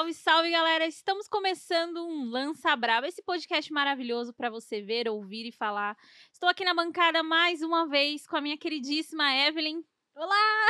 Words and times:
Salve, 0.00 0.14
salve, 0.14 0.50
galera! 0.50 0.86
Estamos 0.86 1.28
começando 1.28 1.98
um 1.98 2.24
Lança 2.30 2.74
Braba, 2.74 3.06
esse 3.06 3.22
podcast 3.22 3.70
maravilhoso 3.70 4.32
para 4.32 4.48
você 4.48 4.80
ver, 4.80 5.06
ouvir 5.06 5.46
e 5.46 5.52
falar. 5.52 5.94
Estou 6.32 6.48
aqui 6.48 6.64
na 6.64 6.72
bancada 6.72 7.22
mais 7.22 7.60
uma 7.60 7.86
vez 7.86 8.26
com 8.26 8.34
a 8.34 8.40
minha 8.40 8.56
queridíssima 8.56 9.30
Evelyn. 9.46 9.82
Olá! 10.16 10.68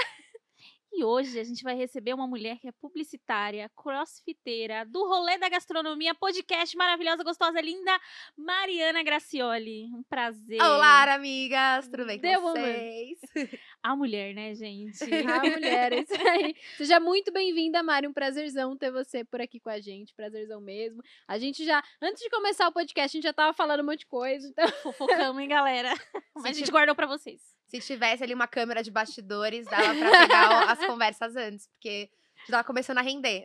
E 0.92 1.04
hoje 1.04 1.38
a 1.38 1.44
gente 1.44 1.62
vai 1.62 1.76
receber 1.76 2.12
uma 2.12 2.26
mulher 2.26 2.58
que 2.58 2.66
é 2.66 2.72
publicitária, 2.72 3.70
crossfiteira, 3.76 4.84
do 4.84 5.06
rolê 5.06 5.38
da 5.38 5.48
gastronomia, 5.48 6.12
podcast 6.12 6.76
maravilhosa, 6.76 7.22
gostosa, 7.22 7.60
linda, 7.60 7.96
Mariana 8.36 9.00
Gracioli. 9.04 9.84
Um 9.94 10.02
prazer. 10.02 10.60
Olá, 10.60 11.14
amigas! 11.14 11.86
Tudo 11.86 12.04
bem 12.04 12.18
Deu, 12.18 12.40
com 12.40 12.50
vocês? 12.50 13.20
A 13.82 13.96
mulher, 13.96 14.34
né, 14.34 14.54
gente? 14.54 15.02
A 15.02 15.40
mulher, 15.40 15.92
é 15.92 16.00
isso 16.04 16.28
aí. 16.28 16.54
Seja 16.76 17.00
muito 17.00 17.32
bem-vinda, 17.32 17.82
Mari. 17.82 18.06
Um 18.06 18.12
prazerzão 18.12 18.76
ter 18.76 18.90
você 18.90 19.24
por 19.24 19.40
aqui 19.40 19.58
com 19.58 19.70
a 19.70 19.80
gente. 19.80 20.14
Prazerzão 20.14 20.60
mesmo. 20.60 21.02
A 21.26 21.38
gente 21.38 21.64
já, 21.64 21.82
antes 22.02 22.22
de 22.22 22.28
começar 22.28 22.68
o 22.68 22.72
podcast, 22.72 23.16
a 23.16 23.18
gente 23.18 23.22
já 23.24 23.32
tava 23.32 23.54
falando 23.54 23.80
um 23.80 23.86
monte 23.86 24.00
de 24.00 24.06
coisa. 24.06 24.46
Então... 24.46 24.68
Fofocamos, 24.82 25.40
hein, 25.40 25.48
galera? 25.48 25.94
Mas 26.36 26.56
a 26.56 26.58
gente 26.58 26.70
guardou 26.70 26.94
pra 26.94 27.06
vocês. 27.06 27.40
Se 27.68 27.80
tivesse 27.80 28.22
ali 28.22 28.34
uma 28.34 28.46
câmera 28.46 28.82
de 28.82 28.90
bastidores, 28.90 29.64
dava 29.64 29.94
pra 29.94 30.10
pegar 30.10 30.70
as 30.70 30.84
conversas 30.84 31.34
antes, 31.36 31.66
porque 31.68 32.10
já 32.46 32.56
tava 32.56 32.64
começando 32.64 32.98
a 32.98 33.02
render. 33.02 33.44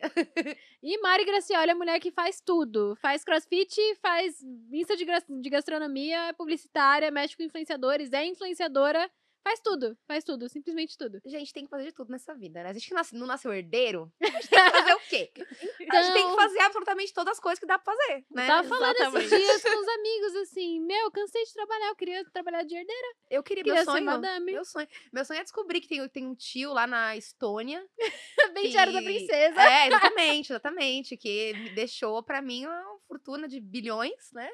E 0.84 1.00
Mari 1.00 1.26
Gracioli 1.26 1.70
é 1.70 1.74
a 1.74 1.76
mulher 1.76 2.00
que 2.00 2.12
faz 2.12 2.42
tudo. 2.42 2.98
Faz 2.98 3.24
crossfit, 3.24 3.78
faz 4.02 4.42
Insta 4.72 4.98
de, 4.98 5.06
de 5.06 5.50
gastronomia, 5.50 6.30
é 6.30 6.34
publicitária, 6.34 7.10
mexe 7.12 7.38
com 7.38 7.44
influenciadores, 7.44 8.12
é 8.12 8.26
influenciadora. 8.26 9.10
Faz 9.48 9.60
tudo, 9.60 9.96
faz 10.08 10.24
tudo, 10.24 10.50
simplesmente 10.50 10.98
tudo. 10.98 11.22
Gente, 11.24 11.54
tem 11.54 11.64
que 11.66 11.70
fazer 11.70 11.86
de 11.86 11.92
tudo 11.92 12.12
nessa 12.12 12.34
vida, 12.34 12.64
né? 12.64 12.70
A 12.70 12.74
gente 12.74 12.88
que 12.88 12.94
nasce, 12.96 13.16
não 13.16 13.28
nasceu 13.28 13.54
herdeiro, 13.54 14.12
a 14.20 14.26
gente 14.26 14.48
tem 14.50 14.64
que 14.64 14.72
fazer 14.72 14.94
o 14.94 15.00
quê? 15.08 15.32
A 15.96 16.02
gente 16.02 16.14
tem 16.14 16.24
que 16.24 16.32
Então- 16.32 16.36
fazer 16.36 16.60
absolutamente 16.62 17.14
todas 17.14 17.34
as 17.34 17.40
coisas 17.40 17.60
que 17.60 17.66
dá 17.68 17.78
pra 17.78 17.94
fazer, 17.94 18.26
né? 18.32 18.44
Eu 18.44 18.48
tava 18.48 18.68
falando 18.68 18.96
Exatamente. 18.96 19.26
esses 19.26 19.40
dias 19.40 19.62
com 19.64 19.80
os 19.82 19.88
amigos 19.88 20.36
assim: 20.38 20.80
Meu, 20.82 21.12
cansei 21.12 21.44
de 21.46 21.54
trabalhar, 21.54 21.90
eu 21.90 21.96
queria 21.96 22.26
trabalhar 22.32 22.64
de 22.64 22.76
herdeira. 22.76 23.08
Eu 23.30 23.44
queria, 23.44 23.64
Queria 23.64 23.76
meu 23.76 23.86
ser 23.86 23.92
sonho. 23.92 24.06
madame. 24.06 24.52
Meu 24.52 24.66
sonho. 24.66 24.88
Meu 25.14 25.24
sonho 25.24 25.40
é 25.40 25.44
descobrir 25.44 25.80
que 25.80 25.88
tem, 25.88 26.10
tem 26.10 26.26
um 26.26 26.34
tio 26.36 26.74
lá 26.74 26.88
na 26.88 27.16
Estônia. 27.16 27.86
Bem 28.56 28.70
diário 28.70 28.92
da 28.94 29.00
que- 29.00 29.06
princesa. 29.06 29.62
É, 29.62 29.88
exatamente, 29.88 30.52
exatamente. 30.52 31.18
Que 31.18 31.54
me 31.54 31.70
deixou 31.76 32.24
pra 32.24 32.42
mim 32.42 32.66
uma 32.66 32.84
fortuna 33.08 33.48
de 33.48 33.60
bilhões, 33.62 34.32
né? 34.34 34.50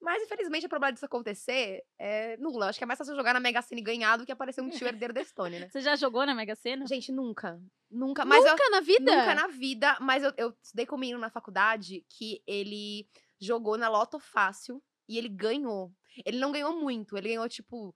Mas, 0.00 0.22
infelizmente, 0.22 0.66
a 0.66 0.68
probabilidade 0.68 0.96
disso 0.96 1.06
acontecer 1.06 1.82
é 1.98 2.36
nula. 2.36 2.68
Acho 2.68 2.78
que 2.78 2.84
é 2.84 2.86
mais 2.86 2.98
fácil 2.98 3.16
jogar 3.16 3.32
na 3.32 3.40
Mega 3.40 3.62
Sena 3.62 3.80
e 3.80 3.84
ganhar 3.84 4.16
do 4.16 4.26
que 4.26 4.32
aparecer 4.32 4.60
um 4.60 4.68
tio 4.68 4.86
herdeiro 4.88 5.14
da 5.14 5.20
Estônia, 5.20 5.60
né? 5.60 5.68
Você 5.70 5.80
já 5.80 5.96
jogou 5.96 6.24
na 6.26 6.34
Mega 6.34 6.54
Sena? 6.54 6.86
Gente, 6.86 7.10
nunca. 7.10 7.60
Nunca. 7.90 8.24
Mas 8.24 8.44
eu, 8.44 8.52
Nunca 8.52 8.70
na 8.70 8.80
vida? 8.80 9.16
Nunca 9.16 9.34
na 9.34 9.46
vida, 9.48 9.96
mas 10.00 10.22
eu, 10.22 10.32
eu 10.36 10.54
estudei 10.62 10.86
com 10.86 10.96
um 10.96 10.98
menino 10.98 11.18
na 11.18 11.30
faculdade 11.30 12.04
que 12.08 12.42
ele 12.46 13.08
jogou 13.40 13.76
na 13.76 13.88
Loto 13.88 14.18
Fácil 14.18 14.82
e 15.08 15.18
ele 15.18 15.28
ganhou. 15.28 15.92
Ele 16.24 16.38
não 16.38 16.52
ganhou 16.52 16.78
muito, 16.78 17.16
ele 17.16 17.28
ganhou, 17.28 17.48
tipo, 17.48 17.94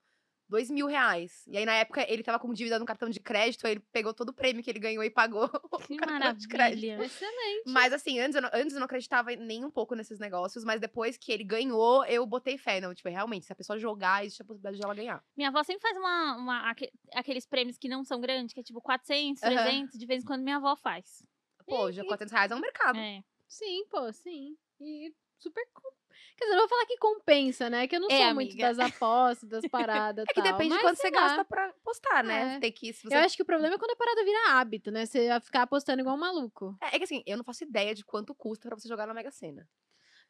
dois 0.51 0.69
mil 0.69 0.85
reais. 0.85 1.43
E 1.47 1.57
aí, 1.57 1.65
na 1.65 1.73
época, 1.75 2.05
ele 2.11 2.21
tava 2.21 2.37
com 2.37 2.53
dívida 2.53 2.77
no 2.77 2.85
cartão 2.85 3.09
de 3.09 3.19
crédito, 3.21 3.65
aí 3.65 3.71
ele 3.73 3.79
pegou 3.91 4.13
todo 4.13 4.29
o 4.29 4.33
prêmio 4.33 4.61
que 4.61 4.69
ele 4.69 4.79
ganhou 4.79 5.01
e 5.03 5.09
pagou 5.09 5.45
o 5.71 5.77
Que 5.79 5.95
cartão 5.95 6.33
de 6.33 6.47
crédito. 6.47 6.87
maravilha. 6.87 7.05
Excelente. 7.05 7.63
Mas 7.67 7.93
assim, 7.93 8.19
antes 8.19 8.35
eu, 8.35 8.41
não, 8.41 8.49
antes 8.53 8.73
eu 8.73 8.79
não 8.79 8.85
acreditava 8.85 9.31
nem 9.35 9.63
um 9.63 9.71
pouco 9.71 9.95
nesses 9.95 10.19
negócios, 10.19 10.63
mas 10.65 10.81
depois 10.81 11.15
que 11.17 11.31
ele 11.31 11.45
ganhou, 11.45 12.03
eu 12.05 12.25
botei 12.25 12.57
fé. 12.57 12.81
Não, 12.81 12.93
tipo, 12.93 13.07
realmente, 13.07 13.45
se 13.45 13.53
a 13.53 13.55
pessoa 13.55 13.79
jogar, 13.79 14.25
existe 14.25 14.41
a 14.41 14.45
possibilidade 14.45 14.77
de 14.77 14.83
ela 14.83 14.93
ganhar. 14.93 15.23
Minha 15.37 15.47
avó 15.49 15.63
sempre 15.63 15.81
faz 15.81 15.97
uma, 15.97 16.35
uma- 16.35 16.69
aque- 16.69 16.91
aqueles 17.15 17.45
prêmios 17.45 17.77
que 17.77 17.87
não 17.87 18.03
são 18.03 18.19
grandes, 18.19 18.53
que 18.53 18.59
é 18.59 18.63
tipo 18.63 18.81
400, 18.81 19.41
Aham. 19.43 19.53
300, 19.55 19.97
de 19.97 20.05
vez 20.05 20.21
em 20.23 20.25
quando 20.27 20.43
minha 20.43 20.57
avó 20.57 20.75
faz. 20.75 21.23
Pô, 21.65 21.89
já 21.91 22.03
400 22.03 22.33
reais 22.33 22.51
é 22.51 22.55
um 22.55 22.59
mercado. 22.59 22.97
É. 22.99 23.23
Sim, 23.47 23.85
pô, 23.89 24.11
sim. 24.11 24.57
E 24.81 25.13
super. 25.39 25.63
Quer 26.37 26.45
dizer, 26.45 26.55
eu 26.55 26.59
vou 26.59 26.69
falar 26.69 26.85
que 26.85 26.97
compensa, 26.97 27.69
né? 27.69 27.87
Que 27.87 27.95
eu 27.95 27.99
não 27.99 28.09
É, 28.09 28.17
sou 28.17 28.33
muito 28.33 28.51
amiga. 28.51 28.73
das 28.73 28.79
apostas, 28.79 29.49
das 29.49 29.67
paradas. 29.67 30.25
É 30.29 30.33
que 30.33 30.41
tal, 30.41 30.51
depende 30.51 30.75
de 30.75 30.79
quanto 30.81 30.97
você 30.97 31.09
lá. 31.09 31.21
gasta 31.21 31.45
pra 31.45 31.73
postar, 31.83 32.23
né? 32.23 32.55
É. 32.55 32.59
Tem 32.59 32.71
que, 32.71 32.93
se 32.93 33.03
você 33.03 33.15
Eu 33.15 33.19
acho 33.19 33.35
que 33.35 33.43
o 33.43 33.45
problema 33.45 33.75
é 33.75 33.77
quando 33.77 33.91
a 33.91 33.95
parada 33.95 34.23
vira 34.23 34.51
hábito, 34.51 34.91
né? 34.91 35.05
Você 35.05 35.27
ficar 35.41 35.63
apostando 35.63 36.01
igual 36.01 36.15
um 36.15 36.19
maluco. 36.19 36.75
É, 36.81 36.95
é 36.95 36.97
que 36.97 37.03
assim, 37.03 37.23
eu 37.25 37.37
não 37.37 37.43
faço 37.43 37.63
ideia 37.63 37.93
de 37.93 38.03
quanto 38.05 38.33
custa 38.35 38.67
pra 38.67 38.77
você 38.77 38.87
jogar 38.87 39.07
na 39.07 39.13
Mega 39.13 39.31
Sena. 39.31 39.67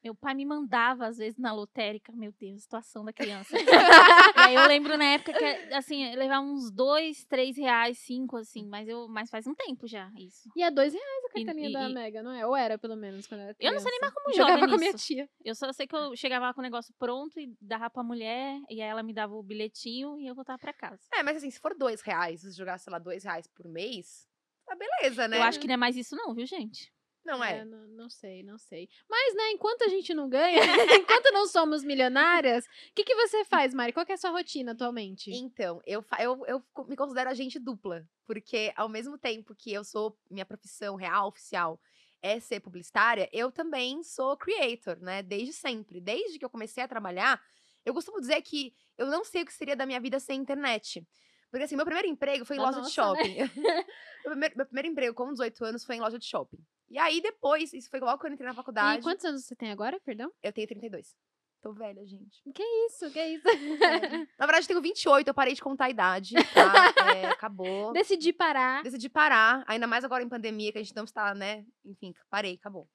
Meu 0.04 0.16
pai 0.16 0.34
me 0.34 0.46
mandava, 0.46 1.06
às 1.06 1.18
vezes, 1.18 1.38
na 1.38 1.54
lotérica. 1.54 2.12
Meu 2.12 2.32
Deus, 2.32 2.64
situação 2.64 3.06
da 3.06 3.14
criança. 3.14 3.56
e 4.36 4.40
aí 4.40 4.56
eu 4.56 4.68
lembro 4.68 4.98
na 4.98 5.06
época 5.06 5.32
que, 5.34 5.46
assim, 5.76 6.06
eu 6.12 6.18
levava 6.18 6.42
uns 6.44 6.72
dois, 6.72 7.24
três 7.26 7.56
reais, 7.56 8.00
cinco, 8.00 8.38
assim. 8.38 8.66
Mas, 8.68 8.88
eu, 8.88 9.08
mas 9.08 9.30
faz 9.30 9.46
um 9.46 9.54
tempo 9.54 9.88
já, 9.88 10.10
isso. 10.18 10.50
E 10.56 10.64
é 10.64 10.72
dois 10.72 10.92
reais 10.94 11.24
a 11.26 11.28
E- 11.28 11.46
carteirinha 11.46 11.70
e- 11.70 11.74
da 11.74 11.90
e- 11.90 11.94
Mega, 11.94 12.24
não 12.24 12.32
é? 12.32 12.46
Ou 12.48 12.56
era, 12.56 12.80
pelo 12.80 12.96
menos, 12.96 13.28
quando 13.28 13.42
eu 13.42 13.48
era 13.50 13.56
Eu 13.60 13.72
não 13.74 13.80
sei 13.80 13.92
nem 13.92 14.00
mais 14.02 14.12
criança. 14.14 14.24
como 14.26 14.36
Jogava 14.36 14.60
joga 14.60 14.70
com 14.70 14.76
a 14.76 14.78
minha 14.80 14.92
nisso. 14.94 15.06
tia. 15.06 15.30
Eu 15.46 15.54
só 15.56 15.72
sei 15.72 15.86
que 15.86 15.96
eu 15.96 16.16
chegava 16.16 16.46
lá 16.48 16.54
com 16.54 16.62
o 16.62 16.64
negócio 16.64 16.94
pronto 16.98 17.40
e 17.40 17.56
dava 17.62 17.90
pra 17.90 18.02
mulher. 18.04 18.60
E 18.70 18.82
aí 18.82 18.90
ela 18.90 19.04
me 19.04 19.14
dava 19.14 19.36
o 19.36 19.44
bilhetinho 19.44 20.18
e 20.20 20.26
eu 20.26 20.34
voltava 20.34 20.58
pra 20.58 20.74
casa. 20.74 21.02
É, 21.14 21.22
mas 21.22 21.38
assim, 21.38 21.52
se 21.52 21.60
for 21.60 21.76
dois 21.76 22.02
reais, 22.02 22.42
se 22.42 22.52
jogar, 22.58 22.80
sei 22.80 22.92
lá, 22.92 22.98
dois 22.98 23.24
reais 23.24 23.46
por 23.48 23.68
mês, 23.68 24.28
tá 24.66 24.76
beleza, 24.76 25.28
né? 25.28 25.38
Eu 25.38 25.44
acho 25.44 25.60
que 25.60 25.68
não 25.68 25.76
é 25.76 25.78
mais 25.78 25.96
isso 25.96 26.16
não, 26.16 26.34
viu, 26.34 26.46
gente? 26.48 26.92
Não 27.24 27.44
é. 27.44 27.64
não, 27.64 27.88
não 27.88 28.10
sei, 28.10 28.44
não 28.44 28.58
sei. 28.58 28.90
Mas, 29.10 29.36
né, 29.36 29.52
enquanto 29.52 29.84
a 29.84 29.88
gente 29.88 30.14
não 30.14 30.28
ganha, 30.28 30.60
enquanto 31.00 31.32
não 31.32 31.46
somos 31.48 31.84
milionárias, 31.84 32.66
o 32.66 32.70
que, 32.96 33.04
que 33.04 33.16
você 33.16 33.46
faz, 33.46 33.74
Mari? 33.74 33.94
Qual 33.94 34.06
é 34.08 34.14
a 34.14 34.18
sua 34.18 34.32
rotina 34.32 34.72
atualmente? 34.72 35.32
Então, 35.32 35.82
eu, 35.86 36.04
eu, 36.20 36.46
eu 36.48 36.64
me 36.88 36.96
considero 36.96 37.30
agente 37.30 37.60
dupla, 37.60 38.08
porque 38.26 38.74
ao 38.76 38.90
mesmo 38.90 39.18
tempo 39.18 39.56
que 39.56 39.72
eu 39.72 39.84
sou, 39.84 40.18
minha 40.30 40.46
profissão 40.46 40.96
real, 40.96 41.28
oficial, 41.28 41.80
é 42.22 42.40
ser 42.40 42.60
publicitária, 42.60 43.30
eu 43.32 43.52
também 43.52 44.04
sou 44.04 44.38
creator, 44.38 45.00
né? 45.00 45.24
Desde 45.24 45.54
sempre. 45.54 46.00
Desde 46.00 46.38
que 46.38 46.46
eu 46.46 46.50
comecei 46.50 46.84
a 46.84 46.88
trabalhar, 46.88 47.42
eu 47.86 47.94
costumo 47.94 48.20
dizer 48.20 48.42
que 48.42 48.76
eu 48.98 49.08
não 49.08 49.24
sei 49.24 49.42
o 49.42 49.46
que 49.46 49.54
seria 49.54 49.76
da 49.76 49.86
minha 49.86 50.00
vida 50.00 50.20
sem 50.20 50.40
internet. 50.40 51.06
Porque 51.50 51.66
assim, 51.66 51.76
meu 51.76 51.86
primeiro 51.86 52.08
emprego 52.08 52.46
foi 52.46 52.56
em 52.56 52.60
Da 52.60 52.66
loja 52.66 52.78
de 52.78 52.84
nossa, 52.84 52.94
shopping. 52.94 53.36
meu, 54.24 54.32
primeiro, 54.32 54.58
meu 54.58 54.66
primeiro 54.66 54.88
emprego 54.88 55.16
com 55.16 55.32
18 55.32 55.66
anos 55.66 55.84
foi 55.84 55.96
em 55.96 56.00
loja 56.00 56.18
de 56.18 56.26
shopping. 56.26 56.60
E 56.92 57.00
aí 57.00 57.22
depois, 57.22 57.72
isso 57.72 57.90
foi 57.90 58.02
logo 58.02 58.20
quando 58.20 58.32
eu 58.32 58.34
entrei 58.34 58.50
na 58.50 58.54
faculdade, 58.54 59.00
E 59.00 59.04
quantos 59.04 59.24
anos 59.24 59.46
você 59.46 59.56
tem 59.56 59.72
agora, 59.72 59.98
perdão? 60.02 60.30
eu 60.44 60.52
tenho 60.52 60.68
32. 60.68 61.16
Tô 61.62 61.72
velha, 61.72 62.06
gente. 62.06 62.42
Que 62.54 62.64
isso, 62.64 63.10
que 63.12 63.24
isso. 63.24 63.44
Na 64.38 64.46
verdade, 64.46 64.64
eu 64.64 64.68
tenho 64.68 64.82
28, 64.82 65.28
eu 65.28 65.34
parei 65.34 65.54
de 65.54 65.62
contar 65.62 65.86
a 65.86 65.90
idade, 65.90 66.34
tá? 66.54 66.92
É, 67.16 67.28
acabou. 67.28 67.94
Decidi 67.94 68.34
parar. 68.34 68.84
Decidi 68.84 69.08
parar, 69.08 69.64
ainda 69.68 69.88
mais 69.88 70.04
agora 70.04 70.24
em 70.24 70.28
pandemia, 70.28 70.72
que 70.72 70.80
a 70.80 70.84
gente 70.84 70.96
não 70.96 71.06
está, 71.06 71.34
né? 71.34 71.66
Enfim, 71.86 72.14
parei, 72.30 72.56
acabou. 72.56 72.90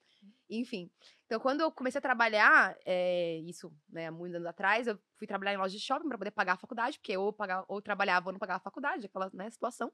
Enfim. 0.51 0.91
Então, 1.25 1.41
quando 1.41 1.61
eu 1.63 1.73
comecei 1.73 1.99
a 1.99 2.03
trabalhar, 2.03 2.77
é, 2.85 3.39
isso, 3.47 3.73
né, 3.89 4.09
há 4.09 4.13
muitos 4.13 4.37
anos 4.37 4.47
atrás, 4.47 4.87
eu 4.87 4.99
fui 5.17 5.27
trabalhar 5.27 5.55
em 5.55 5.57
loja 5.57 5.77
de 5.77 5.83
shopping 5.83 6.09
para 6.09 6.19
poder 6.19 6.31
pagar 6.33 6.53
a 6.53 6.59
faculdade, 6.59 6.99
porque 6.99 7.17
ou, 7.17 7.33
pagava, 7.33 7.65
ou 7.69 7.81
trabalhava 7.81 8.29
ou 8.29 8.33
não 8.33 8.39
pagava 8.39 8.59
a 8.59 8.63
faculdade, 8.63 9.07
aquela 9.07 9.31
né, 9.33 9.49
situação. 9.51 9.93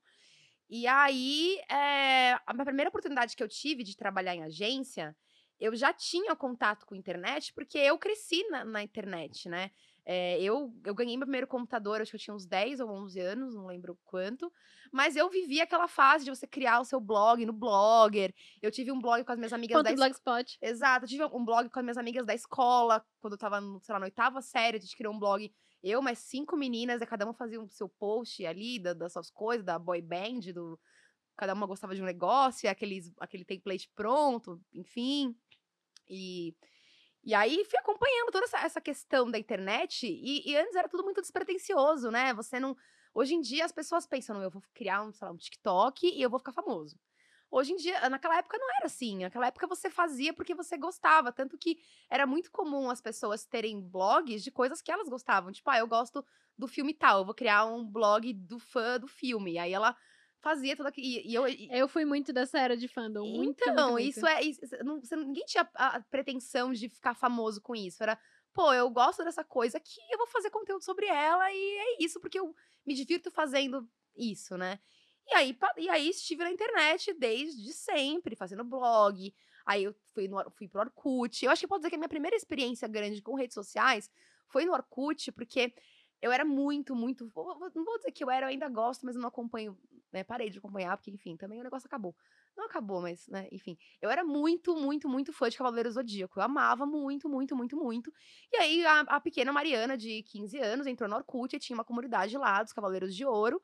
E 0.74 0.86
aí, 0.86 1.58
é, 1.70 2.32
a 2.46 2.54
minha 2.54 2.64
primeira 2.64 2.88
oportunidade 2.88 3.36
que 3.36 3.42
eu 3.42 3.48
tive 3.48 3.84
de 3.84 3.94
trabalhar 3.94 4.34
em 4.34 4.42
agência, 4.42 5.14
eu 5.60 5.76
já 5.76 5.92
tinha 5.92 6.34
contato 6.34 6.86
com 6.86 6.94
a 6.94 6.96
internet, 6.96 7.52
porque 7.52 7.76
eu 7.76 7.98
cresci 7.98 8.42
na, 8.48 8.64
na 8.64 8.82
internet, 8.82 9.50
né? 9.50 9.70
É, 10.02 10.40
eu, 10.40 10.74
eu 10.82 10.94
ganhei 10.94 11.14
meu 11.14 11.26
primeiro 11.26 11.46
computador, 11.46 12.00
acho 12.00 12.12
que 12.12 12.16
eu 12.16 12.20
tinha 12.20 12.34
uns 12.34 12.46
10 12.46 12.80
ou 12.80 12.88
11 12.88 13.20
anos, 13.20 13.54
não 13.54 13.66
lembro 13.66 13.98
quanto. 14.02 14.50
Mas 14.90 15.14
eu 15.14 15.28
vivi 15.28 15.60
aquela 15.60 15.86
fase 15.88 16.24
de 16.24 16.30
você 16.30 16.46
criar 16.46 16.80
o 16.80 16.86
seu 16.86 16.98
blog 16.98 17.44
no 17.44 17.52
Blogger. 17.52 18.34
Eu 18.62 18.70
tive 18.70 18.90
um 18.90 18.98
blog 18.98 19.22
com 19.24 19.32
as 19.32 19.38
minhas 19.38 19.52
amigas 19.52 19.76
Ponto 19.76 19.84
da 19.84 19.94
blogspot. 19.94 20.56
Exato, 20.62 21.04
eu 21.04 21.08
tive 21.10 21.24
um 21.24 21.44
blog 21.44 21.68
com 21.68 21.80
as 21.80 21.84
minhas 21.84 21.98
amigas 21.98 22.24
da 22.24 22.34
escola, 22.34 23.04
quando 23.20 23.34
eu 23.34 23.38
tava, 23.38 23.60
sei 23.82 23.92
lá, 23.92 23.98
na 23.98 24.06
oitava 24.06 24.40
série, 24.40 24.78
a 24.78 24.80
gente 24.80 24.96
criou 24.96 25.12
um 25.12 25.18
blog, 25.18 25.52
eu 25.82 26.02
mais 26.02 26.18
cinco 26.20 26.56
meninas, 26.56 27.00
e 27.00 27.06
cada 27.06 27.24
uma 27.24 27.34
fazia 27.34 27.60
o 27.60 27.68
seu 27.68 27.88
post 27.88 28.44
ali, 28.46 28.78
da- 28.78 28.94
das 28.94 29.12
suas 29.12 29.30
coisas, 29.30 29.64
da 29.64 29.78
boy 29.78 30.00
band, 30.02 30.52
do... 30.54 30.78
Cada 31.36 31.54
uma 31.54 31.66
gostava 31.66 31.94
de 31.94 32.02
um 32.02 32.04
negócio, 32.04 32.68
aqueles, 32.70 33.12
aquele 33.18 33.44
template 33.44 33.90
pronto, 33.94 34.60
enfim. 34.72 35.34
E, 36.08 36.54
e 37.24 37.34
aí 37.34 37.64
fui 37.64 37.78
acompanhando 37.78 38.30
toda 38.30 38.44
essa, 38.46 38.58
essa 38.60 38.80
questão 38.80 39.30
da 39.30 39.38
internet, 39.38 40.06
e, 40.06 40.50
e 40.50 40.56
antes 40.56 40.74
era 40.76 40.88
tudo 40.88 41.04
muito 41.04 41.20
despretensioso, 41.20 42.10
né? 42.10 42.34
Você 42.34 42.60
não... 42.60 42.76
Hoje 43.14 43.34
em 43.34 43.40
dia 43.40 43.64
as 43.64 43.72
pessoas 43.72 44.06
pensam, 44.06 44.36
"Não, 44.36 44.42
eu 44.42 44.50
vou 44.50 44.62
criar 44.74 45.02
um, 45.02 45.12
sei 45.12 45.26
lá, 45.26 45.32
um 45.32 45.36
TikTok 45.36 46.06
e 46.06 46.22
eu 46.22 46.30
vou 46.30 46.38
ficar 46.38 46.52
famoso. 46.52 46.98
Hoje 47.52 47.72
em 47.72 47.76
dia, 47.76 48.08
naquela 48.08 48.38
época 48.38 48.56
não 48.56 48.66
era 48.78 48.86
assim. 48.86 49.18
Naquela 49.18 49.46
época 49.48 49.66
você 49.66 49.90
fazia 49.90 50.32
porque 50.32 50.54
você 50.54 50.78
gostava. 50.78 51.30
Tanto 51.30 51.58
que 51.58 51.78
era 52.08 52.26
muito 52.26 52.50
comum 52.50 52.88
as 52.90 53.00
pessoas 53.02 53.44
terem 53.44 53.78
blogs 53.78 54.42
de 54.42 54.50
coisas 54.50 54.80
que 54.80 54.90
elas 54.90 55.06
gostavam. 55.06 55.52
Tipo, 55.52 55.68
ah, 55.70 55.78
eu 55.78 55.86
gosto 55.86 56.24
do 56.56 56.66
filme 56.66 56.94
tal, 56.94 57.18
eu 57.18 57.24
vou 57.26 57.34
criar 57.34 57.66
um 57.66 57.84
blog 57.84 58.32
do 58.32 58.58
fã 58.58 58.98
do 58.98 59.06
filme. 59.06 59.58
Aí 59.58 59.70
ela 59.72 59.94
fazia 60.40 60.74
tudo 60.74 60.86
aquilo. 60.86 61.06
E, 61.06 61.30
e 61.30 61.34
eu. 61.34 61.46
e- 61.46 61.68
Eu 61.70 61.86
fui 61.88 62.06
muito 62.06 62.32
dessa 62.32 62.58
era 62.58 62.74
de 62.74 62.88
fandom. 62.88 63.26
Muito, 63.26 63.60
então, 63.60 63.90
muito, 63.90 63.92
muito. 63.92 64.08
isso 64.16 64.26
é. 64.26 64.42
Isso, 64.42 64.60
não, 64.82 64.98
você- 65.00 65.16
ninguém 65.16 65.44
tinha 65.44 65.68
a, 65.74 65.96
a 65.96 66.00
pretensão 66.00 66.72
de 66.72 66.88
ficar 66.88 67.14
famoso 67.14 67.60
com 67.60 67.76
isso. 67.76 68.02
Era, 68.02 68.18
pô, 68.54 68.72
eu 68.72 68.88
gosto 68.88 69.22
dessa 69.24 69.44
coisa 69.44 69.76
aqui, 69.76 70.00
eu 70.10 70.16
vou 70.16 70.26
fazer 70.26 70.48
conteúdo 70.50 70.82
sobre 70.82 71.04
ela 71.06 71.52
e 71.52 71.56
é 71.78 72.02
isso, 72.04 72.18
porque 72.18 72.38
eu 72.38 72.54
me 72.86 72.94
divirto 72.94 73.30
fazendo 73.30 73.86
isso, 74.16 74.56
né? 74.56 74.78
E 75.28 75.34
aí, 75.34 75.56
e 75.78 75.88
aí 75.88 76.08
estive 76.08 76.44
na 76.44 76.50
internet 76.50 77.14
desde 77.14 77.72
sempre, 77.72 78.36
fazendo 78.36 78.64
blog. 78.64 79.34
Aí 79.64 79.84
eu 79.84 79.94
fui, 80.12 80.28
no, 80.28 80.50
fui 80.50 80.68
pro 80.68 80.80
Orkut. 80.80 81.44
Eu 81.44 81.50
acho 81.50 81.60
que 81.60 81.68
pode 81.68 81.80
dizer 81.80 81.90
que 81.90 81.96
a 81.96 81.98
minha 81.98 82.08
primeira 82.08 82.36
experiência 82.36 82.88
grande 82.88 83.22
com 83.22 83.34
redes 83.34 83.54
sociais 83.54 84.10
foi 84.48 84.64
no 84.64 84.72
Orkut, 84.72 85.30
porque 85.32 85.72
eu 86.20 86.30
era 86.30 86.44
muito, 86.44 86.94
muito. 86.94 87.30
Não 87.74 87.84
vou 87.84 87.98
dizer 87.98 88.12
que 88.12 88.22
eu 88.22 88.30
era, 88.30 88.46
eu 88.46 88.50
ainda 88.50 88.68
gosto, 88.68 89.04
mas 89.04 89.16
eu 89.16 89.20
não 89.20 89.28
acompanho. 89.28 89.76
Né, 90.12 90.22
parei 90.22 90.50
de 90.50 90.58
acompanhar, 90.58 90.94
porque, 90.98 91.10
enfim, 91.10 91.38
também 91.38 91.58
o 91.58 91.64
negócio 91.64 91.86
acabou. 91.86 92.14
Não 92.54 92.66
acabou, 92.66 93.00
mas, 93.00 93.26
né, 93.28 93.48
enfim. 93.50 93.78
Eu 94.00 94.10
era 94.10 94.22
muito, 94.22 94.76
muito, 94.76 95.08
muito 95.08 95.32
fã 95.32 95.48
de 95.48 95.56
Cavaleiro 95.56 95.90
Zodíaco. 95.90 96.38
Eu 96.38 96.42
amava 96.44 96.84
muito, 96.84 97.30
muito, 97.30 97.56
muito, 97.56 97.76
muito. 97.78 98.12
E 98.52 98.56
aí 98.58 98.84
a, 98.84 99.00
a 99.00 99.20
pequena 99.20 99.50
Mariana, 99.54 99.96
de 99.96 100.22
15 100.24 100.58
anos, 100.58 100.86
entrou 100.86 101.08
no 101.08 101.16
Orkut 101.16 101.56
e 101.56 101.58
tinha 101.58 101.74
uma 101.74 101.84
comunidade 101.84 102.36
lá 102.36 102.62
dos 102.62 102.74
Cavaleiros 102.74 103.16
de 103.16 103.24
Ouro. 103.24 103.60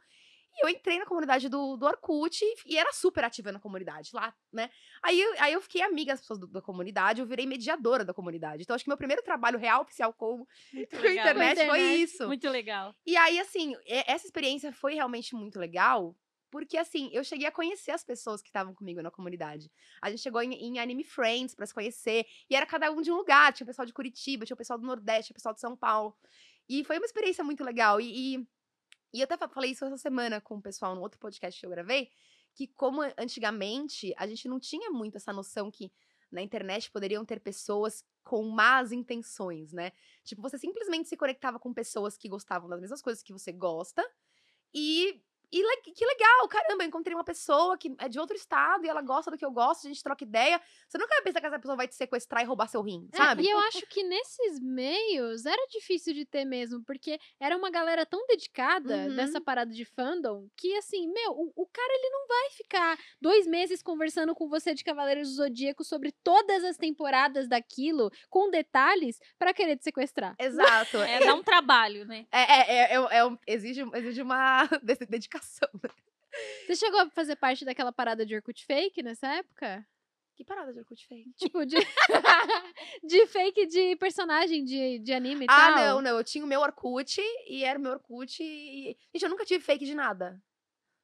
E 0.59 0.65
eu 0.65 0.69
entrei 0.69 0.99
na 0.99 1.07
comunidade 1.07 1.49
do, 1.49 1.77
do 1.77 1.87
Orkut 1.87 2.45
e, 2.45 2.57
e 2.67 2.77
era 2.77 2.93
super 2.93 3.23
ativa 3.25 3.53
na 3.53 3.61
comunidade 3.61 4.11
lá, 4.13 4.35
né? 4.53 4.69
Aí, 5.03 5.21
eu- 5.21 5.35
aí 5.39 5.53
eu 5.53 5.61
fiquei 5.63 5.83
amiga 5.83 6.13
das 6.13 6.21
pessoas 6.21 6.39
do- 6.41 6.47
da 6.49 6.61
comunidade, 6.61 7.21
eu 7.21 7.27
virei 7.27 7.47
mediadora 7.47 8.05
da 8.05 8.13
comunidade. 8.13 8.63
Então 8.63 8.75
acho 8.75 8.85
que 8.85 8.91
meu 8.91 8.97
primeiro 8.99 9.23
trabalho 9.23 9.59
real 9.59 9.83
oficial 9.83 10.13
com, 10.13 10.47
Muito 10.73 10.97
com 10.97 11.03
legal. 11.03 11.25
internet, 11.27 11.57
Com 11.57 11.63
a 11.63 11.67
foi 11.69 11.79
internet. 11.79 12.03
isso. 12.03 12.27
Muito 12.27 12.49
legal. 12.51 12.95
E 13.07 13.17
aí, 13.17 13.39
assim, 13.39 13.77
essa 13.87 14.27
experiência 14.27 14.73
foi 14.73 14.95
realmente 14.95 15.35
muito 15.35 15.59
legal, 15.59 16.17
porque, 16.51 16.79
assim, 16.79 17.11
eu 17.13 17.23
cheguei 17.23 17.47
a 17.47 17.53
conhecer 17.53 17.91
as 17.91 18.03
pessoas 18.03 18.41
que 18.41 18.49
estavam 18.49 18.75
comigo 18.75 19.03
na 19.03 19.11
comunidade. 19.11 19.71
A 20.01 20.09
gente 20.11 20.23
chegou 20.23 20.43
em, 20.43 20.55
em 20.55 20.79
Anime 20.79 21.05
Friends 21.05 21.55
pra 21.55 21.67
se 21.67 21.75
conhecer, 21.75 22.25
e 22.49 22.57
era 22.57 22.65
cada 22.65 22.91
um 22.91 23.03
de 23.03 23.13
um 23.13 23.17
lugar. 23.17 23.53
Tinha 23.53 23.65
o 23.65 23.69
pessoal 23.69 23.85
de 23.85 23.93
Curitiba, 23.93 24.47
tinha 24.47 24.55
o 24.55 24.59
pessoal 24.59 24.79
do 24.79 24.87
Nordeste, 24.87 25.27
tinha 25.27 25.35
o 25.35 25.39
pessoal 25.39 25.55
de 25.55 25.61
São 25.61 25.77
Paulo. 25.77 26.17
E 26.67 26.83
foi 26.85 26.97
uma 26.99 27.05
experiência 27.05 27.45
muito 27.45 27.63
legal. 27.63 28.01
E, 28.01 28.37
e, 28.37 28.49
e 29.13 29.21
eu 29.21 29.25
até 29.25 29.37
fa- 29.37 29.49
falei 29.49 29.71
isso 29.73 29.85
essa 29.85 29.97
semana 29.97 30.41
com 30.41 30.57
o 30.57 30.63
pessoal 30.63 30.95
no 30.95 31.01
outro 31.01 31.19
podcast 31.19 31.59
que 31.59 31.67
eu 31.67 31.71
gravei, 31.71 32.11
que 32.55 32.67
como 32.67 33.03
antigamente 33.17 34.15
a 34.17 34.27
gente 34.27 34.49
não 34.49 34.59
tinha 34.61 34.91
muito 34.91 35.17
essa 35.17 35.33
noção 35.33 35.71
que 35.71 35.93
na 36.31 36.43
internet 36.43 36.91
poderiam 36.91 37.25
ter 37.25 37.41
pessoas 37.41 38.05
com 38.23 38.43
más 38.45 38.93
intenções, 38.93 39.73
né? 39.73 39.93
Tipo, 40.25 40.43
você 40.43 40.59
simplesmente 40.59 41.09
se 41.09 41.17
conectava 41.17 41.59
com 41.59 41.73
pessoas 41.73 42.17
que 42.19 42.29
gostavam 42.29 42.69
das 42.69 42.81
mesmas 42.81 43.01
coisas 43.01 43.23
que 43.23 43.33
você 43.33 43.51
gosta. 43.53 44.05
E, 44.75 45.23
e 45.53 45.63
le- 45.63 45.93
que 45.95 46.05
legal, 46.07 46.49
caramba, 46.49 46.85
eu 46.85 46.89
encontrei 46.89 47.15
uma 47.15 47.25
pessoa 47.25 47.77
que 47.79 47.95
é 47.99 48.09
de 48.09 48.19
outro 48.21 48.37
estado 48.37 48.85
e 48.85 48.89
ela 48.89 49.03
gosta 49.03 49.31
do 49.31 49.39
que 49.39 49.45
eu 49.45 49.51
gosto, 49.51 49.87
a 49.87 49.89
gente 49.89 50.03
troca 50.03 50.25
ideia. 50.25 50.61
Você 50.89 50.99
nunca 50.99 51.15
vai 51.15 51.23
pensar 51.23 51.41
que 51.41 51.47
essa 51.47 51.59
pessoa 51.59 51.77
vai 51.77 51.89
te 51.89 51.95
sequestrar 51.95 52.43
e 52.43 52.47
roubar 52.47 52.69
seu 52.69 52.83
rim, 52.83 53.09
É, 53.13 53.17
sabe? 53.17 53.43
e 53.43 53.51
eu 53.51 53.59
acho 53.69 53.87
que 53.87 54.03
nesses 54.05 54.61
meios 54.61 55.45
era 55.47 55.67
difícil 55.71 56.13
de 56.15 56.25
ter 56.25 56.45
mesmo, 56.45 56.83
porque 56.85 57.19
era 57.41 57.57
uma 57.57 57.71
galera 57.71 58.05
tão 58.07 58.27
dedicada 58.27 58.95
Uhum. 59.09 59.17
dessa 59.17 59.41
parada 59.41 59.71
de 59.73 59.85
fandom 59.85 60.49
que, 60.57 60.75
assim, 60.77 61.11
meu, 61.13 61.33
o, 61.33 61.53
o 61.57 61.67
cara 61.67 61.93
ele 61.93 62.11
não 62.11 62.27
vai 62.27 62.51
ficar 62.51 62.99
dois 63.21 63.47
meses 63.47 63.83
conversando 63.83 64.35
com 64.35 64.49
você 64.49 64.75
de 64.75 64.85
Cavaleiros 64.85 65.29
do 65.29 65.35
Zodíaco 65.37 65.85
sobre 65.85 66.13
todas 66.23 66.65
as 66.65 66.77
temporadas 66.77 67.49
daquilo, 67.49 68.11
com 68.29 68.51
detalhes, 68.51 69.19
pra 69.39 69.53
querer 69.55 69.77
te 69.77 69.85
sequestrar. 69.85 70.35
Exato. 70.39 70.99
É, 70.99 71.21
dá 71.21 71.35
um 71.35 71.43
trabalho, 71.43 72.05
né? 72.07 72.27
É, 72.33 72.41
é, 72.43 72.75
é, 72.75 72.95
é, 72.95 73.19
é 73.19 73.25
um- 73.25 73.39
exige, 73.47 73.83
exige 73.95 74.23
uma 74.23 74.65
de- 74.83 75.07
né? 75.83 75.91
Você 76.67 76.77
chegou 76.77 77.01
a 77.01 77.11
fazer 77.11 77.37
parte 77.37 77.65
daquela 77.65 77.93
parada 77.93 78.25
de 78.25 78.35
Orkut 78.35 78.65
fake 78.65 79.03
nessa 79.03 79.27
época? 79.35 79.85
Que 80.37 80.45
parada 80.45 80.73
de 80.73 80.79
Orkut 80.79 81.05
fake? 81.07 81.33
Tipo, 81.37 81.67
de, 81.67 81.77
de 83.03 83.27
fake 83.27 83.67
de 83.67 83.97
personagem 83.97 84.63
de, 84.65 84.99
de 85.01 85.13
anime 85.13 85.45
e 85.45 85.49
Ah, 85.51 85.73
tal? 85.73 85.77
não, 85.77 86.03
não. 86.03 86.17
Eu 86.19 86.23
tinha 86.25 86.45
o 86.45 86.47
meu 86.47 86.61
Orkut 86.61 87.21
e 87.49 87.65
era 87.65 87.79
o 87.79 87.83
meu 87.83 87.93
Orkut. 87.93 88.41
E... 88.43 88.97
Gente, 89.13 89.23
eu 89.25 89.31
nunca 89.31 89.45
tive 89.45 89.65
fake 89.65 89.85
de 89.85 89.95
nada. 89.95 90.41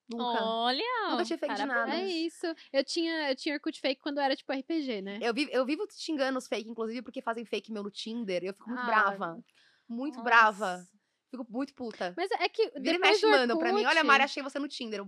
Nunca. 0.09 0.45
Olha. 0.45 1.11
Nunca 1.11 1.25
tive 1.25 1.39
fake 1.41 1.55
de 1.55 1.65
nada. 1.67 1.95
É 1.97 2.07
isso. 2.07 2.47
Eu 2.73 2.85
tinha, 2.85 3.31
eu 3.31 3.35
tinha 3.35 3.55
Orkut 3.55 3.81
fake 3.81 4.01
quando 4.01 4.21
era, 4.21 4.37
tipo, 4.37 4.53
RPG, 4.53 5.01
né? 5.03 5.19
Eu, 5.21 5.33
vi, 5.35 5.49
eu 5.51 5.65
vivo 5.65 5.85
xingando 5.91 6.39
os 6.39 6.47
fake, 6.47 6.69
inclusive, 6.69 7.03
porque 7.03 7.23
fazem 7.23 7.45
fake 7.45 7.73
meu 7.73 7.83
no 7.83 7.91
Tinder. 7.91 8.45
e 8.45 8.49
Eu 8.49 8.53
fico 8.55 8.69
muito 8.69 8.83
Ah, 8.83 8.87
brava. 8.87 9.45
Muito 9.89 10.23
brava. 10.23 10.87
Fico 11.37 11.47
muito 11.51 11.75
puta. 11.75 12.15
Mas 12.17 12.31
é 12.33 12.49
que 12.49 12.69
Vira 12.71 12.79
e 12.79 12.81
depois 12.99 13.01
mexe 13.01 13.27
mandam 13.27 13.59
pra 13.59 13.73
mim. 13.73 13.85
Olha, 13.85 14.05
Mari, 14.05 14.23
achei 14.25 14.43
você 14.43 14.59
no 14.59 14.69
Tinder. 14.69 15.03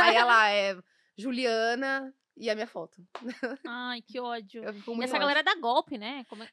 Aí 0.00 0.16
ela 0.16 0.48
é 0.52 0.76
Juliana 1.16 2.14
e 2.36 2.50
a 2.50 2.54
minha 2.54 2.66
foto. 2.66 3.02
Ai, 3.66 4.02
que 4.02 4.18
ódio. 4.20 4.64
Eu 4.64 4.72
fico 4.74 4.90
E 4.92 4.94
muito 4.94 5.04
essa 5.04 5.16
ódio. 5.16 5.20
galera 5.20 5.42
dá 5.42 5.54
golpe, 5.54 5.96
né? 5.98 6.24
Como 6.28 6.42
é- 6.42 6.48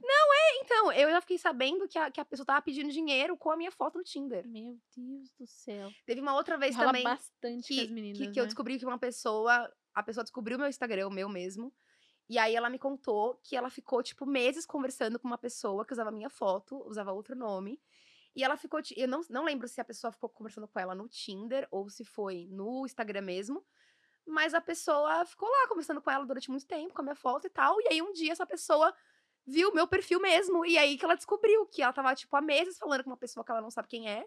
Então, 0.61 0.91
eu 0.91 1.09
já 1.09 1.21
fiquei 1.21 1.37
sabendo 1.37 1.87
que 1.87 1.97
a, 1.97 2.11
que 2.11 2.19
a 2.21 2.25
pessoa 2.25 2.45
tava 2.45 2.61
pedindo 2.61 2.91
dinheiro 2.91 3.35
com 3.37 3.49
a 3.51 3.57
minha 3.57 3.71
foto 3.71 3.97
no 3.97 4.03
Tinder. 4.03 4.47
Meu 4.47 4.77
Deus 4.95 5.29
do 5.39 5.47
céu. 5.47 5.89
Teve 6.05 6.21
uma 6.21 6.35
outra 6.35 6.57
vez 6.57 6.75
Rola 6.75 6.87
também 6.87 7.03
bastante 7.03 7.67
com 7.69 7.73
que, 7.75 7.81
as 7.81 7.89
meninas, 7.89 8.17
que, 8.17 8.31
que 8.31 8.39
eu 8.39 8.43
né? 8.43 8.47
descobri 8.47 8.77
que 8.77 8.85
uma 8.85 8.99
pessoa. 8.99 9.71
A 9.93 10.03
pessoa 10.03 10.23
descobriu 10.23 10.57
meu 10.57 10.67
Instagram, 10.67 11.07
o 11.07 11.11
meu 11.11 11.27
mesmo. 11.27 11.73
E 12.29 12.37
aí 12.37 12.55
ela 12.55 12.69
me 12.69 12.77
contou 12.77 13.39
que 13.43 13.55
ela 13.55 13.71
ficou, 13.71 14.03
tipo, 14.03 14.23
meses 14.25 14.63
conversando 14.65 15.17
com 15.17 15.27
uma 15.27 15.37
pessoa 15.37 15.83
que 15.83 15.93
usava 15.93 16.09
a 16.09 16.13
minha 16.13 16.29
foto, 16.29 16.77
usava 16.87 17.11
outro 17.11 17.35
nome. 17.35 17.81
E 18.35 18.43
ela 18.43 18.55
ficou. 18.57 18.79
Eu 18.95 19.07
não, 19.07 19.21
não 19.29 19.43
lembro 19.43 19.67
se 19.67 19.81
a 19.81 19.85
pessoa 19.85 20.11
ficou 20.11 20.29
conversando 20.29 20.67
com 20.67 20.79
ela 20.79 20.93
no 20.95 21.07
Tinder 21.07 21.67
ou 21.71 21.89
se 21.89 22.03
foi 22.05 22.47
no 22.51 22.85
Instagram 22.85 23.21
mesmo. 23.21 23.65
Mas 24.25 24.53
a 24.53 24.61
pessoa 24.61 25.25
ficou 25.25 25.49
lá 25.49 25.67
conversando 25.67 26.01
com 26.01 26.11
ela 26.11 26.25
durante 26.25 26.51
muito 26.51 26.67
tempo, 26.67 26.93
com 26.93 27.01
a 27.01 27.03
minha 27.03 27.15
foto 27.15 27.47
e 27.47 27.49
tal. 27.49 27.81
E 27.81 27.87
aí 27.87 28.01
um 28.01 28.11
dia 28.13 28.31
essa 28.31 28.45
pessoa 28.45 28.93
viu 29.45 29.73
meu 29.73 29.87
perfil 29.87 30.19
mesmo. 30.19 30.63
E 30.65 30.77
aí 30.77 30.97
que 30.97 31.03
ela 31.03 31.15
descobriu 31.15 31.65
que 31.65 31.81
ela 31.81 31.91
tava, 31.91 32.13
tipo, 32.15 32.35
há 32.35 32.41
meses 32.41 32.77
falando 32.77 33.03
com 33.03 33.09
uma 33.09 33.17
pessoa 33.17 33.43
que 33.43 33.51
ela 33.51 33.61
não 33.61 33.71
sabe 33.71 33.87
quem 33.87 34.07
é. 34.09 34.23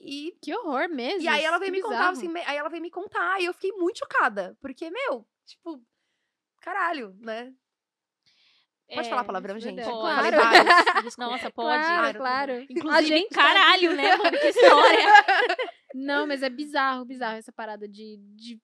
E 0.00 0.36
Que 0.42 0.54
horror 0.54 0.88
mesmo. 0.88 1.22
e 1.22 1.28
aí 1.28 1.42
ela 1.44 1.58
veio 1.58 1.72
me 1.72 1.80
contar, 1.82 1.96
bizarro. 1.96 2.12
assim, 2.12 2.28
me- 2.28 2.44
aí 2.44 2.56
ela 2.56 2.68
veio 2.68 2.82
me 2.82 2.90
contar, 2.90 3.40
e 3.40 3.46
eu 3.46 3.52
fiquei 3.54 3.72
muito 3.72 3.98
chocada. 3.98 4.56
Porque, 4.60 4.90
meu, 4.90 5.26
tipo, 5.44 5.82
caralho, 6.60 7.14
né? 7.20 7.54
Pode 8.88 9.06
É, 9.06 9.10
falar 9.10 9.24
palavrão, 9.24 9.58
gente? 9.58 9.74
verdade. 9.76 9.90
Eu 9.90 10.00
Pode. 10.00 10.14
falei 10.14 10.32
Claro. 10.32 10.68
Nossa, 11.18 11.50
pode. 11.50 11.84
Claro, 11.84 12.18
Claro. 12.18 12.66
Inclusive, 12.70 13.06
gente 13.06 13.28
tá- 13.30 13.42
caralho, 13.42 13.96
né, 13.96 14.14
mano? 14.16 14.38
Que 14.38 14.48
história. 14.48 15.06
Não, 15.94 16.26
mas 16.26 16.42
é 16.42 16.48
bizarro, 16.50 17.04
bizarro 17.04 17.36
essa 17.36 17.52
parada 17.52 17.88
de, 17.88 18.16
de 18.36 18.60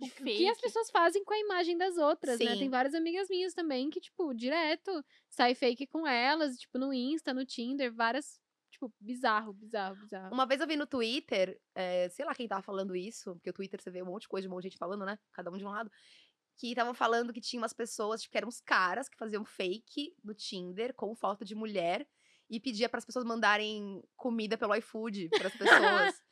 O 0.00 0.08
que 0.24 0.48
as 0.48 0.60
pessoas 0.60 0.90
fazem 0.90 1.24
com 1.24 1.32
a 1.32 1.38
imagem 1.38 1.78
das 1.78 1.96
outras, 1.96 2.38
né? 2.40 2.52
Sim. 2.52 2.58
Tem 2.58 2.68
várias 2.68 2.92
amigas 2.94 3.28
minhas 3.30 3.54
também 3.54 3.88
que, 3.88 4.00
tipo, 4.00 4.34
direto 4.34 4.90
sai 5.30 5.54
fake 5.54 5.86
com 5.86 6.06
elas, 6.06 6.56
tipo, 6.58 6.76
no 6.78 6.92
Insta, 6.92 7.32
no 7.32 7.44
Tinder, 7.46 7.92
várias, 7.94 8.38
tipo, 8.70 8.92
bizarro, 9.00 9.52
bizarro, 9.52 9.94
bizarro. 9.96 10.34
Uma 10.34 10.44
vez 10.44 10.60
eu 10.60 10.66
vi 10.66 10.76
no 10.76 10.86
Twitter, 10.86 11.56
eh, 11.74 12.08
sei 12.10 12.24
lá 12.24 12.34
quem 12.34 12.48
tava 12.48 12.62
falando 12.62 12.96
isso, 12.96 13.34
porque 13.36 13.50
o 13.50 13.52
Twitter 13.54 13.80
você 13.80 13.90
vê 13.90 14.02
um 14.02 14.06
monte 14.06 14.22
de 14.22 14.28
coisa, 14.28 14.46
de 14.46 14.52
um 14.52 14.54
monte 14.54 14.64
de 14.64 14.70
gente 14.70 14.78
falando, 14.78 15.04
né? 15.06 15.16
Cada 15.32 15.50
um 15.50 15.56
de 15.56 15.64
um 15.64 15.70
lado. 15.70 15.90
Que 16.56 16.68
estavam 16.70 16.94
falando 16.94 17.32
que 17.32 17.40
tinha 17.40 17.60
umas 17.60 17.72
pessoas, 17.72 18.20
tipo, 18.22 18.32
que 18.32 18.38
eram 18.38 18.48
uns 18.48 18.60
caras 18.60 19.08
que 19.08 19.16
faziam 19.18 19.44
fake 19.44 20.14
no 20.22 20.34
Tinder 20.34 20.94
com 20.94 21.14
foto 21.16 21.44
de 21.44 21.54
mulher 21.54 22.06
e 22.48 22.60
pedia 22.60 22.88
para 22.88 22.98
as 22.98 23.04
pessoas 23.04 23.24
mandarem 23.24 24.02
comida 24.16 24.58
pelo 24.58 24.74
iFood 24.76 25.28
para 25.30 25.48
as 25.48 25.56
pessoas. 25.56 26.22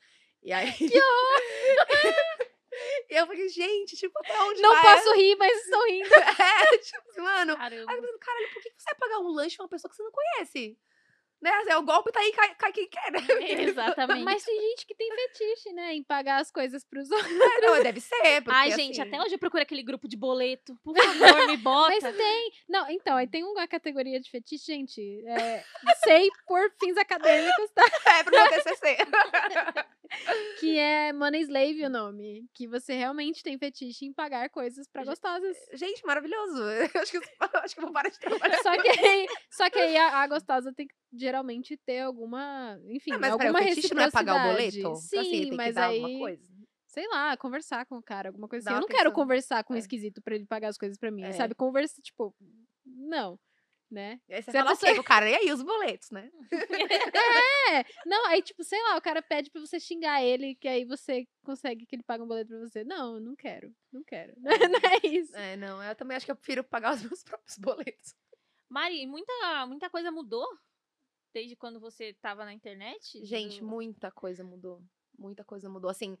e 0.43 0.51
aí. 0.53 0.71
Que 0.77 0.99
E 3.09 3.15
eu 3.15 3.27
falei, 3.27 3.49
gente, 3.49 3.97
tipo, 3.97 4.17
até 4.19 4.41
onde 4.43 4.61
Não 4.61 4.71
vai? 4.73 4.95
posso 4.95 5.13
rir, 5.15 5.35
mas 5.35 5.61
estou 5.63 5.85
rindo. 5.85 6.09
É, 6.73 6.77
tipo, 6.77 7.21
mano. 7.21 7.51
Aí 7.53 7.57
Caramba. 7.57 7.91
eu 7.91 8.01
pensando, 8.01 8.19
caralho, 8.19 8.53
por 8.53 8.61
que 8.61 8.69
você 8.77 8.85
vai 8.85 8.95
pagar 8.95 9.19
um 9.19 9.27
lanche 9.27 9.57
pra 9.57 9.63
uma 9.65 9.69
pessoa 9.69 9.89
que 9.89 9.95
você 9.97 10.03
não 10.03 10.11
conhece? 10.11 10.77
Né? 11.41 11.49
Assim, 11.49 11.73
o 11.73 11.81
golpe 11.81 12.11
tá 12.11 12.19
aí, 12.19 12.31
cai, 12.33 12.55
cai 12.55 12.71
quem 12.71 12.87
quer, 12.87 13.11
né? 13.11 13.19
Exatamente. 13.63 14.23
Mas 14.23 14.43
tem 14.43 14.61
gente 14.61 14.85
que 14.85 14.93
tem 14.93 15.09
fetiche, 15.09 15.73
né? 15.73 15.93
Em 15.95 16.03
pagar 16.03 16.39
as 16.39 16.51
coisas 16.51 16.83
pros 16.85 17.09
outros. 17.09 17.31
É, 17.31 17.61
não, 17.61 17.81
deve 17.81 17.99
ser. 17.99 18.41
Porque, 18.43 18.51
Ai, 18.51 18.71
gente, 18.71 19.01
assim, 19.01 19.09
até 19.09 19.21
hoje 19.21 19.35
eu 19.35 19.39
procuro 19.39 19.63
aquele 19.63 19.81
grupo 19.81 20.07
de 20.07 20.15
boleto. 20.15 20.77
Por 20.83 20.95
favor, 20.95 21.47
me 21.47 21.57
bota. 21.57 21.97
Mas 22.01 22.15
tem. 22.15 22.51
Não, 22.69 22.89
então, 22.89 23.17
aí 23.17 23.27
tem 23.27 23.43
uma 23.43 23.67
categoria 23.67 24.19
de 24.19 24.29
fetiche, 24.29 24.65
gente. 24.65 25.23
É, 25.25 25.63
sei 26.03 26.29
por 26.45 26.71
fins 26.79 26.97
acadêmicos, 26.97 27.71
tá? 27.71 27.83
É 28.19 28.23
pro 28.23 28.35
meu 28.35 28.49
TCC. 28.49 28.97
Que 30.59 30.77
é 30.77 31.13
Money 31.13 31.41
Slave 31.41 31.85
o 31.85 31.89
nome. 31.89 32.45
Que 32.53 32.67
você 32.67 32.93
realmente 32.93 33.41
tem 33.41 33.57
fetiche 33.57 34.05
em 34.05 34.13
pagar 34.13 34.49
coisas 34.49 34.87
pra 34.87 35.03
gostosas. 35.03 35.57
gente, 35.73 36.05
maravilhoso. 36.05 36.61
Eu 36.61 37.01
acho 37.01 37.11
que, 37.11 37.17
eu 37.17 37.59
acho 37.61 37.75
que 37.75 37.79
eu 37.81 37.85
vou 37.85 37.93
parar 37.93 38.09
de 38.09 38.19
trabalhar. 38.19 38.57
Só 38.61 38.77
que 38.81 38.89
aí, 38.89 39.27
só 39.49 39.69
que 39.69 39.79
aí 39.79 39.97
a, 39.97 40.19
a 40.19 40.27
gostosa 40.27 40.73
tem 40.73 40.87
que 40.87 40.95
geralmente 41.31 41.77
ter 41.77 42.01
alguma. 42.01 42.77
Enfim, 42.85 43.11
Ah, 43.13 43.19
mas 43.19 43.31
peraí, 43.35 43.47
alguma 43.47 43.59
o 43.65 43.67
fetiche 43.75 43.93
não 43.93 44.03
é 44.03 44.11
pagar 44.11 44.33
o 44.33 44.37
reciprocidade. 44.37 44.81
boleto? 44.83 45.01
Sim, 45.01 45.17
assim, 45.19 45.31
tem 45.31 45.49
que 45.49 45.55
mas 45.55 45.75
dar 45.75 45.87
aí. 45.89 46.39
Sei 46.87 47.07
lá, 47.07 47.37
conversar 47.37 47.85
com 47.85 47.95
o 47.97 48.03
cara, 48.03 48.29
alguma 48.29 48.49
coisa 48.49 48.65
Dá 48.65 48.71
assim. 48.71 48.77
Eu 48.77 48.81
não 48.81 48.87
quero 48.87 48.99
atenção. 49.09 49.13
conversar 49.15 49.63
com 49.63 49.73
um 49.73 49.77
É. 49.77 49.79
esquisito 49.79 50.21
pra 50.21 50.35
ele 50.35 50.45
pagar 50.45 50.67
as 50.67 50.77
coisas 50.77 50.97
pra 50.97 51.09
mim, 51.09 51.23
É. 51.23 51.31
sabe? 51.31 51.55
Conversa, 51.55 52.01
tipo, 52.01 52.35
não, 52.85 53.39
né? 53.89 54.19
E 54.27 54.33
aí 54.33 54.43
você 54.43 54.51
Se 54.51 54.57
a 54.57 54.63
fala 54.63 54.75
pessoa- 54.75 54.99
o 54.99 55.03
cara? 55.03 55.29
E 55.29 55.33
aí, 55.35 55.51
os 55.53 55.61
boletos, 55.63 56.11
né? 56.11 56.29
É, 57.71 57.85
não, 58.05 58.25
aí 58.27 58.41
tipo, 58.41 58.61
sei 58.63 58.81
lá, 58.83 58.97
o 58.97 59.01
cara 59.01 59.21
pede 59.21 59.49
pra 59.49 59.61
você 59.61 59.79
xingar 59.79 60.21
ele, 60.21 60.55
que 60.55 60.67
aí 60.67 60.83
você 60.83 61.25
consegue 61.45 61.85
que 61.85 61.95
ele 61.95 62.03
pague 62.03 62.23
um 62.23 62.27
boleto 62.27 62.49
pra 62.49 62.59
você. 62.59 62.83
Não, 62.83 63.15
eu 63.15 63.21
não 63.21 63.35
quero, 63.37 63.73
não 63.91 64.03
quero. 64.03 64.33
Não 64.77 64.79
é 64.91 65.07
isso. 65.07 65.33
É, 65.35 65.55
não, 65.55 65.81
eu 65.81 65.95
também 65.95 66.17
acho 66.17 66.25
que 66.25 66.31
eu 66.31 66.35
prefiro 66.35 66.61
pagar 66.63 66.95
os 66.95 67.01
meus 67.03 67.23
próprios 67.23 67.57
boletos. 67.57 68.15
Mari, 68.69 69.05
muita, 69.07 69.65
muita 69.67 69.89
coisa 69.89 70.11
mudou 70.11 70.45
desde 71.33 71.55
quando 71.55 71.79
você 71.79 72.13
tava 72.13 72.45
na 72.45 72.53
internet? 72.53 73.23
Gente, 73.25 73.59
Do- 73.59 73.67
muita 73.67 74.11
coisa 74.11 74.43
mudou. 74.43 74.83
Muita 75.17 75.43
coisa 75.43 75.69
mudou. 75.69 75.89
Assim, 75.89 76.17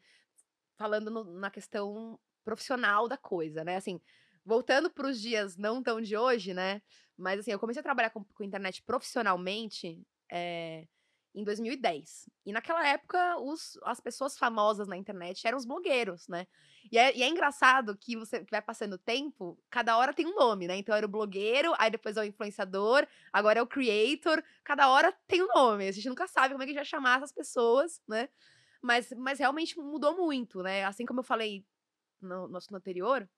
falando 0.77 1.09
no- 1.11 1.23
na 1.23 1.49
questão 1.51 2.19
profissional 2.43 3.07
da 3.07 3.17
coisa, 3.17 3.63
né? 3.63 3.75
Assim, 3.77 3.99
voltando 4.43 4.89
para 4.89 5.07
os 5.07 5.19
dias 5.21 5.55
não 5.57 5.81
tão 5.83 6.01
de 6.01 6.17
hoje, 6.17 6.53
né? 6.53 6.81
Mas 7.17 7.39
assim, 7.39 7.51
eu 7.51 7.59
comecei 7.59 7.79
a 7.79 7.83
trabalhar 7.83 8.09
com, 8.09 8.23
com 8.23 8.43
internet 8.43 8.81
profissionalmente 8.83 10.01
é, 10.31 10.87
em 11.33 11.43
2010. 11.43 12.29
E 12.45 12.51
naquela 12.51 12.85
época, 12.87 13.37
os, 13.39 13.77
as 13.83 13.99
pessoas 13.99 14.37
famosas 14.37 14.87
na 14.87 14.97
internet 14.97 15.45
eram 15.47 15.57
os 15.57 15.65
blogueiros, 15.65 16.27
né? 16.27 16.45
E 16.91 16.97
é, 16.97 17.15
e 17.15 17.23
é 17.23 17.27
engraçado 17.29 17.97
que 17.97 18.17
você 18.17 18.43
que 18.43 18.51
vai 18.51 18.61
passando 18.61 18.93
o 18.93 18.97
tempo, 18.97 19.57
cada 19.69 19.97
hora 19.97 20.13
tem 20.13 20.25
um 20.27 20.35
nome, 20.35 20.67
né? 20.67 20.75
Então 20.77 20.95
era 20.95 21.05
o 21.05 21.09
blogueiro, 21.09 21.73
aí 21.77 21.89
depois 21.89 22.17
é 22.17 22.21
o 22.21 22.25
influenciador, 22.25 23.07
agora 23.31 23.59
é 23.59 23.61
o 23.61 23.67
creator, 23.67 24.43
cada 24.63 24.89
hora 24.89 25.11
tem 25.27 25.41
um 25.41 25.47
nome. 25.47 25.87
A 25.87 25.91
gente 25.91 26.09
nunca 26.09 26.27
sabe 26.27 26.53
como 26.53 26.63
é 26.63 26.65
que 26.65 26.71
a 26.71 26.73
gente 26.73 26.79
vai 26.83 26.85
chamar 26.85 27.17
essas 27.17 27.31
pessoas, 27.31 28.01
né? 28.07 28.27
Mas, 28.81 29.11
mas 29.13 29.39
realmente 29.39 29.77
mudou 29.79 30.17
muito, 30.17 30.61
né? 30.63 30.83
Assim 30.85 31.05
como 31.05 31.19
eu 31.21 31.23
falei 31.23 31.65
no, 32.21 32.47
no 32.47 32.57
assunto 32.57 32.75
anterior, 32.77 33.29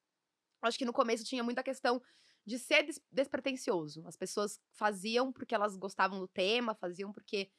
acho 0.62 0.78
que 0.78 0.86
no 0.86 0.94
começo 0.94 1.24
tinha 1.24 1.44
muita 1.44 1.64
questão 1.64 2.02
de 2.46 2.60
ser 2.60 2.84
des- 2.84 3.02
despretensioso. 3.12 4.06
As 4.08 4.16
pessoas 4.16 4.60
faziam 4.72 5.32
porque 5.32 5.56
elas 5.56 5.76
gostavam 5.78 6.20
do 6.20 6.28
tema, 6.28 6.76
faziam 6.76 7.12
porque 7.12 7.50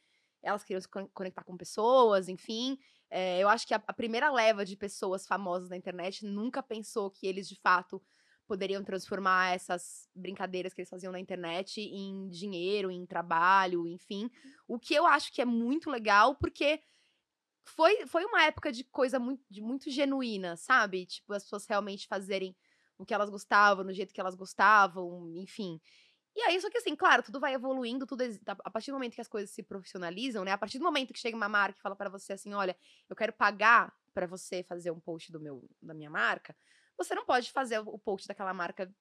elas 0.44 0.62
queriam 0.64 0.80
se 0.80 0.88
con- 0.88 1.08
conectar 1.14 1.44
com 1.44 1.56
pessoas, 1.56 2.28
enfim. 2.28 2.78
É, 3.10 3.40
eu 3.40 3.48
acho 3.48 3.66
que 3.66 3.74
a, 3.74 3.82
a 3.86 3.92
primeira 3.92 4.30
leva 4.32 4.64
de 4.64 4.76
pessoas 4.76 5.26
famosas 5.26 5.68
na 5.70 5.76
internet 5.76 6.24
nunca 6.24 6.62
pensou 6.62 7.10
que 7.10 7.26
eles, 7.26 7.48
de 7.48 7.58
fato, 7.60 8.02
poderiam 8.46 8.84
transformar 8.84 9.54
essas 9.54 10.08
brincadeiras 10.14 10.74
que 10.74 10.80
eles 10.82 10.90
faziam 10.90 11.12
na 11.12 11.20
internet 11.20 11.80
em 11.80 12.28
dinheiro, 12.28 12.90
em 12.90 13.06
trabalho, 13.06 13.86
enfim. 13.86 14.30
O 14.68 14.78
que 14.78 14.94
eu 14.94 15.06
acho 15.06 15.32
que 15.32 15.40
é 15.40 15.44
muito 15.44 15.90
legal, 15.90 16.34
porque 16.36 16.80
foi, 17.64 18.06
foi 18.06 18.24
uma 18.24 18.44
época 18.44 18.70
de 18.72 18.84
coisa 18.84 19.18
muito, 19.18 19.42
de 19.50 19.60
muito 19.62 19.90
genuína, 19.90 20.56
sabe? 20.56 21.06
Tipo, 21.06 21.32
as 21.32 21.42
pessoas 21.44 21.66
realmente 21.66 22.06
fazerem 22.06 22.56
o 22.98 23.04
que 23.04 23.14
elas 23.14 23.30
gostavam, 23.30 23.84
no 23.84 23.92
jeito 23.92 24.12
que 24.14 24.20
elas 24.20 24.34
gostavam, 24.36 25.32
enfim. 25.36 25.80
E 26.36 26.42
aí, 26.42 26.60
só 26.60 26.68
que 26.70 26.78
assim, 26.78 26.96
claro, 26.96 27.22
tudo 27.22 27.38
vai 27.40 27.54
evoluindo, 27.54 28.06
tudo 28.06 28.22
a 28.64 28.70
partir 28.70 28.90
do 28.90 28.94
momento 28.94 29.14
que 29.14 29.20
as 29.20 29.28
coisas 29.28 29.50
se 29.50 29.62
profissionalizam, 29.62 30.44
né? 30.44 30.52
A 30.52 30.58
partir 30.58 30.78
do 30.78 30.84
momento 30.84 31.12
que 31.12 31.18
chega 31.20 31.36
uma 31.36 31.48
marca 31.48 31.78
e 31.78 31.82
fala 31.82 31.96
pra 31.96 32.08
você 32.10 32.32
assim, 32.32 32.52
olha, 32.54 32.76
eu 33.08 33.16
quero 33.16 33.32
pagar 33.32 33.92
pra 34.12 34.26
você 34.26 34.62
fazer 34.64 34.90
um 34.90 35.00
post 35.00 35.30
do 35.32 35.40
meu 35.40 35.68
da 35.82 35.94
minha 35.94 36.10
marca, 36.10 36.56
você 36.96 37.14
não 37.14 37.24
pode 37.24 37.50
fazer 37.52 37.78
o 37.80 37.88
o 37.94 37.98
post 37.98 38.26
daquela 38.28 38.52
marca 38.54 38.92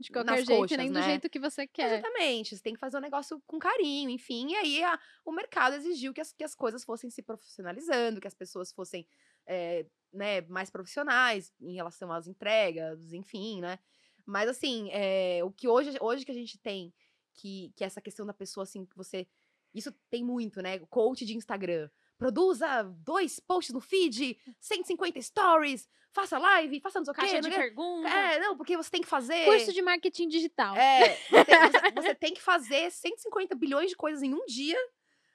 De 0.00 0.10
qualquer 0.10 0.42
nas 0.42 0.44
jeito, 0.44 0.76
coxas, 0.76 0.76
nem 0.76 0.90
do 0.92 1.00
né? 1.00 1.02
jeito 1.02 1.30
que 1.30 1.38
você 1.38 1.66
quer. 1.66 2.08
Exatamente, 2.10 2.56
você 2.56 2.62
tem 2.62 2.74
que 2.74 2.80
fazer 2.80 2.98
um 2.98 3.00
negócio 3.00 3.42
com 3.46 3.58
carinho, 3.58 4.10
enfim. 4.10 4.48
E 4.52 4.56
aí 4.56 4.84
a- 4.84 4.98
o 5.24 5.32
mercado 5.32 5.76
exigiu 5.76 6.12
que 6.14 6.20
as, 6.20 6.32
que 6.32 6.44
as 6.44 6.54
coisas 6.54 6.84
fossem 6.84 7.10
se 7.10 7.22
profissionalizando, 7.22 8.20
que 8.20 8.26
as 8.28 8.34
pessoas 8.34 8.72
fossem 8.72 9.08
eh, 9.46 9.86
né, 10.12 10.42
mais 10.42 10.70
profissionais 10.70 11.52
em 11.60 11.74
relação 11.74 12.12
às 12.12 12.26
entregas, 12.28 13.12
enfim, 13.14 13.60
né? 13.62 13.78
Mas 14.26 14.48
assim, 14.48 14.88
eh, 14.92 15.40
o 15.44 15.50
que 15.50 15.68
hoje, 15.68 15.96
hoje 16.00 16.24
que 16.24 16.30
a 16.30 16.34
gente 16.34 16.58
tem, 16.58 16.92
que, 17.34 17.72
que 17.76 17.84
essa 17.84 18.00
questão 18.00 18.24
da 18.26 18.34
pessoa, 18.34 18.64
assim, 18.64 18.84
que 18.84 18.96
você. 18.96 19.26
Isso 19.74 19.92
tem 20.10 20.24
muito, 20.24 20.60
né? 20.60 20.78
Coach 20.90 21.24
de 21.24 21.36
Instagram. 21.36 21.88
Produza 22.18 22.82
dois 22.82 23.40
posts 23.40 23.72
no 23.72 23.80
feed, 23.80 24.36
150 24.60 25.22
stories, 25.22 25.88
faça 26.12 26.38
live, 26.38 26.80
faça 26.80 26.98
não 26.98 27.04
sei 27.06 27.12
o 27.12 27.14
quê. 27.14 27.20
Caixa 27.22 27.40
de 27.40 27.48
não 27.48 27.50
sei 27.50 27.50
o 27.50 27.54
quê. 27.54 27.68
pergunta. 27.68 28.08
É, 28.08 28.38
não, 28.40 28.56
porque 28.56 28.76
você 28.76 28.90
tem 28.90 29.00
que 29.00 29.08
fazer. 29.08 29.44
Curso 29.46 29.72
de 29.72 29.80
marketing 29.80 30.28
digital. 30.28 30.76
É, 30.76 31.16
você, 31.30 31.30
você- 31.88 31.90
você 31.94 32.14
tem 32.14 32.34
que 32.34 32.42
fazer 32.42 32.90
150 32.90 33.54
bilhões 33.54 33.88
de 33.90 33.96
coisas 33.96 34.22
em 34.22 34.34
um 34.34 34.44
dia 34.44 34.76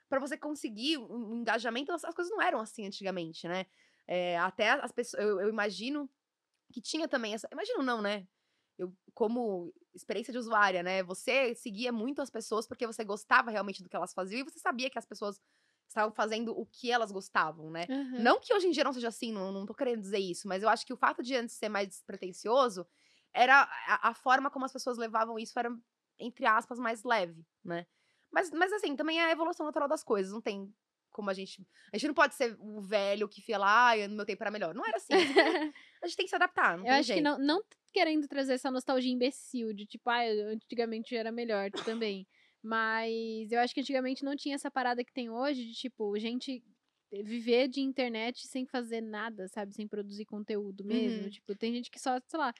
pra 0.08 0.20
você 0.20 0.36
conseguir 0.36 0.98
um 0.98 1.32
um 1.32 1.36
engajamento. 1.38 1.90
As 1.92 2.04
as 2.04 2.14
coisas 2.14 2.30
não 2.30 2.40
eram 2.40 2.60
assim 2.60 2.86
antigamente, 2.86 3.48
né? 3.48 3.66
É, 4.06 4.38
até 4.38 4.68
as 4.70 4.92
pessoas, 4.92 5.20
eu, 5.24 5.40
eu 5.40 5.48
imagino 5.48 6.08
que 6.72 6.80
tinha 6.80 7.08
também 7.08 7.34
essa. 7.34 7.48
Imagino 7.50 7.82
não, 7.82 8.00
né? 8.00 8.28
Eu, 8.78 8.92
como 9.14 9.72
experiência 9.94 10.32
de 10.32 10.38
usuária, 10.38 10.82
né? 10.82 11.02
Você 11.02 11.54
seguia 11.54 11.90
muito 11.90 12.20
as 12.20 12.30
pessoas 12.30 12.66
porque 12.66 12.86
você 12.86 13.04
gostava 13.04 13.50
realmente 13.50 13.82
do 13.82 13.88
que 13.88 13.96
elas 13.96 14.12
faziam 14.12 14.40
e 14.40 14.44
você 14.44 14.58
sabia 14.58 14.90
que 14.90 14.98
as 14.98 15.06
pessoas 15.06 15.40
estavam 15.88 16.12
fazendo 16.12 16.58
o 16.58 16.66
que 16.66 16.90
elas 16.90 17.10
gostavam, 17.10 17.70
né? 17.70 17.86
Aham. 17.88 18.22
Não 18.22 18.40
que 18.40 18.52
hoje 18.52 18.66
em 18.66 18.70
dia 18.70 18.84
não 18.84 18.92
seja 18.92 19.08
assim, 19.08 19.32
não, 19.32 19.50
não 19.52 19.64
tô 19.64 19.74
querendo 19.74 20.00
dizer 20.00 20.18
isso, 20.18 20.46
mas 20.46 20.62
eu 20.62 20.68
acho 20.68 20.84
que 20.84 20.92
o 20.92 20.96
fato 20.96 21.22
de 21.22 21.34
antes 21.34 21.56
ser 21.56 21.68
mais 21.68 21.88
despretensioso 21.88 22.86
era 23.32 23.62
a, 23.62 24.10
a 24.10 24.14
forma 24.14 24.50
como 24.50 24.64
as 24.64 24.72
pessoas 24.72 24.98
levavam 24.98 25.38
isso 25.38 25.58
era, 25.58 25.70
entre 26.18 26.44
aspas, 26.46 26.78
mais 26.78 27.02
leve, 27.04 27.46
né? 27.64 27.86
Mas, 28.30 28.50
mas 28.50 28.72
assim, 28.72 28.96
também 28.96 29.20
é 29.20 29.26
a 29.26 29.32
evolução 29.32 29.64
natural 29.64 29.88
das 29.88 30.02
coisas, 30.02 30.32
não 30.32 30.40
tem 30.40 30.74
como 31.16 31.30
a 31.30 31.34
gente. 31.34 31.66
A 31.92 31.96
gente 31.96 32.08
não 32.08 32.14
pode 32.14 32.34
ser 32.34 32.54
o 32.60 32.80
velho 32.82 33.26
que 33.26 33.40
fala, 33.40 33.92
ah, 33.92 34.08
no 34.08 34.16
meu 34.16 34.26
tempo 34.26 34.42
era 34.42 34.50
melhor. 34.50 34.74
Não 34.74 34.84
era 34.84 34.98
assim. 34.98 35.14
a 36.06 36.08
gente 36.08 36.16
tem- 36.16 36.26
que 36.26 36.30
se 36.30 36.36
adaptar. 36.36 36.78
Não 36.78 36.86
Eu 36.86 36.92
acho 36.94 37.08
que 37.08 37.14
jeito. 37.14 37.24
não, 37.24 37.38
não 37.38 37.62
querendo 37.92 38.26
trazer 38.28 38.54
essa 38.54 38.70
nostalgia 38.70 39.12
imbecil 39.12 39.72
de 39.72 39.86
tipo, 39.86 40.08
ah, 40.10 40.22
antigamente 40.52 41.14
era 41.16 41.30
melhor 41.32 41.70
também. 41.84 42.26
Mas 42.62 43.50
eu 43.52 43.60
acho 43.60 43.72
que 43.72 43.80
antigamente 43.80 44.24
não 44.24 44.34
tinha 44.36 44.54
essa 44.54 44.70
parada 44.70 45.04
que 45.04 45.12
tem 45.12 45.30
hoje 45.30 45.64
de 45.64 45.72
tipo, 45.72 46.18
gente 46.18 46.62
viver 47.24 47.68
de 47.68 47.80
internet 47.80 48.46
sem 48.48 48.66
fazer 48.66 49.00
nada, 49.00 49.46
sabe? 49.48 49.72
Sem 49.74 49.86
produzir 49.86 50.24
conteúdo 50.24 50.84
mesmo. 50.84 51.24
Uhum. 51.24 51.30
Tipo, 51.30 51.54
tem 51.56 51.72
gente 51.72 51.90
que 51.90 52.00
só, 52.00 52.18
sei 52.26 52.38
lá, 52.38 52.52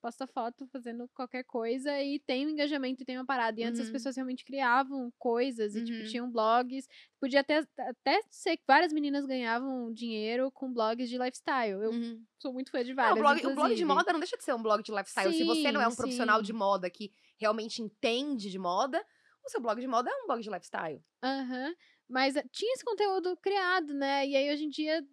posta 0.00 0.26
foto 0.26 0.66
fazendo 0.68 1.08
qualquer 1.14 1.44
coisa 1.44 2.00
e 2.02 2.18
tem 2.20 2.46
um 2.46 2.50
engajamento 2.50 3.02
e 3.02 3.06
tem 3.06 3.16
uma 3.18 3.26
parada. 3.26 3.60
E 3.60 3.64
antes 3.64 3.80
as 3.80 3.90
Uhum. 3.90 3.90
pessoas 3.90 4.16
realmente 4.16 4.44
criavam 4.44 5.12
coisas 5.18 5.74
e, 5.76 5.82
tipo, 5.82 6.02
Uhum. 6.02 6.04
tinham 6.04 6.30
blogs. 6.30 6.86
Podia 7.20 7.40
até, 7.40 7.58
até 7.78 8.20
ser 8.30 8.56
que 8.56 8.64
várias 8.66 8.92
meninas 8.92 9.26
ganhavam 9.26 9.92
dinheiro 9.92 10.50
com 10.52 10.72
blogs 10.72 11.08
de 11.08 11.18
lifestyle. 11.18 11.82
Eu 11.82 11.96
Uhum. 11.96 12.26
sou 12.40 12.52
muito 12.52 12.70
fã 12.70 12.82
de 12.84 12.94
Não, 13.00 13.14
várias, 13.14 13.30
o, 13.30 13.40
blog, 13.40 13.46
o 13.46 13.50
blog 13.52 13.74
de 13.74 13.84
moda 13.84 14.12
não 14.12 14.20
deixa 14.20 14.36
de 14.36 14.44
ser 14.44 14.54
um 14.54 14.62
blog 14.62 14.82
de 14.82 14.92
lifestyle. 14.92 15.32
Se 15.32 15.44
você 15.44 15.72
não 15.72 15.80
é 15.80 15.88
um 15.88 15.94
Sim, 15.94 15.96
profissional 15.96 16.42
sim. 16.42 16.42
de 16.42 16.52
moda 16.52 16.90
que 16.90 17.12
realmente 17.38 17.82
entende 17.82 18.50
de 18.50 18.58
moda, 18.58 19.04
o 19.44 19.50
seu 19.50 19.60
blog 19.60 19.80
de 19.80 19.86
moda 19.88 20.10
é 20.10 20.14
um 20.22 20.26
blog 20.26 20.42
de 20.42 20.50
lifestyle. 20.50 21.02
Aham. 21.22 21.74
Mas 22.10 22.34
eh, 22.34 22.44
tinha 22.50 22.72
esse 22.74 22.84
conteúdo 22.84 23.36
criado, 23.36 23.94
né? 23.94 24.26
E 24.26 24.34
aí, 24.36 24.52
hoje 24.52 24.64
em 24.64 24.68
dia, 24.68 25.06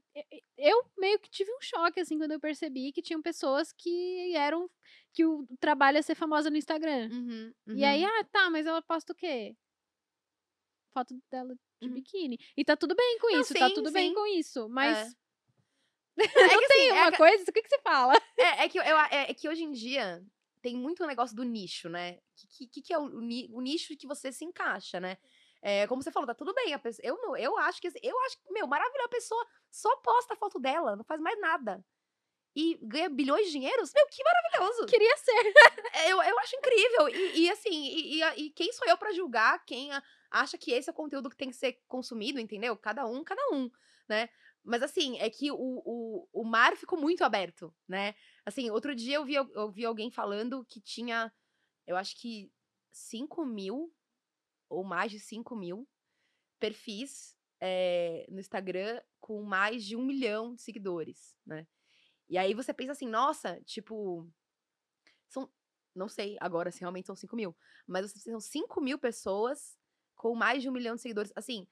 eu 0.58 0.84
meio 0.98 1.20
que 1.20 1.30
tive 1.30 1.52
um 1.54 1.62
choque, 1.62 2.00
assim, 2.00 2.18
quando 2.18 2.32
eu 2.32 2.40
percebi 2.40 2.92
que 2.92 3.04
tinham 3.04 3.22
pessoas 3.22 3.72
que 3.72 4.34
eram. 4.36 4.68
que 5.14 5.24
o 5.24 5.46
trabalho 5.60 6.00
é 6.00 6.02
ser 6.02 6.16
famosa 6.16 6.50
no 6.50 6.58
Instagram. 6.58 7.10
Uhum, 7.12 7.54
E 7.76 7.84
aí, 7.86 8.04
ah, 8.04 8.24
tá, 8.32 8.50
mas 8.50 8.66
ela 8.66 8.82
posta 8.82 9.14
o 9.14 9.16
quê? 9.16 9.56
Foto 10.94 11.16
dela 11.30 11.54
de 11.80 11.88
Uhum. 11.88 11.94
biquíni. 11.94 12.40
E 12.58 12.66
tá 12.66 12.76
tudo 12.76 12.96
bem 12.96 13.20
com 13.20 13.30
Não, 13.32 13.42
isso, 13.42 13.54
tá 13.54 13.68
sim, 13.68 13.76
tudo 13.76 13.92
bem 13.92 14.10
sim. 14.10 14.16
com 14.16 14.26
isso. 14.26 14.68
Mas 14.68 15.16
É 16.18 16.18
que, 16.60 16.66
assim, 16.66 16.68
tem 16.68 16.90
é 16.90 16.94
uma 16.94 17.12
que- 17.12 17.18
coisa, 17.18 17.44
o 17.44 17.54
que, 17.54 17.62
que 17.62 17.70
você 17.70 17.80
fala? 17.82 18.14
É, 18.38 18.64
é 18.66 18.70
que, 18.70 18.80
eu, 18.80 18.84
é, 18.84 19.30
é 19.30 19.34
que 19.36 19.48
hoje 19.48 19.64
em 19.64 19.72
dia 19.72 20.26
tem 20.62 20.76
muito 20.76 21.04
o 21.04 21.08
negócio 21.08 21.36
do 21.36 21.44
nicho, 21.44 21.88
né? 21.90 22.14
O 22.14 22.48
que, 22.58 22.68
que, 22.68 22.82
que 22.82 22.94
é 22.94 22.98
o, 22.98 23.04
o 23.04 23.62
nicho 23.62 23.96
que 23.96 24.08
você 24.08 24.32
se 24.32 24.44
encaixa, 24.44 25.00
né? 25.00 25.18
É, 25.70 25.86
como 25.86 26.02
você 26.02 26.10
falou, 26.14 26.26
tá 26.26 26.34
tudo 26.34 26.54
bem. 26.54 26.74
A 26.74 26.80
pessoa, 26.80 27.06
eu, 27.06 27.36
eu 27.36 27.58
acho 27.58 27.82
que. 27.82 27.88
assim, 27.88 28.00
Eu 28.02 28.18
acho 28.22 28.38
que, 28.38 28.54
meu, 28.54 28.66
maravilhoso. 28.66 29.06
A 29.06 29.10
pessoa 29.10 29.48
só 29.70 29.94
posta 29.98 30.34
a 30.34 30.38
foto 30.38 30.60
dela, 30.60 30.96
não 30.96 31.04
faz 31.04 31.20
mais 31.20 31.38
nada. 31.42 31.84
E 32.56 32.80
ganha 32.82 33.10
bilhões 33.10 33.48
de 33.48 33.52
dinheiros? 33.52 33.92
Meu, 33.94 34.08
que 34.08 34.24
maravilhoso! 34.24 34.86
Queria 34.86 35.18
ser. 35.18 35.54
É, 35.94 36.12
Eu, 36.14 36.24
eu 36.24 36.40
acho 36.40 36.56
incrível. 36.56 37.10
E, 37.10 37.42
e, 37.42 37.52
assim, 37.52 37.86
e, 37.86 38.22
e 38.24 38.46
e 38.46 38.50
quem 38.52 38.72
sou 38.72 38.88
eu 38.88 38.98
pra 38.98 39.12
julgar 39.12 39.64
quem 39.66 39.90
acha 40.32 40.58
que 40.58 40.72
esse 40.72 40.90
é 40.90 40.94
o 40.94 40.96
conteúdo 40.96 41.30
que 41.30 41.36
tem 41.36 41.50
que 41.50 41.56
ser 41.56 41.82
consumido, 41.86 42.40
entendeu? 42.40 42.78
Cada 42.78 43.06
um, 43.06 43.22
cada 43.24 43.42
um, 43.52 43.70
né? 44.08 44.30
Mas 44.64 44.82
assim, 44.82 45.18
é 45.20 45.30
que 45.30 45.52
o, 45.52 45.58
o, 45.58 46.30
o 46.32 46.44
mar 46.46 46.78
ficou 46.78 46.98
muito 47.00 47.24
aberto, 47.26 47.74
né? 47.88 48.16
Assim, 48.46 48.70
outro 48.70 48.96
dia 48.96 49.18
eu 49.18 49.26
vi, 49.26 49.36
eu 49.36 49.70
vi 49.72 49.86
alguém 49.86 50.10
falando 50.10 50.66
que 50.66 50.80
tinha, 50.82 51.32
eu 51.86 51.98
acho 51.98 52.16
que 52.20 52.50
5 52.92 53.46
mil, 53.46 53.94
ou 54.70 54.84
mais 54.84 55.12
de 55.12 55.20
5 55.20 55.56
mil, 55.56 55.88
perfis 56.60 57.36
eh, 57.62 58.26
no 58.30 58.40
Instagram 58.40 59.02
com 59.20 59.42
mais 59.44 59.84
de 59.84 59.96
um 59.96 60.04
milhão 60.04 60.56
de 60.56 60.62
seguidores, 60.62 61.36
né? 61.46 61.68
E 62.30 62.38
aí 62.38 62.54
você 62.54 62.74
pensa 62.74 62.92
assim, 62.92 63.08
nossa, 63.08 63.62
tipo, 63.64 64.30
são, 65.28 65.50
não 65.96 66.08
sei 66.10 66.38
agora 66.40 66.72
se 66.72 66.82
realmente 66.82 67.08
são 67.08 67.16
5 67.16 67.36
mil, 67.36 67.56
mas 67.86 68.06
assim, 68.06 68.32
são 68.32 68.40
5 68.40 68.82
mil 68.82 69.00
pessoas 69.00 69.78
com 70.16 70.36
mais 70.36 70.62
de 70.62 70.70
um 70.70 70.74
milhão 70.74 70.96
de 70.96 71.02
seguidores. 71.02 71.32
Assim, 71.36 71.68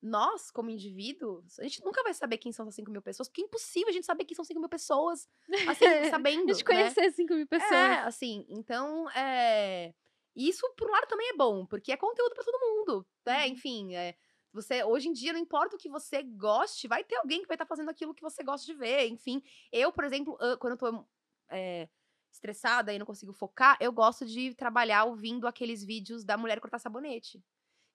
nós, 0.00 0.50
como 0.50 0.70
indivíduos, 0.70 1.58
a 1.58 1.64
gente 1.64 1.84
nunca 1.84 2.02
vai 2.02 2.14
saber 2.14 2.38
quem 2.38 2.52
são 2.52 2.64
essas 2.64 2.76
5 2.76 2.90
mil 2.90 3.02
pessoas, 3.02 3.28
porque 3.28 3.42
é 3.42 3.44
impossível 3.44 3.88
a 3.88 3.92
gente 3.92 4.06
saber 4.06 4.24
quem 4.24 4.34
são 4.34 4.44
5 4.44 4.60
mil 4.60 4.68
pessoas, 4.68 5.28
assim, 5.68 5.84
sabendo, 6.10 6.50
A 6.50 6.54
gente 6.54 6.64
né? 6.64 6.64
conhecer 6.64 7.10
5 7.12 7.34
mil 7.34 7.46
pessoas. 7.46 7.72
É, 7.72 7.98
assim, 8.00 8.46
então, 8.48 9.10
é... 9.10 9.92
Isso, 10.38 10.72
por 10.76 10.88
um 10.88 10.92
lado, 10.92 11.08
também 11.08 11.30
é 11.30 11.36
bom, 11.36 11.66
porque 11.66 11.90
é 11.90 11.96
conteúdo 11.96 12.34
pra 12.34 12.44
todo 12.44 12.60
mundo, 12.60 13.06
né? 13.26 13.46
Uhum. 13.46 13.52
Enfim, 13.52 13.94
é... 13.94 14.14
Você, 14.52 14.82
hoje 14.82 15.08
em 15.08 15.12
dia, 15.12 15.32
não 15.32 15.40
importa 15.40 15.76
o 15.76 15.78
que 15.78 15.90
você 15.90 16.22
goste, 16.22 16.88
vai 16.88 17.04
ter 17.04 17.16
alguém 17.16 17.42
que 17.42 17.46
vai 17.46 17.54
estar 17.54 17.66
fazendo 17.66 17.90
aquilo 17.90 18.14
que 18.14 18.22
você 18.22 18.42
gosta 18.42 18.64
de 18.64 18.72
ver, 18.72 19.06
enfim. 19.08 19.42
Eu, 19.70 19.92
por 19.92 20.04
exemplo, 20.04 20.38
quando 20.58 20.72
eu 20.72 20.78
tô 20.78 21.06
é, 21.50 21.88
estressada 22.32 22.92
e 22.92 22.98
não 22.98 23.06
consigo 23.06 23.32
focar, 23.32 23.76
eu 23.80 23.92
gosto 23.92 24.24
de 24.24 24.54
trabalhar 24.54 25.04
ouvindo 25.04 25.46
aqueles 25.46 25.84
vídeos 25.84 26.24
da 26.24 26.36
mulher 26.36 26.60
cortar 26.60 26.78
sabonete. 26.78 27.42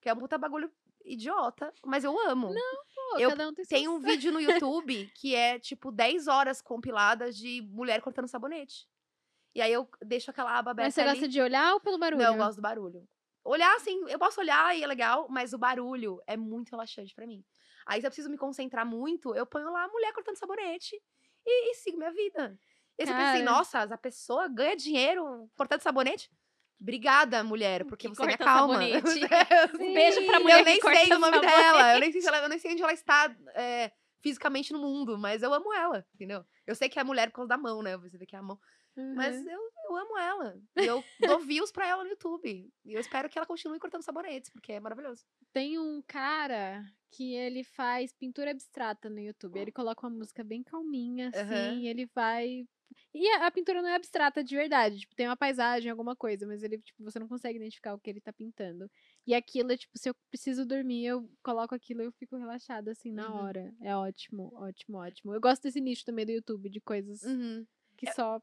Que 0.00 0.08
é 0.08 0.12
um 0.12 0.18
puta 0.18 0.38
bagulho 0.38 0.70
idiota, 1.04 1.72
mas 1.84 2.04
eu 2.04 2.18
amo. 2.28 2.52
falou, 2.94 3.20
Eu 3.20 3.30
cada 3.30 3.48
um 3.48 3.54
tem 3.54 3.64
Tem 3.64 3.88
um 3.88 3.98
vídeo 4.00 4.32
no 4.32 4.40
YouTube 4.40 5.10
que 5.14 5.34
é, 5.34 5.58
tipo, 5.58 5.90
10 5.90 6.28
horas 6.28 6.62
compiladas 6.62 7.36
de 7.36 7.62
mulher 7.62 8.00
cortando 8.00 8.28
sabonete. 8.28 8.86
E 9.54 9.62
aí 9.62 9.72
eu 9.72 9.88
deixo 10.02 10.30
aquela 10.30 10.58
aba 10.58 10.72
aberta 10.72 10.86
Mas 10.88 10.94
você 10.94 11.00
ali. 11.02 11.10
gosta 11.10 11.28
de 11.28 11.40
olhar 11.40 11.74
ou 11.74 11.80
pelo 11.80 11.98
barulho? 11.98 12.22
Não, 12.22 12.32
eu 12.32 12.38
gosto 12.38 12.56
do 12.56 12.62
barulho. 12.62 13.08
Olhar, 13.44 13.74
assim, 13.76 14.00
eu 14.08 14.18
posso 14.18 14.40
olhar 14.40 14.76
e 14.76 14.82
é 14.82 14.86
legal, 14.86 15.26
mas 15.28 15.52
o 15.52 15.58
barulho 15.58 16.20
é 16.26 16.36
muito 16.36 16.70
relaxante 16.70 17.14
pra 17.14 17.26
mim. 17.26 17.44
Aí 17.86 18.00
se 18.00 18.06
eu 18.06 18.10
preciso 18.10 18.30
me 18.30 18.38
concentrar 18.38 18.86
muito, 18.86 19.34
eu 19.34 19.46
ponho 19.46 19.70
lá 19.70 19.84
a 19.84 19.88
mulher 19.88 20.12
cortando 20.12 20.36
sabonete 20.36 20.96
e, 21.46 21.70
e 21.70 21.74
sigo 21.74 21.98
minha 21.98 22.10
vida. 22.10 22.58
E 22.98 23.02
aí 23.02 23.06
você 23.06 23.12
pensa 23.12 23.32
assim, 23.32 23.42
nossa, 23.42 23.82
a 23.82 23.98
pessoa 23.98 24.48
ganha 24.48 24.74
dinheiro 24.74 25.48
cortando 25.56 25.82
sabonete? 25.82 26.30
Obrigada, 26.80 27.42
mulher, 27.44 27.84
porque 27.84 28.08
Que 28.08 28.14
você 28.14 28.26
me 28.26 28.34
acalma. 28.34 28.78
Sim. 29.06 29.22
Beijo 29.94 30.26
pra 30.26 30.40
mulher 30.40 30.60
eu 30.60 30.64
nem 30.64 30.80
sei 30.80 31.06
o 31.12 31.18
nome 31.18 31.34
sabonete. 31.34 31.56
dela, 31.56 31.94
eu 31.94 32.00
nem 32.00 32.12
sei, 32.12 32.20
se 32.20 32.28
ela, 32.28 32.38
eu 32.38 32.48
nem 32.48 32.58
sei 32.58 32.72
onde 32.72 32.82
ela 32.82 32.92
está 32.92 33.34
é, 33.54 33.92
fisicamente 34.22 34.72
no 34.72 34.78
mundo, 34.78 35.18
mas 35.18 35.42
eu 35.42 35.52
amo 35.52 35.72
ela, 35.72 36.04
entendeu? 36.14 36.44
Eu 36.66 36.74
sei 36.74 36.88
que 36.88 36.98
é 36.98 37.04
mulher 37.04 37.28
por 37.28 37.36
causa 37.36 37.48
da 37.48 37.58
mão, 37.58 37.82
né? 37.82 37.96
Você 37.98 38.16
vê 38.16 38.26
que 38.26 38.34
é 38.34 38.38
a 38.38 38.42
mão. 38.42 38.58
Mas 39.12 39.44
Uhum. 39.44 39.46
eu, 39.46 39.60
eu 39.88 39.96
amo 39.96 40.18
ela. 40.18 40.60
E 40.76 40.84
eu 40.86 41.04
dou 41.18 41.40
views 41.40 41.70
pra 41.72 41.86
ela 41.86 42.04
no 42.04 42.10
YouTube. 42.10 42.72
E 42.84 42.92
eu 42.92 43.00
espero 43.00 43.28
que 43.28 43.38
ela 43.38 43.46
continue 43.46 43.78
cortando 43.78 44.02
sabonetes, 44.02 44.50
porque 44.50 44.72
é 44.72 44.80
maravilhoso. 44.80 45.24
Tem 45.52 45.78
um 45.78 46.02
cara 46.02 46.84
que 47.10 47.32
ele 47.34 47.62
faz 47.62 48.12
pintura 48.12 48.50
abstrata 48.50 49.08
no 49.08 49.20
YouTube. 49.20 49.58
Ele 49.58 49.70
coloca 49.70 50.04
uma 50.06 50.16
música 50.16 50.42
bem 50.42 50.62
calminha, 50.64 51.28
assim, 51.28 51.82
e 51.84 51.88
ele 51.88 52.06
vai. 52.14 52.66
E 53.12 53.28
a, 53.30 53.46
a 53.46 53.50
pintura 53.50 53.80
não 53.80 53.88
é 53.88 53.94
abstrata 53.94 54.42
de 54.42 54.56
verdade, 54.56 54.98
tipo, 55.00 55.14
tem 55.14 55.26
uma 55.28 55.36
paisagem, 55.36 55.90
alguma 55.90 56.16
coisa, 56.16 56.46
mas 56.46 56.62
ele, 56.62 56.78
tipo, 56.78 57.02
você 57.04 57.18
não 57.18 57.28
consegue 57.28 57.56
identificar 57.58 57.94
o 57.94 58.00
que 58.00 58.10
ele 58.10 58.20
tá 58.20 58.32
pintando. 58.32 58.90
E 59.26 59.32
aquilo 59.34 59.70
é, 59.72 59.76
tipo, 59.76 59.96
se 59.96 60.08
eu 60.08 60.14
preciso 60.30 60.66
dormir, 60.66 61.06
eu 61.06 61.30
coloco 61.42 61.74
aquilo 61.74 62.02
e 62.02 62.06
eu 62.06 62.12
fico 62.12 62.36
relaxada, 62.36 62.90
assim, 62.90 63.12
na 63.12 63.28
Uhum. 63.28 63.34
hora. 63.34 63.72
É 63.80 63.94
ótimo, 63.96 64.52
ótimo, 64.56 64.98
ótimo. 64.98 65.32
Eu 65.34 65.40
gosto 65.40 65.62
desse 65.62 65.80
nicho 65.80 66.04
também 66.04 66.26
do 66.26 66.32
YouTube, 66.32 66.68
de 66.68 66.80
coisas 66.80 67.20
que 67.96 68.06
só 68.06 68.40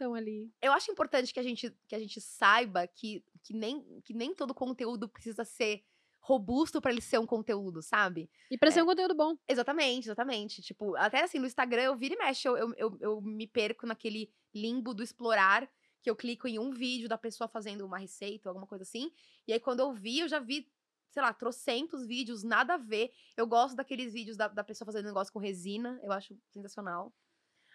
estão 0.00 0.14
ali. 0.14 0.50
Eu 0.62 0.72
acho 0.72 0.90
importante 0.90 1.32
que 1.32 1.40
a 1.40 1.42
gente, 1.42 1.70
que 1.86 1.94
a 1.94 1.98
gente 1.98 2.20
saiba 2.20 2.86
que, 2.86 3.22
que, 3.42 3.52
nem, 3.54 4.00
que 4.00 4.14
nem 4.14 4.34
todo 4.34 4.54
conteúdo 4.54 5.08
precisa 5.08 5.44
ser 5.44 5.84
robusto 6.22 6.80
pra 6.80 6.90
ele 6.90 7.00
ser 7.00 7.18
um 7.18 7.26
conteúdo, 7.26 7.82
sabe? 7.82 8.30
E 8.50 8.58
pra 8.58 8.68
É. 8.68 8.72
ser 8.72 8.82
um 8.82 8.86
conteúdo 8.86 9.14
bom. 9.14 9.36
Exatamente, 9.48 10.06
exatamente. 10.06 10.62
Tipo, 10.62 10.96
até 10.96 11.22
assim, 11.22 11.38
no 11.38 11.46
Instagram 11.46 11.82
eu 11.82 11.96
viro 11.96 12.14
e 12.14 12.18
mexe, 12.18 12.46
eu, 12.48 12.56
eu, 12.56 12.74
eu, 12.76 12.98
eu 13.00 13.20
me 13.20 13.46
perco 13.46 13.86
naquele 13.86 14.30
limbo 14.54 14.92
do 14.94 15.02
explorar, 15.02 15.68
que 16.02 16.10
eu 16.10 16.16
clico 16.16 16.48
em 16.48 16.58
um 16.58 16.70
vídeo 16.70 17.08
da 17.08 17.18
pessoa 17.18 17.46
fazendo 17.48 17.84
uma 17.86 17.98
receita, 17.98 18.48
alguma 18.48 18.66
coisa 18.66 18.82
assim. 18.82 19.12
E 19.46 19.52
aí, 19.52 19.60
quando 19.60 19.80
eu 19.80 19.92
vi, 19.92 20.20
eu 20.20 20.28
já 20.28 20.38
vi, 20.38 20.66
sei 21.10 21.22
lá, 21.22 21.32
trocentos 21.32 22.06
vídeos, 22.06 22.42
nada 22.42 22.74
a 22.74 22.78
ver. 22.78 23.12
Eu 23.36 23.46
gosto 23.46 23.76
daqueles 23.76 24.12
vídeos 24.12 24.36
da, 24.36 24.48
da 24.48 24.64
pessoa 24.64 24.86
fazendo 24.86 25.06
negócio 25.06 25.32
com 25.32 25.38
resina, 25.38 26.00
eu 26.02 26.10
acho 26.12 26.34
sensacional. 26.52 27.12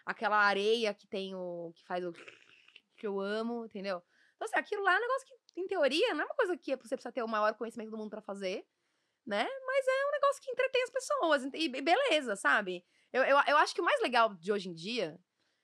Aquela 0.05 0.37
areia 0.37 0.93
que 0.93 1.07
tem 1.07 1.35
o. 1.35 1.71
que 1.75 1.83
faz 1.85 2.05
o. 2.05 2.13
que 2.97 3.07
eu 3.07 3.19
amo, 3.19 3.65
entendeu? 3.65 4.01
Então, 4.35 4.45
assim, 4.45 4.57
aquilo 4.57 4.83
lá 4.83 4.93
é 4.93 4.97
um 4.97 5.01
negócio 5.01 5.27
que, 5.27 5.61
em 5.61 5.67
teoria, 5.67 6.13
não 6.13 6.21
é 6.21 6.25
uma 6.25 6.35
coisa 6.35 6.57
que 6.57 6.75
você 6.75 6.95
precisa 6.95 7.11
ter 7.11 7.23
o 7.23 7.27
maior 7.27 7.53
conhecimento 7.55 7.91
do 7.91 7.97
mundo 7.97 8.09
pra 8.09 8.21
fazer, 8.21 8.65
né? 9.25 9.43
Mas 9.65 9.87
é 9.87 10.07
um 10.07 10.11
negócio 10.11 10.41
que 10.41 10.51
entretém 10.51 10.83
as 10.83 10.89
pessoas. 10.89 11.43
E 11.53 11.69
be- 11.69 11.81
beleza, 11.81 12.35
sabe? 12.35 12.85
Eu, 13.11 13.23
eu, 13.23 13.37
eu 13.47 13.57
acho 13.57 13.73
que 13.73 13.81
o 13.81 13.85
mais 13.85 14.01
legal 14.01 14.33
de 14.35 14.51
hoje 14.51 14.69
em 14.69 14.73
dia, 14.73 15.19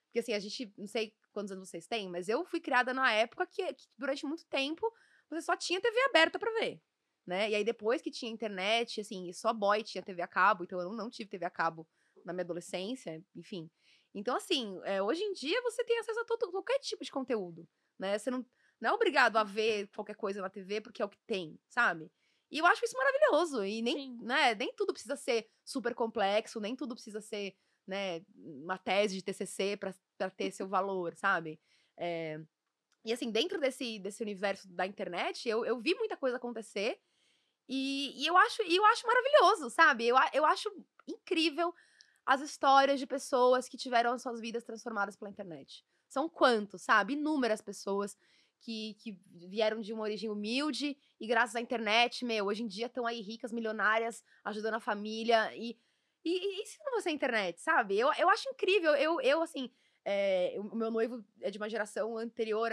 porque 0.07 0.19
assim, 0.19 0.33
a 0.33 0.39
gente, 0.39 0.73
não 0.77 0.87
sei 0.87 1.13
quantos 1.31 1.51
anos 1.51 1.69
vocês 1.69 1.87
têm, 1.87 2.09
mas 2.09 2.27
eu 2.27 2.45
fui 2.45 2.59
criada 2.59 2.93
na 2.93 3.11
época 3.13 3.45
que, 3.47 3.73
que 3.73 3.85
durante 3.97 4.25
muito 4.25 4.45
tempo 4.47 4.91
você 5.29 5.41
só 5.41 5.55
tinha 5.55 5.79
TV 5.81 5.97
aberta 6.09 6.37
pra 6.37 6.51
ver. 6.59 6.81
Né? 7.25 7.51
E 7.51 7.55
aí 7.55 7.63
depois 7.63 8.01
que 8.01 8.11
tinha 8.11 8.31
internet, 8.31 8.99
assim, 8.99 9.31
só 9.31 9.53
boy 9.53 9.83
tinha 9.83 10.03
TV 10.03 10.21
a 10.21 10.27
cabo, 10.27 10.63
então 10.63 10.79
eu 10.79 10.89
não, 10.89 10.95
não 10.95 11.09
tive 11.09 11.29
TV 11.29 11.45
a 11.45 11.49
cabo 11.49 11.87
na 12.25 12.33
minha 12.33 12.43
adolescência, 12.43 13.23
enfim. 13.35 13.69
Então, 14.13 14.35
assim, 14.35 14.79
é, 14.83 15.01
hoje 15.01 15.21
em 15.23 15.33
dia 15.33 15.61
você 15.61 15.83
tem 15.83 15.97
acesso 15.99 16.19
a 16.19 16.25
todo, 16.25 16.51
qualquer 16.51 16.79
tipo 16.79 17.03
de 17.03 17.11
conteúdo, 17.11 17.67
né? 17.97 18.17
Você 18.17 18.29
não, 18.29 18.45
não 18.79 18.89
é 18.89 18.93
obrigado 18.93 19.37
a 19.37 19.43
ver 19.43 19.87
qualquer 19.95 20.15
coisa 20.15 20.41
na 20.41 20.49
TV 20.49 20.81
porque 20.81 21.01
é 21.01 21.05
o 21.05 21.09
que 21.09 21.19
tem, 21.25 21.57
sabe? 21.69 22.11
E 22.51 22.57
eu 22.57 22.65
acho 22.65 22.83
isso 22.83 22.97
maravilhoso. 22.97 23.63
E 23.63 23.81
nem, 23.81 23.95
Sim. 23.95 24.17
né, 24.21 24.53
nem 24.55 24.73
tudo 24.75 24.91
precisa 24.91 25.15
ser 25.15 25.47
super 25.63 25.95
complexo, 25.95 26.59
nem 26.59 26.75
tudo 26.75 26.93
precisa 26.93 27.21
ser, 27.21 27.55
né, 27.87 28.21
uma 28.35 28.77
tese 28.77 29.15
de 29.15 29.23
TCC 29.23 29.77
pra 29.77 30.29
ter 30.29 30.51
seu 30.51 30.67
valor, 30.67 31.15
sabe? 31.15 31.59
É, 31.97 32.39
e 33.05 33.13
assim, 33.13 33.31
dentro 33.31 33.59
desse, 33.59 33.99
desse 33.99 34.21
universo 34.21 34.67
da 34.67 34.85
internet, 34.85 35.47
eu, 35.47 35.65
eu 35.65 35.79
vi 35.79 35.95
muita 35.95 36.17
coisa 36.17 36.37
acontecer 36.37 36.99
e, 37.67 38.21
e 38.21 38.27
eu, 38.27 38.37
acho, 38.37 38.61
e 38.63 38.75
eu 38.75 38.85
acho 38.85 39.07
maravilhoso, 39.07 39.69
sabe? 39.69 40.07
Eu, 40.07 40.15
eu 40.33 40.45
acho 40.45 40.69
incrível 41.07 41.73
as 42.25 42.41
histórias 42.41 42.99
de 42.99 43.07
pessoas 43.07 43.67
que 43.67 43.77
tiveram 43.77 44.13
as 44.13 44.21
suas 44.21 44.39
vidas 44.39 44.63
transformadas 44.63 45.15
pela 45.15 45.29
internet. 45.29 45.85
São 46.07 46.29
quantos, 46.29 46.81
sabe? 46.81 47.13
Inúmeras 47.13 47.61
pessoas 47.61 48.17
que, 48.59 48.95
que 48.99 49.17
vieram 49.47 49.81
de 49.81 49.91
uma 49.91 50.03
origem 50.03 50.29
humilde 50.29 50.97
e 51.19 51.27
graças 51.27 51.55
à 51.55 51.61
internet, 51.61 52.23
meu, 52.23 52.45
hoje 52.45 52.63
em 52.63 52.67
dia 52.67 52.85
estão 52.85 53.05
aí 53.05 53.21
ricas, 53.21 53.51
milionárias, 53.51 54.23
ajudando 54.43 54.75
a 54.75 54.79
família 54.79 55.55
e, 55.55 55.77
e, 56.23 56.29
e 56.29 56.61
ensinam 56.61 56.91
você 56.93 57.09
a 57.09 57.13
internet, 57.13 57.59
sabe? 57.59 57.97
Eu, 57.97 58.11
eu 58.13 58.29
acho 58.29 58.47
incrível. 58.49 58.93
Eu, 58.95 59.19
eu 59.21 59.41
assim, 59.41 59.71
é, 60.05 60.55
o 60.57 60.75
meu 60.75 60.91
noivo 60.91 61.23
é 61.41 61.49
de 61.49 61.57
uma 61.57 61.69
geração 61.69 62.17
anterior, 62.17 62.71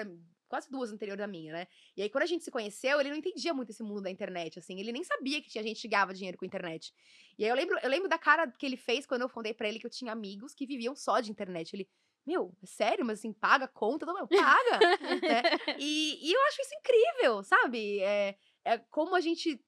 quase 0.48 0.70
duas 0.70 0.90
anterior 0.90 1.16
da 1.16 1.26
minha, 1.26 1.52
né? 1.52 1.68
E 1.96 2.02
aí, 2.02 2.10
quando 2.10 2.24
a 2.24 2.26
gente 2.26 2.44
se 2.44 2.50
conheceu, 2.50 3.00
ele 3.00 3.10
não 3.10 3.16
entendia 3.16 3.52
muito 3.54 3.70
esse 3.70 3.82
mundo 3.82 4.02
da 4.02 4.10
internet, 4.10 4.58
assim. 4.58 4.80
Ele 4.80 4.90
nem 4.90 5.04
sabia 5.04 5.40
que 5.42 5.48
tinha 5.48 5.62
gente 5.62 5.80
que 5.80 5.88
ganhava 5.88 6.14
dinheiro 6.14 6.38
com 6.38 6.44
internet. 6.44 6.92
E 7.38 7.44
aí, 7.44 7.50
eu 7.50 7.56
lembro, 7.56 7.78
eu 7.82 7.88
lembro 7.88 8.08
da 8.08 8.18
cara 8.18 8.50
que 8.50 8.66
ele 8.66 8.76
fez 8.76 9.06
quando 9.06 9.22
eu 9.22 9.28
contei 9.28 9.54
pra 9.54 9.68
ele 9.68 9.78
que 9.78 9.86
eu 9.86 9.90
tinha 9.90 10.12
amigos 10.12 10.54
que 10.54 10.66
viviam 10.66 10.96
só 10.96 11.20
de 11.20 11.30
internet. 11.30 11.74
Ele, 11.74 11.88
meu, 12.26 12.54
é 12.62 12.66
sério? 12.66 13.04
Mas 13.04 13.20
assim, 13.20 13.32
paga 13.32 13.68
conta? 13.68 14.06
Não, 14.06 14.14
meu, 14.14 14.28
paga! 14.28 14.78
né? 15.22 15.42
E, 15.78 16.18
e 16.28 16.32
eu 16.32 16.40
acho 16.46 16.60
isso 16.62 16.74
incrível, 16.74 17.42
sabe? 17.42 18.00
É, 18.00 18.36
é 18.64 18.78
como 18.78 19.14
a 19.14 19.20
gente 19.20 19.62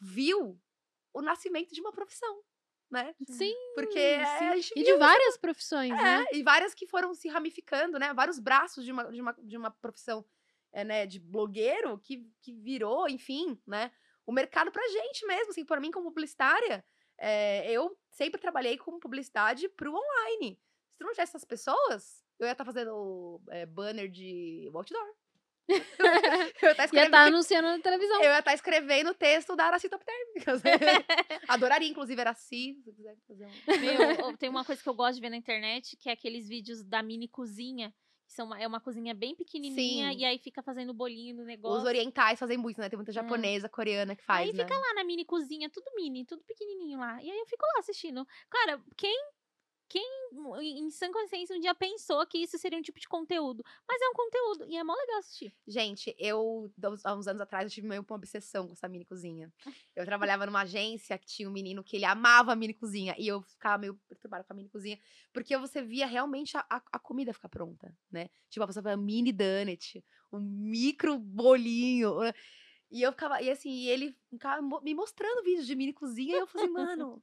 viu 0.00 0.60
o 1.14 1.22
nascimento 1.22 1.72
de 1.72 1.80
uma 1.80 1.92
profissão, 1.92 2.42
né? 2.92 3.14
Sim. 3.26 3.54
Porque 3.74 3.98
sim. 3.98 4.44
é, 4.44 4.56
gente 4.56 4.72
E 4.76 4.84
de 4.84 4.96
várias 4.96 5.38
profissões, 5.38 5.90
né? 5.90 6.26
é, 6.30 6.36
e 6.36 6.42
várias 6.42 6.74
que 6.74 6.86
foram 6.86 7.14
se 7.14 7.26
ramificando, 7.26 7.98
né? 7.98 8.12
Vários 8.12 8.38
braços 8.38 8.84
de 8.84 8.92
uma, 8.92 9.10
de 9.10 9.20
uma, 9.20 9.32
de 9.42 9.56
uma 9.56 9.70
profissão, 9.70 10.24
é, 10.70 10.84
né? 10.84 11.06
De 11.06 11.18
blogueiro 11.18 11.98
que, 11.98 12.30
que 12.42 12.52
virou, 12.52 13.08
enfim, 13.08 13.58
né? 13.66 13.90
O 14.26 14.32
mercado 14.32 14.70
pra 14.70 14.86
gente 14.88 15.26
mesmo, 15.26 15.50
assim, 15.50 15.64
pra 15.64 15.80
mim 15.80 15.90
como 15.90 16.10
publicitária, 16.10 16.84
é, 17.18 17.70
eu 17.72 17.98
sempre 18.10 18.40
trabalhei 18.40 18.76
com 18.76 19.00
publicidade 19.00 19.68
pro 19.70 19.94
online. 19.94 20.60
Se 20.94 21.02
não 21.02 21.12
tivesse 21.12 21.30
essas 21.30 21.44
pessoas, 21.44 22.22
eu 22.38 22.46
ia 22.46 22.52
estar 22.52 22.64
fazendo 22.64 23.40
é, 23.48 23.64
banner 23.64 24.08
de 24.08 24.70
outdoor. 24.72 25.14
Eu 25.68 25.76
ia 25.76 26.72
estar 26.72 26.82
Ia 26.82 26.84
escrevendo, 26.84 27.06
estar 27.06 27.26
anunciando 27.26 27.68
na 27.68 27.78
televisão. 27.78 28.16
eu 28.22 28.30
ia 28.30 28.38
estar 28.38 28.54
escrevendo 28.54 29.14
texto 29.14 29.56
da 29.56 29.66
Araci 29.66 29.88
Top 29.88 30.04
Term. 30.04 30.56
Adoraria, 31.48 31.88
inclusive, 31.88 32.20
Araci, 32.20 32.74
se 32.74 32.82
você 32.82 32.92
quiser 32.92 33.16
fazer 33.26 33.46
um... 34.24 34.36
Tem 34.36 34.48
uma 34.48 34.64
coisa 34.64 34.82
que 34.82 34.88
eu 34.88 34.94
gosto 34.94 35.14
de 35.16 35.20
ver 35.20 35.30
na 35.30 35.36
internet, 35.36 35.96
que 35.96 36.08
é 36.08 36.12
aqueles 36.12 36.48
vídeos 36.48 36.82
da 36.82 37.02
mini 37.02 37.28
cozinha. 37.28 37.92
Que 38.26 38.34
são 38.34 38.46
uma, 38.46 38.60
é 38.60 38.66
uma 38.66 38.80
cozinha 38.80 39.14
bem 39.14 39.34
pequenininha 39.34 40.12
Sim. 40.12 40.18
e 40.18 40.24
aí 40.24 40.38
fica 40.38 40.62
fazendo 40.62 40.94
bolinho 40.94 41.36
no 41.36 41.44
negócio. 41.44 41.78
Os 41.78 41.84
orientais 41.84 42.38
fazem 42.38 42.56
muito, 42.56 42.80
né? 42.80 42.88
Tem 42.88 42.96
muita 42.96 43.12
japonesa, 43.12 43.68
coreana 43.68 44.14
que 44.14 44.24
faz, 44.24 44.48
aí 44.48 44.56
né? 44.56 44.62
fica 44.62 44.78
lá 44.78 44.94
na 44.94 45.04
mini 45.04 45.24
cozinha, 45.24 45.68
tudo 45.68 45.86
mini, 45.96 46.24
tudo 46.24 46.42
pequenininho 46.44 46.98
lá. 46.98 47.22
E 47.22 47.30
aí 47.30 47.38
eu 47.38 47.46
fico 47.46 47.64
lá 47.66 47.80
assistindo. 47.80 48.26
Cara, 48.48 48.80
quem 48.96 49.32
quem 49.92 50.22
em 50.62 50.90
sã 50.90 51.12
consciência 51.12 51.54
um 51.54 51.60
dia 51.60 51.74
pensou 51.74 52.26
que 52.26 52.38
isso 52.38 52.56
seria 52.58 52.78
um 52.78 52.82
tipo 52.82 52.98
de 52.98 53.06
conteúdo? 53.06 53.62
Mas 53.86 54.00
é 54.00 54.08
um 54.08 54.14
conteúdo 54.14 54.66
e 54.66 54.76
é 54.76 54.82
mó 54.82 54.94
legal 54.94 55.18
assistir. 55.18 55.54
Gente, 55.66 56.14
eu, 56.18 56.72
há 57.04 57.14
uns 57.14 57.26
anos 57.26 57.42
atrás, 57.42 57.64
eu 57.66 57.70
tive 57.70 57.86
meio 57.86 58.00
uma 58.08 58.16
obsessão 58.16 58.66
com 58.66 58.72
essa 58.72 58.88
mini 58.88 59.04
cozinha. 59.04 59.52
Eu 59.94 60.06
trabalhava 60.06 60.46
numa 60.46 60.62
agência 60.62 61.18
que 61.18 61.26
tinha 61.26 61.46
um 61.48 61.52
menino 61.52 61.84
que 61.84 61.96
ele 61.96 62.06
amava 62.06 62.52
a 62.52 62.56
mini 62.56 62.72
cozinha. 62.72 63.14
E 63.18 63.28
eu 63.28 63.42
ficava 63.42 63.76
meio 63.76 63.94
perturbada 64.08 64.42
com 64.44 64.52
a 64.54 64.56
mini 64.56 64.70
cozinha. 64.70 64.98
Porque 65.34 65.54
você 65.58 65.82
via 65.82 66.06
realmente 66.06 66.56
a, 66.56 66.64
a- 66.70 66.82
a 66.92 66.98
comida 66.98 67.34
ficar 67.34 67.50
pronta, 67.50 67.94
né? 68.10 68.30
Tipo, 68.48 68.64
a 68.64 68.66
pessoa 68.68 68.82
fazia 68.82 68.96
mini 68.96 69.32
donut, 69.32 70.02
um 70.32 70.40
micro 70.40 71.18
bolinho. 71.18 72.18
né? 72.20 72.32
E 72.90 73.02
eu 73.02 73.12
ficava, 73.12 73.40
e 73.42 73.50
assim, 73.50 73.70
e 73.70 73.88
ele 73.90 74.16
ficava 74.30 74.62
me 74.82 74.94
mostrando 74.94 75.42
vídeos 75.44 75.66
de 75.66 75.74
mini 75.76 75.92
cozinha. 75.92 76.36
E 76.36 76.40
eu 76.40 76.46
falei, 76.46 76.68
mano, 76.72 77.22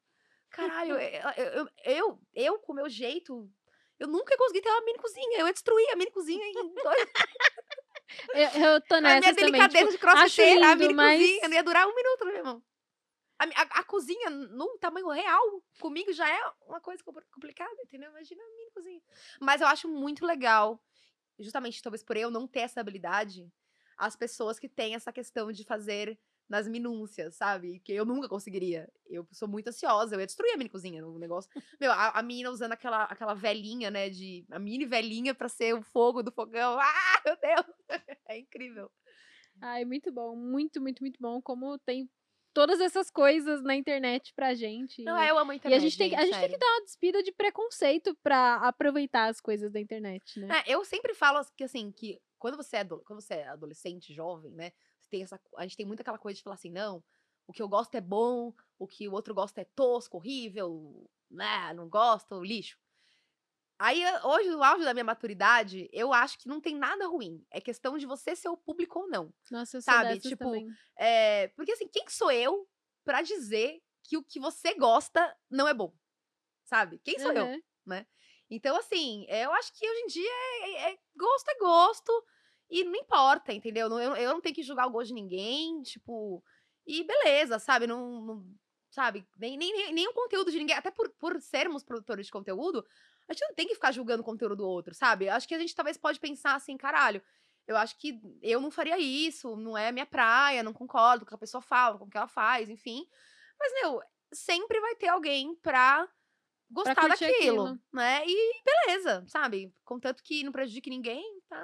caralho, 0.50 0.94
eu, 0.94 1.00
eu, 1.00 1.32
eu, 1.46 1.70
eu, 1.86 2.20
eu, 2.34 2.60
com 2.60 2.74
o 2.74 2.76
meu 2.76 2.90
jeito, 2.90 3.50
eu 4.00 4.08
nunca 4.08 4.34
ia 4.34 4.38
conseguir 4.38 4.62
ter 4.62 4.70
uma 4.70 4.82
mini 4.86 4.98
cozinha. 4.98 5.40
Eu 5.40 5.48
ia 5.48 5.54
destruir 5.54 5.90
a 5.92 5.96
mini 5.96 6.12
cozinha 6.12 6.46
em 6.46 6.74
dois 6.74 7.08
Eu, 8.34 8.62
eu 8.74 8.82
tô 8.82 8.96
a 8.96 9.02
minha 9.02 9.16
nessa 9.20 9.36
também. 9.36 9.52
delicadeza 9.52 9.78
Tipo, 9.86 9.92
de 9.92 9.98
crossfiteira, 10.00 10.72
a 10.72 10.76
mini 10.76 10.94
mas- 10.94 11.20
cozinha, 11.20 11.48
não 11.48 11.56
ia 11.56 11.64
durar 11.64 11.88
um 11.88 11.96
minuto 11.96 12.26
na 12.26 12.32
minha 12.32 12.44
mão. 12.44 12.64
A, 13.38 13.44
a- 13.46 13.80
a 13.80 13.84
cozinha, 13.84 14.30
no 14.30 14.78
tamanho 14.80 15.08
real, 15.10 15.64
comigo 15.80 16.12
já 16.12 16.28
é 16.30 16.40
uma 16.68 16.82
coisa 16.82 17.04
compl- 17.04 17.22
complicada, 17.32 17.74
entendeu? 17.84 18.10
Imagina 18.10 18.44
a 18.44 18.48
mini 18.58 18.72
cozinha. 18.72 19.02
Mas 19.40 19.62
eu 19.62 19.68
acho 19.68 19.88
muito 19.88 20.26
legal, 20.26 20.84
justamente 21.40 21.82
talvez 21.82 22.04
por 22.04 22.18
eu 22.18 22.30
não 22.32 22.48
ter 22.48 22.62
essa 22.62 22.82
habilidade, 22.82 23.48
as 23.98 24.16
pessoas 24.16 24.58
que 24.60 24.68
têm 24.68 24.96
essa 24.96 25.14
questão 25.14 25.52
de 25.52 25.64
fazer 25.64 26.20
nas 26.50 26.68
minúcias, 26.68 27.36
sabe? 27.36 27.80
Que 27.80 27.94
eu 27.94 28.04
nunca 28.06 28.28
conseguiria. 28.28 28.92
Eu 29.08 29.28
sou 29.32 29.48
muito 29.48 29.68
ansiosa, 29.68 30.16
eu 30.16 30.20
ia 30.20 30.26
destruir 30.26 30.52
a 30.54 30.58
mini 30.58 30.70
cozinha 30.70 31.02
no 31.02 31.20
negócio. 31.20 31.50
Meu, 31.80 31.92
a, 31.92 32.10
a 32.10 32.24
menina 32.24 32.50
usando 32.50 32.72
aquela, 32.72 33.04
aquela 33.04 33.36
velhinha, 33.36 33.92
né? 33.92 34.10
De, 34.10 34.46
a 34.50 34.58
mini 34.58 34.86
velhinha 34.86 35.36
pra 35.36 35.48
ser 35.48 35.76
o 35.76 35.82
fogo 35.84 36.24
do 36.24 36.32
fogão. 36.32 36.78
Ah, 36.90 37.22
meu 37.26 37.38
Deus! 37.38 37.76
É 38.28 38.38
incrível. 38.38 38.92
Ai, 39.62 39.84
muito 39.86 40.12
bom. 40.12 40.36
Muito, 40.36 40.80
muito, 40.82 41.02
muito 41.02 41.20
bom. 41.20 41.42
Como 41.42 41.78
tem 41.80 42.10
todas 42.54 42.80
essas 42.80 43.10
coisas 43.10 43.62
na 43.62 43.76
internet 43.76 44.34
pra 44.36 44.54
gente. 44.54 45.04
Não, 45.04 45.18
é, 45.18 45.30
eu 45.30 45.38
amo 45.38 45.52
a 45.52 45.56
E 45.56 45.58
internet. 45.58 45.78
a 45.78 45.82
gente, 45.82 45.98
tem, 45.98 46.16
a 46.16 46.26
gente 46.26 46.40
tem 46.40 46.50
que 46.50 46.58
dar 46.58 46.68
uma 46.68 46.82
despida 46.86 47.24
de 47.24 47.32
preconceito 47.32 48.16
pra 48.24 48.56
aproveitar 48.56 49.28
as 49.30 49.40
coisas 49.42 49.72
da 49.72 49.80
internet, 49.80 50.40
né? 50.40 50.64
É, 50.66 50.74
eu 50.76 50.84
sempre 50.86 51.14
falo 51.14 51.40
que 51.56 51.64
assim, 51.64 51.92
que 51.92 52.20
quando 52.38 52.56
você 52.58 52.78
é, 52.78 52.86
quando 52.86 53.22
você 53.22 53.36
é 53.36 53.48
adolescente, 53.48 54.14
jovem, 54.14 54.52
né? 54.54 54.72
Tem 55.10 55.24
essa, 55.24 55.40
a 55.58 55.64
gente 55.64 55.78
tem 55.78 55.86
muita 55.86 56.02
aquela 56.04 56.18
coisa 56.20 56.38
de 56.38 56.44
falar 56.44 56.56
assim, 56.56 56.72
não, 56.72 57.04
o 57.48 57.54
que 57.54 57.62
eu 57.62 57.70
gosto 57.70 57.96
é 57.96 58.02
bom, 58.02 58.54
o 58.78 58.88
que 58.88 59.08
o 59.08 59.14
outro 59.14 59.34
gosta 59.34 59.62
é 59.62 59.66
tosco, 59.66 60.18
horrível, 60.18 61.10
né? 61.30 61.74
Não 61.74 61.90
gosto, 61.90 62.44
lixo. 62.44 62.78
Aí, 63.78 64.04
hoje, 64.26 64.50
no 64.50 64.62
auge 64.62 64.84
da 64.84 64.94
minha 64.94 65.06
maturidade, 65.06 65.90
eu 65.94 66.12
acho 66.12 66.38
que 66.38 66.50
não 66.50 66.60
tem 66.60 66.76
nada 66.76 67.08
ruim. 67.08 67.46
É 67.50 67.62
questão 67.62 67.98
de 67.98 68.06
você 68.06 68.36
ser 68.36 68.50
o 68.50 68.58
público 68.58 69.00
ou 69.00 69.08
não. 69.08 69.34
Nossa, 69.50 69.78
eu 69.78 69.82
sabe, 69.82 70.20
tipo, 70.20 70.44
também. 70.44 70.78
É, 70.98 71.48
porque 71.50 71.72
assim, 71.72 71.88
quem 71.88 72.04
sou 72.10 72.30
eu 72.32 72.68
pra 73.06 73.22
dizer 73.22 73.82
que 74.04 74.18
o 74.18 74.24
que 74.24 74.40
você 74.40 74.74
gosta 74.76 75.36
não 75.50 75.68
é 75.68 75.74
bom? 75.74 75.94
Sabe? 76.66 77.00
Quem 77.00 77.20
sou 77.20 77.32
eu? 77.34 77.46
Aham. 77.46 78.06
Então, 78.50 78.76
assim, 78.76 79.26
é, 79.30 79.46
eu 79.46 79.54
acho 79.54 79.74
que 79.74 79.90
hoje 79.90 80.02
em 80.02 80.08
dia 80.08 80.32
é, 80.32 80.94
é- 80.94 81.00
gosto 81.16 81.50
é 81.50 81.56
gosto 81.60 82.26
e 82.70 82.84
não 82.84 82.96
importa, 82.96 83.52
entendeu? 83.54 83.88
Eu, 83.90 84.16
eu 84.16 84.34
não 84.34 84.42
tenho 84.42 84.56
que 84.56 84.64
julgar 84.64 84.88
o 84.88 84.92
gosto 84.92 85.08
de 85.08 85.14
ninguém, 85.14 85.82
tipo, 85.82 86.44
e 86.86 87.04
beleza, 87.04 87.60
sabe? 87.60 87.88
Não, 87.88 88.22
não- 88.22 88.46
sabe? 88.92 89.26
Nem, 89.38 89.58
nem, 89.58 89.94
nem, 89.94 90.08
o 90.08 90.14
conteúdo 90.14 90.52
de 90.52 90.58
ninguém, 90.58 90.76
até 90.76 90.92
por, 90.92 91.10
por 91.12 91.40
sermos 91.42 91.84
produtores 91.84 92.26
de 92.26 92.32
conteúdo, 92.32 92.86
a 93.28 93.34
gente 93.34 93.48
não 93.48 93.54
tem 93.54 93.68
que 93.68 93.76
ficar 93.76 93.92
julgando 93.92 94.22
o 94.22 94.26
conteúdo 94.26 94.56
do 94.56 94.68
outro, 94.68 94.94
sabe? 94.94 95.30
Acho 95.30 95.48
que 95.48 95.54
a 95.56 95.60
gente 95.60 95.76
talvez 95.76 95.98
pode 95.98 96.20
pensar 96.20 96.56
assim, 96.56 96.76
caralho, 96.76 97.22
eu 97.68 97.78
acho 97.78 97.96
que 97.98 98.20
eu 98.42 98.60
não 98.60 98.72
faria 98.72 98.98
isso, 98.98 99.56
não 99.56 99.78
é 99.78 99.92
minha 99.92 100.06
praia, 100.06 100.64
não 100.64 100.74
concordo 100.74 101.24
com 101.24 101.28
o 101.28 101.30
que 101.30 101.36
a 101.36 101.40
pessoa 101.40 101.62
fala, 101.62 102.00
com 102.00 102.06
o 102.06 102.10
que 102.10 102.18
ela 102.18 102.28
faz, 102.28 102.68
enfim. 102.68 103.08
Mas, 103.60 103.72
meu, 103.74 104.02
sempre 104.34 104.80
vai 104.80 104.96
ter 104.96 105.08
alguém 105.08 105.56
pra 105.56 106.10
gostar 106.72 106.96
curtir 106.96 107.28
daquilo, 107.28 107.66
aquilo. 107.66 107.80
né? 107.94 108.24
E 108.26 108.64
beleza, 108.64 109.24
sabe? 109.28 109.72
Contanto 109.86 110.24
que 110.24 110.44
não 110.44 110.52
prejudique 110.52 110.90
ninguém, 110.90 111.24
tá, 111.48 111.64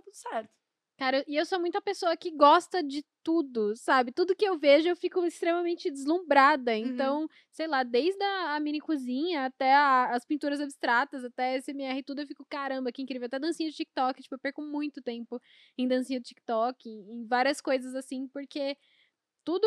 tá 0.00 0.04
tudo 0.04 0.14
certo. 0.16 0.50
Cara, 0.98 1.24
e 1.26 1.36
eu 1.36 1.46
sou 1.46 1.58
muito 1.58 1.78
a 1.78 1.80
pessoa 1.80 2.14
que 2.14 2.30
gosta 2.30 2.82
de 2.82 3.02
tudo, 3.22 3.74
sabe? 3.74 4.12
Tudo 4.12 4.36
que 4.36 4.44
eu 4.44 4.58
vejo 4.58 4.86
eu 4.88 4.94
fico 4.96 5.24
extremamente 5.24 5.90
Uhum. 5.90 5.90
deslumbrada. 5.90 6.76
Então, 6.76 7.26
sei 7.50 7.66
lá, 7.66 7.82
desde 7.82 8.22
a, 8.22 8.54
a 8.56 8.60
mini 8.60 8.80
cozinha 8.80 9.46
até 9.46 9.72
a- 9.74 10.10
as 10.14 10.26
pinturas 10.26 10.60
abstratas, 10.60 11.24
até 11.24 11.54
SMR 11.56 12.00
e 12.00 12.02
tudo, 12.02 12.20
eu 12.20 12.26
fico, 12.26 12.44
caramba, 12.46 12.92
que 12.92 13.00
incrível. 13.00 13.26
Até 13.26 13.38
dancinha 13.38 13.70
de 13.70 13.76
TikTok, 13.76 14.22
tipo, 14.22 14.34
eu 14.34 14.38
perco 14.38 14.60
muito 14.62 15.00
tempo 15.02 15.40
em 15.78 15.88
dancinha 15.88 16.20
de 16.20 16.26
TikTok, 16.26 16.86
em, 16.88 17.14
em 17.22 17.26
várias 17.26 17.62
coisas 17.62 17.94
assim, 17.94 18.28
porque 18.28 18.76
tudo. 19.44 19.66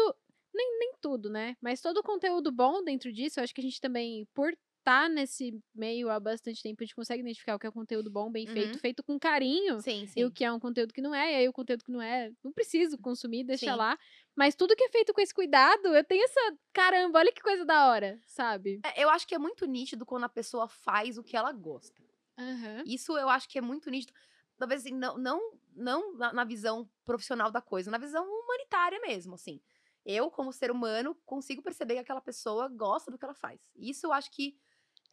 Nem, 0.55 0.79
nem 0.79 0.93
tudo, 1.01 1.29
né? 1.31 1.57
Mas 1.61 1.81
todo 1.81 1.97
o 1.97 2.03
conteúdo 2.03 2.51
bom 2.51 2.83
dentro 2.83 3.11
disso, 3.11 3.39
eu 3.39 3.43
acho 3.43 3.53
que 3.55 3.61
a 3.61 3.63
gente 3.63 3.81
também, 3.81 4.27
por 4.35 4.55
estar 4.83 5.09
nesse 5.09 5.57
meio 5.73 6.09
há 6.09 6.19
bastante 6.19 6.61
tempo, 6.61 6.83
a 6.83 6.85
gente 6.85 6.95
consegue 6.95 7.21
identificar 7.21 7.55
o 7.55 7.59
que 7.59 7.65
é 7.65 7.69
um 7.69 7.73
conteúdo 7.73 8.11
bom, 8.11 8.29
bem 8.29 8.45
feito, 8.45 8.73
Uhum. 8.73 8.79
feito 8.79 9.03
com 9.03 9.17
carinho 9.17 9.79
Sim, 9.79 10.05
e 10.15 10.25
o 10.25 10.31
que 10.31 10.43
é 10.43 10.51
um 10.51 10.59
conteúdo 10.59 10.93
que 10.93 11.01
não 11.01 11.15
é, 11.15 11.31
e 11.31 11.35
aí 11.35 11.47
o 11.47 11.53
conteúdo 11.53 11.83
que 11.83 11.91
não 11.91 12.01
é, 12.01 12.31
não 12.43 12.51
preciso 12.51 12.97
consumir, 12.97 13.43
deixa 13.45 13.71
Sim. 13.71 13.77
lá. 13.77 13.97
Mas 14.35 14.55
tudo 14.55 14.75
que 14.75 14.83
é 14.83 14.89
feito 14.89 15.13
com 15.13 15.21
esse 15.21 15.33
cuidado, 15.33 15.87
eu 15.95 16.03
tenho 16.03 16.23
essa. 16.23 16.57
Caramba, 16.73 17.19
olha 17.19 17.31
que 17.31 17.41
coisa 17.41 17.63
da 17.65 17.87
hora, 17.87 18.19
sabe? 18.25 18.81
É, 18.83 19.03
eu 19.03 19.09
acho 19.09 19.25
que 19.27 19.33
é 19.35 19.39
muito 19.39 19.65
nítido 19.65 20.05
quando 20.05 20.25
a 20.25 20.29
pessoa 20.29 20.67
faz 20.67 21.17
o 21.17 21.23
que 21.23 21.37
ela 21.37 21.51
gosta. 21.51 22.03
Aham. 22.37 22.83
Isso 22.85 23.17
eu 23.17 23.29
acho 23.29 23.47
que 23.47 23.57
é 23.57 23.61
muito 23.61 23.89
nítido. 23.89 24.13
Talvez 24.57 24.81
assim, 24.81 24.93
não, 24.93 25.17
não, 25.17 25.39
não 25.75 26.13
na, 26.15 26.33
na 26.33 26.43
visão 26.43 26.89
profissional 27.05 27.51
da 27.51 27.61
coisa, 27.61 27.89
na 27.91 27.97
visão 27.97 28.25
humanitária 28.25 28.99
mesmo, 29.01 29.35
assim. 29.35 29.61
Eu, 30.05 30.29
como 30.29 30.51
ser 30.51 30.69
humano, 30.69 31.15
consigo 31.25 31.61
perceber 31.61 31.93
que 31.95 31.99
aquela 32.01 32.21
pessoa 32.21 32.67
gosta 32.67 33.09
do 33.09 33.17
que 33.17 33.23
ela 33.23 33.33
faz. 33.33 33.71
Isso 33.75 34.05
eu 34.07 34.13
acho 34.13 34.29
que 34.31 34.57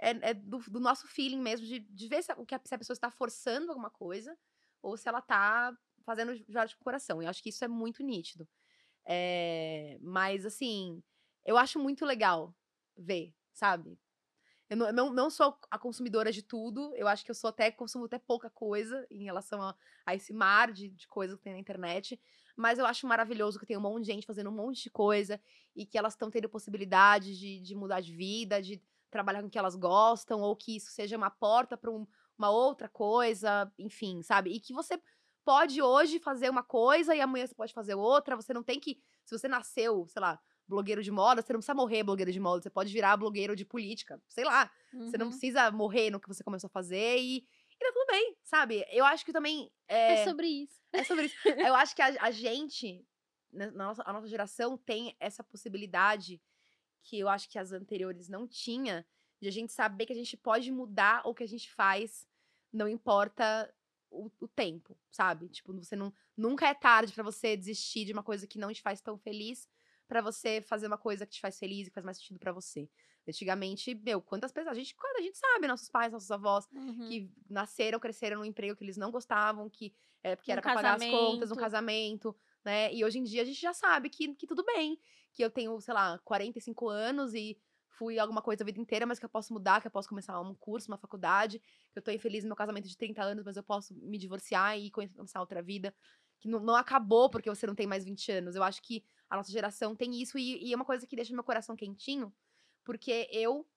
é, 0.00 0.30
é 0.30 0.34
do, 0.34 0.58
do 0.58 0.80
nosso 0.80 1.06
feeling 1.06 1.40
mesmo, 1.40 1.66
de, 1.66 1.80
de 1.80 2.08
ver 2.08 2.22
se 2.22 2.32
a, 2.32 2.36
se 2.64 2.74
a 2.74 2.78
pessoa 2.78 2.94
está 2.94 3.10
forçando 3.10 3.70
alguma 3.70 3.90
coisa 3.90 4.36
ou 4.82 4.96
se 4.96 5.08
ela 5.08 5.20
tá 5.20 5.76
fazendo 6.04 6.34
já 6.48 6.64
de 6.64 6.76
coração. 6.76 7.22
Eu 7.22 7.28
acho 7.28 7.42
que 7.42 7.50
isso 7.50 7.64
é 7.64 7.68
muito 7.68 8.02
nítido. 8.02 8.48
É, 9.04 9.98
mas, 10.00 10.46
assim, 10.46 11.02
eu 11.44 11.58
acho 11.58 11.78
muito 11.78 12.04
legal 12.04 12.54
ver, 12.96 13.34
sabe? 13.52 13.98
Eu 14.68 14.76
não, 14.76 14.86
eu 14.86 15.12
não, 15.12 15.30
sou 15.30 15.58
a 15.70 15.78
consumidora 15.78 16.30
de 16.30 16.42
tudo. 16.42 16.94
Eu 16.94 17.08
acho 17.08 17.24
que 17.24 17.30
eu 17.30 17.34
sou 17.34 17.50
até, 17.50 17.70
consumo 17.70 18.04
até 18.04 18.18
pouca 18.18 18.48
coisa 18.48 19.06
em 19.10 19.24
relação 19.24 19.60
a, 19.60 19.74
a 20.06 20.14
esse 20.14 20.32
mar 20.32 20.72
de, 20.72 20.88
de 20.88 21.08
coisas 21.08 21.36
que 21.36 21.42
tem 21.42 21.52
na 21.52 21.58
internet. 21.58 22.20
Mas 22.56 22.78
eu 22.78 22.86
acho 22.86 23.06
maravilhoso 23.06 23.58
que 23.58 23.66
tem 23.66 23.76
um 23.76 23.80
monte 23.80 24.04
de 24.04 24.12
gente 24.12 24.26
fazendo 24.26 24.48
um 24.48 24.54
monte 24.54 24.84
de 24.84 24.90
coisa 24.90 25.40
e 25.74 25.84
que 25.84 25.98
elas 25.98 26.12
estão 26.12 26.30
tendo 26.30 26.48
possibilidade 26.48 27.36
de, 27.36 27.60
de 27.60 27.74
mudar 27.74 28.00
de 28.00 28.14
vida, 28.14 28.62
de 28.62 28.80
trabalhar 29.11 29.40
com 29.42 29.49
o 29.49 29.51
que 29.51 29.59
elas 29.59 29.77
gostam, 29.77 30.40
ou 30.40 30.57
que 30.57 30.77
isso 30.77 30.90
seja 30.90 31.16
uma 31.16 31.31
porta 31.31 31.77
para 31.77 31.90
uma 31.90 32.51
outra 32.51 32.88
coisa, 32.88 33.73
enfim, 33.79 34.23
sabe? 34.23 34.51
E 34.53 34.61
que 34.61 34.73
você 34.73 35.01
pode 35.44 35.81
hoje 35.83 36.18
fazer 36.20 36.51
uma 36.51 36.62
coisa 36.62 37.14
e 37.14 37.20
amanhã 37.20 37.46
você 37.46 37.55
pode 37.55 37.73
fazer 37.73 37.94
outra. 37.94 38.37
Você 38.37 38.53
não 38.55 38.62
tem 38.62 38.79
que. 38.81 39.01
Se 39.25 39.37
você 39.38 39.49
nasceu, 39.49 40.07
sei 40.09 40.20
lá, 40.20 40.38
blogueiro 40.66 41.03
de 41.03 41.11
moda, 41.11 41.42
você 41.42 41.53
não 41.53 41.61
precisa 41.61 41.75
morrer 41.75 42.03
blogueiro 42.03 42.33
de 42.33 42.40
moda, 42.40 42.62
você 42.62 42.70
pode 42.70 42.92
virar 42.92 43.16
blogueiro 43.16 43.57
de 43.57 43.64
política, 43.64 44.20
sei 44.29 44.44
lá. 44.44 44.70
Você 45.05 45.18
não 45.18 45.27
Uhum. 45.27 45.29
precisa 45.29 45.70
morrer 45.70 46.11
no 46.11 46.20
que 46.20 46.29
você 46.29 46.44
começou 46.44 46.68
a 46.68 46.70
fazer 46.70 47.18
e, 47.18 47.38
e 47.38 47.79
tá 47.79 47.92
tudo 47.92 48.07
bem, 48.07 48.37
sabe? 48.44 48.85
Eu 48.90 49.05
acho 49.05 49.25
que 49.25 49.33
também. 49.33 49.70
É, 50.07 50.16
É, 50.16 50.16
sobre 50.16 50.46
isso. 50.46 50.81
é 50.92 51.05
sobre 51.05 51.27
isso. 51.27 51.37
Eu 51.62 51.75
acho 51.75 51.94
que 51.94 52.03
a, 52.03 52.07
a 52.23 52.31
gente, 52.31 53.05
né, 53.53 53.66
na 53.70 53.87
nossa, 53.87 54.03
a 54.07 54.12
nossa 54.12 54.29
geração, 54.29 54.77
tem 54.79 55.16
essa 55.20 55.42
possibilidade 55.44 56.40
que 57.02 57.18
eu 57.18 57.28
acho 57.28 57.48
que 57.48 57.58
as 57.58 57.72
anteriores 57.72 58.28
não 58.28 58.46
tinha, 58.46 59.06
de 59.40 59.48
a 59.48 59.52
gente 59.52 59.72
saber 59.72 60.06
que 60.06 60.12
a 60.12 60.16
gente 60.16 60.36
pode 60.36 60.70
mudar 60.70 61.22
o 61.26 61.34
que 61.34 61.42
a 61.42 61.48
gente 61.48 61.70
faz, 61.70 62.26
não 62.72 62.86
importa 62.88 63.72
o, 64.10 64.30
o 64.40 64.48
tempo, 64.48 64.96
sabe? 65.10 65.48
Tipo, 65.48 65.72
você 65.74 65.96
não. 65.96 66.12
Nunca 66.36 66.66
é 66.68 66.74
tarde 66.74 67.12
pra 67.12 67.22
você 67.24 67.56
desistir 67.56 68.04
de 68.04 68.12
uma 68.12 68.22
coisa 68.22 68.46
que 68.46 68.58
não 68.58 68.72
te 68.72 68.82
faz 68.82 69.00
tão 69.00 69.16
feliz, 69.18 69.68
pra 70.06 70.20
você 70.20 70.60
fazer 70.60 70.86
uma 70.88 70.98
coisa 70.98 71.24
que 71.24 71.32
te 71.32 71.40
faz 71.40 71.58
feliz 71.58 71.86
e 71.86 71.90
que 71.90 71.94
faz 71.94 72.04
mais 72.04 72.18
sentido 72.18 72.38
pra 72.38 72.52
você. 72.52 72.88
Antigamente, 73.28 73.94
meu, 73.94 74.20
quantas 74.20 74.50
pessoas. 74.50 74.76
A 74.76 74.78
gente, 74.78 74.94
quando 74.96 75.18
a 75.18 75.22
gente 75.22 75.38
sabe, 75.38 75.68
nossos 75.68 75.88
pais, 75.88 76.12
nossos 76.12 76.30
avós, 76.30 76.66
Uhum. 76.72 77.08
que 77.08 77.30
nasceram, 77.48 78.00
cresceram 78.00 78.38
num 78.38 78.44
emprego 78.44 78.76
que 78.76 78.82
eles 78.82 78.96
não 78.96 79.10
gostavam, 79.10 79.70
que 79.70 79.94
é 80.22 80.34
porque 80.34 80.50
Um 80.50 80.54
era 80.54 80.62
pra 80.62 80.74
pagar 80.74 80.94
as 80.94 81.04
contas, 81.06 81.50
um 81.52 81.54
casamento. 81.56 82.36
Né? 82.64 82.92
E 82.92 83.05
hoje 83.05 83.18
em 83.18 83.23
dia 83.23 83.42
a 83.42 83.44
gente 83.44 83.61
já 83.61 83.73
sabe 83.73 84.09
que, 84.11 84.35
que 84.35 84.46
tudo 84.46 84.64
bem, 84.64 84.99
que 85.33 85.42
eu 85.42 85.51
tenho, 85.51 85.81
sei 85.81 85.94
lá, 85.94 86.18
45 86.25 86.88
anos 86.88 87.35
e 87.35 87.59
fui 88.01 88.18
alguma 88.18 88.40
coisa 88.40 88.62
a 88.62 88.66
vida 88.66 88.81
inteira, 88.81 89.05
mas 89.05 89.18
que 89.18 89.25
eu 89.25 89.29
posso 89.29 89.53
mudar, 89.53 89.81
que 89.81 89.87
eu 89.87 89.90
posso 89.90 90.09
começar 90.09 90.40
um 90.40 90.55
curso, 90.55 90.90
uma 90.90 90.96
faculdade, 90.96 91.59
que 91.92 91.99
eu 91.99 92.03
tô 92.03 92.11
infeliz 92.11 92.44
no 92.44 92.49
meu 92.49 92.57
casamento 92.57 92.88
de 92.88 92.96
30 92.96 93.23
anos, 93.23 93.44
mas 93.44 93.57
eu 93.57 93.62
posso 93.62 93.94
me 93.94 94.16
divorciar 94.16 94.79
e 94.79 94.90
começar 94.90 95.40
outra 95.40 95.62
vida, 95.62 95.94
que 96.38 96.49
não, 96.49 96.61
não 96.61 96.75
acabou 96.75 97.29
porque 97.29 97.51
você 97.51 97.66
não 97.66 97.75
tem 97.75 97.87
mais 97.87 98.05
20 98.05 98.33
anos. 98.33 98.55
Eu 98.57 98.62
acho 98.62 98.81
que 98.83 99.05
a 99.29 99.37
nossa 99.37 99.53
geração 99.53 99.94
tem 99.94 100.20
isso 100.20 100.38
e, 100.38 100.64
e 100.64 100.73
é 100.73 100.77
uma 100.77 100.85
coisa 100.85 101.07
que 101.07 101.14
deixa 101.14 101.35
meu 101.35 101.44
coração 101.44 101.77
quentinho, 101.77 102.33
porque 102.85 103.29
eu, 103.31 103.68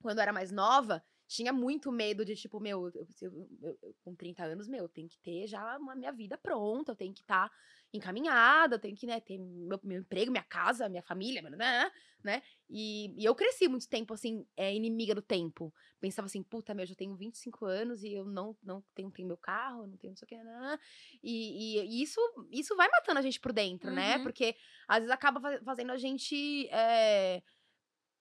quando 0.00 0.20
era 0.20 0.32
mais 0.32 0.52
nova, 0.52 1.04
tinha 1.26 1.52
muito 1.52 1.90
medo 1.90 2.24
de, 2.24 2.36
tipo, 2.36 2.60
meu, 2.60 2.88
eu, 2.94 3.06
eu- 3.20 3.48
eu- 3.62 3.94
com 4.04 4.14
30 4.14 4.44
anos, 4.44 4.68
meu, 4.68 4.84
eu 4.84 4.88
tenho 4.88 5.08
que 5.08 5.18
ter 5.18 5.46
já 5.46 5.76
uma 5.76 5.94
minha 5.96 6.12
vida 6.12 6.38
pronta, 6.38 6.92
eu 6.92 6.96
tenho 6.96 7.12
que 7.12 7.20
estar 7.22 7.50
encaminhada, 7.92 8.76
eu 8.76 8.78
tenho 8.78 8.96
que, 8.96 9.06
né, 9.06 9.20
ter 9.20 9.38
meu, 9.38 9.80
meu 9.82 10.00
emprego, 10.00 10.30
minha 10.30 10.44
casa, 10.44 10.88
minha 10.88 11.02
família, 11.02 11.42
né, 11.42 11.90
né? 12.22 12.42
E, 12.68 13.14
e 13.20 13.24
eu 13.24 13.34
cresci 13.34 13.68
muito 13.68 13.88
tempo, 13.88 14.12
assim, 14.14 14.46
é, 14.56 14.74
inimiga 14.74 15.14
do 15.14 15.22
tempo. 15.22 15.72
Pensava 16.00 16.26
assim, 16.26 16.42
puta, 16.42 16.74
meu, 16.74 16.82
eu 16.84 16.88
já 16.88 16.94
tenho 16.94 17.16
25 17.16 17.64
anos 17.64 18.02
e 18.04 18.12
eu 18.12 18.24
não, 18.24 18.56
não 18.62 18.82
tenho, 18.94 19.10
tenho 19.10 19.28
meu 19.28 19.36
carro, 19.36 19.86
não 19.86 19.96
tenho 19.96 20.12
não 20.12 20.16
sei 20.16 20.26
o 20.26 20.28
que, 20.28 20.36
né? 20.36 20.78
E, 21.22 21.78
e- 21.80 21.98
e 21.98 22.02
isso, 22.02 22.20
isso 22.50 22.76
vai 22.76 22.88
matando 22.88 23.18
a 23.18 23.22
gente 23.22 23.40
por 23.40 23.52
dentro, 23.52 23.90
né? 23.90 24.16
Uhum. 24.16 24.22
Porque 24.22 24.56
às 24.86 24.98
vezes 24.98 25.10
acaba 25.10 25.40
fa- 25.40 25.60
fazendo 25.64 25.90
a 25.92 25.96
gente 25.96 26.68
é, 26.70 27.42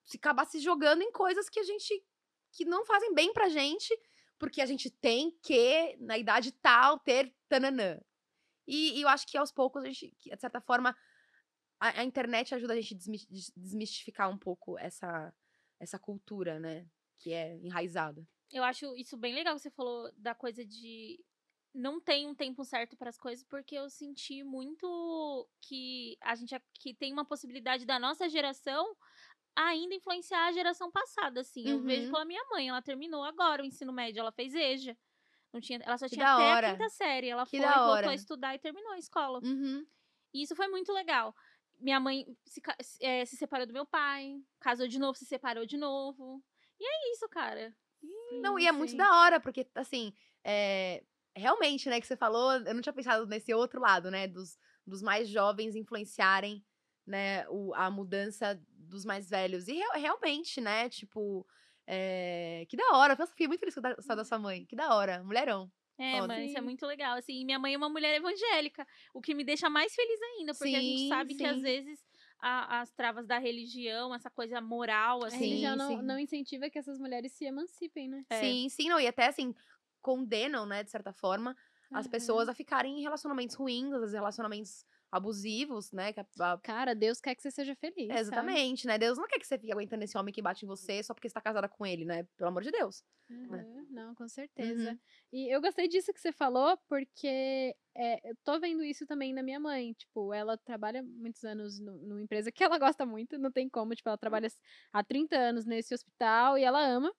se 0.03 0.17
acabar 0.17 0.45
se 0.45 0.59
jogando 0.59 1.01
em 1.01 1.11
coisas 1.11 1.49
que 1.49 1.59
a 1.59 1.63
gente 1.63 2.03
que 2.55 2.65
não 2.65 2.85
fazem 2.85 3.13
bem 3.13 3.33
pra 3.33 3.49
gente, 3.49 3.93
porque 4.39 4.61
a 4.61 4.65
gente 4.65 4.89
tem 4.89 5.37
que, 5.43 5.97
na 5.99 6.17
idade 6.17 6.51
tal, 6.53 6.97
ter 6.99 7.35
tananã. 7.49 7.99
E, 8.67 8.97
e 8.97 9.01
eu 9.01 9.09
acho 9.09 9.27
que 9.27 9.37
aos 9.37 9.51
poucos, 9.51 9.83
a 9.83 9.87
gente, 9.87 10.15
de 10.17 10.39
certa 10.39 10.61
forma, 10.61 10.95
a, 11.79 11.99
a 11.99 12.03
internet 12.03 12.55
ajuda 12.55 12.73
a 12.73 12.75
gente 12.77 12.93
a 12.93 12.97
desmi- 12.97 13.27
des- 13.29 13.51
desmistificar 13.55 14.29
um 14.29 14.37
pouco 14.37 14.79
essa, 14.79 15.33
essa 15.79 15.99
cultura, 15.99 16.59
né? 16.59 16.87
Que 17.17 17.33
é 17.33 17.57
enraizada. 17.57 18.25
Eu 18.51 18.63
acho 18.63 18.95
isso 18.95 19.17
bem 19.17 19.33
legal 19.33 19.55
que 19.55 19.61
você 19.61 19.71
falou 19.71 20.11
da 20.17 20.33
coisa 20.33 20.65
de 20.65 21.23
não 21.73 21.99
tem 21.99 22.25
um 22.25 22.33
tempo 22.33 22.63
certo 22.63 22.95
para 22.95 23.09
as 23.09 23.17
coisas, 23.17 23.43
porque 23.43 23.75
eu 23.75 23.89
senti 23.89 24.43
muito 24.43 25.49
que 25.61 26.17
a 26.21 26.33
gente 26.33 26.55
que 26.79 26.93
tem 26.93 27.11
uma 27.11 27.25
possibilidade 27.25 27.85
da 27.85 27.99
nossa 27.99 28.29
geração 28.29 28.95
ainda 29.55 29.95
influenciar 29.95 30.47
a 30.47 30.51
geração 30.51 30.91
passada, 30.91 31.41
assim. 31.41 31.67
Eu 31.67 31.81
vejo 31.81 32.07
Uhum. 32.07 32.11
pela 32.11 32.25
minha 32.25 32.43
mãe, 32.49 32.69
ela 32.69 32.81
terminou 32.81 33.23
agora 33.23 33.61
o 33.61 33.65
ensino 33.65 33.93
médio, 33.93 34.19
ela 34.19 34.31
fez 34.31 34.53
EJA. 34.53 34.97
Não 35.53 35.61
tinha, 35.61 35.79
ela 35.83 35.97
só 35.97 36.07
Que 36.07 36.15
tinha 36.15 36.33
até 36.33 36.43
hora. 36.43 36.67
a 36.67 36.71
quinta 36.73 36.89
série. 36.89 37.29
Ela 37.29 37.45
Que 37.45 37.57
foi, 37.61 37.65
voltou 37.67 38.09
a 38.09 38.15
estudar 38.15 38.53
e 38.55 38.59
terminou 38.59 38.91
a 38.91 38.97
escola. 38.97 39.39
Uhum. 39.43 39.85
E 40.33 40.43
isso 40.43 40.55
foi 40.55 40.67
muito 40.67 40.91
legal. 40.91 41.33
Minha 41.79 41.99
mãe 41.99 42.25
se, 42.45 42.59
ca- 42.61 42.75
se- 42.81 43.25
se 43.25 43.37
separou 43.37 43.65
do 43.65 43.71
meu 43.73 43.85
pai, 43.85 44.41
casou 44.59 44.87
de 44.87 44.99
novo, 44.99 45.17
se 45.17 45.25
separou 45.25 45.65
de 45.65 45.77
novo. 45.77 46.43
E 46.79 46.83
é 46.85 47.11
isso, 47.13 47.27
cara. 47.29 47.73
Não, 48.41 48.59
e 48.59 48.67
é 48.67 48.71
muito 48.71 48.91
sim. 48.91 48.97
da 48.97 49.21
hora, 49.21 49.39
porque, 49.39 49.65
assim, 49.75 50.13
é, 50.43 51.03
realmente, 51.35 51.89
né, 51.89 51.99
que 52.01 52.07
você 52.07 52.15
falou, 52.17 52.51
eu 52.53 52.73
não 52.73 52.81
tinha 52.81 52.93
pensado 52.93 53.25
nesse 53.25 53.53
outro 53.53 53.79
lado, 53.81 54.11
né, 54.11 54.27
dos, 54.27 54.57
dos 54.85 55.01
mais 55.01 55.27
jovens 55.29 55.75
influenciarem, 55.75 56.63
né, 57.05 57.47
o, 57.49 57.73
a 57.73 57.89
mudança 57.89 58.59
dos 58.69 59.05
mais 59.05 59.29
velhos. 59.29 59.67
E 59.67 59.73
real- 59.73 59.93
realmente, 59.95 60.61
né, 60.61 60.89
tipo, 60.89 61.45
é, 61.87 62.65
que 62.69 62.77
da 62.77 62.83
hora. 62.93 63.15
Nossa, 63.17 63.31
fiquei 63.31 63.47
muito 63.47 63.59
feliz 63.59 63.75
com 63.75 63.85
a 63.85 63.91
história 63.91 64.15
da 64.17 64.25
sua 64.25 64.39
mãe. 64.39 64.65
Que 64.65 64.75
da 64.75 64.93
hora, 64.95 65.23
mulherão. 65.23 65.71
É, 65.97 66.19
Foda. 66.19 66.27
mas 66.27 66.49
isso 66.49 66.57
é 66.57 66.61
Sim. 66.61 66.65
muito 66.65 66.85
legal. 66.85 67.17
Assim, 67.17 67.39
e 67.41 67.45
minha 67.45 67.57
mãe 67.59 67.73
é 67.73 67.77
uma 67.77 67.87
mulher 67.89 68.15
evangélica, 68.15 68.85
o 69.13 69.21
que 69.21 69.33
me 69.33 69.43
deixa 69.45 69.69
mais 69.69 69.93
feliz 69.95 70.19
ainda, 70.21 70.53
porque 70.53 70.75
a 70.75 70.81
gente 70.81 71.01
Sim, 71.01 71.07
sabe 71.07 71.35
que 71.35 71.45
às 71.45 71.55
sim. 71.55 71.61
vezes 71.61 72.05
a- 72.39 72.81
as 72.81 72.91
travas 72.91 73.25
da 73.25 73.37
religião, 73.39 74.13
essa 74.13 74.29
coisa 74.29 74.59
moral, 74.59 75.23
A 75.23 75.27
assim. 75.27 75.37
religião 75.37 75.75
Sim, 75.75 75.77
não, 75.77 76.01
sim. 76.01 76.01
não 76.01 76.19
incentiva 76.19 76.69
que 76.69 76.77
essas 76.77 76.99
mulheres 76.99 77.31
se 77.31 77.45
emancipem, 77.45 78.09
né? 78.09 78.25
É. 78.29 78.39
Sim, 78.39 78.67
sim, 78.69 78.89
não, 78.89 78.99
e 78.99 79.07
até, 79.07 79.27
assim, 79.27 79.53
condenam, 80.01 80.65
né, 80.65 80.83
de 80.83 80.91
certa 80.91 81.13
forma, 81.13 81.55
as 81.93 82.05
Uhum. 82.05 82.11
pessoas 82.11 82.49
a 82.49 82.53
ficarem 82.53 82.99
em 82.99 83.01
relacionamentos 83.01 83.55
ruins, 83.55 83.93
às 83.93 84.13
relacionamentos 84.13 84.85
abusivos, 85.15 85.91
né, 85.91 86.11
que 86.13 86.19
a- 86.19 86.57
Cara, 86.61 86.93
Deus 86.93 87.19
quer 87.21 87.35
que 87.35 87.41
você 87.41 87.51
seja 87.51 87.75
feliz. 87.75 88.07
sabe? 88.07 88.19
Exatamente, 88.19 88.85
né? 88.87 88.97
Deus 88.97 89.17
não 89.17 89.27
quer 89.27 89.39
que 89.39 89.47
você 89.47 89.57
fique 89.57 89.71
aguentando 89.71 90.03
esse 90.03 90.17
homem 90.17 90.33
que 90.33 90.41
bate 90.41 90.65
em 90.65 90.67
você 90.67 91.01
só 91.03 91.13
porque 91.13 91.27
você 91.29 91.33
tá 91.33 91.41
casada 91.41 91.67
com 91.69 91.85
ele, 91.85 92.05
né? 92.05 92.23
Pelo 92.37 92.49
amor 92.49 92.63
de 92.63 92.71
Deus. 92.71 93.03
Uhum, 93.29 93.87
Não, 93.89 94.13
com 94.13 94.27
certeza. 94.27 94.91
Uhum. 94.91 94.99
E 95.33 95.53
eu 95.53 95.59
gostei 95.59 95.87
disso 95.87 96.13
que 96.13 96.19
você 96.19 96.31
falou, 96.31 96.77
porque 96.87 97.75
é, 97.95 98.29
eu 98.29 98.35
tô 98.43 98.59
vendo 98.59 98.83
isso 98.83 99.05
também 99.07 99.33
na 99.33 99.41
minha 99.41 99.59
mãe. 99.59 99.93
Tipo, 99.93 100.31
ela 100.33 100.57
trabalha 100.57 101.01
muitos 101.01 101.43
anos 101.43 101.79
nu- 101.79 101.97
numa 102.05 102.21
empresa 102.21 102.51
que 102.51 102.63
ela 102.63 102.77
gosta 102.77 103.03
muito, 103.05 103.39
não 103.39 103.51
tem 103.51 103.67
como. 103.67 103.95
Tipo, 103.95 104.09
ela 104.09 104.17
trabalha 104.17 104.47
há 104.93 105.03
30 105.03 105.35
anos 105.37 105.65
nesse 105.65 105.93
hospital 105.93 106.57
e 106.57 106.63
ela 106.63 106.79
ama. 106.85 107.11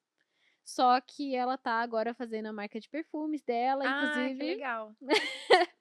Só 0.65 1.01
que 1.01 1.35
ela 1.35 1.57
tá 1.57 1.81
agora 1.81 2.13
fazendo 2.15 2.47
a 2.47 2.53
marca 2.53 2.79
de 2.81 2.89
perfumes 2.89 3.41
dela, 3.43 3.85
Ah, 3.87 4.01
que 4.01 4.07
inclusive. 4.25 4.45
legal. 4.45 4.97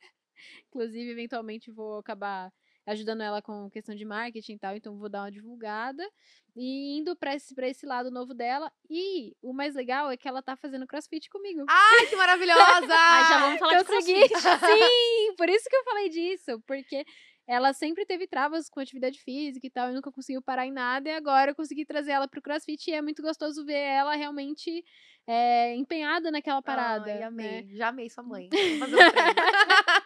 Inclusive, 0.76 1.10
eventualmente 1.10 1.72
vou 1.72 2.00
acabar 2.00 2.52
ajudando 2.86 3.22
ela 3.22 3.42
com 3.42 3.70
questão 3.70 3.96
de 3.96 4.04
marketing 4.04 4.54
e 4.54 4.60
tal, 4.60 4.76
então 4.76 4.98
vou 4.98 5.08
dar 5.08 5.22
uma 5.22 5.32
divulgada. 5.32 6.04
E 6.54 6.98
indo 6.98 7.16
pra 7.16 7.34
esse, 7.34 7.56
pra 7.56 7.68
esse 7.68 7.86
lado 7.86 8.12
novo 8.12 8.34
dela. 8.34 8.70
E 8.90 9.34
o 9.42 9.54
mais 9.54 9.74
legal 9.74 10.12
é 10.12 10.18
que 10.18 10.28
ela 10.28 10.42
tá 10.42 10.56
fazendo 10.58 10.86
crossfit 10.86 11.30
comigo. 11.30 11.66
Ai, 11.70 12.08
que 12.08 12.16
maravilhosa! 12.18 12.60
Mas 12.88 13.30
já 13.30 13.40
vamos 13.40 13.60
falar 13.60 13.78
de 13.80 13.86
Consegui. 13.86 14.28
crossfit. 14.28 14.60
Sim, 14.68 15.36
por 15.38 15.50
isso 15.50 15.70
que 15.70 15.76
eu 15.76 15.84
falei 15.86 16.10
disso, 16.10 16.62
porque 16.68 17.06
ela 17.48 17.74
sempre 17.74 18.06
teve 18.06 18.28
travas 18.28 18.70
com 18.70 18.80
atividade 18.80 19.22
física 19.22 19.66
e 19.66 19.70
tal, 19.70 19.90
e 19.90 19.94
nunca 19.94 20.12
conseguiu 20.12 20.42
parar 20.42 20.66
em 20.66 20.72
nada, 20.72 21.10
e 21.10 21.14
agora 21.14 21.52
eu 21.52 21.56
consegui 21.56 21.86
trazer 21.86 22.12
ela 22.12 22.28
pro 22.28 22.42
crossfit, 22.42 22.90
e 22.90 22.94
é 22.94 23.02
muito 23.02 23.22
gostoso 23.22 23.64
ver 23.66 23.74
ela 23.74 24.16
realmente 24.16 24.84
é, 25.28 25.76
empenhada 25.76 26.32
naquela 26.32 26.62
parada. 26.62 27.12
Ai, 27.12 27.20
né? 27.20 27.26
amei. 27.26 27.68
Já 27.72 27.88
amei 27.90 28.10
sua 28.10 28.24
mãe. 28.24 28.50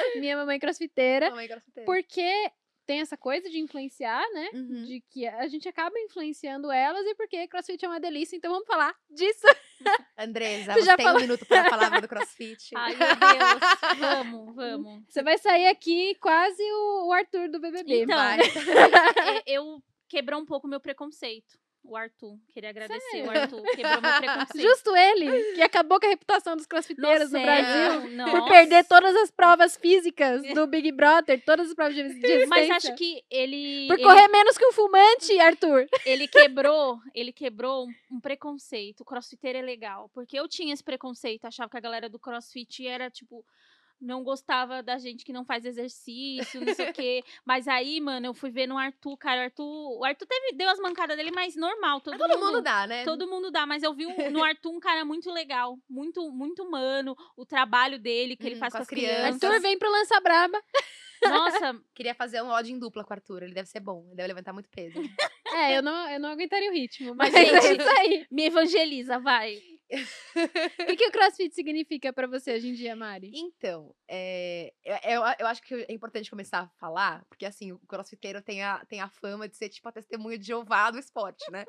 Minha 0.16 0.36
mamãe 0.36 0.58
crossfiteira, 0.58 1.30
Mamãe 1.30 1.48
crossfiteira. 1.48 1.86
porque 1.86 2.50
tem 2.86 3.00
essa 3.00 3.16
coisa 3.16 3.48
de 3.48 3.58
influenciar, 3.60 4.20
né? 4.32 4.50
Uhum. 4.52 4.84
De 4.84 5.00
que 5.10 5.26
a 5.26 5.46
gente 5.46 5.68
acaba 5.68 5.96
influenciando 6.00 6.72
elas 6.72 7.06
e 7.06 7.14
porque 7.14 7.46
crossfit 7.46 7.84
é 7.84 7.88
uma 7.88 8.00
delícia, 8.00 8.34
então 8.36 8.50
vamos 8.50 8.66
falar 8.66 8.92
disso. 9.08 9.46
Andresa, 10.18 10.72
Você 10.74 10.80
você 10.80 10.86
já 10.86 10.96
tem 10.96 11.06
falou- 11.06 11.18
um 11.20 11.22
minuto 11.22 11.46
para 11.46 11.62
a 11.62 11.70
palavra 11.70 12.00
do 12.00 12.08
crossfit. 12.08 12.70
Ai, 12.74 12.96
meu 12.96 13.08
Deus. 13.08 13.98
Vamos, 14.00 14.54
vamos. 14.56 15.04
Você 15.08 15.22
vai 15.22 15.38
sair 15.38 15.66
aqui 15.68 16.16
quase 16.16 16.62
o, 16.62 17.06
o 17.08 17.12
Arthur 17.12 17.48
do 17.48 17.60
BBB. 17.60 18.02
Então, 18.02 18.16
vai. 18.16 18.40
é, 18.40 19.42
eu 19.46 19.80
quebrou 20.08 20.40
um 20.40 20.44
pouco 20.46 20.66
meu 20.66 20.80
preconceito. 20.80 21.58
O 21.82 21.96
Arthur. 21.96 22.36
Queria 22.52 22.70
agradecer 22.70 23.04
o 23.04 23.10
Sério? 23.10 23.30
Arthur. 23.30 23.62
Quebrou 23.74 24.00
meu 24.00 24.12
preconceito. 24.18 24.60
Justo 24.60 24.94
ele, 24.96 25.54
que 25.54 25.62
acabou 25.62 25.98
com 25.98 26.06
a 26.06 26.10
reputação 26.10 26.54
dos 26.56 26.66
crossfiteiros 26.66 27.30
Nossa, 27.32 27.38
no 27.38 27.44
Brasil. 27.44 27.72
é, 27.72 28.00
Por 28.00 28.10
nossa. 28.40 28.48
perder 28.48 28.84
todas 28.84 29.16
as 29.16 29.30
provas 29.30 29.76
físicas 29.76 30.42
do 30.54 30.66
Big 30.66 30.92
Brother, 30.92 31.42
todas 31.44 31.68
as 31.68 31.74
provas 31.74 31.94
de 31.94 32.02
resistência. 32.02 32.46
Mas 32.48 32.70
acho 32.70 32.94
que 32.94 33.24
ele. 33.30 33.86
Por 33.88 33.94
ele- 33.98 34.02
correr 34.04 34.28
menos 34.28 34.56
que 34.56 34.64
um 34.66 34.72
fumante, 34.72 35.38
Arthur. 35.40 35.88
ele 36.04 36.28
quebrou, 36.28 37.00
ele 37.14 37.32
quebrou 37.32 37.86
um, 37.86 38.16
um 38.16 38.20
preconceito. 38.20 39.00
O 39.00 39.04
crossfiteiro 39.04 39.58
é 39.58 39.62
legal. 39.62 40.08
Porque 40.14 40.38
eu 40.38 40.46
tinha 40.46 40.72
esse 40.72 40.84
preconceito, 40.84 41.46
achava 41.46 41.68
que 41.70 41.76
a 41.76 41.80
galera 41.80 42.08
do 42.08 42.18
crossfit 42.18 42.86
era, 42.86 43.10
tipo, 43.10 43.44
não 44.00 44.22
gostava 44.24 44.82
da 44.82 44.96
gente 44.98 45.24
que 45.24 45.32
não 45.32 45.44
faz 45.44 45.64
exercício, 45.64 46.60
não 46.64 46.74
sei 46.74 46.88
o 46.88 46.92
quê. 46.92 47.22
Mas 47.44 47.68
aí, 47.68 48.00
mano, 48.00 48.26
eu 48.26 48.34
fui 48.34 48.50
ver 48.50 48.66
no 48.66 48.78
Arthur, 48.78 49.16
cara. 49.16 49.40
O 49.40 49.44
Arthur, 49.44 49.98
o 49.98 50.04
Arthur 50.04 50.26
teve, 50.26 50.52
deu 50.56 50.68
as 50.70 50.78
mancadas 50.78 51.16
dele, 51.16 51.30
mas 51.30 51.54
normal. 51.56 52.00
Todo, 52.00 52.18
Mas 52.18 52.28
todo 52.30 52.40
mundo 52.44 52.62
dá, 52.62 52.86
né? 52.86 53.04
Todo 53.04 53.28
mundo 53.28 53.50
dá, 53.50 53.66
mas 53.66 53.82
eu 53.82 53.92
vi 53.94 54.06
um- 54.06 54.30
no 54.30 54.42
Arthur 54.42 54.70
um 54.70 54.80
cara 54.80 55.04
muito 55.04 55.30
legal, 55.30 55.78
muito, 55.88 56.30
muito 56.30 56.62
humano, 56.62 57.14
o 57.36 57.44
trabalho 57.44 57.98
dele 57.98 58.36
que 58.36 58.46
ele 58.46 58.54
Hum, 58.56 58.58
faz 58.58 58.72
com 58.72 58.78
com 58.78 58.82
as 58.82 58.86
as 58.86 58.88
crianças. 58.88 59.20
crianças. 59.38 59.44
Arthur 59.44 59.60
vem 59.62 59.78
pro 59.78 59.90
Lança 59.90 60.20
Braba. 60.20 60.62
Nossa, 61.22 61.80
Queria 61.94 62.14
fazer 62.14 62.40
um 62.42 62.48
ódio 62.48 62.74
em 62.74 62.78
dupla 62.78 63.04
com 63.04 63.10
o 63.10 63.14
Arthur. 63.14 63.42
Ele 63.42 63.52
deve 63.52 63.68
ser 63.68 63.80
bom. 63.80 64.04
Ele 64.06 64.16
deve 64.16 64.28
levantar 64.28 64.52
muito 64.54 64.70
peso. 64.70 64.98
É, 65.52 65.76
eu 65.76 65.82
não, 65.82 66.08
eu 66.10 66.18
não 66.20 66.30
aguentaria 66.30 66.70
o 66.70 66.72
ritmo. 66.72 67.14
Mas, 67.14 67.32
Mas, 67.34 67.44
é 67.48 67.60
gente, 67.60 67.80
isso 67.80 67.90
aí. 67.98 68.26
me 68.30 68.46
evangeliza, 68.46 69.18
vai. 69.18 69.58
O 69.92 70.96
que, 70.96 71.08
o 71.08 71.12
crossfit 71.12 71.54
significa 71.54 72.12
pra 72.12 72.26
você 72.26 72.54
hoje 72.54 72.68
em 72.68 72.74
dia, 72.74 72.94
Mari? 72.94 73.30
Então, 73.34 73.94
é, 74.08 74.72
eu, 74.84 75.22
eu, 75.38 75.46
acho 75.46 75.62
que 75.62 75.74
é 75.74 75.92
importante 75.92 76.30
começar 76.30 76.60
a 76.60 76.68
falar, 76.78 77.24
porque 77.28 77.44
assim, 77.44 77.72
o 77.72 77.78
crossfiteiro 77.80 78.40
tem 78.40 78.62
a, 78.62 78.84
tem 78.86 79.00
a 79.00 79.08
fama 79.08 79.48
de 79.48 79.56
ser 79.56 79.68
tipo 79.68 79.88
a 79.88 79.92
testemunha 79.92 80.38
de 80.38 80.46
Jeová 80.46 80.90
do 80.90 80.98
esporte, 80.98 81.50
né? 81.50 81.64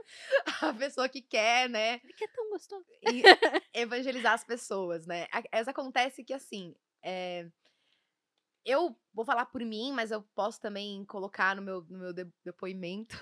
A 0.62 0.74
pessoa 0.74 1.10
que 1.10 1.22
quer, 1.22 1.70
né, 1.70 2.00
Que 2.00 2.26
é 2.26 2.28
tão 2.28 2.50
gostoso. 2.50 2.86
evangelizar 3.74 4.34
as 4.34 4.44
pessoas, 4.44 5.06
né? 5.08 5.28
Mas 5.52 5.68
acontece 5.68 6.24
que 6.24 6.34
assim, 6.34 6.76
é, 7.04 7.48
eu 8.66 8.96
vou 9.14 9.26
falar 9.26 9.46
por 9.48 9.62
mim, 9.62 9.92
mas 9.92 10.12
eu 10.12 10.22
posso 10.36 10.60
também 10.60 11.04
colocar 11.06 11.56
no 11.56 11.62
meu, 11.62 11.82
no 11.90 11.98
meu 11.98 12.14
de- 12.14 12.32
depoimento 12.44 13.18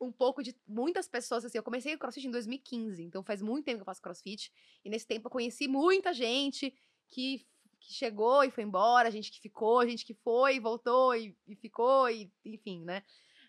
um 0.00 0.12
pouco 0.12 0.42
de 0.42 0.54
muitas 0.66 1.08
pessoas. 1.08 1.44
Assim, 1.44 1.58
eu 1.58 1.62
comecei 1.62 1.94
o 1.94 1.98
crossfit 1.98 2.26
em 2.26 2.30
2015, 2.30 3.02
então 3.02 3.22
faz 3.22 3.42
muito 3.42 3.64
tempo 3.64 3.78
que 3.78 3.82
eu 3.82 3.86
faço 3.86 4.02
crossfit. 4.02 4.52
E 4.84 4.90
nesse 4.90 5.06
tempo 5.06 5.26
eu 5.26 5.30
conheci 5.30 5.68
muita 5.68 6.12
gente 6.12 6.74
que, 7.08 7.46
que 7.80 7.92
chegou 7.92 8.44
e 8.44 8.50
foi 8.50 8.64
embora, 8.64 9.10
gente 9.10 9.30
que 9.30 9.40
ficou, 9.40 9.86
gente 9.86 10.04
que 10.04 10.14
foi 10.14 10.56
e 10.56 10.60
voltou 10.60 11.14
e, 11.14 11.36
e 11.46 11.54
ficou, 11.56 12.08
e, 12.10 12.32
enfim, 12.44 12.84
né? 12.84 13.02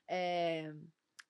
É, 0.07 0.73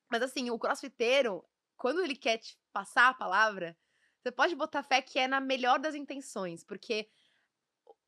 Mas 0.10 0.22
assim, 0.22 0.50
o 0.50 0.60
crossfiteiro, 0.60 1.44
quando 1.76 2.02
ele 2.02 2.16
quer 2.16 2.38
te 2.38 2.58
passar 2.72 3.10
a 3.10 3.14
palavra, 3.14 3.78
você 4.22 4.32
pode 4.32 4.56
botar 4.56 4.84
fé 4.84 5.02
que 5.02 5.18
é 5.20 5.28
na 5.28 5.40
melhor 5.40 5.80
das 5.80 5.96
intenções, 5.96 6.64
porque, 6.64 7.10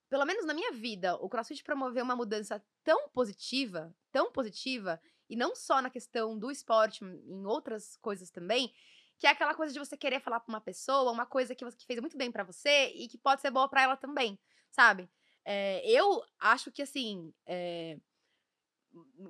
pelo 0.09 0.25
menos 0.25 0.45
na 0.45 0.53
minha 0.53 0.73
vida, 0.73 1.15
o 1.15 1.29
CrossFit 1.29 1.63
promoveu 1.63 2.03
uma 2.03 2.15
mudança 2.15 2.63
tão 2.83 3.09
positiva, 3.09 3.95
tão 4.11 4.31
positiva, 4.31 4.99
e 5.29 5.35
não 5.35 5.55
só 5.55 5.81
na 5.81 5.89
questão 5.89 6.37
do 6.37 6.51
esporte, 6.51 7.03
em 7.05 7.45
outras 7.45 7.95
coisas 7.97 8.29
também, 8.31 8.73
que 9.17 9.27
é 9.27 9.31
aquela 9.31 9.53
coisa 9.53 9.73
de 9.73 9.79
você 9.79 9.97
querer 9.97 10.21
falar 10.21 10.39
pra 10.39 10.51
uma 10.53 10.61
pessoa 10.61 11.11
uma 11.11 11.25
coisa 11.25 11.53
que, 11.55 11.63
você- 11.65 11.77
que 11.77 11.85
fez 11.85 11.99
muito 11.99 12.17
bem 12.17 12.31
pra 12.31 12.43
você 12.43 12.87
e 12.95 13.07
que 13.07 13.17
pode 13.17 13.41
ser 13.41 13.51
boa 13.51 13.67
pra 13.69 13.81
ela 13.83 13.97
também, 13.97 14.39
sabe? 14.71 15.09
É, 15.45 15.81
eu 15.89 16.23
acho 16.39 16.71
que, 16.71 16.81
assim, 16.81 17.33
é, 17.45 17.97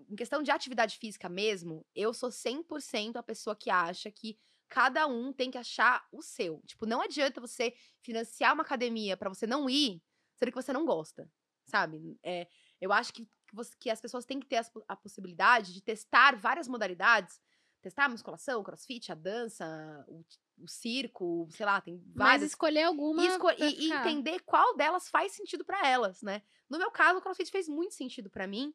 em 0.10 0.16
questão 0.16 0.42
de 0.42 0.52
atividade 0.52 0.98
física 0.98 1.28
mesmo, 1.30 1.86
eu 1.96 2.14
sou 2.14 2.32
100% 2.32 3.18
a 3.18 3.24
pessoa 3.24 3.56
que 3.56 3.70
acha 3.70 4.10
que 4.12 4.38
cada 4.68 5.08
um 5.08 5.34
tem 5.34 5.52
que 5.52 5.58
achar 5.58 6.06
o 6.12 6.22
seu. 6.22 6.62
Tipo, 6.66 6.86
não 6.86 7.02
adianta 7.02 7.42
você 7.42 7.74
financiar 8.02 8.54
uma 8.54 8.64
academia 8.64 9.18
pra 9.18 9.30
você 9.30 9.46
não 9.48 9.70
ir, 9.70 10.02
sendo 10.36 10.52
que 10.52 10.62
você 10.62 10.72
não 10.72 10.86
gosta, 10.86 11.30
sabe? 11.66 12.18
É, 12.24 12.48
eu 12.82 12.92
acho 12.94 13.14
que, 13.14 13.28
você- 13.54 13.76
que 13.80 13.90
as 13.90 14.00
pessoas 14.02 14.26
têm 14.26 14.40
que 14.40 14.48
ter 14.48 14.64
po- 14.72 14.84
a 14.88 14.96
possibilidade 14.96 15.74
de 15.74 15.82
testar 15.82 16.36
várias 16.38 16.68
modalidades. 16.68 17.40
Testar 17.82 18.06
a 18.06 18.10
musculação, 18.10 18.60
o 18.60 18.64
crossfit, 18.64 19.10
a 19.10 19.16
dança, 19.16 19.66
o, 20.08 20.26
o 20.58 20.68
circo, 20.68 21.48
sei 21.52 21.66
lá, 21.66 21.80
tem 21.80 21.96
Mas 22.08 22.14
várias. 22.16 22.44
escolher 22.50 22.84
alguma. 22.84 23.24
E, 23.24 23.28
esco- 23.28 23.52
e- 23.52 23.88
e 23.88 23.94
entender 23.94 24.42
qual 24.42 24.76
delas 24.76 25.08
faz 25.10 25.32
sentido 25.32 25.64
pra 25.64 25.88
elas, 25.88 26.22
né? 26.22 26.42
No 26.70 26.78
meu 26.78 26.92
caso, 26.92 27.20
o 27.20 27.22
CrossFit 27.22 27.50
fez 27.50 27.70
muito 27.70 27.94
sentido 27.94 28.30
pra 28.30 28.46
mim. 28.48 28.74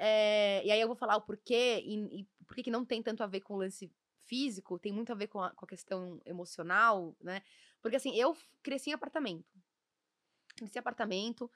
é, 0.00 0.64
e 0.64 0.70
aí 0.70 0.80
eu 0.80 0.86
vou 0.86 0.94
falar 0.96 1.16
o 1.16 1.22
porquê 1.22 1.82
e, 1.84 2.20
e 2.20 2.28
por 2.46 2.54
que 2.56 2.70
não 2.70 2.84
tem 2.84 3.02
tanto 3.02 3.22
a 3.22 3.26
ver 3.26 3.40
com 3.40 3.54
o 3.54 3.58
lance 3.58 3.92
físico, 4.20 4.78
tem 4.78 4.92
muito 4.92 5.10
a 5.10 5.14
ver 5.16 5.26
com 5.26 5.42
a, 5.42 5.50
com 5.50 5.64
a 5.64 5.68
questão 5.68 6.20
emocional, 6.24 7.16
né? 7.20 7.42
Porque 7.82 7.96
assim, 7.96 8.14
eu 8.14 8.36
cresci 8.62 8.90
em 8.90 8.92
apartamento. 8.92 9.44
nesse 10.60 10.78
apartamento. 10.78 11.50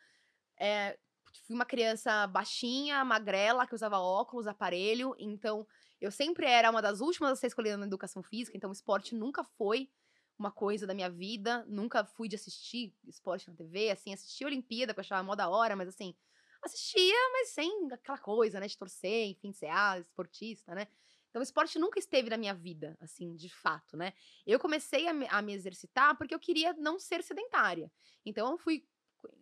É, 0.58 0.98
fui 1.40 1.54
uma 1.54 1.64
criança 1.64 2.26
baixinha, 2.26 3.04
magrela, 3.04 3.66
que 3.66 3.74
usava 3.74 3.98
óculos, 3.98 4.46
aparelho. 4.46 5.14
Então, 5.18 5.66
eu 6.00 6.10
sempre 6.10 6.46
era 6.46 6.70
uma 6.70 6.82
das 6.82 7.00
últimas 7.00 7.32
a 7.32 7.36
ser 7.36 7.48
escolhida 7.48 7.76
na 7.76 7.86
educação 7.86 8.22
física. 8.22 8.56
Então, 8.56 8.70
o 8.70 8.72
esporte 8.72 9.14
nunca 9.14 9.44
foi 9.44 9.90
uma 10.38 10.50
coisa 10.50 10.86
da 10.86 10.94
minha 10.94 11.10
vida. 11.10 11.64
Nunca 11.68 12.04
fui 12.04 12.28
de 12.28 12.36
assistir 12.36 12.94
esporte 13.06 13.48
na 13.48 13.56
TV. 13.56 13.90
Assim, 13.90 14.12
assisti 14.12 14.44
a 14.44 14.46
Olimpíada, 14.46 14.92
que 14.92 15.00
eu 15.00 15.02
achava 15.02 15.22
mó 15.22 15.34
da 15.34 15.48
hora, 15.48 15.76
mas 15.76 15.88
assim, 15.88 16.14
assistia, 16.62 17.30
mas 17.32 17.50
sem 17.50 17.88
aquela 17.92 18.18
coisa, 18.18 18.60
né? 18.60 18.66
De 18.66 18.76
torcer, 18.76 19.28
enfim, 19.28 19.52
ser 19.52 19.68
ah, 19.68 19.98
esportista, 19.98 20.74
né? 20.74 20.86
Então, 21.32 21.40
o 21.40 21.42
esporte 21.42 21.78
nunca 21.78 21.98
esteve 21.98 22.28
na 22.28 22.36
minha 22.36 22.52
vida, 22.52 22.94
assim, 23.00 23.34
de 23.34 23.48
fato, 23.48 23.96
né? 23.96 24.12
Eu 24.46 24.58
comecei 24.58 25.08
a 25.08 25.14
me, 25.14 25.26
a 25.30 25.40
me 25.40 25.54
exercitar 25.54 26.16
porque 26.18 26.34
eu 26.34 26.38
queria 26.38 26.74
não 26.74 26.98
ser 26.98 27.22
sedentária. 27.22 27.90
Então, 28.24 28.50
eu 28.50 28.58
fui, 28.58 28.86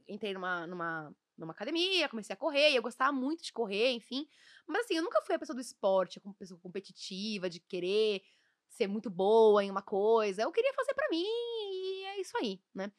entrei 0.07 0.33
numa, 0.33 0.69
numa, 0.69 1.13
numa 1.41 1.53
academia, 1.53 2.09
comecei 2.09 2.35
a 2.35 2.37
correr, 2.37 2.71
e 2.71 2.77
eu 2.77 2.83
gostava 2.83 3.13
muito 3.13 3.43
de 3.43 3.53
correr, 3.53 3.93
enfim. 3.93 4.29
Mas, 4.67 4.85
assim, 4.85 4.95
eu 4.95 5.03
nunca 5.03 5.21
fui 5.23 5.35
a 5.35 5.39
pessoa 5.39 5.55
do 5.55 5.61
esporte, 5.61 6.21
a 6.25 6.33
pessoa 6.35 6.61
competitiva, 6.61 7.51
de 7.51 7.61
querer 7.61 8.23
ser 8.69 8.87
muito 8.87 9.11
boa 9.11 9.65
em 9.65 9.71
uma 9.71 9.83
coisa. 9.83 10.43
Eu 10.43 10.53
queria 10.53 10.73
fazer 10.75 10.95
para 10.95 11.09
mim 11.09 11.25
e 11.25 12.05
é 12.05 12.21
isso 12.21 12.37
aí, 12.39 12.61
né? 12.75 12.93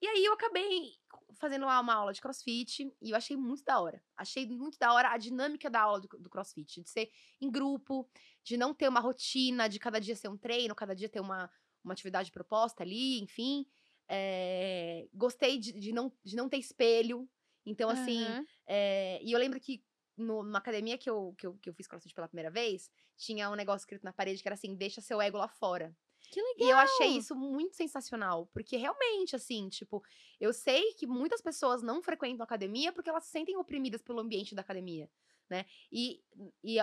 E 0.00 0.06
aí 0.06 0.24
eu 0.24 0.32
acabei 0.32 0.96
fazendo 1.34 1.62
uma 1.62 1.94
aula 1.94 2.12
de 2.12 2.20
crossfit 2.20 2.92
e 3.00 3.10
eu 3.10 3.16
achei 3.16 3.36
muito 3.36 3.64
da 3.64 3.80
hora. 3.80 4.02
Achei 4.16 4.46
muito 4.46 4.78
da 4.78 4.92
hora 4.92 5.10
a 5.10 5.16
dinâmica 5.16 5.70
da 5.70 5.80
aula 5.80 6.00
do, 6.00 6.08
do, 6.18 6.28
crossfit, 6.28 6.82
de 6.82 6.90
ser 6.90 7.10
em 7.40 7.50
grupo, 7.50 8.08
de 8.42 8.56
não 8.56 8.74
ter 8.74 8.88
uma 8.88 9.00
rotina, 9.00 9.68
de 9.68 9.78
cada 9.78 10.00
dia 10.00 10.16
ser 10.16 10.28
um 10.28 10.36
treino, 10.36 10.74
cada 10.74 10.94
dia 10.94 11.08
ter 11.08 11.20
uma, 11.20 11.50
uma 11.84 11.92
atividade 11.92 12.32
proposta 12.32 12.82
ali, 12.82 13.20
enfim. 13.20 13.64
É, 14.08 15.08
gostei 15.14 15.58
de, 15.58 15.72
de, 15.72 15.92
não, 15.92 16.12
de 16.24 16.36
não 16.36 16.48
ter 16.48 16.58
espelho. 16.58 17.28
Então, 17.64 17.88
assim, 17.88 18.24
uhum. 18.24 18.46
é, 18.66 19.20
e 19.22 19.32
eu 19.32 19.38
lembro 19.38 19.60
que 19.60 19.82
no, 20.16 20.42
numa 20.42 20.58
academia 20.58 20.98
que 20.98 21.08
eu, 21.08 21.34
que, 21.38 21.46
eu, 21.46 21.54
que 21.54 21.68
eu 21.68 21.74
fiz 21.74 21.86
crossfit 21.86 22.14
pela 22.14 22.28
primeira 22.28 22.50
vez, 22.50 22.90
tinha 23.16 23.50
um 23.50 23.54
negócio 23.54 23.84
escrito 23.84 24.04
na 24.04 24.12
parede 24.12 24.42
que 24.42 24.48
era 24.48 24.54
assim: 24.54 24.74
deixa 24.74 25.00
seu 25.00 25.20
ego 25.20 25.38
lá 25.38 25.48
fora. 25.48 25.94
Que 26.30 26.40
legal. 26.40 26.68
E 26.68 26.70
eu 26.70 26.78
achei 26.78 27.08
isso 27.08 27.34
muito 27.34 27.76
sensacional, 27.76 28.48
porque 28.52 28.76
realmente, 28.76 29.36
assim, 29.36 29.68
tipo, 29.68 30.02
eu 30.40 30.52
sei 30.52 30.94
que 30.94 31.06
muitas 31.06 31.42
pessoas 31.42 31.82
não 31.82 32.02
frequentam 32.02 32.42
academia 32.42 32.92
porque 32.92 33.10
elas 33.10 33.24
se 33.24 33.30
sentem 33.30 33.56
oprimidas 33.56 34.02
pelo 34.02 34.20
ambiente 34.20 34.54
da 34.54 34.62
academia, 34.62 35.10
né? 35.50 35.66
E, 35.90 36.22
e, 36.64 36.78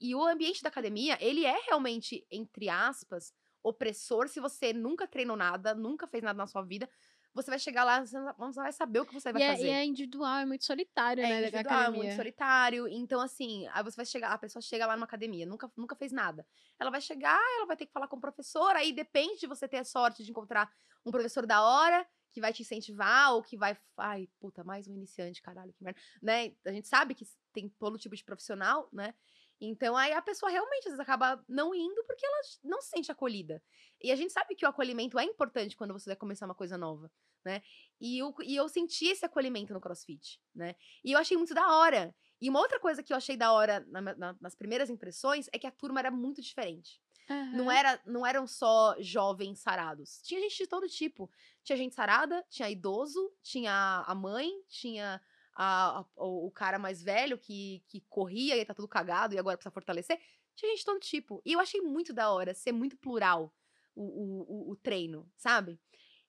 e 0.00 0.14
o 0.14 0.24
ambiente 0.24 0.62
da 0.62 0.68
academia, 0.70 1.16
ele 1.20 1.44
é 1.44 1.56
realmente, 1.66 2.26
entre 2.30 2.68
aspas, 2.68 3.32
opressor 3.62 4.28
se 4.28 4.40
você 4.40 4.72
nunca 4.72 5.06
treinou 5.06 5.36
nada, 5.36 5.74
nunca 5.74 6.06
fez 6.06 6.22
nada 6.24 6.36
na 6.36 6.46
sua 6.46 6.62
vida, 6.62 6.88
você 7.34 7.50
vai 7.50 7.58
chegar 7.58 7.84
lá, 7.84 8.04
você 8.04 8.18
não 8.18 8.52
vai 8.52 8.72
saber 8.72 9.00
o 9.00 9.06
que 9.06 9.14
você 9.14 9.32
vai 9.32 9.42
e 9.42 9.46
fazer. 9.46 9.68
É, 9.68 9.70
e 9.70 9.70
é 9.70 9.84
individual, 9.84 10.38
é 10.38 10.46
muito 10.46 10.64
solitário, 10.64 11.22
é 11.22 11.28
né? 11.28 11.42
Individual, 11.42 11.82
é 11.82 11.90
muito 11.90 12.16
solitário. 12.16 12.88
Então, 12.88 13.20
assim, 13.20 13.66
aí 13.68 13.82
você 13.84 13.96
vai 13.96 14.06
chegar, 14.06 14.32
a 14.32 14.38
pessoa 14.38 14.60
chega 14.60 14.86
lá 14.86 14.96
numa 14.96 15.06
academia, 15.06 15.46
nunca, 15.46 15.70
nunca 15.76 15.94
fez 15.94 16.12
nada. 16.12 16.46
Ela 16.78 16.90
vai 16.90 17.00
chegar, 17.00 17.40
ela 17.56 17.66
vai 17.66 17.76
ter 17.76 17.86
que 17.86 17.92
falar 17.92 18.08
com 18.08 18.16
o 18.16 18.20
professor, 18.20 18.74
aí 18.74 18.92
depende 18.92 19.40
de 19.40 19.46
você 19.46 19.68
ter 19.68 19.78
a 19.78 19.84
sorte 19.84 20.24
de 20.24 20.30
encontrar 20.30 20.70
um 21.04 21.10
professor 21.10 21.46
da 21.46 21.62
hora 21.62 22.06
que 22.32 22.40
vai 22.40 22.52
te 22.52 22.62
incentivar 22.62 23.32
ou 23.34 23.42
que 23.42 23.56
vai. 23.56 23.76
Ai, 23.96 24.28
puta, 24.38 24.62
mais 24.64 24.88
um 24.88 24.94
iniciante, 24.94 25.42
caralho, 25.42 25.72
que 25.72 25.82
merda. 25.82 26.00
Né? 26.22 26.52
A 26.64 26.72
gente 26.72 26.88
sabe 26.88 27.14
que 27.14 27.26
tem 27.52 27.68
todo 27.68 27.98
tipo 27.98 28.14
de 28.14 28.24
profissional, 28.24 28.88
né? 28.92 29.14
Então 29.60 29.96
aí 29.96 30.12
a 30.12 30.22
pessoa 30.22 30.50
realmente 30.50 30.86
às 30.86 30.92
vezes 30.92 31.00
acaba 31.00 31.44
não 31.48 31.74
indo 31.74 32.02
porque 32.04 32.24
ela 32.24 32.40
não 32.64 32.80
se 32.80 32.88
sente 32.88 33.12
acolhida. 33.12 33.62
E 34.02 34.10
a 34.10 34.16
gente 34.16 34.32
sabe 34.32 34.54
que 34.54 34.64
o 34.64 34.68
acolhimento 34.68 35.18
é 35.18 35.24
importante 35.24 35.76
quando 35.76 35.92
você 35.92 36.08
vai 36.08 36.16
começar 36.16 36.46
uma 36.46 36.54
coisa 36.54 36.78
nova, 36.78 37.10
né? 37.44 37.62
E 38.00 38.18
eu, 38.18 38.34
e 38.42 38.56
eu 38.56 38.68
senti 38.68 39.06
esse 39.06 39.26
acolhimento 39.26 39.74
no 39.74 39.80
CrossFit, 39.80 40.40
né? 40.54 40.74
E 41.04 41.12
eu 41.12 41.18
achei 41.18 41.36
muito 41.36 41.52
da 41.52 41.76
hora. 41.76 42.14
E 42.40 42.48
uma 42.48 42.60
outra 42.60 42.80
coisa 42.80 43.02
que 43.02 43.12
eu 43.12 43.16
achei 43.16 43.36
da 43.36 43.52
hora 43.52 43.84
na, 43.88 44.00
na, 44.00 44.36
nas 44.40 44.54
primeiras 44.54 44.88
impressões 44.88 45.46
é 45.52 45.58
que 45.58 45.66
a 45.66 45.70
turma 45.70 46.00
era 46.00 46.10
muito 46.10 46.40
diferente. 46.40 46.98
Uhum. 47.28 47.52
Não, 47.52 47.70
era, 47.70 48.00
não 48.06 48.26
eram 48.26 48.46
só 48.46 48.96
jovens 48.98 49.60
sarados. 49.60 50.20
Tinha 50.22 50.40
gente 50.40 50.56
de 50.56 50.66
todo 50.66 50.88
tipo. 50.88 51.30
Tinha 51.62 51.76
gente 51.76 51.94
sarada, 51.94 52.44
tinha 52.48 52.68
idoso, 52.70 53.32
tinha 53.42 54.02
a 54.06 54.14
mãe, 54.14 54.50
tinha 54.66 55.20
a, 55.62 55.98
a, 55.98 56.06
o 56.16 56.50
cara 56.50 56.78
mais 56.78 57.02
velho 57.02 57.36
que, 57.36 57.84
que 57.86 58.00
corria 58.08 58.56
e 58.56 58.64
tá 58.64 58.72
tudo 58.72 58.88
cagado 58.88 59.34
e 59.34 59.38
agora 59.38 59.58
precisa 59.58 59.70
fortalecer. 59.70 60.18
Tinha 60.54 60.70
gente 60.70 60.78
de 60.78 60.84
todo 60.86 60.98
tipo. 60.98 61.42
E 61.44 61.52
eu 61.52 61.60
achei 61.60 61.82
muito 61.82 62.14
da 62.14 62.30
hora 62.32 62.54
ser 62.54 62.72
muito 62.72 62.96
plural 62.96 63.54
o, 63.94 64.02
o, 64.02 64.70
o, 64.70 64.70
o 64.70 64.76
treino, 64.76 65.30
sabe? 65.36 65.78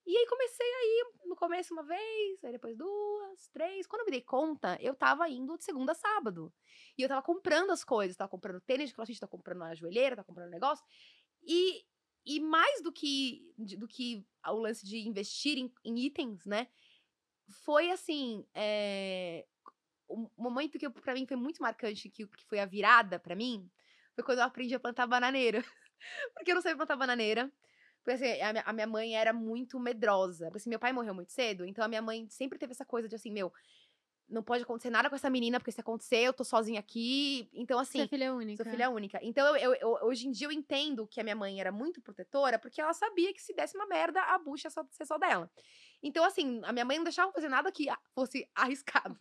E 0.06 0.18
aí 0.18 0.26
comecei 0.28 0.68
aí 0.68 1.06
no 1.26 1.36
começo 1.38 1.74
uma 1.74 1.84
vez, 1.84 2.44
aí 2.44 2.52
depois 2.52 2.76
duas, 2.76 3.48
três. 3.54 3.88
Quando 3.88 4.02
eu 4.02 4.06
me 4.08 4.12
dei 4.12 4.22
conta, 4.22 4.78
eu 4.82 4.94
tava 4.94 5.30
indo 5.30 5.58
de 5.58 5.64
segunda 5.64 5.94
a 5.94 5.96
sábado. 5.96 6.52
E 6.98 7.02
eu 7.02 7.08
tava 7.08 7.22
comprando 7.22 7.72
as 7.72 7.86
coisas, 7.86 8.18
tava 8.18 8.30
comprando 8.30 8.60
tênis 8.60 8.90
de 8.90 8.96
crossfit, 8.96 9.18
tava 9.18 9.32
comprando 9.32 9.64
a 9.64 9.76
joelheira, 9.76 10.18
tava 10.18 10.26
comprando 10.26 10.50
negócio. 10.50 10.84
E, 11.42 11.86
e 12.26 12.42
mais 12.42 12.84
do 12.84 12.92
que, 12.92 13.50
do 13.78 13.88
que 13.88 14.26
o 14.46 14.56
lance 14.56 14.86
de 14.86 15.08
investir 15.08 15.58
em, 15.58 15.72
em 15.86 16.00
itens, 16.00 16.46
né? 16.46 16.68
Foi 17.52 17.92
assim. 17.92 18.46
É... 18.54 19.46
O 20.08 20.30
momento 20.38 20.78
que 20.78 20.90
para 20.90 21.14
mim 21.14 21.26
foi 21.26 21.38
muito 21.38 21.62
marcante, 21.62 22.10
que, 22.10 22.28
que 22.28 22.46
foi 22.46 22.60
a 22.60 22.66
virada 22.66 23.18
para 23.18 23.34
mim, 23.34 23.70
foi 24.14 24.24
quando 24.26 24.40
eu 24.40 24.44
aprendi 24.44 24.76
a 24.76 24.80
plantar 24.80 25.08
bananeira. 25.08 25.64
Porque 26.36 26.52
eu 26.52 26.56
não 26.56 26.62
sabia 26.62 26.76
plantar 26.76 26.98
bananeira. 26.98 27.50
Porque 28.04 28.24
assim, 28.24 28.42
a 28.42 28.52
minha, 28.52 28.64
a 28.66 28.74
minha 28.74 28.88
mãe 28.88 29.16
era 29.16 29.32
muito 29.32 29.80
medrosa. 29.80 30.46
Porque 30.46 30.58
assim, 30.58 30.70
meu 30.70 30.80
pai 30.80 30.92
morreu 30.92 31.14
muito 31.14 31.32
cedo, 31.32 31.66
então 31.66 31.84
a 31.86 31.88
minha 31.88 32.02
mãe 32.02 32.28
sempre 32.30 32.58
teve 32.58 32.72
essa 32.72 32.86
coisa 32.86 33.08
de 33.08 33.16
assim, 33.16 33.32
meu, 33.32 33.54
não 34.32 34.42
pode 34.42 34.64
acontecer 34.64 34.90
nada 34.90 35.10
com 35.10 35.16
essa 35.16 35.30
menina, 35.30 35.60
porque 35.60 35.72
se 35.72 35.82
acontecer, 35.82 36.20
eu 36.20 36.34
tô 36.34 36.44
sozinha 36.44 36.80
aqui. 36.80 37.50
Então, 37.54 37.78
assim. 37.78 38.02
É 38.02 38.08
filha 38.08 38.34
única. 38.34 38.64
Sou 38.64 38.72
filha 38.72 38.90
única. 38.90 39.20
Então, 39.22 39.56
eu, 39.58 39.76
eu, 39.76 40.00
hoje 40.04 40.28
em 40.28 40.32
dia, 40.32 40.48
eu 40.48 40.52
entendo 40.52 41.06
que 41.06 41.20
a 41.20 41.24
minha 41.24 41.36
mãe 41.36 41.60
era 41.60 41.72
muito 41.72 42.02
protetora, 42.02 42.58
porque 42.58 42.82
ela 42.82 42.94
sabia 42.94 43.34
que 43.34 43.42
se 43.42 43.54
desse 43.54 43.76
uma 43.76 43.86
merda, 43.86 44.22
a 44.22 44.40
bucha 44.40 44.70
ia 44.70 44.86
ser 44.90 45.06
só 45.06 45.18
dela. 45.18 45.52
Então, 46.02 46.24
assim, 46.24 46.62
a 46.64 46.72
minha 46.72 46.86
mãe 46.86 46.98
não 46.98 47.04
deixava 47.04 47.32
fazer 47.32 47.50
nada 47.50 47.72
que 47.72 47.88
fosse 48.16 48.50
arriscado. 48.56 49.18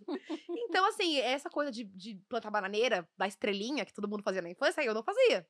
então, 0.48 0.84
assim, 0.86 1.18
essa 1.18 1.50
coisa 1.50 1.70
de, 1.70 1.84
de 1.84 2.14
plantar 2.28 2.50
bananeira, 2.50 3.08
da 3.18 3.26
estrelinha, 3.26 3.84
que 3.84 3.92
todo 3.92 4.08
mundo 4.08 4.22
fazia 4.22 4.40
na 4.40 4.50
infância, 4.50 4.82
eu 4.82 4.94
não 4.94 5.02
fazia. 5.02 5.46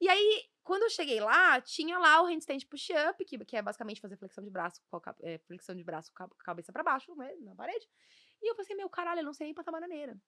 E 0.00 0.08
aí, 0.08 0.44
quando 0.62 0.84
eu 0.84 0.90
cheguei 0.90 1.20
lá, 1.20 1.60
tinha 1.60 1.98
lá 1.98 2.22
o 2.22 2.26
handstand 2.26 2.60
push-up, 2.70 3.24
que, 3.24 3.38
que 3.44 3.56
é 3.56 3.62
basicamente 3.62 4.00
fazer 4.00 4.16
flexão 4.16 4.44
de 4.44 4.50
braço, 4.50 4.80
com 4.90 4.96
a, 4.96 5.14
é, 5.22 5.38
flexão 5.38 5.74
de 5.74 5.82
braço 5.82 6.12
com 6.14 6.24
a 6.24 6.28
cabeça 6.44 6.72
para 6.72 6.82
baixo, 6.82 7.14
né, 7.16 7.34
na 7.40 7.54
parede. 7.54 7.88
E 8.42 8.50
eu 8.50 8.54
pensei, 8.54 8.76
meu 8.76 8.88
caralho, 8.88 9.20
eu 9.20 9.24
não 9.24 9.32
sei 9.32 9.46
nem 9.46 9.54
plantar 9.54 9.72
bananeira. 9.72 10.20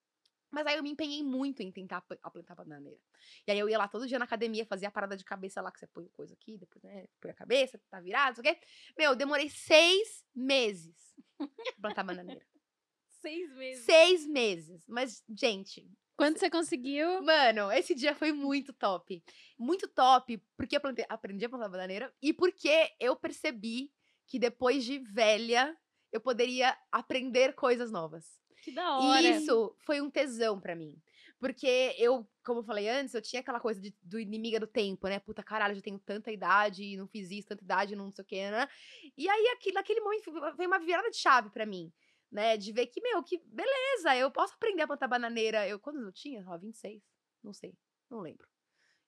Mas 0.51 0.67
aí 0.67 0.75
eu 0.75 0.83
me 0.83 0.91
empenhei 0.91 1.23
muito 1.23 1.61
em 1.61 1.71
tentar 1.71 2.01
plantar 2.01 2.55
bananeira. 2.55 2.99
E 3.47 3.51
aí 3.51 3.57
eu 3.57 3.69
ia 3.69 3.77
lá 3.77 3.87
todo 3.87 4.05
dia 4.05 4.19
na 4.19 4.25
academia, 4.25 4.65
fazia 4.65 4.89
a 4.89 4.91
parada 4.91 5.15
de 5.15 5.23
cabeça 5.23 5.61
lá, 5.61 5.71
que 5.71 5.79
você 5.79 5.87
põe 5.87 6.07
coisa 6.09 6.33
aqui, 6.33 6.57
depois, 6.57 6.83
né, 6.83 7.07
põe 7.21 7.31
a 7.31 7.33
cabeça, 7.33 7.81
tá 7.89 8.01
virado, 8.01 8.35
não 8.35 8.43
sei 8.43 8.51
o 8.51 8.55
quê. 8.55 8.61
Meu, 8.97 9.15
demorei 9.15 9.49
seis 9.49 10.25
meses 10.35 11.15
pra 11.37 11.47
plantar 11.81 12.03
bananeira. 12.03 12.45
seis 13.21 13.55
meses? 13.55 13.85
Seis 13.85 14.27
meses. 14.27 14.85
Mas, 14.87 15.23
gente... 15.29 15.89
Quando 16.17 16.37
você 16.37 16.51
conseguiu? 16.51 17.23
Mano, 17.23 17.71
esse 17.71 17.95
dia 17.95 18.13
foi 18.13 18.31
muito 18.31 18.73
top. 18.73 19.23
Muito 19.57 19.87
top, 19.87 20.37
porque 20.55 20.75
eu 20.75 20.81
plantei, 20.81 21.05
aprendi 21.09 21.45
a 21.45 21.49
plantar 21.49 21.69
bananeira 21.69 22.13
e 22.21 22.31
porque 22.31 22.93
eu 22.99 23.15
percebi 23.15 23.91
que 24.27 24.37
depois 24.37 24.85
de 24.85 24.99
velha, 24.99 25.75
eu 26.11 26.19
poderia 26.19 26.77
aprender 26.91 27.53
coisas 27.53 27.91
novas. 27.91 28.39
Que 28.61 28.71
da 28.71 28.97
hora. 28.97 29.21
E 29.21 29.37
isso 29.37 29.75
foi 29.79 30.01
um 30.01 30.09
tesão 30.09 30.59
para 30.59 30.75
mim. 30.75 31.01
Porque 31.39 31.95
eu, 31.97 32.27
como 32.45 32.59
eu 32.59 32.63
falei 32.63 32.87
antes, 32.87 33.15
eu 33.15 33.21
tinha 33.21 33.39
aquela 33.39 33.59
coisa 33.59 33.81
de, 33.81 33.95
do 34.03 34.19
inimiga 34.19 34.59
do 34.59 34.67
tempo, 34.67 35.07
né? 35.07 35.19
Puta 35.19 35.41
caralho, 35.41 35.73
já 35.73 35.81
tenho 35.81 35.97
tanta 35.97 36.31
idade 36.31 36.83
e 36.83 36.95
não 36.95 37.07
fiz 37.07 37.31
isso, 37.31 37.47
tanta 37.47 37.63
idade, 37.63 37.95
não 37.95 38.11
sei 38.11 38.23
o 38.23 38.27
que, 38.27 38.51
né? 38.51 38.69
E 39.17 39.27
aí, 39.27 39.47
aqui, 39.47 39.71
naquele 39.71 40.01
momento, 40.01 40.31
veio 40.55 40.69
uma 40.69 40.77
virada 40.77 41.09
de 41.09 41.17
chave 41.17 41.49
para 41.49 41.65
mim, 41.65 41.91
né? 42.31 42.57
De 42.57 42.71
ver 42.71 42.85
que, 42.85 43.01
meu, 43.01 43.23
que 43.23 43.39
beleza, 43.43 44.15
eu 44.15 44.29
posso 44.29 44.53
aprender 44.53 44.83
a 44.83 44.87
plantar 44.87 45.07
bananeira. 45.07 45.67
Eu, 45.67 45.79
quando 45.79 45.99
eu 46.05 46.11
tinha? 46.11 46.45
Ó, 46.47 46.55
26? 46.55 47.01
Não 47.43 47.53
sei, 47.53 47.75
não 48.07 48.19
lembro. 48.19 48.47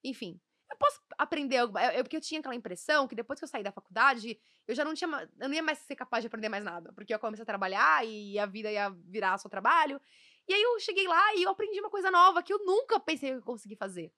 Enfim, 0.04 0.42
eu 0.74 0.78
posso 0.78 1.00
aprender 1.18 1.58
algo. 1.58 1.78
Eu, 1.78 2.04
porque 2.04 2.18
eu 2.18 2.22
tinha 2.22 2.40
aquela 2.40 2.56
impressão 2.56 3.08
que 3.08 3.16
depois 3.16 3.40
que 3.40 3.46
eu 3.46 3.48
saí 3.48 3.64
da 3.64 3.72
faculdade, 3.72 4.40
eu 4.68 4.76
já 4.76 4.84
não 4.84 4.94
tinha. 4.94 5.30
Eu 5.40 5.48
não 5.48 5.56
ia 5.56 5.64
mais 5.64 5.80
ser 5.80 5.96
capaz 5.96 6.24
de 6.24 6.28
aprender 6.28 6.50
mais 6.50 6.64
nada. 6.64 6.92
Porque 6.94 7.14
eu 7.14 7.20
comecei 7.20 7.44
a 7.44 7.46
trabalhar 7.46 8.06
e 8.06 8.38
a 8.40 8.46
vida 8.46 8.72
ia 8.72 8.90
virar 8.90 9.38
só 9.38 9.48
trabalho. 9.48 10.02
E 10.48 10.54
aí 10.54 10.62
eu 10.62 10.80
cheguei 10.80 11.08
lá 11.08 11.36
e 11.36 11.44
eu 11.44 11.52
aprendi 11.52 11.80
uma 11.80 11.90
coisa 11.90 12.12
nova 12.12 12.44
que 12.44 12.52
eu 12.52 12.60
nunca 12.66 13.00
pensei 13.00 13.30
que 13.30 13.38
eu 13.38 13.42
conseguir 13.42 13.76
fazer. 13.76 14.12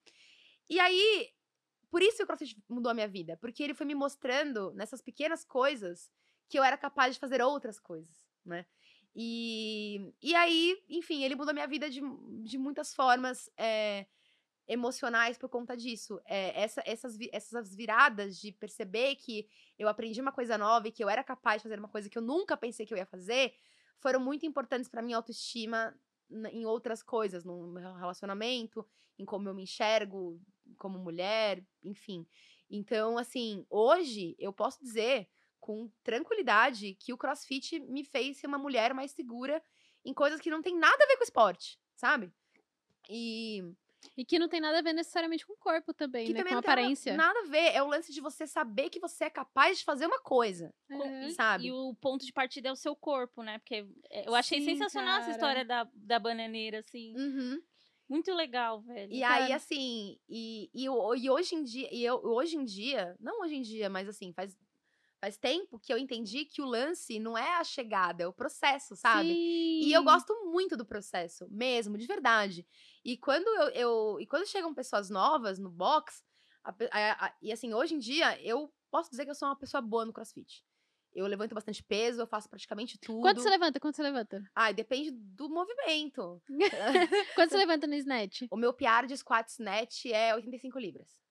E 0.70 0.80
aí, 0.80 1.30
por 1.91 2.01
isso 2.01 2.24
o 2.24 2.26
CrossFit 2.26 2.58
mudou 2.68 2.89
a 2.89 2.95
minha 2.95 3.08
vida. 3.08 3.38
Porque 3.38 3.62
ele 3.62 3.74
foi 3.74 3.86
me 3.86 3.95
mostrando 3.95 4.74
nessas 4.74 5.01
pequenas 5.01 5.43
coisas 5.43 6.10
que 6.47 6.58
eu 6.58 6.64
era 6.64 6.78
capaz 6.78 7.16
de 7.16 7.20
fazer 7.20 7.41
outras 7.41 7.80
coisas, 7.80 8.28
né? 8.45 8.66
E, 9.16 10.14
e 10.22 10.36
aí, 10.36 10.78
enfim, 10.89 11.24
ele 11.24 11.36
mudou 11.36 11.51
a 11.51 11.53
minha 11.53 11.68
vida 11.68 11.89
de, 11.89 12.01
de 12.43 12.58
muitas 12.58 12.93
formas. 12.93 13.49
É, 13.58 14.06
emocionais 14.68 15.38
por 15.38 15.49
conta 15.49 15.76
disso. 15.76 16.20
É, 16.26 16.61
essa, 16.61 16.82
essas, 16.86 17.18
essas 17.32 17.76
viradas 17.76 18.39
de 18.39 18.51
perceber 18.51 19.16
que 19.16 19.47
eu 19.78 19.88
aprendi 19.88 20.20
uma 20.20 20.32
coisa 20.32 20.57
nova 20.57 20.88
e 20.88 20.91
que 20.91 21.03
eu 21.03 21.09
era 21.09 21.24
capaz 21.24 21.61
de 21.61 21.63
fazer 21.63 21.80
uma 21.80 21.89
coisa 21.89 22.09
que 22.09 22.18
eu 22.18 22.22
nunca 22.22 22.57
pensei 22.57 22.86
que 22.86 22.93
eu 22.93 22.97
ia 22.97 23.05
fazer, 23.05 23.53
foram 23.99 24.20
muito 24.20 24.45
importantes 24.45 24.89
para 24.89 25.01
minha 25.01 25.18
autoestima 25.18 25.95
em 26.51 26.66
outras 26.66 27.03
coisas, 27.03 27.43
no 27.43 27.68
meu 27.68 27.93
relacionamento, 27.93 28.86
em 29.18 29.26
como 29.26 29.47
eu 29.47 29.53
me 29.53 29.63
enxergo 29.63 30.41
como 30.78 30.97
mulher, 30.97 31.63
enfim. 31.84 32.26
Então, 32.70 33.18
assim, 33.18 33.66
hoje 33.70 34.36
eu 34.39 34.51
posso 34.51 34.84
dizer 34.84 35.30
com 35.59 35.89
tranquilidade 36.03 36.95
que 36.95 37.13
o 37.13 37.18
CrossFit 37.18 37.80
me 37.80 38.03
fez 38.03 38.38
ser 38.38 38.47
uma 38.47 38.57
mulher 38.57 38.93
mais 38.93 39.11
segura 39.11 39.63
em 40.03 40.13
coisas 40.13 40.39
que 40.39 40.49
não 40.49 40.61
tem 40.61 40.78
nada 40.78 41.03
a 41.03 41.07
ver 41.07 41.18
com 41.18 41.24
esporte, 41.24 41.80
sabe? 41.95 42.32
E 43.09 43.63
E 44.18 44.24
que 44.26 44.39
não 44.39 44.47
tem 44.47 44.60
nada 44.62 44.80
a 44.80 44.82
ver 44.82 44.93
necessariamente 44.93 45.45
com 45.45 45.53
o 45.53 45.58
corpo 45.58 45.93
também, 45.93 46.26
que 46.28 46.34
né? 46.34 46.39
também 46.39 46.51
Com 46.51 46.56
não 46.56 46.62
tem 46.62 46.70
nada- 46.70 46.82
aparência. 46.82 47.16
Nada, 47.16 47.39
a 47.39 47.43
ver. 47.43 47.74
É 47.76 47.82
o 47.84 47.88
lance 47.88 48.12
de 48.14 48.22
você 48.22 48.45
saber 48.47 48.89
que 48.89 48.99
você 48.99 49.26
é 49.26 49.30
capaz 49.30 49.80
de 49.80 49.84
fazer 49.86 50.06
uma 50.06 50.20
coisa. 50.20 50.74
E- 50.89 51.32
sabe? 51.32 51.68
E 51.68 51.72
o 51.72 51.93
ponto 51.95 52.26
de 52.26 52.32
partida 52.34 52.70
é 52.70 52.72
o 52.72 52.76
seu 52.76 52.95
corpo, 52.95 53.41
né? 53.43 53.60
Porque 53.60 53.86
é, 54.10 54.28
eu 54.28 54.36
achei 54.36 54.60
Sim, 54.62 54.66
sensacional 54.72 55.16
essa 55.20 55.26
cara. 55.26 55.32
história 55.32 55.66
da, 55.66 55.88
da 55.93 56.20
bananeira, 56.20 56.80
assim. 56.80 57.16
Uhum. 57.18 57.62
Muito 58.08 58.32
legal, 58.36 58.82
velho. 58.82 59.12
E 59.12 59.24
aí, 59.24 59.51
assim, 59.51 60.20
e, 60.30 60.70
e, 60.74 60.84
e 60.86 61.30
hoje 61.30 61.56
em 61.56 61.64
dia, 61.64 61.89
e 61.91 62.03
eu, 62.06 62.22
hoje 62.24 62.56
em 62.56 62.64
dia, 62.64 63.16
não 63.20 63.41
hoje 63.41 63.56
em 63.56 63.64
dia, 63.64 63.89
mas 63.89 64.08
assim, 64.08 64.32
faz, 64.32 64.56
faz 65.26 65.38
tempo 65.38 65.80
que 65.80 65.91
eu 65.91 65.97
entendi 65.97 66.45
que 66.45 66.61
o 66.61 66.65
lance 66.65 67.17
não 67.19 67.36
é 67.36 67.55
a 67.57 67.63
chegada, 67.63 68.21
é 68.23 68.28
o 68.28 68.34
processo, 68.34 68.95
sabe? 68.95 69.30
E 69.34 69.91
eu 69.91 70.01
Sim. 70.01 70.05
gosto 70.05 70.45
muito 70.51 70.78
do 70.78 70.86
processo, 70.86 71.47
mesmo, 71.49 71.97
de 71.97 72.05
verdade. 72.05 72.63
E 73.03 73.17
quando 73.17 73.47
eu, 73.47 73.69
eu- 73.69 74.19
e 74.19 74.28
quando 74.28 74.45
chegam 74.45 74.71
pessoas 74.76 75.09
novas 75.09 75.57
no 75.57 75.69
box, 75.71 76.23
a 76.63 76.69
a- 76.91 77.26
a- 77.26 77.36
e 77.41 77.51
assim, 77.51 77.73
hoje 77.73 77.95
em 77.95 77.99
dia, 77.99 78.39
eu 78.43 78.71
posso 78.91 79.09
dizer 79.09 79.26
que 79.26 79.32
eu 79.32 79.36
sou 79.36 79.47
uma 79.47 79.55
pessoa 79.55 79.82
boa 79.82 80.05
no 80.05 80.13
CrossFit. 80.13 80.63
Eu 81.11 81.26
levanto 81.26 81.55
bastante 81.55 81.82
peso, 81.82 82.21
eu 82.21 82.28
faço 82.28 82.47
praticamente 82.47 82.99
tudo. 82.99 83.21
Quanto 83.21 83.41
você 83.41 83.49
levanta? 83.49 83.80
Quanto 83.80 83.95
você 83.95 84.03
levanta? 84.03 84.43
Ai, 84.53 84.76
depende 84.76 85.09
do 85.11 85.49
movimento. 85.49 86.39
Quanto 87.36 87.49
você 87.49 87.57
levanta 87.57 87.88
no 87.88 87.95
snatch? 87.95 88.43
O 88.51 88.57
meu 88.57 88.73
PR 88.73 89.07
de 89.07 89.17
squat 89.17 89.49
snatch 89.49 90.05
é 90.05 90.36
85 90.36 90.78
libras. 90.78 91.24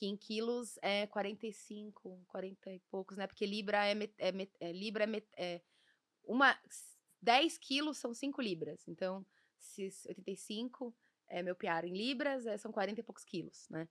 Que 0.00 0.06
em 0.06 0.16
quilos 0.16 0.78
é 0.80 1.06
45, 1.08 2.24
40 2.26 2.72
e 2.72 2.80
poucos, 2.90 3.18
né? 3.18 3.26
Porque 3.26 3.44
libra 3.44 3.84
é, 3.84 3.94
met- 3.94 4.14
é 4.16 4.32
met- 4.32 4.56
é- 4.58 4.72
libra 4.72 5.04
é, 5.04 5.06
met- 5.06 5.28
é 5.36 5.60
uma 6.24 6.58
10 7.20 7.58
quilos 7.58 7.98
são 7.98 8.14
5 8.14 8.40
libras. 8.40 8.88
Então, 8.88 9.26
se 9.58 9.90
85 10.08 10.96
é 11.28 11.42
meu 11.42 11.54
PR 11.54 11.84
em 11.86 11.92
libras, 11.92 12.46
é, 12.46 12.56
são 12.56 12.72
40 12.72 13.00
e 13.00 13.02
poucos 13.02 13.24
quilos, 13.24 13.68
né? 13.68 13.86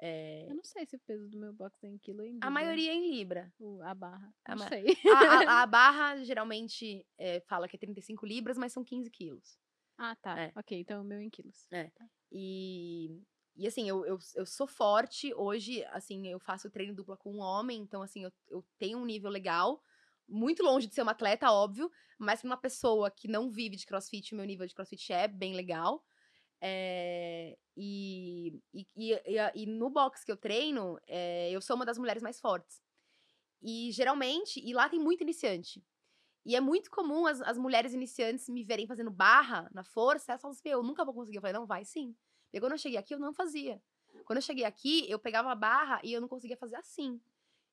É, 0.00 0.46
Eu 0.48 0.54
não 0.54 0.62
sei 0.62 0.86
se 0.86 0.94
o 0.94 1.00
peso 1.00 1.28
do 1.28 1.36
meu 1.36 1.52
box 1.52 1.82
é 1.82 1.88
em 1.88 1.98
quilo 1.98 2.22
ainda. 2.22 2.46
a 2.46 2.50
maioria 2.50 2.92
é 2.92 2.94
em 2.94 3.10
libra. 3.10 3.52
A 3.82 3.94
barra. 3.96 4.32
A 4.44 4.54
não 4.54 4.62
ma- 4.62 4.68
sei. 4.68 4.96
A, 5.12 5.18
a- 5.18 5.62
a 5.62 5.66
barra 5.66 6.22
geralmente 6.22 7.04
é, 7.18 7.40
fala 7.40 7.66
que 7.66 7.74
é 7.74 7.78
35 7.80 8.24
libras, 8.24 8.56
mas 8.56 8.72
são 8.72 8.84
15 8.84 9.10
quilos. 9.10 9.58
Ah, 9.96 10.14
tá. 10.14 10.38
É. 10.38 10.52
Ok, 10.54 10.78
então 10.78 11.02
o 11.02 11.04
meu 11.04 11.18
é 11.18 11.24
em 11.24 11.28
quilos. 11.30 11.66
E, 12.30 13.20
e 13.58 13.66
assim, 13.66 13.88
eu, 13.88 14.06
eu, 14.06 14.18
eu 14.36 14.46
sou 14.46 14.66
forte. 14.66 15.34
Hoje, 15.34 15.84
assim, 15.86 16.28
eu 16.28 16.38
faço 16.40 16.70
treino 16.70 16.94
dupla 16.94 17.16
com 17.16 17.32
um 17.34 17.40
homem, 17.40 17.80
então, 17.80 18.02
assim, 18.02 18.24
eu, 18.24 18.32
eu 18.48 18.64
tenho 18.78 18.98
um 18.98 19.04
nível 19.04 19.30
legal. 19.30 19.82
Muito 20.28 20.62
longe 20.62 20.86
de 20.86 20.94
ser 20.94 21.02
uma 21.02 21.12
atleta, 21.12 21.50
óbvio, 21.50 21.90
mas 22.18 22.44
uma 22.44 22.56
pessoa 22.56 23.10
que 23.10 23.28
não 23.28 23.50
vive 23.50 23.76
de 23.76 23.86
crossfit, 23.86 24.32
o 24.34 24.36
meu 24.36 24.46
nível 24.46 24.66
de 24.66 24.74
crossfit 24.74 25.12
é 25.12 25.26
bem 25.26 25.54
legal. 25.54 26.04
É, 26.60 27.56
e, 27.76 28.60
e, 28.74 28.86
e, 28.96 29.14
e 29.54 29.66
no 29.66 29.90
box 29.90 30.24
que 30.24 30.32
eu 30.32 30.36
treino, 30.36 30.98
é, 31.06 31.50
eu 31.52 31.60
sou 31.62 31.76
uma 31.76 31.86
das 31.86 31.98
mulheres 31.98 32.22
mais 32.22 32.40
fortes. 32.40 32.82
E 33.62 33.90
geralmente, 33.92 34.60
e 34.64 34.72
lá 34.72 34.88
tem 34.88 35.00
muito 35.00 35.22
iniciante. 35.22 35.84
E 36.46 36.56
é 36.56 36.60
muito 36.60 36.90
comum 36.90 37.26
as, 37.26 37.40
as 37.42 37.58
mulheres 37.58 37.94
iniciantes 37.94 38.48
me 38.48 38.64
verem 38.64 38.86
fazendo 38.86 39.10
barra 39.10 39.68
na 39.74 39.84
força, 39.84 40.32
elas 40.32 40.42
falam 40.42 40.52
assim, 40.54 40.62
"Meu, 40.68 40.78
eu 40.78 40.82
nunca 40.84 41.04
vou 41.04 41.14
conseguir. 41.14 41.38
Eu 41.38 41.42
falei, 41.42 41.54
não, 41.54 41.66
vai 41.66 41.84
sim. 41.84 42.16
E 42.52 42.60
quando 42.60 42.72
eu 42.72 42.78
cheguei 42.78 42.98
aqui, 42.98 43.14
eu 43.14 43.18
não 43.18 43.32
fazia. 43.32 43.80
Quando 44.24 44.38
eu 44.38 44.42
cheguei 44.42 44.64
aqui, 44.64 45.04
eu 45.10 45.18
pegava 45.18 45.50
a 45.50 45.54
barra 45.54 46.00
e 46.02 46.12
eu 46.12 46.20
não 46.20 46.28
conseguia 46.28 46.56
fazer 46.56 46.76
assim. 46.76 47.20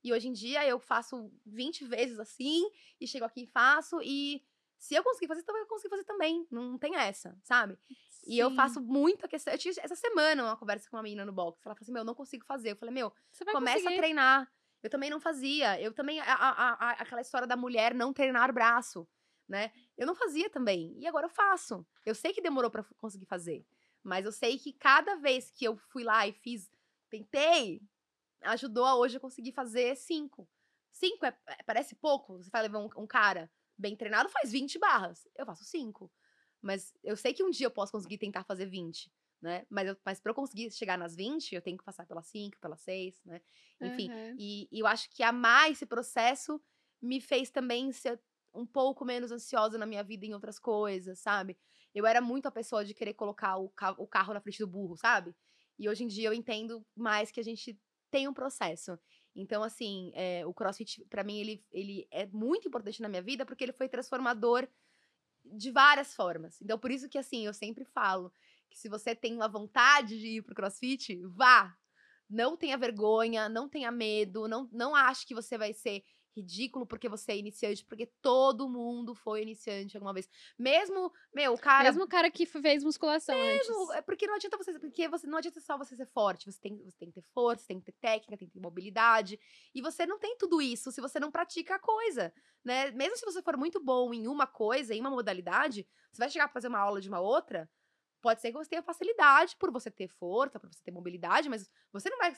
E 0.04 0.14
hoje 0.14 0.28
em 0.28 0.34
dia 0.34 0.66
eu 0.68 0.80
faço 0.80 1.32
20 1.46 1.84
vezes 1.86 2.20
assim, 2.20 2.70
e 3.00 3.08
chego 3.08 3.26
aqui 3.26 3.44
e 3.44 3.48
faço, 3.48 4.00
e 4.04 4.44
se 4.78 4.94
eu 4.94 5.04
conseguir 5.04 5.28
fazer, 5.28 5.42
então 5.42 5.58
eu 5.58 5.66
consigo 5.66 5.90
fazer 5.90 6.04
também. 6.04 6.46
Não 6.52 6.78
tem 6.78 6.96
essa, 6.96 7.36
sabe? 7.44 7.78
E 8.28 8.38
eu 8.38 8.50
Sim. 8.50 8.56
faço 8.56 8.82
muita 8.82 9.28
questão. 9.28 9.54
Eu 9.54 9.58
tive 9.58 9.80
essa 9.82 9.96
semana 9.96 10.44
uma 10.44 10.58
conversa 10.58 10.90
com 10.90 10.96
uma 10.98 11.04
menina 11.04 11.26
no 11.26 11.32
box. 11.34 11.62
Ela 11.66 11.74
falou 11.76 11.84
assim: 11.84 11.92
Meu, 11.92 12.02
eu 12.02 12.06
não 12.06 12.14
consigo 12.16 12.46
fazer. 12.46 12.72
Eu 12.72 12.76
falei: 12.76 12.94
Meu, 12.94 13.12
começa 13.52 13.78
conseguir. 13.80 13.96
a 13.96 13.98
treinar. 13.98 14.52
Eu 14.84 14.90
também 14.90 15.10
não 15.10 15.20
fazia. 15.20 15.80
Eu 15.82 15.94
também. 15.94 16.20
a- 16.20 16.26
a- 16.34 16.74
a- 16.74 16.92
aquela 17.02 17.22
história 17.22 17.48
da 17.48 17.56
mulher 17.56 17.94
não 17.94 18.12
treinar 18.14 18.52
braço, 18.54 19.08
né? 19.48 19.72
Eu 19.98 20.06
não 20.06 20.14
fazia 20.16 20.50
também. 20.50 20.94
E 21.00 21.08
agora 21.08 21.26
eu 21.26 21.30
faço. 21.32 21.86
Eu 22.06 22.14
sei 22.14 22.34
que 22.34 22.42
demorou 22.42 22.70
pra 22.70 22.82
f- 22.84 22.94
conseguir 22.96 23.26
fazer. 23.26 23.66
Mas 24.06 24.26
eu 24.26 24.32
sei 24.32 24.60
que 24.60 24.72
cada 24.74 25.16
vez 25.18 25.52
que 25.52 25.66
eu 25.66 25.76
fui 25.78 26.04
lá 26.04 26.28
e 26.28 26.34
fiz, 26.34 26.72
tentei, 27.10 27.82
ajudou 28.44 28.86
a 28.86 28.96
hoje 28.96 29.18
eu 29.18 29.22
conseguir 29.22 29.52
fazer 29.52 29.96
cinco. 29.98 30.50
Cinco 30.92 31.26
é, 31.26 31.38
é- 31.48 31.64
parece 31.64 31.96
pouco. 31.96 32.38
Você 32.38 32.50
vai 32.52 32.62
levar 32.64 32.80
um, 32.80 32.90
um 32.98 33.08
cara 33.08 33.52
bem 33.78 33.96
treinado, 33.96 34.30
faz 34.30 34.52
20 34.52 34.80
barras. 34.80 35.28
Eu 35.36 35.46
faço 35.46 35.64
cinco. 35.66 36.12
Mas 36.62 36.94
eu 37.04 37.18
sei 37.18 37.34
que 37.34 37.44
um 37.44 37.50
dia 37.50 37.68
eu 37.68 37.72
posso 37.72 37.92
conseguir 37.92 38.18
tentar 38.18 38.44
fazer 38.44 38.66
20, 38.68 39.12
né? 39.42 39.66
Mas, 39.70 39.88
eu, 39.88 39.98
mas 40.06 40.20
pra 40.20 40.32
eu 40.32 40.36
conseguir 40.36 40.72
chegar 40.72 40.98
nas 40.98 41.16
20, 41.16 41.54
eu 41.56 41.62
tenho 41.62 41.78
que 41.78 41.84
passar 41.84 42.06
pelas 42.06 42.28
5, 42.28 42.60
pelas 42.60 42.82
6, 42.82 43.22
né? 43.26 43.42
Enfim, 43.82 44.12
Aham. 44.12 44.38
e, 44.38 44.68
e 44.72 44.80
eu 44.80 44.88
acho 44.88 45.10
que 45.10 45.24
amar 45.24 45.72
esse 45.72 45.86
processo 45.86 46.62
me 47.02 47.22
fez 47.22 47.52
também 47.52 47.92
ser 47.92 48.22
um 48.54 48.66
pouco 48.66 49.04
menos 49.06 49.32
ansiosa 49.32 49.78
na 49.78 49.86
minha 49.86 50.04
vida 50.04 50.26
em 50.26 50.34
outras 50.34 50.58
coisas, 50.58 51.20
sabe? 51.20 51.58
Eu 51.96 52.06
era 52.08 52.22
muito 52.22 52.48
a 52.48 52.52
pessoa 52.52 52.86
de 52.86 52.94
querer 52.94 53.16
colocar 53.16 53.58
o, 53.58 53.70
ca- 53.70 53.96
o 54.00 54.08
carro 54.08 54.36
na 54.36 54.42
frente 54.42 54.60
do 54.60 54.68
burro, 54.68 54.98
sabe? 54.98 55.36
E 55.80 55.90
hoje 55.90 56.04
em 56.04 56.08
dia 56.08 56.30
eu 56.30 56.34
entendo 56.34 56.86
mais 56.96 57.32
que 57.32 57.40
a 57.40 57.44
gente 57.44 57.80
tem 58.12 58.28
um 58.28 58.34
processo. 58.36 59.00
Então, 59.36 59.64
assim, 59.64 60.12
é, 60.16 60.46
o 60.46 60.54
CrossFit, 60.54 61.06
pra 61.10 61.24
mim, 61.24 61.40
ele, 61.40 61.66
ele 61.72 62.08
é 62.12 62.28
muito 62.28 62.68
importante 62.68 63.02
na 63.02 63.10
minha 63.10 63.24
vida 63.24 63.46
porque 63.46 63.64
ele 63.66 63.74
foi 63.74 63.90
transformador 63.90 64.68
de 65.44 65.72
várias 65.72 66.16
formas. 66.16 66.62
Então, 66.62 66.78
por 66.80 66.92
isso 66.92 67.10
que, 67.10 67.18
assim, 67.18 67.46
eu 67.46 67.54
sempre 67.54 67.86
falo 67.86 68.32
que 68.70 68.80
se 68.80 68.90
você 68.90 69.16
tem 69.16 69.36
uma 69.36 69.48
vontade 69.48 70.20
de 70.20 70.38
ir 70.38 70.42
pro 70.44 70.56
CrossFit, 70.56 71.22
vá! 71.28 71.76
Não 72.30 72.58
tenha 72.58 72.78
vergonha, 72.78 73.48
não 73.48 73.70
tenha 73.70 73.92
medo, 73.92 74.48
não, 74.48 74.68
não 74.74 74.96
ache 74.96 75.26
que 75.28 75.36
você 75.36 75.58
vai 75.58 75.74
ser 75.74 76.04
ridículo 76.36 76.86
porque 76.86 77.08
você 77.08 77.34
é 77.34 77.38
iniciante, 77.38 77.86
porque 77.86 78.08
todo 78.22 78.70
mundo 78.70 79.16
foi 79.16 79.42
iniciante 79.42 79.96
alguma 79.96 80.14
vez. 80.14 80.28
Mesmo, 80.58 81.12
meu, 81.34 81.54
o 81.54 81.58
cara. 81.58 81.86
Mesmo 81.86 82.04
o 82.04 82.08
cara 82.08 82.30
que 82.30 82.46
fez 82.46 82.84
musculação 82.84 83.36
Mesmo, 83.36 83.92
antes. 83.92 83.98
é 83.98 84.02
porque 84.02 84.28
não 84.28 84.36
adianta 84.36 84.58
você, 84.58 84.78
porque 84.80 85.08
você 85.08 85.28
não 85.28 85.38
adianta 85.38 85.60
só 85.60 85.78
você 85.78 85.96
ser 85.96 86.06
forte, 86.08 86.52
você 86.52 86.60
tem, 86.60 86.78
você 86.84 86.98
tem 86.98 87.10
que 87.10 87.16
ter 87.22 87.26
força, 87.34 87.62
você 87.64 87.68
tem 87.68 87.80
que 87.80 87.86
ter 87.86 87.98
técnica, 88.00 88.38
tem 88.38 88.48
que 88.48 88.54
ter 88.54 88.60
mobilidade, 88.60 89.40
e 89.74 89.82
você 89.82 90.06
não 90.06 90.20
tem 90.20 90.38
tudo 90.38 90.62
isso 90.62 90.92
se 90.92 91.02
você 91.02 91.20
não 91.20 91.32
pratica 91.32 91.76
a 91.76 91.80
coisa, 91.80 92.34
né? 92.64 92.92
Mesmo 92.92 93.16
se 93.18 93.26
você 93.26 93.42
for 93.42 93.58
muito 93.58 93.84
bom 93.84 94.14
em 94.14 94.28
uma 94.28 94.48
coisa, 94.48 94.94
em 94.94 95.00
uma 95.00 95.10
modalidade, 95.10 95.88
você 96.12 96.20
vai 96.20 96.30
chegar 96.30 96.48
pra 96.48 96.54
fazer 96.54 96.68
uma 96.68 96.80
aula 96.80 97.02
de 97.02 97.10
uma 97.10 97.20
outra, 97.20 97.70
pode 98.22 98.42
ser 98.42 98.52
que 98.52 98.58
você 98.58 98.70
tenha 98.70 98.82
facilidade 98.84 99.56
por 99.58 99.72
você 99.72 99.92
ter 99.92 100.08
força, 100.08 100.60
por 100.60 100.72
você 100.72 100.82
ter 100.84 100.92
mobilidade, 100.92 101.48
mas 101.48 101.70
você 101.94 102.10
não 102.10 102.18
vai 102.18 102.34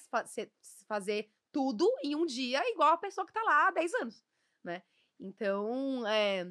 fazer 0.87 1.31
tudo 1.51 1.89
em 2.03 2.15
um 2.15 2.25
dia 2.25 2.61
igual 2.71 2.93
a 2.93 2.97
pessoa 2.97 3.25
que 3.25 3.33
tá 3.33 3.41
lá 3.43 3.67
há 3.67 3.71
10 3.71 3.93
anos, 3.95 4.23
né? 4.63 4.83
Então, 5.19 6.05
é, 6.07 6.45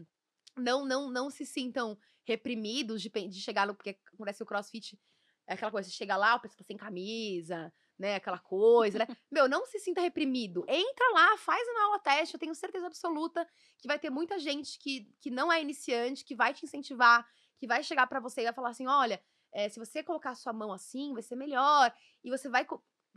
não, 0.56 0.84
não, 0.84 1.10
não 1.10 1.30
se 1.30 1.46
sintam 1.46 1.98
reprimidos 2.24 3.00
de, 3.00 3.08
de 3.08 3.40
chegar 3.40 3.66
no. 3.66 3.74
Porque 3.74 3.98
acontece 4.12 4.42
o 4.42 4.46
crossfit, 4.46 4.98
é 5.46 5.54
aquela 5.54 5.70
coisa, 5.70 5.88
você 5.88 5.94
chega 5.94 6.16
lá, 6.16 6.34
o 6.34 6.40
pessoal 6.40 6.58
tá 6.58 6.64
sem 6.64 6.76
camisa, 6.76 7.72
né? 7.98 8.16
Aquela 8.16 8.38
coisa, 8.38 8.98
né? 8.98 9.06
Meu, 9.30 9.48
não 9.48 9.64
se 9.66 9.78
sinta 9.78 10.00
reprimido. 10.00 10.64
Entra 10.68 11.08
lá, 11.12 11.36
faz 11.38 11.66
uma 11.68 11.84
aula 11.84 11.98
teste, 12.00 12.34
eu 12.34 12.40
tenho 12.40 12.54
certeza 12.54 12.86
absoluta 12.86 13.46
que 13.78 13.86
vai 13.86 13.98
ter 13.98 14.10
muita 14.10 14.38
gente 14.38 14.78
que, 14.78 15.08
que 15.20 15.30
não 15.30 15.52
é 15.52 15.60
iniciante, 15.60 16.24
que 16.24 16.34
vai 16.34 16.52
te 16.52 16.64
incentivar, 16.64 17.26
que 17.58 17.66
vai 17.66 17.82
chegar 17.82 18.06
pra 18.06 18.20
você 18.20 18.40
e 18.40 18.44
vai 18.44 18.52
falar 18.52 18.70
assim: 18.70 18.86
olha, 18.86 19.22
eh, 19.52 19.68
se 19.68 19.78
você 19.78 20.02
colocar 20.02 20.30
a 20.30 20.34
sua 20.34 20.52
mão 20.52 20.72
assim, 20.72 21.12
vai 21.12 21.22
ser 21.22 21.36
melhor. 21.36 21.94
E 22.24 22.30
você 22.30 22.48
vai. 22.48 22.66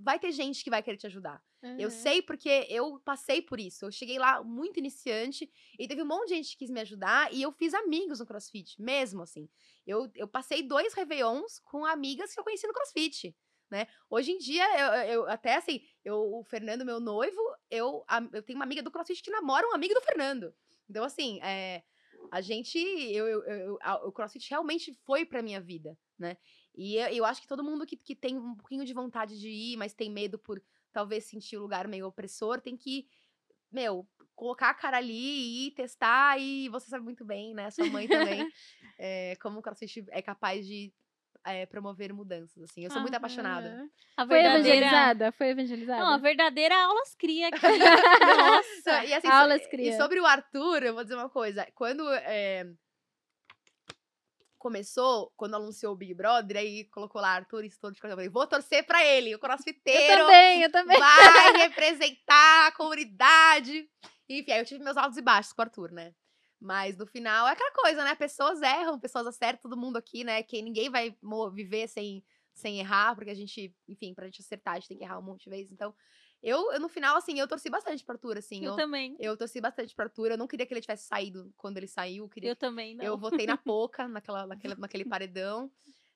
Vai 0.01 0.19
ter 0.19 0.31
gente 0.31 0.63
que 0.63 0.69
vai 0.69 0.81
querer 0.81 0.97
te 0.97 1.07
ajudar. 1.07 1.43
Eu 1.77 1.89
Aham. 1.89 1.91
sei 1.91 2.21
porque 2.21 2.65
eu 2.69 2.99
passei 3.05 3.41
por 3.41 3.59
isso. 3.59 3.85
Eu 3.85 3.91
cheguei 3.91 4.19
lá 4.19 4.43
muito 4.43 4.79
iniciante 4.79 5.49
e 5.77 5.87
teve 5.87 6.01
um 6.01 6.05
monte 6.05 6.29
de 6.29 6.35
gente 6.35 6.51
que 6.51 6.57
quis 6.59 6.69
me 6.69 6.81
ajudar 6.81 7.33
e 7.33 7.41
eu 7.41 7.51
fiz 7.51 7.73
amigos 7.73 8.19
no 8.19 8.25
CrossFit, 8.25 8.81
mesmo 8.81 9.21
assim. 9.21 9.49
Eu, 9.85 10.09
eu 10.15 10.27
passei 10.27 10.61
dois 10.61 10.93
Réveillons 10.93 11.59
com 11.59 11.85
amigas 11.85 12.33
que 12.33 12.39
eu 12.39 12.43
conheci 12.43 12.67
no 12.67 12.73
CrossFit, 12.73 13.35
né? 13.71 13.87
Hoje 14.09 14.31
em 14.31 14.37
dia, 14.37 14.65
eu, 15.05 15.11
eu- 15.23 15.29
até 15.29 15.55
assim, 15.55 15.81
eu, 16.03 16.17
o 16.17 16.43
Fernando, 16.43 16.85
meu 16.85 16.99
noivo, 16.99 17.39
eu, 17.69 18.03
a- 18.07 18.27
eu 18.33 18.43
tenho 18.43 18.57
uma 18.57 18.65
amiga 18.65 18.83
do 18.83 18.91
CrossFit 18.91 19.21
que 19.23 19.31
namora 19.31 19.67
um 19.67 19.73
amigo 19.75 19.93
do 19.93 20.01
Fernando. 20.01 20.53
Então, 20.89 21.03
assim, 21.03 21.39
é, 21.41 21.83
a 22.31 22.41
gente, 22.41 22.77
eu, 22.77 23.27
eu- 23.27 23.43
eu- 23.43 23.77
a- 23.81 24.05
o 24.05 24.11
CrossFit 24.11 24.49
realmente 24.49 24.93
foi 25.05 25.25
pra 25.25 25.41
minha 25.41 25.61
vida, 25.61 25.97
né? 26.17 26.37
E 26.75 26.95
eu, 26.95 27.07
eu 27.07 27.25
acho 27.25 27.41
que 27.41 27.47
todo 27.47 27.63
mundo 27.63 27.85
que, 27.85 27.97
que 27.97 28.15
tem 28.15 28.37
um 28.37 28.55
pouquinho 28.55 28.85
de 28.85 28.93
vontade 28.93 29.39
de 29.39 29.49
ir, 29.49 29.77
mas 29.77 29.93
tem 29.93 30.09
medo 30.09 30.37
por 30.37 30.61
talvez 30.91 31.25
sentir 31.25 31.57
o 31.57 31.61
lugar 31.61 31.87
meio 31.87 32.07
opressor, 32.07 32.61
tem 32.61 32.75
que, 32.77 33.07
meu, 33.71 34.07
colocar 34.35 34.69
a 34.69 34.73
cara 34.73 34.97
ali 34.97 35.13
e 35.13 35.67
ir 35.67 35.71
testar. 35.71 36.39
E 36.39 36.69
você 36.69 36.89
sabe 36.89 37.03
muito 37.03 37.25
bem, 37.25 37.53
né? 37.53 37.69
Sua 37.71 37.85
mãe 37.87 38.07
também, 38.07 38.47
é, 38.97 39.35
como 39.41 39.59
o 39.59 39.61
CrossFit 39.61 40.05
é 40.09 40.21
capaz 40.21 40.65
de 40.65 40.93
é, 41.45 41.65
promover 41.65 42.13
mudanças, 42.13 42.63
assim. 42.63 42.83
Eu 42.83 42.91
sou 42.91 43.01
muito 43.01 43.15
apaixonada. 43.15 43.89
A 44.15 44.25
Foi 44.25 44.39
evangelizada? 44.39 45.31
Foi 45.31 45.47
evangelizada? 45.47 46.03
Não, 46.03 46.13
a 46.13 46.17
verdadeira 46.17 46.75
aulas 46.75 47.15
cria 47.15 47.47
aqui. 47.47 47.59
Nossa. 48.37 49.05
E, 49.05 49.13
assim, 49.13 49.27
Aulas 49.31 49.63
so- 49.63 49.69
cria. 49.69 49.89
e 49.89 49.97
sobre 49.97 50.19
o 50.19 50.25
Arthur, 50.25 50.83
eu 50.83 50.93
vou 50.93 51.03
dizer 51.03 51.15
uma 51.15 51.29
coisa. 51.29 51.65
Quando 51.73 52.07
é, 52.13 52.65
começou, 54.59 55.33
quando 55.35 55.55
anunciou 55.55 55.93
o 55.93 55.95
Big 55.95 56.13
Brother, 56.13 56.57
aí 56.57 56.83
colocou 56.85 57.21
lá 57.21 57.29
Arthur 57.29 57.63
e 57.63 57.69
todo 57.71 57.93
de 57.93 57.99
eu 58.03 58.09
falei, 58.09 58.29
vou 58.29 58.45
torcer 58.45 58.85
pra 58.85 59.03
ele, 59.03 59.29
o 59.29 59.31
Eu 59.31 59.39
crossfiteiro 59.39 60.23
também, 60.23 60.61
eu 60.61 60.71
também. 60.71 60.99
vai 60.99 61.53
representar 61.69 62.67
a 62.67 62.71
comunidade. 62.73 63.89
Enfim, 64.27 64.51
aí 64.51 64.59
eu 64.59 64.65
tive 64.65 64.83
meus 64.83 64.97
altos 64.97 65.17
e 65.17 65.21
baixos 65.21 65.53
com 65.53 65.61
o 65.61 65.65
Arthur, 65.65 65.91
né? 65.91 66.13
Mas 66.61 66.97
no 66.97 67.07
final 67.07 67.47
é 67.47 67.53
aquela 67.53 67.71
coisa, 67.71 68.03
né? 68.03 68.13
Pessoas 68.15 68.61
erram, 68.61 68.99
pessoas 68.99 69.25
acertam, 69.25 69.69
todo 69.69 69.79
mundo 69.79 69.97
aqui, 69.97 70.23
né? 70.25 70.43
Que 70.43 70.61
ninguém 70.61 70.89
vai 70.89 71.17
viver 71.53 71.87
sem, 71.87 72.23
sem 72.53 72.79
errar, 72.79 73.15
porque 73.15 73.31
a 73.31 73.35
gente, 73.35 73.73
enfim, 73.87 74.13
pra 74.13 74.25
gente 74.25 74.41
acertar, 74.41 74.73
a 74.73 74.79
gente 74.79 74.89
tem 74.89 74.97
que 74.97 75.03
errar 75.05 75.19
um 75.19 75.23
monte 75.23 75.45
de 75.45 75.49
vezes. 75.49 75.71
Então, 75.71 75.95
eu, 76.41 76.71
eu, 76.73 76.79
no 76.79 76.87
final, 76.89 77.17
assim, 77.17 77.39
eu 77.39 77.47
torci 77.47 77.69
bastante 77.69 78.03
pro 78.03 78.13
Arthur, 78.15 78.37
assim. 78.37 78.63
Eu 78.63 78.71
Eu, 78.71 78.75
também. 78.77 79.15
eu 79.19 79.35
torci 79.37 79.59
bastante 79.59 79.93
pro 79.95 80.05
Arthur. 80.05 80.31
Eu 80.31 80.37
não 80.37 80.47
queria 80.47 80.65
que 80.65 80.73
ele 80.73 80.81
tivesse 80.81 81.07
saído 81.07 81.53
quando 81.57 81.77
ele 81.77 81.87
saiu. 81.87 82.25
Eu, 82.25 82.29
queria 82.29 82.51
Eu 82.51 82.55
também, 82.55 82.95
não. 82.95 83.03
eu 83.05 83.17
votei 83.17 83.45
na 83.45 83.57
Poca, 83.57 84.07
naquela, 84.07 84.47
naquele, 84.47 84.75
naquele 84.75 85.05
paredão. 85.05 85.71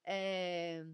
É, 0.05 0.85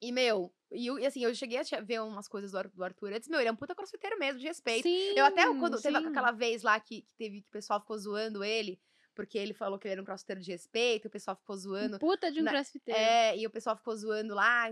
E, 0.00 0.12
meu, 0.12 0.52
e, 0.70 0.86
e 0.86 1.06
assim, 1.06 1.24
eu 1.24 1.34
cheguei 1.34 1.58
a 1.58 1.80
ver 1.80 2.00
umas 2.02 2.28
coisas 2.28 2.52
do, 2.52 2.62
do 2.74 2.84
Arthur. 2.84 3.12
Eu 3.12 3.18
disse, 3.18 3.30
meu, 3.30 3.40
ele 3.40 3.48
é 3.48 3.52
um 3.52 3.56
puta 3.56 3.74
crossfiteiro 3.74 4.18
mesmo, 4.18 4.38
de 4.38 4.46
respeito. 4.46 4.82
Sim, 4.82 5.12
eu 5.16 5.24
até, 5.24 5.44
quando 5.46 5.80
teve 5.80 5.98
sim. 5.98 6.06
aquela 6.06 6.30
vez 6.30 6.62
lá 6.62 6.78
que, 6.78 7.02
que 7.02 7.14
teve 7.16 7.40
que 7.42 7.48
o 7.48 7.52
pessoal 7.52 7.80
ficou 7.80 7.98
zoando 7.98 8.44
ele, 8.44 8.80
porque 9.18 9.36
ele 9.36 9.52
falou 9.52 9.80
que 9.80 9.88
ele 9.88 9.94
era 9.94 10.00
um 10.00 10.04
crossfiteiro 10.04 10.40
de 10.40 10.52
respeito, 10.52 11.08
o 11.08 11.10
pessoal 11.10 11.36
ficou 11.36 11.56
zoando. 11.56 11.98
Puta 11.98 12.30
de 12.30 12.40
um 12.40 12.44
na- 12.44 12.52
crossfiteiro. 12.52 13.00
É, 13.00 13.36
e 13.36 13.44
o 13.48 13.50
pessoal 13.50 13.76
ficou 13.76 13.96
zoando 13.96 14.32
lá. 14.32 14.70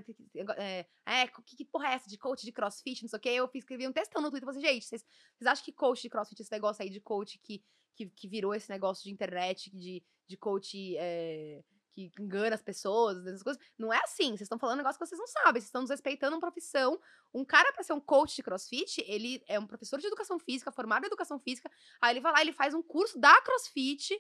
É, 0.57 0.86
é, 1.05 1.26
que, 1.26 1.57
que 1.57 1.64
porra 1.64 1.88
é 1.88 1.94
essa 1.94 2.09
de 2.09 2.16
coach 2.16 2.44
de 2.44 2.53
crossfit? 2.53 3.03
Não 3.03 3.09
sei 3.09 3.16
o 3.16 3.20
quê. 3.20 3.28
Eu 3.30 3.51
escrevi 3.53 3.88
um 3.88 3.92
textão 3.92 4.22
no 4.22 4.30
Twitter 4.30 4.49
e 4.49 4.53
falei 4.53 4.61
assim, 4.61 4.74
gente, 4.74 4.86
vocês, 4.86 5.05
vocês 5.36 5.49
acham 5.49 5.64
que 5.64 5.72
coach 5.72 6.01
de 6.01 6.09
crossfit, 6.09 6.40
esse 6.40 6.53
negócio 6.53 6.80
aí 6.80 6.88
de 6.88 7.01
coach 7.01 7.40
que, 7.42 7.61
que, 7.97 8.07
que 8.07 8.28
virou 8.28 8.55
esse 8.55 8.70
negócio 8.70 9.03
de 9.03 9.11
internet, 9.11 9.68
de, 9.76 10.01
de 10.28 10.36
coach 10.36 10.97
é, 10.97 11.64
que 11.92 12.12
engana 12.20 12.55
as 12.55 12.62
pessoas, 12.62 13.26
essas 13.26 13.42
coisas? 13.42 13.61
Não 13.76 13.92
é 13.92 13.99
assim. 14.05 14.28
Vocês 14.28 14.42
estão 14.42 14.61
falando 14.61 14.76
um 14.76 14.82
negócio 14.82 14.97
que 14.97 15.07
vocês 15.07 15.18
não 15.18 15.26
sabem. 15.26 15.55
Vocês 15.55 15.64
estão 15.64 15.82
desrespeitando 15.82 16.36
uma 16.36 16.40
profissão. 16.40 17.01
Um 17.34 17.44
cara, 17.44 17.72
pra 17.72 17.82
ser 17.82 17.94
um 17.94 18.01
coach 18.01 18.36
de 18.36 18.44
crossfit, 18.44 19.03
ele 19.09 19.42
é 19.49 19.59
um 19.59 19.66
professor 19.66 19.99
de 19.99 20.07
educação 20.07 20.38
física, 20.38 20.70
formado 20.70 21.03
em 21.03 21.09
educação 21.09 21.40
física. 21.40 21.68
Aí 22.01 22.12
ele 22.12 22.20
vai 22.20 22.30
lá, 22.30 22.40
ele 22.42 22.53
faz 22.53 22.74
um 22.74 22.82
curso 22.82 23.18
da 23.18 23.40
crossfit 23.40 24.16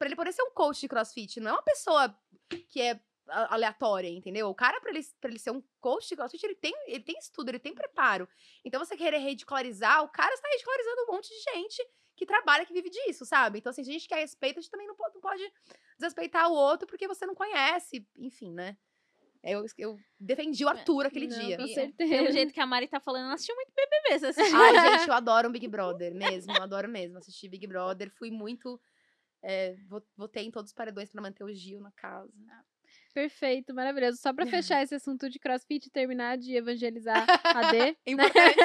pra 0.00 0.06
ele 0.08 0.16
poder 0.16 0.32
ser 0.32 0.42
um 0.42 0.50
coach 0.52 0.80
de 0.80 0.88
crossfit. 0.88 1.38
Não 1.40 1.50
é 1.50 1.52
uma 1.52 1.62
pessoa 1.62 2.18
que 2.70 2.80
é 2.80 2.98
a- 3.28 3.54
aleatória, 3.54 4.08
entendeu? 4.08 4.48
O 4.48 4.54
cara, 4.54 4.80
pra 4.80 4.90
ele, 4.90 5.00
pra 5.20 5.28
ele 5.30 5.38
ser 5.38 5.50
um 5.50 5.62
coach 5.78 6.08
de 6.08 6.16
crossfit, 6.16 6.42
ele 6.42 6.54
tem, 6.54 6.72
ele 6.86 7.04
tem 7.04 7.18
estudo, 7.18 7.50
ele 7.50 7.58
tem 7.58 7.74
preparo. 7.74 8.26
Então, 8.64 8.80
você 8.82 8.96
querer 8.96 9.18
ridicularizar, 9.18 10.02
o 10.02 10.08
cara 10.08 10.32
está 10.32 10.48
ridicularizando 10.48 11.02
um 11.02 11.12
monte 11.12 11.28
de 11.28 11.40
gente 11.52 11.86
que 12.16 12.24
trabalha, 12.24 12.64
que 12.64 12.72
vive 12.72 12.88
disso, 12.88 13.26
sabe? 13.26 13.58
Então, 13.58 13.68
assim, 13.70 13.84
se 13.84 13.90
a 13.90 13.92
gente 13.92 14.08
quer 14.08 14.16
respeito, 14.20 14.58
a 14.58 14.62
gente 14.62 14.70
também 14.70 14.86
não 14.86 14.96
pode, 14.96 15.14
não 15.14 15.20
pode 15.20 15.52
desrespeitar 15.98 16.48
o 16.50 16.54
outro 16.54 16.88
porque 16.88 17.06
você 17.06 17.26
não 17.26 17.34
conhece, 17.34 18.06
enfim, 18.16 18.52
né? 18.54 18.76
Eu, 19.42 19.64
eu 19.78 19.98
defendi 20.18 20.64
o 20.64 20.68
Arthur 20.68 21.06
aquele 21.06 21.26
Não, 21.28 21.38
dia. 21.38 21.56
com 21.56 21.66
certeza. 21.66 22.10
Pelo 22.14 22.30
jeito 22.30 22.52
que 22.52 22.60
a 22.60 22.66
Mari 22.66 22.88
tá 22.88 23.00
falando, 23.00 23.24
ela 23.26 23.34
assistiu 23.34 23.54
muito 23.54 23.72
BBB. 23.74 24.18
Você 24.18 24.26
assistiu? 24.26 24.58
Ai, 24.58 24.98
gente, 24.98 25.08
eu 25.08 25.14
adoro 25.14 25.48
um 25.48 25.52
Big 25.52 25.66
Brother, 25.66 26.14
mesmo. 26.14 26.52
Eu 26.54 26.62
adoro 26.62 26.86
mesmo 26.88 27.16
assistir 27.16 27.48
Big 27.48 27.66
Brother. 27.66 28.10
Fui 28.10 28.30
muito. 28.30 28.78
É, 29.42 29.74
vo- 29.88 30.02
votei 30.16 30.44
em 30.46 30.50
todos 30.50 30.70
os 30.70 30.74
paredões 30.74 31.10
pra 31.10 31.22
manter 31.22 31.44
o 31.44 31.52
Gil 31.52 31.80
na 31.80 31.92
casa. 31.92 32.32
Perfeito, 33.12 33.74
maravilhoso. 33.74 34.18
Só 34.18 34.32
pra 34.32 34.46
fechar 34.46 34.82
esse 34.82 34.94
assunto 34.94 35.28
de 35.28 35.38
crossfit 35.38 35.86
e 35.86 35.90
terminar 35.90 36.38
de 36.38 36.54
evangelizar 36.54 37.26
a 37.44 37.70
D. 37.72 37.96
Importante. 38.06 38.56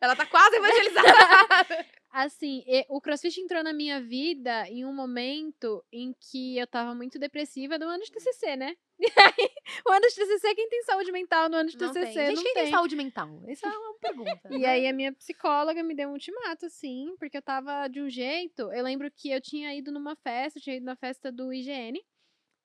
Ela 0.00 0.16
tá 0.16 0.26
quase 0.26 0.56
evangelizada. 0.58 1.86
Assim, 2.10 2.64
o 2.88 3.00
crossfit 3.00 3.38
entrou 3.40 3.62
na 3.62 3.72
minha 3.72 4.00
vida 4.00 4.66
em 4.68 4.84
um 4.84 4.94
momento 4.94 5.84
em 5.92 6.14
que 6.18 6.56
eu 6.58 6.66
tava 6.66 6.94
muito 6.94 7.18
depressiva 7.18 7.78
do 7.78 7.84
ano 7.84 8.02
de 8.02 8.10
TCC, 8.10 8.56
né? 8.56 8.74
E 8.98 9.04
aí, 9.20 9.50
o 9.86 9.92
ano 9.92 10.08
de 10.08 10.14
TCC, 10.14 10.54
quem 10.54 10.70
tem 10.70 10.82
saúde 10.84 11.12
mental 11.12 11.50
no 11.50 11.56
ano 11.56 11.68
de 11.68 11.76
Não 11.78 11.92
TCC? 11.92 12.14
tem. 12.14 12.26
Gente, 12.28 12.36
não 12.36 12.42
quem 12.42 12.54
tem 12.54 12.62
tem. 12.62 12.72
saúde 12.72 12.96
mental? 12.96 13.42
Essa 13.46 13.68
é 13.68 13.70
uma 13.76 13.94
pergunta. 13.98 14.48
E 14.50 14.64
aí 14.64 14.88
a 14.88 14.92
minha 14.94 15.12
psicóloga 15.12 15.82
me 15.82 15.94
deu 15.94 16.08
um 16.08 16.12
ultimato, 16.12 16.64
assim, 16.64 17.14
porque 17.18 17.36
eu 17.36 17.42
tava 17.42 17.86
de 17.88 18.00
um 18.00 18.08
jeito. 18.08 18.72
Eu 18.72 18.82
lembro 18.82 19.10
que 19.14 19.30
eu 19.30 19.38
tinha 19.38 19.74
ido 19.74 19.92
numa 19.92 20.16
festa, 20.16 20.58
eu 20.58 20.62
tinha 20.62 20.76
ido 20.76 20.86
na 20.86 20.96
festa 20.96 21.30
do 21.30 21.52
IGN. 21.52 22.00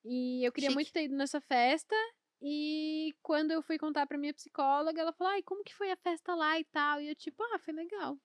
E 0.03 0.43
eu 0.45 0.51
queria 0.51 0.69
Chique. 0.69 0.75
muito 0.75 0.91
ter 0.91 1.03
ido 1.03 1.15
nessa 1.15 1.39
festa. 1.41 1.95
E 2.41 3.13
quando 3.21 3.51
eu 3.51 3.61
fui 3.61 3.77
contar 3.77 4.07
pra 4.07 4.17
minha 4.17 4.33
psicóloga, 4.33 4.99
ela 4.99 5.13
falou: 5.13 5.33
Ai, 5.33 5.43
como 5.43 5.63
que 5.63 5.75
foi 5.75 5.91
a 5.91 5.97
festa 5.97 6.33
lá 6.33 6.59
e 6.59 6.65
tal? 6.65 6.99
E 6.99 7.09
eu, 7.09 7.15
tipo, 7.15 7.43
ah, 7.43 7.59
foi 7.59 7.73
legal. 7.73 8.17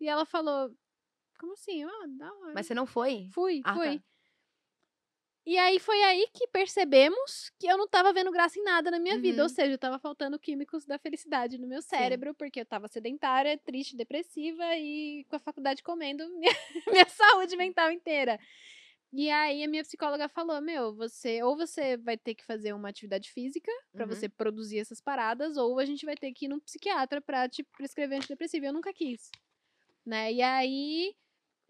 E 0.00 0.08
ela 0.08 0.26
falou: 0.26 0.74
Como 1.38 1.52
assim? 1.52 1.82
Eu, 1.82 1.88
Ah, 1.88 2.06
da 2.08 2.32
hora. 2.32 2.52
Mas 2.54 2.66
você 2.66 2.74
não 2.74 2.86
foi? 2.86 3.28
Fui, 3.32 3.60
Ah, 3.64 3.74
fui. 3.74 3.98
tá. 3.98 4.04
E 5.46 5.58
aí 5.58 5.78
foi 5.78 6.02
aí 6.04 6.26
que 6.32 6.48
percebemos 6.48 7.50
que 7.60 7.66
eu 7.66 7.76
não 7.76 7.86
tava 7.86 8.14
vendo 8.14 8.32
graça 8.32 8.58
em 8.58 8.62
nada 8.62 8.90
na 8.90 8.98
minha 8.98 9.20
vida. 9.20 9.42
Ou 9.42 9.48
Uhum. 9.48 9.54
seja, 9.54 9.76
tava 9.76 9.98
faltando 9.98 10.38
químicos 10.38 10.86
da 10.86 10.98
felicidade 10.98 11.58
no 11.58 11.68
meu 11.68 11.82
cérebro, 11.82 12.34
porque 12.34 12.60
eu 12.60 12.64
tava 12.66 12.88
sedentária, 12.88 13.58
triste, 13.58 13.94
depressiva 13.94 14.64
e 14.76 15.24
com 15.28 15.36
a 15.36 15.38
faculdade 15.38 15.82
comendo 15.82 16.24
minha, 16.40 16.50
minha 16.90 17.06
saúde 17.10 17.56
mental 17.56 17.90
inteira. 17.90 18.38
E 19.16 19.30
aí 19.30 19.62
a 19.62 19.68
minha 19.68 19.82
psicóloga 19.84 20.28
falou: 20.28 20.60
Meu, 20.60 20.94
você 20.94 21.42
ou 21.42 21.56
você 21.56 21.96
vai 21.96 22.16
ter 22.18 22.34
que 22.34 22.44
fazer 22.44 22.72
uma 22.72 22.88
atividade 22.88 23.30
física 23.30 23.70
pra 23.94 24.06
Uhum. 24.06 24.16
você 24.16 24.28
produzir 24.28 24.78
essas 24.80 25.00
paradas, 25.00 25.56
ou 25.56 25.78
a 25.78 25.84
gente 25.84 26.04
vai 26.04 26.16
ter 26.16 26.32
que 26.32 26.46
ir 26.46 26.48
num 26.48 26.60
psiquiatra 26.60 27.20
pra 27.20 27.48
te 27.48 27.62
prescrever 27.62 28.18
antidepressivo. 28.18 28.66
Eu 28.66 28.72
nunca 28.72 28.92
quis. 28.92 29.30
Né? 30.06 30.32
E 30.34 30.42
aí 30.42 31.14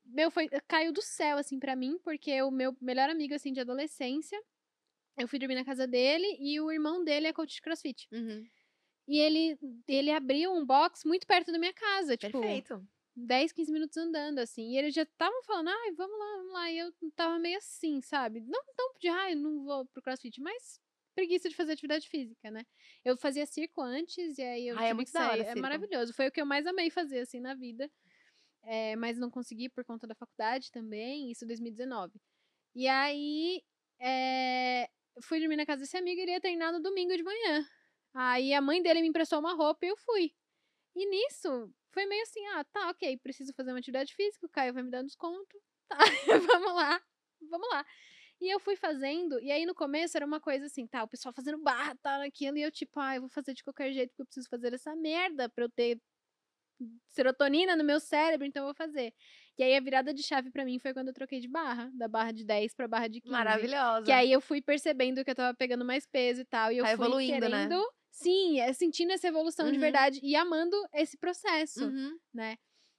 meu, 0.05 0.30
foi, 0.30 0.49
caiu 0.68 0.92
do 0.92 1.03
céu, 1.03 1.38
assim, 1.38 1.59
pra 1.59 1.76
mim, 1.76 1.99
porque 2.05 2.42
o 2.42 2.51
meu 2.51 2.76
melhor 2.80 3.11
amigo, 3.11 3.34
assim, 3.34 3.53
de 3.53 3.61
adolescência, 3.61 4.40
eu 5.18 5.28
fui 5.28 5.38
dormir 5.38 5.57
na 5.57 5.64
casa 5.64 5.86
dele 5.86 6.26
e 6.40 6.61
o 6.61 6.72
irmão 6.72 7.05
dele 7.05 7.28
é 7.28 7.32
coach 7.32 7.55
de 7.57 7.62
crossfit. 7.62 8.09
Uhum. 8.12 8.51
E 9.07 9.18
ele, 9.18 9.59
ele 9.88 10.11
abriu 10.11 10.53
um 10.53 10.64
box 10.64 11.05
muito 11.07 11.26
perto 11.26 11.53
da 11.53 11.59
minha 11.59 11.72
casa, 11.74 12.16
tipo, 12.16 12.38
Perfeito. 12.40 12.86
10, 13.16 13.52
15 13.52 13.72
minutos 13.72 13.96
andando, 13.96 14.38
assim. 14.38 14.72
E 14.72 14.78
eles 14.78 14.94
já 14.94 15.02
estavam 15.02 15.42
falando, 15.44 15.68
ai, 15.68 15.92
vamos 15.92 16.18
lá, 16.18 16.36
vamos 16.36 16.52
lá. 16.52 16.70
E 16.70 16.78
eu 16.78 16.92
tava 17.14 17.38
meio 17.38 17.58
assim, 17.58 18.00
sabe? 18.00 18.40
Não 18.40 18.62
tão 18.76 18.92
de, 18.98 19.08
ai, 19.08 19.34
não 19.34 19.64
vou 19.64 19.86
pro 19.86 20.02
crossfit, 20.02 20.40
mas 20.40 20.80
preguiça 21.14 21.48
de 21.48 21.54
fazer 21.54 21.72
atividade 21.72 22.08
física, 22.08 22.50
né? 22.50 22.66
Eu 23.04 23.16
fazia 23.16 23.46
circo 23.46 23.80
antes, 23.80 24.36
e 24.36 24.42
aí 24.42 24.68
eu 24.68 24.78
Ai, 24.78 24.90
é 24.90 24.94
muito 24.94 25.08
que 25.08 25.12
da 25.12 25.26
hora 25.26 25.30
sair. 25.30 25.40
É 25.42 25.44
circo. 25.46 25.60
maravilhoso. 25.60 26.12
Foi 26.12 26.26
o 26.28 26.32
que 26.32 26.40
eu 26.40 26.46
mais 26.46 26.66
amei 26.66 26.90
fazer, 26.90 27.20
assim, 27.20 27.40
na 27.40 27.54
vida. 27.54 27.90
É, 28.62 28.96
mas 28.96 29.18
não 29.18 29.30
consegui 29.30 29.68
por 29.68 29.84
conta 29.84 30.06
da 30.06 30.14
faculdade 30.14 30.72
também, 30.72 31.30
isso 31.30 31.44
em 31.44 31.48
2019. 31.48 32.18
E 32.74 32.88
aí, 32.88 33.62
é, 34.00 34.88
fui 35.22 35.38
dormir 35.38 35.56
na 35.56 35.66
casa 35.66 35.82
desse 35.82 35.96
amigo 35.96 36.18
e 36.18 36.22
ele 36.22 36.32
ia 36.32 36.40
treinar 36.40 36.72
no 36.72 36.80
domingo 36.80 37.14
de 37.16 37.22
manhã. 37.22 37.64
Aí 38.14 38.54
a 38.54 38.60
mãe 38.60 38.82
dele 38.82 39.02
me 39.02 39.08
emprestou 39.08 39.38
uma 39.38 39.54
roupa 39.54 39.84
e 39.84 39.88
eu 39.88 39.96
fui. 39.96 40.34
E 40.96 41.06
nisso, 41.06 41.72
foi 41.95 42.07
meio 42.07 42.22
assim, 42.22 42.45
ah, 42.49 42.64
tá, 42.64 42.90
ok, 42.90 43.16
preciso 43.18 43.53
fazer 43.55 43.70
uma 43.72 43.78
atividade 43.78 44.14
física, 44.14 44.45
o 44.47 44.51
Caio 44.51 44.74
vai 44.74 44.82
me 44.82 44.90
dar 44.90 45.01
um 45.03 45.07
desconto. 45.07 45.57
Tá, 45.88 45.99
vamos 46.49 46.74
lá, 46.74 47.01
vamos 47.51 47.68
lá. 47.70 47.84
E 48.40 48.53
eu 48.53 48.59
fui 48.59 48.74
fazendo, 48.74 49.38
e 49.40 49.53
aí 49.53 49.64
no 49.66 49.74
começo 49.74 50.16
era 50.16 50.26
uma 50.26 50.40
coisa 50.40 50.66
assim, 50.66 50.86
tá, 50.86 51.05
o 51.05 51.09
pessoal 51.09 51.32
fazendo 51.32 51.62
barra, 51.62 51.95
tá, 52.03 52.24
aquilo, 52.24 52.57
e 52.59 52.62
eu 52.62 52.72
tipo, 52.72 52.99
ah, 52.99 53.14
eu 53.16 53.20
vou 53.20 53.30
fazer 53.30 53.55
de 53.55 53.62
qualquer 53.62 53.92
jeito, 53.92 54.09
porque 54.11 54.22
eu 54.22 54.26
preciso 54.26 54.49
fazer 54.49 54.72
essa 54.74 54.97
merda 54.97 55.49
pra 55.49 55.64
eu 55.64 55.70
ter 55.70 56.01
serotonina 57.11 57.76
no 57.76 57.84
meu 57.84 58.01
cérebro, 58.01 58.47
então 58.47 58.62
eu 58.62 58.66
vou 58.66 58.74
fazer. 58.74 59.12
E 59.57 59.62
aí 59.62 59.76
a 59.76 59.80
virada 59.80 60.12
de 60.12 60.22
chave 60.22 60.51
pra 60.51 60.64
mim 60.64 60.78
foi 60.78 60.92
quando 60.92 61.09
eu 61.09 61.14
troquei 61.14 61.38
de 61.38 61.49
barra, 61.49 61.90
da 61.95 62.09
barra 62.09 62.32
de 62.32 62.45
10 62.45 62.74
pra 62.74 62.88
barra 62.88 63.09
de 63.09 63.20
15. 63.20 63.32
Maravilhosa. 63.32 64.05
Que 64.05 64.12
aí 64.12 64.32
eu 64.32 64.40
fui 64.40 64.61
percebendo 64.61 65.24
que 65.24 65.30
eu 65.30 65.34
tava 65.34 65.57
pegando 65.57 65.84
mais 65.84 66.07
peso 66.07 66.40
e 66.40 66.45
tal. 66.45 66.72
E 66.72 66.78
eu 66.78 66.84
Tá 66.84 66.97
fui 66.97 67.07
evoluindo, 67.07 67.49
né? 67.49 67.68
Sim, 68.14 68.60
é, 68.60 68.72
sentindo 68.72 69.12
essa 69.12 69.26
evolução 69.26 69.66
de 69.66 69.72
Uhum. 69.72 69.80
verdade 69.80 70.20
e 70.22 70.36
amando 70.36 70.76
esse 70.94 71.16
processo, 71.18 71.86
Uhum. 71.86 72.16
né? 72.32 72.56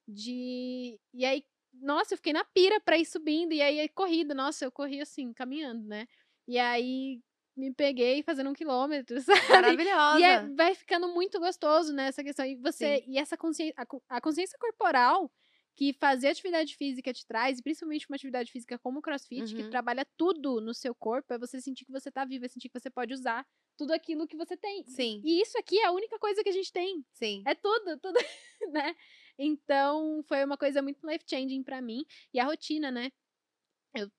De. 0.07 0.99
E 1.13 1.25
aí, 1.25 1.43
nossa, 1.73 2.13
eu 2.13 2.17
fiquei 2.17 2.33
na 2.33 2.43
pira 2.43 2.79
pra 2.81 2.97
ir 2.97 3.05
subindo. 3.05 3.53
E 3.53 3.61
aí, 3.61 3.87
corrida, 3.89 4.33
nossa, 4.35 4.65
eu 4.65 4.71
corri 4.71 4.99
assim, 5.01 5.33
caminhando, 5.33 5.87
né? 5.87 6.05
E 6.47 6.59
aí 6.59 7.21
me 7.57 7.73
peguei 7.73 8.21
fazendo 8.23 8.49
um 8.49 8.53
quilômetro, 8.53 9.15
sabe? 9.47 9.49
Maravilhosa. 9.49 10.19
E 10.19 10.23
é- 10.23 10.49
vai 10.49 10.75
ficando 10.75 11.07
muito 11.07 11.39
gostoso, 11.39 11.93
né, 11.93 12.07
essa 12.07 12.21
questão. 12.23 12.45
E 12.45 12.55
você, 12.57 13.01
e 13.07 13.17
essa 13.17 13.37
consciência, 13.37 13.73
a, 13.77 14.17
a 14.17 14.21
consciência 14.21 14.57
corporal 14.59 15.31
que 15.75 15.93
fazer 15.93 16.29
atividade 16.29 16.75
física 16.77 17.13
te 17.13 17.25
traz, 17.25 17.61
principalmente 17.61 18.07
uma 18.09 18.15
atividade 18.15 18.51
física 18.51 18.79
como 18.79 18.99
o 18.99 19.01
crossfit, 19.01 19.53
que 19.55 19.63
Uhum. 19.63 19.69
trabalha 19.69 20.05
tudo 20.17 20.61
no 20.61 20.73
seu 20.73 20.95
corpo, 20.95 21.33
é 21.33 21.37
você 21.39 21.59
sentir 21.61 21.85
que 21.85 21.91
você 21.91 22.11
tá 22.11 22.25
vivo, 22.25 22.45
é 22.45 22.47
sentir 22.47 22.69
que 22.69 22.79
você 22.79 22.89
pode 22.89 23.13
usar 23.13 23.45
tudo 23.77 23.91
aquilo 23.93 24.27
que 24.27 24.37
você 24.37 24.55
tem. 24.57 24.85
Sim, 24.85 25.25
E 25.25 25.41
isso 25.41 25.57
aqui 25.57 25.79
é 25.79 25.85
a 25.85 25.91
única 25.91 26.17
coisa 26.19 26.43
que 26.43 26.49
a 26.49 26.53
gente 26.53 26.71
tem. 26.71 27.05
sim. 27.13 27.47
É 27.47 27.53
tudo, 27.55 27.99
tudo, 27.99 28.17
né? 28.71 28.95
Então, 29.37 30.23
foi 30.27 30.43
uma 30.45 30.57
coisa 30.57 30.81
muito 30.81 31.05
life-changing 31.05 31.63
pra 31.63 31.81
mim. 31.81 32.05
E 32.33 32.39
a 32.39 32.45
rotina, 32.45 32.89
né? 32.91 33.11
Eu, 33.95 34.09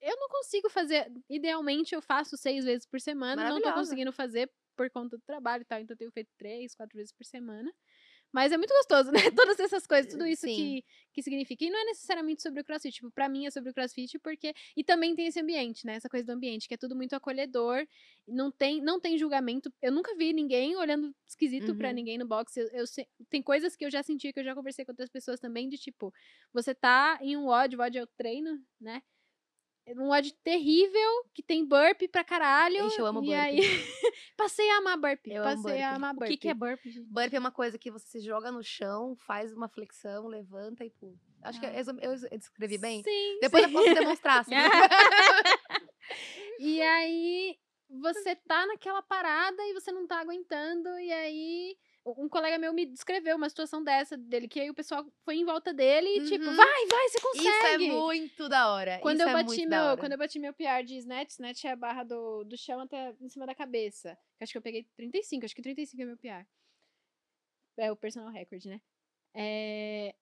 eu 0.00 0.16
não 0.16 0.28
consigo 0.28 0.68
fazer. 0.68 1.10
Idealmente, 1.28 1.94
eu 1.94 2.02
faço 2.02 2.36
seis 2.36 2.64
vezes 2.64 2.86
por 2.86 3.00
semana. 3.00 3.44
Não 3.44 3.60
tô 3.60 3.72
conseguindo 3.72 4.12
fazer 4.12 4.50
por 4.76 4.90
conta 4.90 5.16
do 5.16 5.22
trabalho 5.22 5.62
e 5.62 5.64
tal. 5.64 5.80
Então, 5.80 5.94
eu 5.94 5.98
tenho 5.98 6.12
feito 6.12 6.30
três, 6.36 6.74
quatro 6.74 6.96
vezes 6.96 7.12
por 7.12 7.24
semana. 7.24 7.72
Mas 8.32 8.50
é 8.52 8.56
muito 8.56 8.72
gostoso, 8.74 9.10
né? 9.12 9.18
Todas 9.36 9.60
essas 9.60 9.86
coisas, 9.86 10.10
tudo 10.10 10.26
isso 10.26 10.46
Sim. 10.46 10.56
que, 10.56 10.84
que 11.12 11.22
significa. 11.22 11.64
E 11.64 11.70
não 11.70 11.78
é 11.80 11.84
necessariamente 11.84 12.42
sobre 12.42 12.60
o 12.62 12.64
crossfit. 12.64 12.94
Tipo, 12.94 13.10
pra 13.10 13.28
mim 13.28 13.46
é 13.46 13.50
sobre 13.50 13.70
o 13.70 13.74
crossfit 13.74 14.18
porque. 14.20 14.54
E 14.76 14.82
também 14.82 15.14
tem 15.14 15.26
esse 15.26 15.38
ambiente, 15.40 15.84
né? 15.86 15.94
Essa 15.96 16.08
coisa 16.08 16.24
do 16.26 16.32
ambiente, 16.32 16.66
que 16.66 16.74
é 16.74 16.76
tudo 16.78 16.96
muito 16.96 17.14
acolhedor. 17.14 17.86
Não 18.26 18.50
tem, 18.50 18.80
não 18.80 18.98
tem 19.00 19.18
julgamento. 19.18 19.72
Eu 19.82 19.92
nunca 19.92 20.14
vi 20.16 20.32
ninguém 20.32 20.76
olhando 20.76 21.14
esquisito 21.26 21.76
pra 21.76 21.88
Uhum. 21.88 21.94
ninguém 21.94 22.16
no 22.18 22.26
box. 22.26 22.56
Eu, 22.56 22.68
eu 22.72 22.84
tem 23.28 23.42
coisas 23.42 23.76
que 23.76 23.84
eu 23.84 23.90
já 23.90 24.02
senti, 24.02 24.32
que 24.32 24.40
eu 24.40 24.44
já 24.44 24.54
conversei 24.54 24.84
com 24.84 24.92
outras 24.92 25.10
pessoas 25.10 25.38
também, 25.40 25.68
de 25.68 25.76
tipo, 25.78 26.12
você 26.52 26.74
tá 26.74 27.18
em 27.20 27.36
um 27.36 27.46
WOD, 27.46 27.76
WOD 27.76 27.98
é 27.98 28.02
o 28.02 28.06
treino, 28.06 28.58
né? 28.80 29.02
Um 29.86 30.08
WOD 30.08 30.32
terrível, 30.44 31.24
que 31.34 31.42
tem 31.42 31.66
burp 31.66 32.02
pra 32.10 32.22
caralho. 32.22 32.86
Ixi, 32.86 32.98
eu 33.00 33.06
amo 33.06 33.22
e 33.24 33.26
burp. 33.26 33.38
aí, 33.38 33.58
passei 34.36 34.70
a 34.70 34.76
amar 34.78 34.96
burp. 34.96 35.26
Eu 35.26 35.42
passei 35.42 35.82
a 35.82 35.88
burp. 35.90 35.96
amar 35.96 36.14
O 36.14 36.18
burp. 36.18 36.28
que, 36.30 36.36
que 36.36 36.48
é 36.48 36.54
burp, 36.54 36.80
gente? 36.84 37.08
Burp 37.10 37.34
é 37.34 37.38
uma 37.38 37.50
coisa 37.50 37.76
que 37.78 37.90
você 37.90 38.06
se 38.06 38.20
joga 38.20 38.52
no 38.52 38.62
chão, 38.62 39.16
faz 39.26 39.52
uma 39.52 39.68
flexão, 39.68 40.28
levanta 40.28 40.84
e 40.84 40.90
pula. 40.90 41.16
Acho 41.42 41.58
que 41.58 41.66
Ah. 41.66 41.72
eu, 41.74 41.84
eu, 42.00 42.12
eu 42.30 42.38
descrevi 42.38 42.78
bem. 42.78 43.02
Sim, 43.02 43.38
Depois 43.40 43.64
eu 43.64 43.72
posso 43.72 43.92
demonstrar. 43.94 44.44
se 44.44 44.50
E 46.60 46.80
aí 46.80 47.56
você 47.90 48.36
tá 48.36 48.64
naquela 48.66 49.02
parada 49.02 49.60
e 49.66 49.74
você 49.74 49.90
não 49.90 50.06
tá 50.06 50.20
aguentando, 50.20 50.88
e 51.00 51.12
aí 51.12 51.76
um 52.04 52.28
colega 52.28 52.58
meu 52.58 52.72
me 52.72 52.84
descreveu 52.84 53.36
uma 53.36 53.48
situação 53.48 53.82
dessa 53.82 54.16
dele, 54.16 54.48
que 54.48 54.58
aí 54.60 54.68
o 54.70 54.74
pessoal 54.74 55.06
foi 55.24 55.36
em 55.36 55.44
volta 55.44 55.72
dele 55.72 56.08
e 56.08 56.24
tipo, 56.26 56.44
Uhum. 56.44 56.56
vai, 56.56 56.86
vai, 56.86 57.08
você 57.08 57.20
consegue! 57.20 57.84
Isso 57.84 57.92
é 57.92 58.00
muito 58.00 58.48
da 58.48 58.72
hora. 58.72 58.98
Quando 59.00 59.20
Isso 59.20 59.28
eu 59.28 59.28
é 59.28 59.32
bati 59.32 59.66
meu, 59.66 59.98
quando 59.98 60.12
eu 60.12 60.18
bati 60.18 60.38
meu 60.38 60.52
PR 60.52 60.82
de 60.84 60.96
snatch, 60.96 61.30
snatch 61.30 61.64
é 61.64 61.70
a 61.70 61.76
barra 61.76 62.02
do, 62.02 62.44
do 62.44 62.56
chão 62.56 62.80
até 62.80 63.14
em 63.20 63.28
cima 63.28 63.46
da 63.46 63.54
cabeça. 63.54 64.18
Que 64.36 64.44
Acho 64.44 64.52
que 64.52 64.58
eu 64.58 64.62
peguei 64.62 64.86
35, 64.96 65.44
acho 65.44 65.54
que 65.54 65.62
35 65.62 66.02
é 66.02 66.04
meu 66.04 66.16
PR. 66.16 66.46
É 67.76 67.90
o 67.90 67.96
personal 67.96 68.30
record, 68.30 68.64
né? 68.66 68.80
É, 69.34 70.14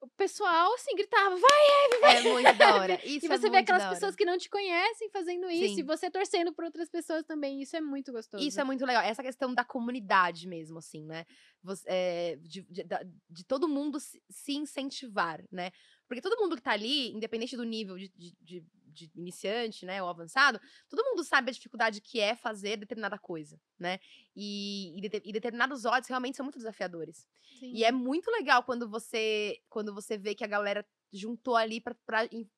O 0.00 0.06
pessoal, 0.06 0.72
assim, 0.74 0.94
gritava, 0.94 1.34
vai! 1.36 2.16
É 2.16 2.22
muito 2.22 2.52
da 2.56 2.76
hora. 2.76 3.00
Isso 3.04 3.26
e 3.26 3.28
é 3.28 3.36
você 3.36 3.42
vê 3.42 3.50
muito 3.50 3.56
aquelas 3.70 3.88
pessoas 3.88 4.14
que 4.14 4.24
não 4.24 4.38
te 4.38 4.48
conhecem 4.48 5.10
fazendo 5.10 5.50
isso, 5.50 5.74
Sim. 5.74 5.80
e 5.80 5.82
você 5.82 6.08
torcendo 6.08 6.52
por 6.52 6.64
outras 6.64 6.88
pessoas 6.88 7.24
também. 7.24 7.60
Isso 7.60 7.76
é 7.76 7.80
muito 7.80 8.12
gostoso. 8.12 8.42
Isso 8.44 8.60
é 8.60 8.64
muito 8.64 8.86
legal. 8.86 9.02
Essa 9.02 9.22
questão 9.24 9.52
da 9.52 9.64
comunidade 9.64 10.46
mesmo, 10.46 10.78
assim, 10.78 11.04
né? 11.04 11.24
Você- 11.64 11.84
é, 11.88 12.36
de, 12.40 12.62
de- 12.70 12.84
da- 12.84 13.02
de 13.28 13.44
todo 13.44 13.66
mundo 13.68 13.98
se, 13.98 14.22
se 14.30 14.52
incentivar, 14.54 15.42
né? 15.50 15.72
Porque 16.06 16.22
todo 16.22 16.40
mundo 16.40 16.54
que 16.54 16.62
tá 16.62 16.72
ali, 16.72 17.10
independente 17.10 17.56
do 17.56 17.64
nível 17.64 17.98
de, 17.98 18.08
de- 18.16 18.64
de- 18.98 19.08
de 19.08 19.18
iniciante, 19.20 19.86
né, 19.86 20.02
ou 20.02 20.08
avançado, 20.08 20.60
todo 20.88 21.04
mundo 21.04 21.22
sabe 21.24 21.50
a 21.50 21.52
dificuldade 21.54 22.00
que 22.00 22.20
é 22.20 22.34
fazer 22.34 22.76
determinada 22.76 23.18
coisa, 23.18 23.60
né? 23.78 23.98
E, 24.34 24.96
e, 24.98 25.00
dete- 25.08 25.22
e 25.28 25.32
determinados 25.32 25.84
odds 25.84 26.08
realmente 26.08 26.36
são 26.36 26.44
muito 26.44 26.58
desafiadores. 26.58 27.26
Sim. 27.58 27.72
E 27.74 27.84
é 27.84 27.92
muito 27.92 28.30
legal 28.30 28.62
quando 28.62 28.88
você 28.88 29.60
quando 29.68 29.94
você 29.94 30.16
vê 30.18 30.34
que 30.34 30.44
a 30.44 30.48
galera 30.48 30.84
juntou 31.12 31.56
ali 31.56 31.82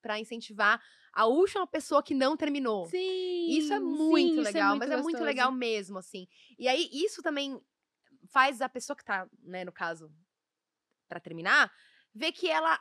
pra 0.01 0.19
incentivar 0.19 0.81
a 1.13 1.25
última 1.25 1.65
pessoa 1.65 2.03
que 2.03 2.13
não 2.13 2.35
terminou. 2.35 2.85
Sim, 2.87 3.47
Isso 3.57 3.73
é 3.73 3.79
sim, 3.79 3.85
muito 3.85 4.33
isso 4.41 4.41
legal, 4.41 4.75
mas 4.77 4.89
é 4.91 4.95
muito 4.95 5.05
gostoso. 5.05 5.23
legal 5.25 5.51
mesmo, 5.51 5.97
assim. 5.97 6.27
E 6.59 6.67
aí, 6.67 6.89
isso 6.91 7.21
também 7.21 7.61
faz 8.29 8.61
a 8.61 8.69
pessoa 8.69 8.95
que 8.95 9.03
tá, 9.05 9.27
né, 9.43 9.63
no 9.65 9.71
caso, 9.71 10.11
pra 11.07 11.19
terminar, 11.19 11.71
ver 12.13 12.31
que 12.31 12.49
ela 12.49 12.79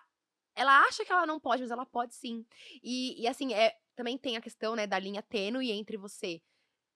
ela 0.54 0.82
acha 0.82 1.04
que 1.04 1.12
ela 1.12 1.26
não 1.26 1.40
pode, 1.40 1.62
mas 1.62 1.70
ela 1.70 1.86
pode 1.86 2.14
sim. 2.14 2.44
E, 2.82 3.22
e 3.22 3.26
assim, 3.26 3.52
é, 3.54 3.74
também 3.94 4.16
tem 4.18 4.36
a 4.36 4.40
questão, 4.40 4.74
né, 4.74 4.86
da 4.86 4.98
linha 4.98 5.22
tênue 5.22 5.70
entre 5.70 5.96
você 5.96 6.42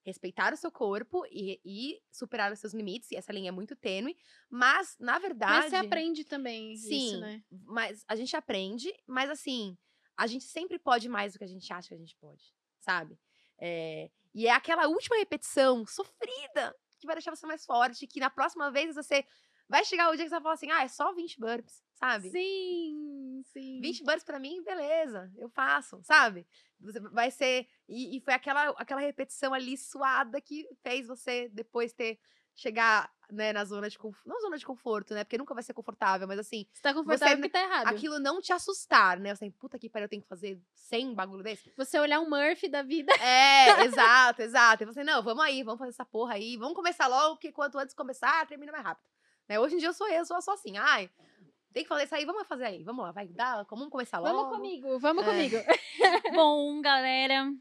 respeitar 0.05 0.53
o 0.53 0.57
seu 0.57 0.71
corpo 0.71 1.25
e, 1.31 1.59
e 1.65 1.99
superar 2.11 2.51
os 2.51 2.59
seus 2.59 2.73
limites, 2.73 3.09
e 3.11 3.15
essa 3.15 3.33
linha 3.33 3.49
é 3.49 3.51
muito 3.51 3.75
tênue, 3.75 4.15
mas, 4.49 4.95
na 4.99 5.17
verdade... 5.17 5.63
Mas 5.63 5.69
você 5.71 5.75
aprende 5.77 6.23
também 6.23 6.77
Sim, 6.77 7.07
isso, 7.07 7.19
né? 7.19 7.43
mas 7.49 8.05
a 8.07 8.15
gente 8.15 8.35
aprende, 8.35 8.93
mas 9.07 9.31
assim, 9.31 9.75
a 10.15 10.27
gente 10.27 10.45
sempre 10.45 10.77
pode 10.77 11.09
mais 11.09 11.33
do 11.33 11.39
que 11.39 11.43
a 11.43 11.47
gente 11.47 11.71
acha 11.73 11.87
que 11.87 11.95
a 11.95 11.97
gente 11.97 12.15
pode, 12.17 12.53
sabe? 12.79 13.19
É, 13.57 14.11
e 14.33 14.45
é 14.45 14.51
aquela 14.51 14.87
última 14.87 15.17
repetição 15.17 15.85
sofrida 15.87 16.75
que 16.99 17.07
vai 17.07 17.15
deixar 17.15 17.35
você 17.35 17.47
mais 17.47 17.65
forte, 17.65 18.05
que 18.05 18.19
na 18.19 18.29
próxima 18.29 18.71
vez 18.71 18.95
você 18.95 19.25
vai 19.69 19.83
chegar 19.85 20.09
o 20.09 20.15
dia 20.15 20.25
que 20.25 20.29
você 20.29 20.35
vai 20.35 20.41
falar 20.41 20.53
assim, 20.55 20.71
ah, 20.71 20.83
é 20.83 20.87
só 20.87 21.13
20 21.13 21.39
burps, 21.39 21.83
sabe? 21.95 22.29
Sim, 22.29 23.41
sim. 23.45 23.79
20 23.81 24.03
burps 24.03 24.23
pra 24.23 24.39
mim, 24.39 24.63
beleza, 24.63 25.31
eu 25.37 25.49
faço, 25.49 26.01
sabe? 26.03 26.45
Você 26.79 26.99
vai 26.99 27.31
ser. 27.31 27.67
E, 27.87 28.17
e 28.17 28.21
foi 28.21 28.33
aquela, 28.33 28.69
aquela 28.77 29.01
repetição 29.01 29.53
ali 29.53 29.77
suada 29.77 30.39
que 30.41 30.67
fez 30.83 31.07
você 31.07 31.49
depois 31.49 31.93
ter. 31.93 32.19
Chegar, 32.57 33.11
né, 33.29 33.51
na 33.51 33.65
zona 33.65 33.89
de 33.89 33.99
conforto. 33.99 34.29
Não 34.29 34.39
zona 34.39 34.57
de 34.57 34.65
conforto, 34.65 35.13
né? 35.13 35.25
Porque 35.25 35.37
nunca 35.37 35.53
vai 35.53 35.61
ser 35.61 35.73
confortável, 35.73 36.25
mas 36.25 36.39
assim, 36.39 36.65
Você 36.71 36.81
tá 36.81 36.93
confortável 36.93 37.35
Você- 37.35 37.35
porque 37.35 37.49
tá 37.49 37.61
errado. 37.61 37.87
aquilo 37.87 38.17
não 38.17 38.39
te 38.39 38.53
assustar, 38.53 39.19
né? 39.19 39.35
Você 39.35 39.41
tem, 39.41 39.51
puta 39.51 39.77
que 39.77 39.89
pariu, 39.89 40.05
eu 40.05 40.09
tenho 40.09 40.21
que 40.21 40.27
fazer 40.29 40.57
100 40.73 41.13
bagulho 41.13 41.43
desse. 41.43 41.69
Você 41.75 41.99
olhar 41.99 42.21
um 42.21 42.29
Murphy 42.29 42.69
da 42.69 42.81
vida. 42.81 43.11
É, 43.19 43.83
exato, 43.83 44.41
exato. 44.41 44.83
E 44.83 44.85
você, 44.85 45.03
não, 45.03 45.21
vamos 45.21 45.43
aí, 45.43 45.63
vamos 45.63 45.79
fazer 45.79 45.89
essa 45.89 46.05
porra 46.05 46.35
aí, 46.35 46.55
vamos 46.55 46.75
começar 46.75 47.07
logo, 47.07 47.35
que 47.35 47.51
quanto 47.51 47.77
antes 47.77 47.93
começar, 47.93 48.47
termina 48.47 48.71
mais 48.71 48.85
rápido. 48.85 49.05
Né? 49.47 49.59
Hoje 49.59 49.75
em 49.75 49.77
dia 49.77 49.89
eu 49.89 49.93
sou 49.93 50.07
eu, 50.09 50.25
sou 50.25 50.41
só 50.41 50.53
assim, 50.53 50.77
ai, 50.77 51.09
tem 51.73 51.83
que 51.83 51.89
fazer 51.89 52.05
isso 52.05 52.15
aí, 52.15 52.25
vamos 52.25 52.47
fazer 52.47 52.65
aí, 52.65 52.83
vamos 52.83 53.03
lá, 53.05 53.11
vai, 53.11 53.27
dá, 53.27 53.63
vamos 53.69 53.89
começar 53.89 54.19
logo. 54.19 54.35
Vamos 54.35 54.55
comigo, 54.57 54.99
vamos 54.99 55.23
É. 55.25 55.29
comigo. 55.29 55.57
Bom, 56.35 56.81
galera, 56.81 57.51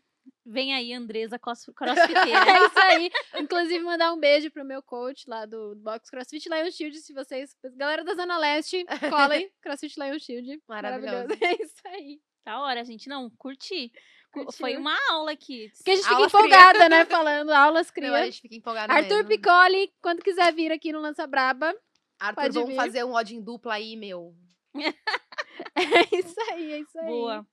vem 0.47 0.75
aí, 0.75 0.93
Andresa 0.93 1.39
cros- 1.39 1.67
crossfiteira. 1.77 2.39
É 2.51 2.65
isso 2.67 2.79
aí. 2.79 3.11
Inclusive, 3.41 3.81
mandar 3.81 4.13
um 4.13 4.19
beijo 4.19 4.51
pro 4.51 4.65
meu 4.65 4.83
coach 4.83 5.29
lá 5.29 5.45
do 5.47 5.75
Box 5.77 6.09
CrossFit 6.11 6.49
Lion 6.49 6.71
Shield. 6.71 6.97
Se 7.01 7.13
vocês. 7.13 7.57
Galera 7.77 8.05
da 8.05 8.15
Zona 8.15 8.39
Leste, 8.39 8.85
colhem 9.11 9.51
CrossFit 9.61 9.99
Lion 10.01 10.19
Shield. 10.19 10.63
Maravilhoso. 10.69 11.35
É 11.43 11.63
isso 11.63 11.83
aí. 11.87 12.21
da 12.45 12.61
hora, 12.61 12.85
gente. 12.85 13.09
Não, 13.09 13.29
curti. 13.37 13.91
Co- 14.35 14.53
Foi 14.53 14.73
Curtiu? 14.75 14.81
uma 14.81 14.99
aula 15.11 15.31
aqui. 15.33 15.71
Porque 15.77 15.91
a 15.91 15.95
gente 15.95 16.05
fica 16.05 16.17
Aulas 16.17 16.35
empolgada, 16.35 16.89
né? 16.89 17.05
Falando 17.07 17.51
aulas 17.51 17.87
Não, 17.87 17.91
a 17.91 17.95
cria. 17.95 18.25
gente 18.27 18.41
fica 18.43 18.55
empolgado 18.57 18.93
Arthur 18.93 19.17
mesmo. 19.25 19.29
Picoli, 19.29 19.93
quando 20.03 20.23
quiser 20.23 20.53
vir 20.53 20.73
aqui 20.73 20.93
no 20.93 21.01
Lança 21.01 21.27
Braba. 21.27 21.75
Arthur, 22.19 22.43
pode 22.43 22.55
vamos 22.55 22.69
vir. 22.71 22.77
fazer 22.77 23.05
um 23.05 23.13
ódio 23.13 23.37
em 23.37 23.43
dupla 23.43 23.75
aí, 23.75 23.97
meu. 23.97 24.35
É 25.77 26.17
isso 26.17 26.35
aí, 26.53 26.73
é 26.73 26.79
isso 26.81 26.99
aí. 26.99 27.07
Boa. 27.07 27.47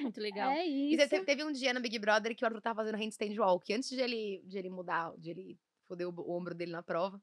Muito 0.00 0.20
legal. 0.20 0.50
É 0.50 0.66
E 0.66 0.94
isso. 0.94 1.08
te- 1.08 1.24
teve 1.24 1.44
um 1.44 1.52
dia 1.52 1.74
no 1.74 1.80
Big 1.80 1.98
Brother 1.98 2.34
que 2.34 2.42
o 2.44 2.46
Arthur 2.46 2.60
tava 2.62 2.82
fazendo 2.82 2.96
handstand 2.98 3.38
walk. 3.38 3.72
Antes 3.72 3.90
de 3.90 4.00
ele, 4.00 4.42
de 4.46 4.58
ele 4.58 4.70
mudar, 4.70 5.12
de 5.18 5.30
ele 5.30 5.58
foder 5.86 6.08
o, 6.08 6.12
o 6.12 6.36
ombro 6.36 6.54
dele 6.54 6.72
na 6.72 6.82
prova. 6.82 7.20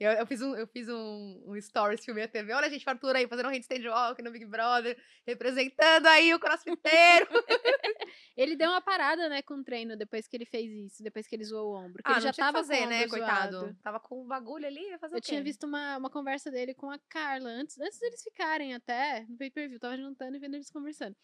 Eu, 0.00 0.12
eu 0.12 0.26
fiz, 0.26 0.40
um, 0.40 0.56
eu 0.56 0.66
fiz 0.66 0.88
um, 0.88 1.42
um 1.46 1.60
stories, 1.60 2.02
filmei 2.02 2.24
a 2.24 2.28
TV. 2.28 2.54
Olha 2.54 2.68
a 2.68 2.70
gente, 2.70 2.86
o 2.86 2.90
Arthur 2.90 3.16
aí, 3.16 3.28
fazendo 3.28 3.48
um 3.48 3.52
handstand 3.52 3.86
walk 3.86 4.22
no 4.22 4.30
Big 4.30 4.46
Brother. 4.46 4.96
Representando 5.26 6.06
aí 6.06 6.32
o 6.32 6.40
crossfiteiro. 6.40 7.28
Ele 8.34 8.56
deu 8.56 8.70
uma 8.70 8.80
parada, 8.80 9.28
né, 9.28 9.42
com 9.42 9.54
o 9.54 9.62
treino 9.62 9.96
depois 9.98 10.26
que 10.26 10.34
ele 10.34 10.46
fez 10.46 10.70
isso, 10.72 11.02
depois 11.02 11.26
que 11.26 11.36
ele 11.36 11.44
zoou 11.44 11.74
o 11.74 11.76
ombro. 11.76 12.00
Ah, 12.04 12.12
ele 12.12 12.20
já 12.22 12.32
tava 12.32 12.58
fazer, 12.58 12.86
né, 12.86 13.06
coitado. 13.06 13.58
zoado. 13.58 13.76
Tava 13.82 14.00
com 14.00 14.22
o 14.22 14.26
bagulho 14.26 14.66
ali, 14.66 14.80
ia 14.80 14.98
fazer 14.98 15.14
Eu 15.16 15.20
tinha 15.20 15.42
visto 15.42 15.64
uma, 15.64 15.98
uma 15.98 16.08
conversa 16.08 16.50
dele 16.50 16.72
com 16.72 16.90
a 16.90 16.98
Carla 17.08 17.50
antes, 17.50 17.78
antes 17.78 17.98
deles 17.98 18.22
ficarem 18.22 18.72
até 18.72 19.26
no 19.28 19.36
pay-per-view. 19.36 19.78
Tava 19.78 19.96
jantando 19.98 20.36
e 20.36 20.40
vendo 20.40 20.54
eles 20.54 20.70
conversando. 20.70 21.14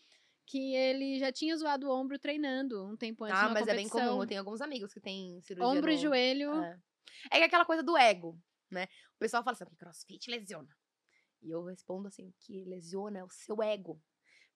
Que 0.44 0.74
ele 0.74 1.18
já 1.18 1.32
tinha 1.32 1.56
zoado 1.56 1.88
o 1.88 1.90
ombro 1.90 2.18
treinando 2.18 2.86
um 2.86 2.96
tempo 2.96 3.24
antes. 3.24 3.38
Ah, 3.38 3.48
mas 3.48 3.66
é 3.66 3.74
bem 3.74 3.88
comum. 3.88 4.02
competição. 4.02 4.22
Eu 4.22 4.26
tenho 4.28 4.40
alguns 4.40 4.60
amigos 4.60 4.92
que 4.92 5.00
têm 5.00 5.40
cirurgia 5.40 5.66
Ombro 5.66 5.90
e 5.90 5.94
no- 5.94 6.00
joelho. 6.02 6.62
É. 6.62 6.78
É 7.30 7.40
é 7.40 7.44
aquela 7.44 7.64
coisa 7.64 7.82
do 7.82 7.96
ego, 7.96 8.38
né? 8.70 8.84
O 9.14 9.18
pessoal 9.18 9.42
fala 9.42 9.54
assim, 9.54 9.64
que 9.64 9.76
crossfit 9.76 10.30
lesiona. 10.30 10.76
E 11.42 11.50
eu 11.50 11.64
respondo 11.64 12.08
assim, 12.08 12.32
que 12.40 12.64
lesiona 12.64 13.18
é 13.18 13.24
o 13.24 13.30
seu 13.30 13.62
ego. 13.62 14.00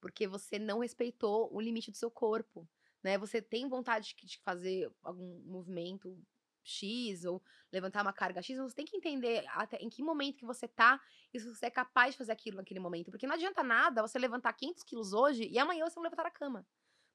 Porque 0.01 0.27
você 0.27 0.59
não 0.59 0.81
respeitou 0.81 1.53
o 1.55 1.61
limite 1.61 1.91
do 1.91 1.97
seu 1.97 2.11
corpo, 2.11 2.69
né? 3.03 3.19
Você 3.19 3.43
tem 3.43 3.69
vontade 3.69 4.15
de 4.23 4.39
fazer 4.39 4.91
algum 5.03 5.41
movimento 5.45 6.19
X 6.65 7.25
ou 7.25 7.43
levantar 7.73 8.03
uma 8.03 8.13
carga 8.13 8.43
X, 8.43 8.59
mas 8.59 8.73
você 8.73 8.77
tem 8.77 8.85
que 8.85 8.97
entender 8.97 9.45
até 9.49 9.77
em 9.79 9.89
que 9.89 10.03
momento 10.03 10.39
que 10.39 10.47
você 10.47 10.67
tá 10.67 11.01
e 11.33 11.41
se 11.41 11.49
você 11.49 11.67
é 11.67 11.71
capaz 11.71 12.13
de 12.13 12.19
fazer 12.19 12.33
aquilo 12.33 12.57
naquele 12.57 12.81
momento. 12.81 13.11
Porque 13.11 13.27
não 13.27 13.35
adianta 13.35 13.63
nada 13.63 14.03
você 14.03 14.19
levantar 14.19 14.53
500 14.53 14.83
quilos 14.83 15.13
hoje 15.13 15.49
e 15.49 15.59
amanhã 15.59 15.89
você 15.89 15.97
não 15.97 16.05
levantar 16.05 16.27
a 16.27 16.31
cama. 16.31 16.67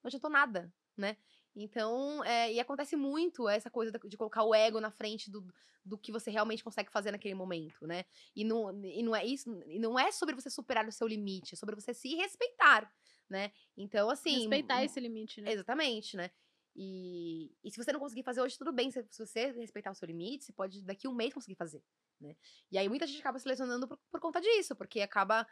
Não 0.04 0.10
adiantou 0.10 0.30
nada, 0.30 0.72
né? 0.96 1.18
Então, 1.56 2.24
é, 2.24 2.52
e 2.52 2.60
acontece 2.60 2.96
muito 2.96 3.48
essa 3.48 3.70
coisa 3.70 3.92
de 3.92 4.18
colocar 4.18 4.44
o 4.44 4.54
ego 4.54 4.82
na 4.82 4.92
frente 4.92 5.32
do, 5.32 5.46
do 5.86 5.98
que 5.98 6.12
você 6.12 6.30
realmente 6.30 6.64
consegue 6.64 6.92
fazer 6.92 7.12
naquele 7.12 7.34
momento, 7.34 7.88
né? 7.88 8.04
E 8.36 8.44
não, 8.44 8.86
e 8.86 9.02
não 9.02 9.16
é 9.16 9.26
isso, 9.26 9.50
e 9.66 9.80
não 9.80 9.98
é 9.98 10.12
sobre 10.12 10.36
você 10.36 10.50
superar 10.50 10.86
o 10.88 10.92
seu 10.92 11.08
limite, 11.08 11.54
é 11.54 11.58
sobre 11.58 11.74
você 11.76 11.94
se 11.94 12.14
respeitar, 12.16 12.92
né? 13.30 13.52
Então, 13.78 14.10
assim. 14.10 14.34
Respeitar 14.36 14.82
m- 14.82 14.86
esse 14.86 15.00
limite, 15.00 15.40
né? 15.42 15.54
Exatamente, 15.54 16.18
né? 16.18 16.30
E, 16.76 17.56
e 17.64 17.72
se 17.72 17.78
você 17.78 17.94
não 17.94 18.02
conseguir 18.02 18.24
fazer 18.24 18.42
hoje, 18.42 18.58
tudo 18.58 18.74
bem. 18.74 18.92
Se, 18.92 19.06
se 19.10 19.26
você 19.26 19.52
respeitar 19.52 19.92
o 19.92 19.96
seu 19.96 20.06
limite, 20.08 20.44
você 20.46 20.52
pode 20.52 20.82
daqui 20.84 21.08
a 21.08 21.10
um 21.10 21.14
mês 21.16 21.34
conseguir 21.34 21.56
fazer, 21.56 21.82
né? 22.20 22.36
E 22.70 22.78
aí 22.78 22.90
muita 22.90 23.08
gente 23.08 23.20
acaba 23.22 23.40
se 23.40 23.48
lesionando 23.48 23.88
por, 23.88 23.98
por 24.12 24.20
conta 24.20 24.42
disso, 24.42 24.76
porque 24.76 25.00
acaba, 25.00 25.48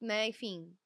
né, 0.00 0.28
enfim, 0.28 0.76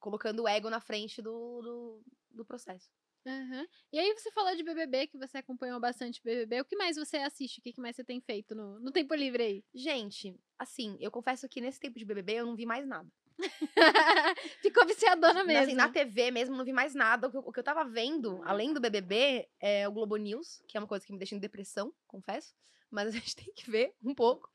colocando 0.00 0.42
o 0.44 0.48
ego 0.48 0.70
na 0.70 0.80
frente 0.80 1.22
do, 1.22 1.62
do, 1.62 2.02
do 2.30 2.44
processo. 2.44 2.90
Aham. 3.26 3.66
E 3.92 3.98
aí 3.98 4.14
você 4.14 4.30
falou 4.32 4.54
de 4.56 4.62
BBB, 4.62 5.06
que 5.06 5.18
você 5.18 5.38
acompanhou 5.38 5.78
bastante 5.78 6.22
BBB. 6.24 6.60
O 6.60 6.64
que 6.64 6.76
mais 6.76 6.96
você 6.96 7.18
assiste? 7.18 7.58
O 7.58 7.62
que 7.62 7.74
mais 7.80 7.94
você 7.96 8.02
tem 8.04 8.20
feito 8.20 8.54
no, 8.54 8.80
no 8.80 8.90
tempo 8.90 9.14
livre 9.14 9.42
aí? 9.42 9.64
Gente, 9.74 10.34
assim, 10.58 10.96
eu 11.00 11.10
confesso 11.10 11.48
que 11.48 11.60
nesse 11.60 11.78
tempo 11.78 11.98
de 11.98 12.04
BBB 12.04 12.34
eu 12.34 12.46
não 12.46 12.56
vi 12.56 12.64
mais 12.64 12.86
nada. 12.86 13.08
Ficou 14.62 14.86
viciadona 14.86 15.34
Na- 15.34 15.44
mesmo. 15.44 15.64
Assim, 15.64 15.74
na 15.74 15.88
TV 15.88 16.30
mesmo, 16.30 16.56
não 16.56 16.64
vi 16.64 16.72
mais 16.72 16.94
nada. 16.94 17.28
O 17.28 17.30
que, 17.30 17.36
eu- 17.36 17.44
o 17.46 17.52
que 17.52 17.58
eu 17.60 17.64
tava 17.64 17.84
vendo, 17.84 18.40
além 18.44 18.72
do 18.72 18.80
BBB, 18.80 19.48
é 19.60 19.86
o 19.86 19.92
Globo 19.92 20.16
News, 20.16 20.62
que 20.66 20.76
é 20.76 20.80
uma 20.80 20.86
coisa 20.86 21.04
que 21.04 21.12
me 21.12 21.18
deixa 21.18 21.34
em 21.34 21.38
depressão, 21.38 21.92
confesso. 22.06 22.54
Mas 22.90 23.08
a 23.08 23.10
gente 23.10 23.36
tem 23.36 23.52
que 23.54 23.70
ver 23.70 23.94
um 24.02 24.14
pouco. 24.14 24.50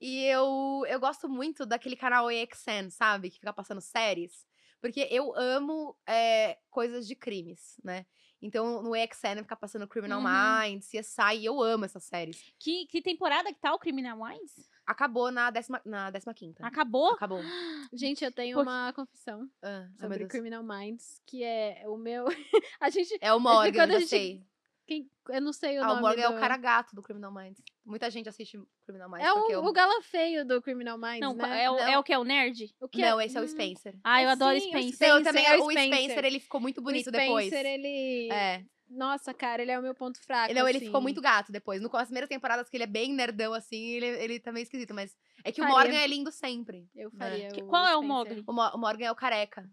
E 0.00 0.24
eu, 0.24 0.84
eu 0.88 1.00
gosto 1.00 1.28
muito 1.28 1.64
daquele 1.64 1.96
canal 1.96 2.26
AXN, 2.28 2.90
sabe? 2.90 3.30
Que 3.30 3.38
fica 3.38 3.52
passando 3.52 3.80
séries. 3.80 4.46
Porque 4.82 5.08
eu 5.10 5.34
amo 5.36 5.96
é, 6.06 6.58
coisas 6.68 7.06
de 7.06 7.14
crimes, 7.14 7.76
né? 7.82 8.04
Então, 8.44 8.82
no 8.82 8.92
AXN 8.92 9.38
fica 9.42 9.54
passando 9.54 9.86
Criminal 9.86 10.20
Uhum. 10.20 10.26
Minds, 10.26 10.88
CSI, 10.88 11.38
e 11.38 11.44
eu 11.44 11.62
amo 11.62 11.84
essas 11.84 12.02
séries. 12.02 12.42
Que, 12.58 12.86
que 12.86 13.00
temporada 13.00 13.52
que 13.52 13.60
tá 13.60 13.72
o 13.72 13.78
Criminal 13.78 14.18
Minds? 14.18 14.68
Acabou 14.84 15.30
na 15.30 15.48
décima, 15.52 15.80
na 15.84 16.10
décima 16.10 16.34
quinta. 16.34 16.66
Acabou? 16.66 17.12
Acabou. 17.12 17.40
Gente, 17.94 18.24
eu 18.24 18.32
tenho 18.32 18.56
Porque- 18.56 18.68
uma 18.68 18.92
confissão 18.92 19.48
Ah, 19.62 19.86
sobre. 20.00 20.26
Criminal 20.26 20.64
Minds, 20.64 21.22
que 21.24 21.44
é 21.44 21.84
o 21.86 21.96
meu. 21.96 22.24
a 22.80 22.90
gente. 22.90 23.16
É 23.20 23.32
o 23.32 23.38
Morgan, 23.38 23.72
quando 23.72 23.90
a 23.92 23.94
já 23.94 24.00
gente 24.00 24.08
sei. 24.08 24.44
Quem, 24.86 25.08
eu 25.28 25.40
não 25.40 25.52
sei 25.52 25.78
o 25.78 25.82
Ah, 25.84 25.86
nome. 25.86 25.98
o 26.00 26.02
Morgan 26.02 26.22
é 26.22 26.28
do- 26.28 26.34
o 26.36 26.40
cara 26.40 26.56
gato 26.56 26.94
do 26.94 27.02
Criminal 27.02 27.32
Minds. 27.32 27.62
Muita 27.84 28.10
gente 28.10 28.28
assiste 28.28 28.60
Criminal 28.84 29.08
Minds. 29.08 29.26
É 29.26 29.32
porque 29.32 29.52
o, 29.56 29.60
eu... 29.60 29.64
o 29.64 29.72
gala 29.72 30.02
feio 30.02 30.44
do 30.44 30.60
Criminal 30.60 30.98
Minds, 30.98 31.20
Não, 31.20 31.34
né? 31.34 31.64
é 31.64 31.70
o, 31.70 31.78
é 31.78 31.92
Não. 31.92 32.00
o 32.00 32.02
que? 32.02 32.12
É 32.12 32.18
o 32.18 32.24
nerd? 32.24 32.74
O 32.80 32.88
que 32.88 33.00
Não, 33.00 33.20
é? 33.20 33.26
esse 33.26 33.36
é 33.38 33.40
o 33.40 33.44
Hum, 33.44 33.48
Spencer. 33.48 33.94
Ah, 34.02 34.22
eu 34.22 34.28
adoro 34.30 34.58
Sim, 34.58 34.66
o 34.66 34.68
Spencer. 34.70 34.94
Spencer, 34.94 35.22
também, 35.24 35.46
é 35.46 35.56
o 35.56 35.64
o 35.66 35.70
Spencer. 35.70 35.94
Spencer. 36.02 36.24
ele 36.24 36.40
ficou 36.40 36.60
muito 36.60 36.82
bonito 36.82 37.06
o 37.06 37.10
Spencer, 37.10 37.26
depois. 37.26 37.52
ele. 37.52 38.28
É. 38.32 38.64
Nossa, 38.90 39.32
cara, 39.32 39.62
ele 39.62 39.70
é 39.70 39.78
o 39.78 39.82
meu 39.82 39.94
ponto 39.94 40.20
fraco. 40.20 40.50
Ele 40.52 40.60
ficou 40.80 40.96
assim. 40.98 41.02
muito 41.02 41.20
gato 41.22 41.50
depois. 41.50 41.80
No, 41.80 41.88
as 41.96 42.08
primeiras 42.08 42.28
temporadas 42.28 42.68
que 42.68 42.76
ele 42.76 42.84
é 42.84 42.86
bem 42.88 43.10
nerdão, 43.14 43.54
assim, 43.54 43.82
ele, 43.92 44.04
ele 44.06 44.38
tá 44.40 44.52
meio 44.52 44.64
esquisito. 44.64 44.92
Mas 44.92 45.16
é 45.44 45.50
que 45.50 45.62
o 45.62 45.64
Faria. 45.64 45.78
Morgan 45.78 45.98
é 45.98 46.06
lindo 46.06 46.30
sempre. 46.30 46.86
Eu 46.94 47.10
né? 47.14 47.18
faria. 47.18 47.48
O 47.64 47.66
qual 47.68 47.86
é 47.86 47.96
o 47.96 48.00
Spencer. 48.00 48.08
Mogli? 48.08 48.44
O, 48.46 48.52
Mo- 48.52 48.70
o 48.74 48.78
Morgan 48.78 49.06
é 49.06 49.10
o 49.12 49.14
careca. 49.16 49.64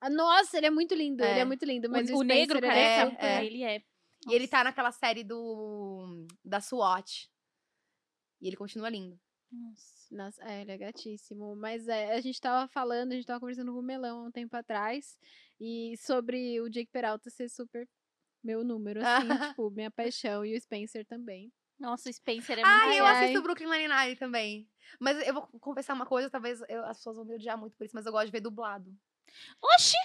Ah, 0.00 0.10
nossa, 0.10 0.56
ele 0.58 0.66
é 0.66 0.70
muito 0.70 0.94
lindo. 0.94 1.24
Ele 1.24 1.38
É. 1.38 1.42
é 1.42 1.44
muito 1.44 1.64
lindo. 1.64 1.88
Mas 1.90 2.08
o, 2.10 2.14
o 2.14 2.16
Spencer, 2.18 2.36
negro 2.36 2.58
ele 2.58 2.66
careca? 2.68 3.10
super- 3.10 3.24
é. 3.24 3.44
Ele 3.44 3.62
é. 3.64 3.82
E 4.28 4.34
ele 4.34 4.46
tá 4.46 4.62
naquela 4.62 4.92
série 4.92 5.24
do 5.24 6.26
da 6.44 6.60
SWAT. 6.60 7.28
E 8.40 8.46
ele 8.48 8.56
continua 8.56 8.88
lindo. 8.88 9.18
Nossa. 9.50 10.02
Nossa, 10.10 10.44
é, 10.44 10.60
ele 10.62 10.72
é 10.72 10.78
gatíssimo. 10.78 11.56
Mas 11.56 11.88
é, 11.88 12.14
a 12.14 12.20
gente 12.20 12.40
tava 12.40 12.68
falando, 12.68 13.12
a 13.12 13.14
gente 13.14 13.26
tava 13.26 13.40
conversando 13.40 13.72
com 13.72 13.78
o 13.78 13.82
Melão 13.82 14.20
há 14.20 14.22
um 14.28 14.30
tempo 14.30 14.56
atrás. 14.56 15.18
E 15.60 15.94
sobre 15.98 16.60
o 16.60 16.68
Jake 16.68 16.90
Peralta 16.90 17.30
ser 17.30 17.48
super 17.48 17.88
meu 18.42 18.64
número, 18.64 19.00
assim, 19.04 19.28
tipo, 19.56 19.70
minha 19.70 19.90
paixão. 19.90 20.44
E 20.44 20.56
o 20.56 20.60
Spencer 20.60 21.06
também. 21.06 21.52
Nossa, 21.78 22.08
o 22.08 22.12
Spencer 22.12 22.58
é 22.58 22.62
muito 22.64 22.84
Ah, 22.84 22.94
eu 22.96 23.06
assisto 23.06 23.42
Brooklyn 23.42 23.68
Nine-Nine 23.68 24.16
também. 24.16 24.68
Mas 25.00 25.26
eu 25.26 25.34
vou 25.34 25.46
confessar 25.60 25.94
uma 25.94 26.06
coisa, 26.06 26.30
talvez 26.30 26.60
eu- 26.68 26.84
as 26.84 26.98
pessoas 26.98 27.16
vão 27.16 27.24
me 27.24 27.34
odiar 27.34 27.58
muito 27.58 27.76
por 27.76 27.84
isso, 27.84 27.94
mas 27.94 28.06
eu 28.06 28.12
gosto 28.12 28.26
de 28.26 28.32
ver 28.32 28.40
dublado. 28.40 28.94
Oxi! 29.74 29.96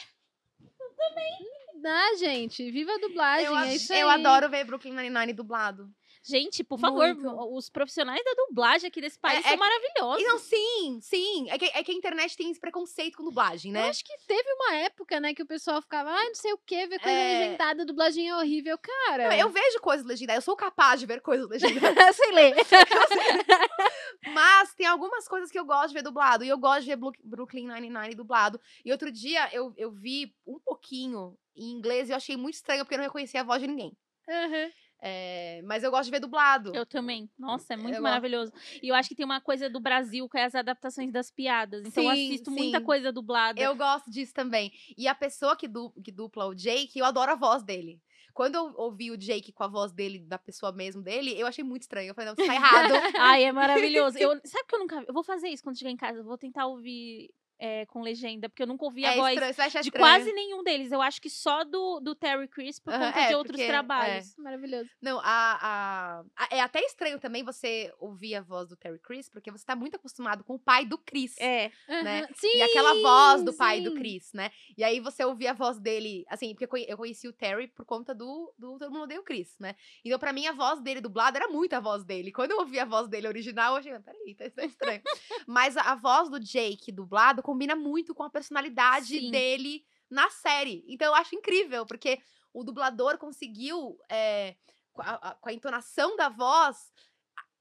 Ah, 1.86 2.16
gente, 2.18 2.70
viva 2.70 2.92
a 2.94 2.98
dublagem, 2.98 3.46
Eu, 3.46 3.58
é 3.58 3.76
isso 3.76 3.94
aí. 3.94 4.00
eu 4.02 4.10
adoro 4.10 4.50
ver 4.50 4.66
Brooklyn 4.66 4.94
Nine-Nine 4.94 5.32
dublado. 5.32 5.90
Gente, 6.28 6.64
por 6.64 6.78
favor, 6.80 7.14
Muito. 7.16 7.56
os 7.56 7.70
profissionais 7.70 8.22
da 8.24 8.34
dublagem 8.48 8.88
aqui 8.88 9.00
desse 9.00 9.18
país 9.18 9.40
é 9.40 9.42
são 9.44 9.52
que- 9.52 9.58
maravilhosos. 9.58 10.24
Não, 10.24 10.38
sim, 10.40 11.00
sim. 11.02 11.50
É 11.50 11.58
que, 11.58 11.66
é 11.66 11.84
que 11.84 11.92
a 11.92 11.94
internet 11.96 12.36
tem 12.36 12.52
esse 12.52 12.60
preconceito 12.60 13.18
com 13.18 13.24
dublagem, 13.24 13.72
Eu 13.72 13.82
né? 13.82 13.90
acho 13.90 14.04
que 14.04 14.12
teve 14.28 14.52
uma 14.54 14.76
época, 14.76 15.20
né, 15.20 15.34
que 15.34 15.42
o 15.42 15.46
pessoal 15.46 15.82
ficava, 15.82 16.10
ai, 16.12 16.28
não 16.28 16.36
sei 16.36 16.52
o 16.54 16.58
que, 16.58 16.86
ver 16.88 17.00
coisa 17.00 17.18
É. 17.18 17.40
legendada, 17.40 17.86
dublagem 17.86 18.28
é 18.28 18.36
horrível. 18.36 18.78
Cara, 18.78 19.30
Não, 19.30 19.36
Eu 19.36 19.50
vejo 19.50 19.80
coisas 19.80 20.06
legendadas, 20.06 20.44
eu 20.44 20.46
sou 20.46 20.56
capaz 20.56 21.00
de 21.00 21.06
ver 21.06 21.22
coisas 21.22 21.48
legendadas. 21.48 22.16
sei 22.16 22.32
ler. 22.32 22.56
mas 24.34 24.74
tem 24.74 24.86
algumas 24.86 25.28
coisas 25.28 25.50
que 25.52 25.58
eu 25.60 25.66
gosto 25.66 25.90
de 25.90 25.94
ver 25.96 26.04
dublado. 26.04 26.44
E 26.44 26.50
eu 26.50 26.58
gosto 26.58 26.82
de 26.82 26.88
ver 26.96 27.00
Brooklyn 27.24 27.68
Nine-Nine 27.68 28.16
dublado. 28.16 28.60
E 28.84 28.92
outro 28.92 29.12
dia 29.12 29.50
eu, 29.54 29.74
eu 29.78 29.92
vi 29.92 30.34
um 30.46 30.60
pouquinho 30.60 31.38
em 31.56 31.72
inglês 31.72 32.10
e 32.10 32.12
eu 32.12 32.18
achei 32.18 32.36
muito 32.38 32.56
estranho 32.56 32.84
porque 32.84 32.96
eu 32.96 33.00
não 33.00 33.06
reconhecia 33.06 33.42
a 33.42 33.44
voz 33.44 33.62
de 33.62 33.68
ninguém. 33.68 33.96
Aham. 34.30 34.70
É, 35.00 35.62
mas 35.64 35.84
eu 35.84 35.92
gosto 35.92 36.06
de 36.06 36.12
ver 36.12 36.20
dublado. 36.20 36.72
Eu 36.76 36.86
também. 36.86 37.30
Nossa, 37.38 37.74
é 37.74 37.78
muito 37.78 37.90
Eu 37.90 38.02
gosto. 38.02 38.04
maravilhoso. 38.04 38.52
E 38.82 38.88
eu 38.88 38.96
acho 38.96 39.08
que 39.10 39.16
tem 39.16 39.26
uma 39.26 39.40
coisa 39.40 39.70
do 39.70 39.80
Brasil, 39.80 40.28
que 40.28 40.38
é 40.38 40.46
as 40.46 40.56
adaptações 40.56 41.12
das 41.12 41.30
piadas. 41.30 41.86
Então 41.86 42.04
eu 42.04 42.12
Sim, 42.16 42.28
assisto 42.28 42.52
muita 42.52 42.80
sim. 42.80 42.84
coisa 42.86 43.12
dublada. 43.12 43.62
Eu 43.62 43.76
gosto 43.76 44.10
disso 44.10 44.34
também. 44.34 44.72
E 44.98 45.08
a 45.08 45.14
pessoa 45.16 45.56
que, 45.56 45.68
du- 45.68 45.92
que 46.04 46.12
dupla 46.12 46.48
o 46.48 46.56
Jake, 46.56 46.98
eu 46.98 47.06
adoro 47.06 47.32
a 47.32 47.36
voz 47.36 47.64
dele. 47.64 48.02
Quando 48.34 48.56
eu 48.56 48.74
ouvi 48.78 49.10
o 49.12 49.18
Jake 49.18 49.52
com 49.52 49.64
a 49.64 49.68
voz 49.68 49.92
dele, 49.92 50.20
da 50.20 50.38
pessoa 50.38 50.72
mesmo 50.72 51.02
dele, 51.02 51.34
eu 51.40 51.48
achei 51.48 51.64
muito 51.64 51.84
estranho. 51.84 52.10
Eu 52.10 52.14
falei, 52.16 52.30
não, 52.30 52.36
isso 52.38 52.46
tá 52.48 52.54
errado. 52.94 52.94
Ai, 53.20 53.44
é 53.46 53.52
maravilhoso. 53.52 54.18
Eu, 54.18 54.30
sabe 54.46 54.66
que 54.68 54.76
eu 54.76 54.80
nunca. 54.80 55.04
Eu 55.08 55.14
vou 55.14 55.24
fazer 55.24 55.48
isso 55.50 55.64
quando 55.64 55.78
chegar 55.78 55.90
em 55.92 55.98
casa. 55.98 56.20
Eu 56.20 56.24
vou 56.24 56.38
tentar 56.38 56.68
ouvir 56.68 57.32
é, 57.60 57.86
com 57.88 58.02
legenda, 58.02 58.48
porque 58.50 58.62
eu 58.64 58.68
nunca 58.68 58.86
ouvi 58.86 59.06
a 59.06 59.14
é 59.14 59.16
voz 59.16 59.32
estranho, 59.34 59.54
de 59.72 59.78
estranho. 59.80 59.92
quase 59.92 60.32
nenhum 60.34 60.64
deles. 60.64 60.92
Eu 60.92 61.02
acho 61.02 61.22
que 61.22 61.30
só 61.30 61.64
do, 61.64 62.00
do 62.00 62.14
Terry 62.16 62.48
Crews 62.48 62.80
por 62.80 62.94
conta 62.94 63.20
é, 63.20 63.28
de 63.30 63.36
outros 63.36 63.52
porque- 63.56 63.64
é. 63.64 63.68
trabalhos. 63.68 64.36
Maravilhoso. 64.38 64.90
Não, 65.02 65.20
a, 65.20 65.24
a, 65.26 66.20
a- 66.36 66.48
É 66.52 66.62
até 66.62 66.80
estranho 66.82 67.20
também 67.20 67.44
você 67.44 67.94
ouvir 68.00 68.36
a 68.36 68.42
voz 68.42 68.70
do 68.70 68.76
Terry 68.76 69.00
Crews, 69.00 69.30
porque 69.30 69.52
você 69.52 69.66
tá 69.66 69.76
muito 69.76 69.96
acostumado 69.96 70.44
com 70.44 70.56
o 70.56 70.60
pai 70.60 70.86
do 70.86 70.98
Chris. 70.98 71.36
É. 71.40 71.72
Né? 71.88 72.28
Sim, 72.36 72.58
E 72.58 72.62
aquela 72.62 72.94
voz 73.02 73.44
do 73.44 73.54
pai 73.54 73.82
do. 73.82 73.94
Chris, 73.96 74.32
né? 74.34 74.52
E 74.78 74.84
aí 74.84 75.00
você 75.00 75.24
ouvir 75.26 75.48
a 75.48 75.54
voz 75.54 75.80
dele, 75.80 76.26
assim, 76.30 76.50
porque 76.50 76.66
eu 76.66 76.70
conhe- 76.70 76.86
eu 76.88 76.98
conheci 76.98 77.28
o 77.28 77.34
Terry 77.34 77.68
por 77.68 77.86
conta 77.86 78.14
do, 78.14 78.54
do 78.58 78.78
Todo 78.78 78.92
Mundo 78.92 79.04
Odeia 79.04 79.20
o 79.20 79.24
Chris, 79.24 79.56
né? 79.60 79.76
Então, 80.06 80.20
pra 80.20 80.32
mim, 80.32 80.46
a 80.46 80.52
voz 80.52 80.80
dele 80.82 81.02
dublada 81.02 81.38
era 81.40 81.48
muito 81.48 81.74
a 81.74 81.80
voz 81.80 82.04
dele. 82.04 82.32
Quando 82.32 82.52
eu 82.52 82.60
ouvi 82.60 82.80
a 82.80 82.86
voz 82.86 83.08
dele 83.08 83.28
original, 83.28 83.74
eu 83.74 83.80
achei, 83.80 83.92
"Ah, 83.94 84.00
peraí, 84.00 84.36
tá, 84.36 84.50
tá 84.50 84.64
estranho. 84.66 85.02
Mas 85.48 85.76
a, 85.76 85.82
a 85.92 85.96
voz 85.96 86.30
do 86.30 86.40
Jake 86.40 86.92
dublado 86.92 87.42
combina 87.48 87.78
muito 87.78 88.14
com 88.14 88.24
a 88.24 88.30
personalidade 88.30 89.18
Sim. 89.20 89.32
dele 89.32 89.86
na 90.10 90.30
série. 90.30 90.84
Então, 90.86 91.08
eu 91.08 91.16
acho 91.16 91.34
incrível, 91.34 91.86
porque 91.86 92.20
o 92.54 92.62
dublador 92.62 93.18
conseguiu, 93.18 93.98
é, 94.10 94.58
com, 94.92 95.02
a, 95.02 95.12
a- 95.30 95.36
com 95.36 95.48
a 95.50 95.54
entonação 95.54 96.18
da 96.18 96.28
voz, 96.28 96.92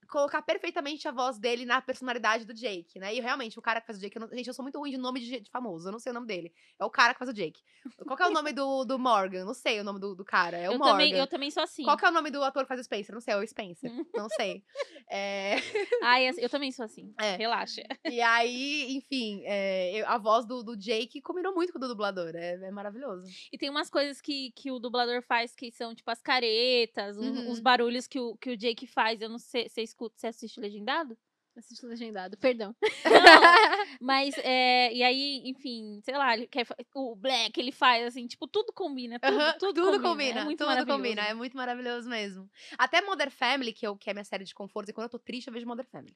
colocar 0.06 0.42
perfeitamente 0.42 1.06
a 1.08 1.12
voz 1.12 1.38
dele 1.38 1.64
na 1.64 1.80
personalidade 1.80 2.44
do 2.44 2.54
Jake, 2.54 2.98
né? 2.98 3.14
E 3.14 3.20
realmente, 3.20 3.58
o 3.58 3.62
cara 3.62 3.80
que 3.80 3.86
faz 3.86 3.98
o 3.98 4.00
Jake. 4.00 4.16
eu 4.16 4.20
não- 4.20 4.28
gente, 4.28 4.46
eu 4.48 4.54
sou 4.54 4.62
muito 4.62 4.78
ruim 4.78 4.90
de 4.90 4.96
nome 4.98 5.20
de, 5.20 5.40
de 5.40 5.50
famoso, 5.50 5.88
eu 5.88 5.92
não 5.92 5.98
sei 5.98 6.10
o 6.10 6.14
nome 6.14 6.26
dele. 6.26 6.52
É 6.78 6.84
o 6.84 6.90
cara 6.90 7.12
que 7.12 7.18
faz 7.18 7.30
o 7.30 7.34
Jake. 7.34 7.60
Qual 8.04 8.18
é 8.18 8.26
o 8.26 8.32
nome 8.32 8.52
do, 8.52 8.84
do 8.84 8.98
Morgan? 8.98 9.44
Não 9.44 9.54
sei 9.54 9.80
o 9.80 9.84
nome 9.84 10.00
do, 10.00 10.14
do 10.14 10.24
cara. 10.24 10.56
É 10.56 10.68
o 10.68 10.72
eu, 10.72 10.78
Morgan. 10.78 10.92
também, 10.92 11.12
eu 11.12 11.26
também 11.26 11.50
sou 11.50 11.62
assim. 11.62 11.84
Qual 11.84 11.96
é 12.02 12.08
o 12.08 12.12
nome 12.12 12.30
do 12.30 12.42
ator 12.42 12.62
que 12.64 12.68
faz 12.68 12.80
o 12.80 12.84
Spencer? 12.84 13.14
Não 13.14 13.20
sei, 13.20 13.34
é 13.34 13.36
o 13.36 13.46
Spencer. 13.46 13.90
não 14.14 14.28
sei. 14.30 14.62
É, 15.10 15.56
Ai, 16.02 16.28
eu 16.38 16.48
também 16.48 16.72
sou 16.72 16.84
assim. 16.84 17.14
É. 17.20 17.36
Relaxa. 17.36 17.82
e 18.04 18.20
aí, 18.20 18.96
enfim, 18.96 19.42
é, 19.44 20.02
a 20.06 20.18
voz 20.18 20.44
do, 20.46 20.62
do 20.62 20.76
Jake 20.76 21.20
combinou 21.20 21.54
muito 21.54 21.72
com 21.72 21.78
o 21.78 21.80
do 21.80 21.88
dublador. 21.88 22.34
É, 22.34 22.54
é 22.54 22.70
maravilhoso. 22.70 23.26
E 23.52 23.58
tem 23.58 23.70
umas 23.70 23.88
coisas 23.90 24.20
que, 24.20 24.50
que 24.52 24.70
o 24.70 24.78
dublador 24.78 25.22
faz 25.22 25.54
que 25.54 25.70
são, 25.70 25.94
tipo, 25.94 26.10
as 26.10 26.20
caretas, 26.20 27.16
um- 27.18 27.26
Uhum. 27.26 27.50
os 27.50 27.60
barulhos 27.60 28.06
que 28.06 28.18
o, 28.20 28.36
que 28.36 28.50
o 28.50 28.56
Jake 28.56 28.86
faz. 28.86 29.20
Eu 29.20 29.28
não 29.28 29.38
sei, 29.38 29.68
você 29.68 29.82
escuta, 29.96 30.14
você 30.16 30.26
assiste 30.26 30.60
legendado? 30.60 31.16
Assiste 31.56 31.86
legendado, 31.86 32.36
perdão. 32.36 32.76
Não, 33.02 33.86
mas, 33.98 34.36
é, 34.38 34.92
e 34.92 35.02
aí, 35.02 35.40
enfim, 35.46 36.00
sei 36.04 36.14
lá, 36.14 36.36
ele 36.36 36.46
quer, 36.46 36.66
o 36.94 37.16
Black 37.16 37.58
ele 37.58 37.72
faz, 37.72 38.04
assim, 38.06 38.26
tipo, 38.26 38.46
tudo 38.46 38.74
combina, 38.74 39.18
tudo, 39.18 39.40
Aham, 39.40 39.56
tudo, 39.58 40.02
combina, 40.02 40.40
é 40.40 40.44
muito 40.44 40.62
tudo 40.66 40.86
combina, 40.86 41.22
é 41.22 41.32
muito 41.32 41.56
maravilhoso 41.56 42.10
mesmo. 42.10 42.50
Até 42.76 43.00
Modern 43.00 43.30
Family, 43.30 43.72
que, 43.72 43.86
eu, 43.86 43.96
que 43.96 44.10
é 44.10 44.12
minha 44.12 44.24
série 44.24 44.44
de 44.44 44.54
conforto, 44.54 44.90
e 44.90 44.92
quando 44.92 45.06
eu 45.06 45.10
tô 45.10 45.18
triste, 45.18 45.46
eu 45.46 45.52
vejo 45.52 45.66
Modern 45.66 45.88
Family. 45.88 46.14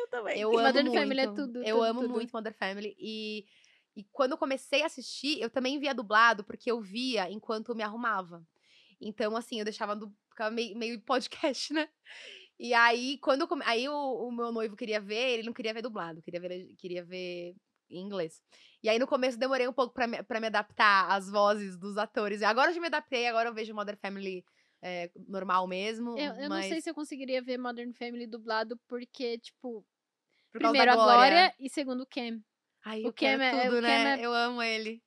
Eu 0.00 0.08
também. 0.08 0.40
Eu 0.40 0.48
amo 0.50 0.66
Modern 0.66 0.86
muito. 0.88 0.98
Family 0.98 1.20
é 1.20 1.26
tudo, 1.26 1.62
Eu 1.62 1.76
tudo, 1.76 1.84
amo 1.84 2.00
tudo. 2.00 2.14
muito 2.14 2.30
Modern 2.32 2.54
Family. 2.54 2.96
E, 2.98 3.44
e 3.94 4.04
quando 4.04 4.32
eu 4.32 4.38
comecei 4.38 4.82
a 4.82 4.86
assistir, 4.86 5.42
eu 5.42 5.50
também 5.50 5.78
via 5.78 5.92
dublado, 5.92 6.42
porque 6.42 6.70
eu 6.70 6.80
via 6.80 7.30
enquanto 7.30 7.68
eu 7.68 7.74
me 7.74 7.82
arrumava. 7.82 8.42
Então, 8.98 9.36
assim, 9.36 9.58
eu 9.58 9.64
deixava 9.64 9.94
do. 9.94 10.10
Ficava 10.30 10.50
meio, 10.50 10.76
meio 10.78 11.00
podcast, 11.04 11.74
né? 11.74 11.88
E 12.62 12.74
aí, 12.74 13.16
quando 13.18 13.48
come- 13.48 13.64
aí 13.64 13.88
o, 13.88 14.28
o 14.28 14.30
meu 14.30 14.52
noivo 14.52 14.76
queria 14.76 15.00
ver, 15.00 15.30
ele 15.30 15.44
não 15.44 15.52
queria 15.54 15.72
ver 15.72 15.80
dublado, 15.80 16.20
queria 16.20 16.38
ver, 16.38 16.74
queria 16.76 17.02
ver 17.02 17.56
em 17.88 18.02
inglês. 18.02 18.42
E 18.82 18.88
aí, 18.90 18.98
no 18.98 19.06
começo, 19.06 19.38
demorei 19.38 19.66
um 19.66 19.72
pouco 19.72 19.94
pra 19.94 20.06
me, 20.06 20.22
pra 20.22 20.38
me 20.38 20.46
adaptar 20.48 21.10
às 21.10 21.30
vozes 21.30 21.78
dos 21.78 21.96
atores. 21.96 22.42
Agora 22.42 22.70
eu 22.70 22.74
já 22.74 22.80
me 22.82 22.88
adaptei, 22.88 23.26
agora 23.26 23.48
eu 23.48 23.54
vejo 23.54 23.74
Modern 23.74 23.96
Family 23.98 24.44
é, 24.82 25.10
normal 25.26 25.66
mesmo. 25.66 26.10
Eu, 26.18 26.34
eu 26.34 26.48
mas 26.50 26.66
não 26.66 26.68
sei 26.68 26.82
se 26.82 26.90
eu 26.90 26.94
conseguiria 26.94 27.40
ver 27.40 27.56
Modern 27.56 27.94
Family 27.94 28.26
dublado, 28.26 28.78
porque, 28.86 29.38
tipo, 29.38 29.82
por 30.52 30.60
primeiro 30.60 30.90
a 30.92 30.94
Glória. 30.96 31.54
E 31.58 31.70
segundo 31.70 32.02
o 32.02 32.06
Cam. 32.06 32.42
Ai, 32.84 33.06
o 33.06 33.12
Cam 33.14 33.42
é- 33.42 33.50
tudo, 33.64 33.78
o 33.78 33.80
Cam 33.80 34.04
né? 34.04 34.20
é- 34.20 34.26
Eu 34.26 34.34
amo 34.34 34.62
ele. 34.62 35.02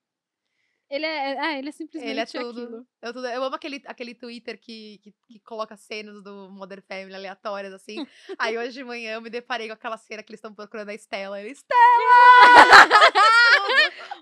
Ele 0.89 1.05
é, 1.05 1.39
ah, 1.39 1.57
ele 1.59 1.69
é 1.69 1.71
simplesmente 1.71 2.09
Ele 2.11 2.19
é 2.19 2.25
tudo. 2.25 2.61
aquilo. 2.63 2.87
Eu, 3.03 3.11
tudo- 3.13 3.27
eu 3.27 3.43
amo 3.43 3.55
aquele, 3.55 3.81
aquele 3.85 4.15
Twitter 4.15 4.57
que, 4.57 4.97
que, 5.03 5.13
que 5.27 5.39
coloca 5.41 5.75
cenas 5.75 6.23
do 6.23 6.49
Modern 6.49 6.81
Family 6.81 7.13
aleatórias, 7.13 7.73
assim. 7.73 8.07
Aí 8.39 8.57
hoje 8.57 8.71
de 8.71 8.83
manhã 8.83 9.15
eu 9.15 9.21
me 9.21 9.29
deparei 9.29 9.67
com 9.67 9.73
aquela 9.73 9.97
cena 9.97 10.23
que 10.23 10.31
eles 10.31 10.37
estão 10.39 10.53
procurando 10.53 10.87
a 10.89 10.93
Estela. 10.93 11.39
Ele, 11.41 11.53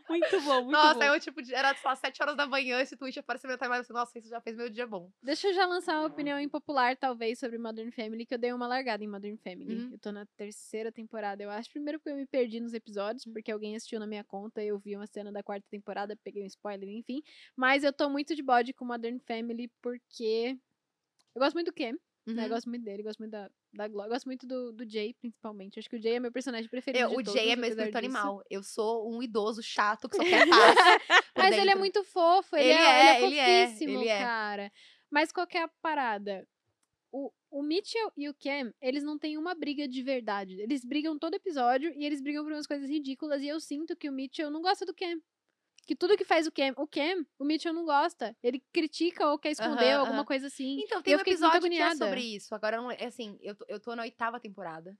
Muito 0.09 0.41
bom, 0.41 0.55
muito 0.63 0.71
Nossa, 0.71 0.95
bom. 0.95 1.03
eu, 1.03 1.19
tipo, 1.19 1.41
de- 1.41 1.53
era, 1.53 1.73
sei 1.73 1.89
lá, 1.89 1.95
7 1.95 2.21
horas 2.21 2.35
da 2.35 2.45
manhã, 2.45 2.81
esse 2.81 2.97
tweet 2.97 3.17
apareceu 3.19 3.47
meu 3.47 3.57
timeline, 3.57 3.79
eu 3.81 3.85
falei, 3.85 4.01
nossa, 4.01 4.19
isso 4.19 4.27
já 4.27 4.41
fez 4.41 4.57
meu 4.57 4.69
dia 4.69 4.85
bom. 4.85 5.09
Deixa 5.23 5.47
eu 5.47 5.53
já 5.53 5.65
lançar 5.65 5.97
uma 5.99 6.07
opinião 6.07 6.37
impopular, 6.39 6.97
talvez, 6.97 7.39
sobre 7.39 7.57
Modern 7.57 7.91
Family, 7.91 8.25
que 8.25 8.33
eu 8.33 8.37
dei 8.37 8.51
uma 8.51 8.67
largada 8.67 9.03
em 9.03 9.07
Modern 9.07 9.37
Family. 9.37 9.73
Uhum. 9.85 9.89
Eu 9.93 9.99
tô 9.99 10.11
na 10.11 10.25
terceira 10.35 10.91
temporada, 10.91 11.41
eu 11.41 11.49
acho. 11.49 11.69
Primeiro 11.71 11.97
porque 11.99 12.09
eu 12.11 12.15
me 12.17 12.25
perdi 12.25 12.59
nos 12.59 12.73
episódios, 12.73 13.23
porque 13.25 13.51
alguém 13.51 13.75
assistiu 13.75 13.99
na 14.01 14.07
minha 14.07 14.23
conta, 14.23 14.61
eu 14.61 14.77
vi 14.77 14.95
uma 14.97 15.07
cena 15.07 15.31
da 15.31 15.41
quarta 15.41 15.65
temporada, 15.71 16.17
peguei 16.23 16.43
um 16.43 16.47
spoiler, 16.47 16.89
enfim. 16.89 17.23
Mas 17.55 17.83
eu 17.83 17.93
tô 17.93 18.09
muito 18.09 18.35
de 18.35 18.43
bode 18.43 18.70
com 18.73 18.85
Modern 18.85 19.19
Family, 19.19 19.67
porque 19.81 20.57
eu 21.35 21.39
gosto 21.41 21.53
muito 21.55 21.67
do 21.67 21.73
Cam, 21.73 21.91
né? 21.91 21.97
Eu 22.27 22.43
Uhum. 22.43 22.49
gosto 22.49 22.69
muito 22.69 22.83
dele, 22.83 23.03
gosto 23.03 23.19
muito 23.19 23.31
da, 23.31 23.49
da 23.73 23.87
Glória, 23.87 24.09
eu 24.09 24.13
gosto 24.13 24.25
muito 24.25 24.45
do, 24.45 24.71
do 24.71 24.87
Jay, 24.89 25.13
principalmente. 25.15 25.79
Acho 25.79 25.89
que 25.89 25.95
o 25.95 26.01
Jay 26.01 26.13
é 26.15 26.19
meu 26.19 26.31
personagem 26.31 26.69
preferido 26.69 27.03
Eu- 27.03 27.09
de 27.09 27.15
o 27.15 27.17
todos, 27.23 27.33
Jay 27.33 27.49
é 27.51 27.55
meu 27.55 27.69
espírito 27.69 27.97
animal. 27.97 28.43
Eu 28.49 28.61
sou 28.63 29.11
um 29.11 29.23
idoso 29.23 29.61
chato 29.63 30.07
que 30.07 30.15
só 30.15 30.23
quer 30.23 30.45
paz. 30.49 30.75
Mas 31.35 31.55
ele 31.57 31.71
é 31.71 31.75
muito 31.75 32.03
fofo, 32.03 32.55
ele, 32.55 32.69
Ele 32.69 32.73
é, 32.79 32.83
é, 32.83 33.17
ele 33.17 33.25
ele 33.25 33.35
é 33.39 33.63
é, 33.63 33.65
fofíssimo, 33.67 33.99
ele 34.01 34.07
é. 34.09 34.19
cara. 34.19 34.71
Mas 35.09 35.31
qual 35.31 35.47
que 35.47 35.57
é 35.57 35.63
a 35.63 35.67
parada? 35.81 36.47
O, 37.11 37.29
o 37.49 37.61
Mitchell 37.63 38.11
e 38.15 38.29
o 38.29 38.33
Cam, 38.33 38.71
eles 38.81 39.03
não 39.03 39.17
têm 39.19 39.37
uma 39.37 39.53
briga 39.53 39.85
de 39.87 40.01
verdade. 40.01 40.61
Eles 40.61 40.85
brigam 40.85 41.17
todo 41.19 41.33
episódio 41.33 41.91
e 41.97 42.05
eles 42.05 42.21
brigam 42.21 42.43
por 42.43 42.53
umas 42.53 42.67
coisas 42.67 42.89
ridículas. 42.89 43.41
E 43.41 43.47
eu 43.47 43.59
sinto 43.59 43.95
que 43.97 44.07
o 44.09 44.13
Mitchell 44.13 44.49
não 44.51 44.61
gosta 44.61 44.85
do 44.85 44.93
Cam. 44.93 45.19
Que 45.85 45.95
tudo 45.95 46.15
que 46.15 46.23
faz 46.23 46.47
o 46.47 46.51
Cam, 46.51 46.73
o 46.77 46.87
Cam, 46.87 47.25
o 47.39 47.43
Mitchell 47.43 47.73
não 47.73 47.85
gosta. 47.85 48.35
Ele 48.41 48.59
critica 48.71 49.27
ou 49.27 49.37
quer 49.39 49.51
esconder 49.51 49.91
Aham, 49.91 49.99
alguma 49.99 50.19
aham. 50.19 50.25
coisa 50.27 50.47
assim. 50.47 50.77
Então, 50.83 51.01
tem 51.01 51.13
eu 51.13 51.17
um 51.17 51.21
episódio 51.21 51.69
que 51.69 51.81
é 51.81 51.95
sobre 51.95 52.21
isso. 52.21 52.53
Agora, 52.55 52.77
não 52.77 52.91
é 52.91 53.05
assim, 53.05 53.37
eu 53.41 53.55
tô, 53.55 53.65
eu 53.67 53.79
tô 53.79 53.95
na 53.95 54.03
oitava 54.03 54.39
temporada. 54.39 54.97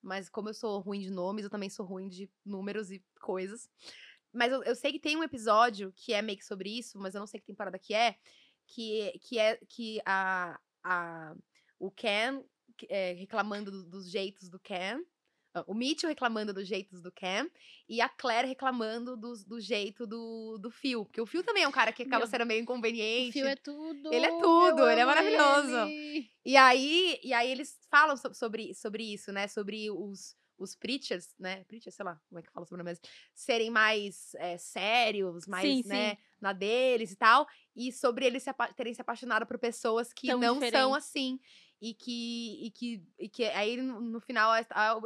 Mas 0.00 0.28
como 0.28 0.48
eu 0.48 0.54
sou 0.54 0.80
ruim 0.80 1.00
de 1.00 1.10
nomes, 1.10 1.44
eu 1.44 1.50
também 1.50 1.70
sou 1.70 1.86
ruim 1.86 2.08
de 2.08 2.30
números 2.44 2.90
e 2.90 3.04
coisas. 3.20 3.68
Mas 4.32 4.52
eu, 4.52 4.62
eu 4.64 4.74
sei 4.74 4.92
que 4.92 4.98
tem 5.00 5.16
um 5.16 5.22
episódio 5.22 5.92
que 5.94 6.12
é 6.12 6.22
meio 6.22 6.38
que 6.38 6.44
sobre 6.44 6.70
isso, 6.76 6.98
mas 6.98 7.14
eu 7.14 7.20
não 7.20 7.26
sei 7.26 7.38
que 7.40 7.46
temporada 7.46 7.78
que 7.78 7.94
é. 7.94 8.16
Que, 8.66 9.18
que 9.20 9.38
é 9.38 9.58
que 9.68 10.00
a, 10.06 10.58
a, 10.82 11.34
o 11.78 11.90
Ken 11.90 12.44
é, 12.88 13.12
reclamando 13.12 13.70
do- 13.70 13.84
dos 13.84 14.10
jeitos 14.10 14.48
do 14.48 14.58
Ken. 14.58 15.00
Ah, 15.54 15.64
O 15.66 15.74
Mitchell 15.74 16.08
reclamando 16.08 16.52
dos 16.52 16.66
jeitos 16.66 17.00
do 17.00 17.10
Cam 17.12 17.48
e 17.88 18.00
a 18.00 18.08
Claire 18.08 18.48
reclamando 18.48 19.16
dos- 19.16 19.44
do, 19.44 19.60
jeito 19.60 20.06
do, 20.06 20.58
do 20.58 20.70
Phil. 20.70 21.04
Porque 21.04 21.20
o 21.20 21.26
Phil 21.26 21.42
também 21.44 21.62
é 21.64 21.68
um 21.68 21.72
cara 21.72 21.92
que 21.92 22.02
acaba 22.02 22.20
Meu, 22.24 22.26
sendo 22.26 22.46
meio 22.46 22.60
O 22.60 22.62
inconveniente. 22.62 23.32
Phil 23.32 23.46
é 23.46 23.56
tudo. 23.56 24.12
Ele 24.12 24.26
é 24.26 24.38
tudo, 24.40 24.88
ele 24.88 25.00
é 25.00 25.04
maravilhoso. 25.04 25.76
ele. 25.88 26.30
E 26.44 26.56
aí, 26.56 27.20
e 27.22 27.32
aí 27.32 27.50
eles 27.50 27.78
falam 27.90 28.16
so- 28.16 28.32
sobre, 28.34 28.74
sobre 28.74 29.02
isso, 29.12 29.30
né? 29.32 29.46
Sobre 29.48 29.90
os, 29.90 30.36
os 30.58 30.74
preachers, 30.74 31.34
né? 31.38 31.64
Preachers, 31.64 31.94
sei 31.94 32.04
lá, 32.04 32.20
como 32.28 32.38
é 32.38 32.42
que 32.42 32.50
fala 32.50 32.64
sobre 32.66 32.76
o 32.76 32.84
nome 32.84 32.90
mesmo? 32.90 33.04
Serem 33.34 33.70
mais 33.70 34.34
é, 34.36 34.56
sérios, 34.58 35.46
mais, 35.46 35.66
Sim, 35.68 35.82
né, 35.88 36.10
sim. 36.14 36.16
na 36.40 36.52
deles 36.52 37.12
e 37.12 37.16
tal. 37.16 37.46
E 37.76 37.92
sobre 37.92 38.26
eles 38.26 38.42
se 38.42 38.50
terem 38.76 38.94
se 38.94 39.00
apaixonado 39.00 39.46
por 39.46 39.58
pessoas 39.58 40.12
que 40.12 40.28
Tão 40.28 40.38
não 40.40 40.54
são 40.54 40.60
diferentes. 40.60 40.96
assim. 40.96 41.40
E 41.84 41.92
que, 41.94 42.64
e 42.66 42.70
que, 42.70 43.02
e 43.18 43.28
que 43.28 43.44
aí 43.46 43.76
no, 43.76 44.00
final, 44.20 44.52
a- 44.52 44.64
a- 44.70 45.00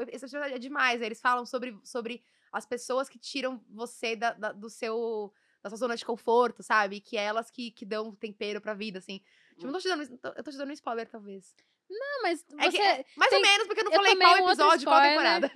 é 0.51 0.59
demais. 0.59 1.01
Eles 1.01 1.23
falam 1.23 1.47
sobre, 1.47 1.75
sobre 1.83 2.23
as 2.53 2.67
pessoas 2.67 3.09
que 3.09 3.19
tiram 3.19 3.65
você 3.71 4.15
da, 4.15 4.35
da- 4.35 4.53
do 4.53 4.69
seu 4.69 5.33
da 5.63 5.71
sua 5.71 5.79
zona 5.79 5.97
de 5.97 6.05
conforto, 6.05 6.63
sabe? 6.63 7.01
Que 7.01 7.17
é 7.17 7.25
elas 7.25 7.51
que, 7.51 7.71
que 7.73 7.85
dão 7.87 8.15
tempero 8.15 8.61
pra 8.61 8.75
vida, 8.75 8.99
assim. 8.99 9.21
Tipo, 9.55 9.67
não 9.67 9.73
tô 9.73 9.79
te 9.81 9.89
dando, 9.89 10.03
eu 10.37 10.45
tô 10.45 10.51
te 10.51 10.57
dando 10.59 10.69
um 10.69 10.73
spoiler, 10.75 11.09
talvez. 11.09 11.57
Não, 11.89 12.23
mas 12.23 12.45
É 12.59 12.71
você. 12.71 12.77
que 12.77 12.83
é- 12.83 13.05
mais 13.17 13.31
tem- 13.31 13.39
ou 13.39 13.43
menos, 13.49 13.67
porque 13.67 13.81
eu 13.81 13.85
não 13.85 13.93
eu 13.93 13.97
falei 13.97 14.17
qual 14.17 14.35
um 14.35 14.47
episódio, 14.49 14.87
qual 14.87 15.01
temporada. 15.03 15.51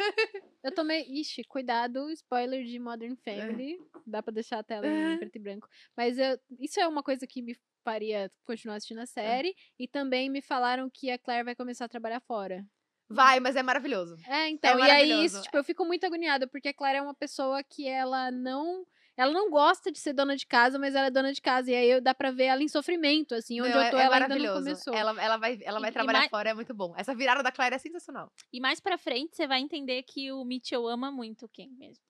Eu 0.65 0.73
tomei. 0.75 1.03
Ixi, 1.03 1.45
cuidado, 1.45 2.09
spoiler 2.13 2.65
de 2.65 2.79
Modern 2.79 3.15
Family. 3.63 3.79
Dá 4.07 4.23
pra 4.23 4.33
deixar 4.33 4.61
a 4.61 4.63
tela 4.65 4.87
em 4.87 5.15
É. 5.15 5.17
preto 5.19 5.37
e 5.37 5.39
branco. 5.39 5.69
Mas 5.97 6.19
eu, 6.19 6.39
isso 6.59 6.81
é 6.81 6.89
uma 6.89 7.03
coisa 7.03 7.27
que 7.27 7.43
me 7.43 7.55
faria 7.85 8.31
continuar 8.45 8.77
assistindo 8.77 9.01
a 9.01 9.07
série. 9.07 9.55
E 9.79 9.87
também 9.89 10.29
me 10.31 10.41
falaram 10.41 10.89
que 10.91 11.11
a 11.11 11.19
Claire 11.19 11.45
vai 11.45 11.55
começar 11.55 11.85
a 11.85 11.89
trabalhar 11.89 12.21
fora. 12.21 12.65
Vai, 13.09 13.41
mas 13.41 13.57
é 13.57 13.63
maravilhoso. 13.63 14.17
É, 14.27 14.49
então. 14.49 14.71
e 14.79 14.83
aí, 14.83 14.89
maravilhoso. 14.89 15.25
isso, 15.25 15.43
tipo, 15.43 15.57
eu 15.57 15.65
fico 15.65 15.85
muito 15.85 16.07
agoniada, 16.07 16.47
porque 16.47 16.69
a 16.69 16.75
Claire 16.75 16.99
é 16.99 17.03
uma 17.03 17.15
pessoa 17.15 17.63
que 17.65 17.89
ela 17.89 18.31
não. 18.31 18.87
Ela 19.17 19.33
não 19.33 19.51
gosta 19.51 19.91
de 19.93 19.99
ser 19.99 20.15
dona 20.15 20.35
de 20.35 20.47
casa, 20.47 20.79
mas 20.79 20.95
ela 20.95 21.09
é 21.09 21.11
dona 21.11 21.31
de 21.33 21.43
casa. 21.43 21.71
E 21.71 21.75
aí 21.75 21.91
eu- 21.91 22.01
dá 22.01 22.15
pra 22.15 22.31
ver 22.31 22.45
ela 22.45 22.63
em 22.63 22.69
sofrimento, 22.69 23.35
assim. 23.35 23.61
Onde 23.61 23.71
Não, 23.75 23.83
eu 23.83 23.91
tô, 23.91 23.99
é, 23.99 24.01
é 24.01 24.05
ela 24.05 24.15
ainda 24.17 24.29
não 24.29 24.37
maravilhoso. 24.39 24.65
começou. 24.65 24.95
Ela, 24.95 25.11
ela 25.23 25.37
vai, 25.37 25.59
ela 25.63 25.79
vai 25.81 25.91
E- 25.91 25.91
e 25.91 25.93
trabalhar 25.93 26.19
mais- 26.21 26.31
fora, 26.31 26.51
é 26.51 26.55
muito 26.55 26.73
bom. 26.73 26.95
Essa 26.97 27.15
virada 27.15 27.43
da 27.43 27.53
Claire 27.53 27.75
é 27.75 27.79
sensacional. 27.79 28.33
E 28.53 28.61
mais 28.61 28.81
pra 28.81 28.97
frente, 28.97 29.37
você 29.37 29.47
vai 29.47 29.61
entender 29.61 30.03
que 30.05 30.33
o 30.33 30.43
Mitchell 30.45 30.87
ama 30.89 31.11
muito 31.11 31.45
o 31.45 31.49
Ken 31.49 31.69
mesmo. 31.77 32.03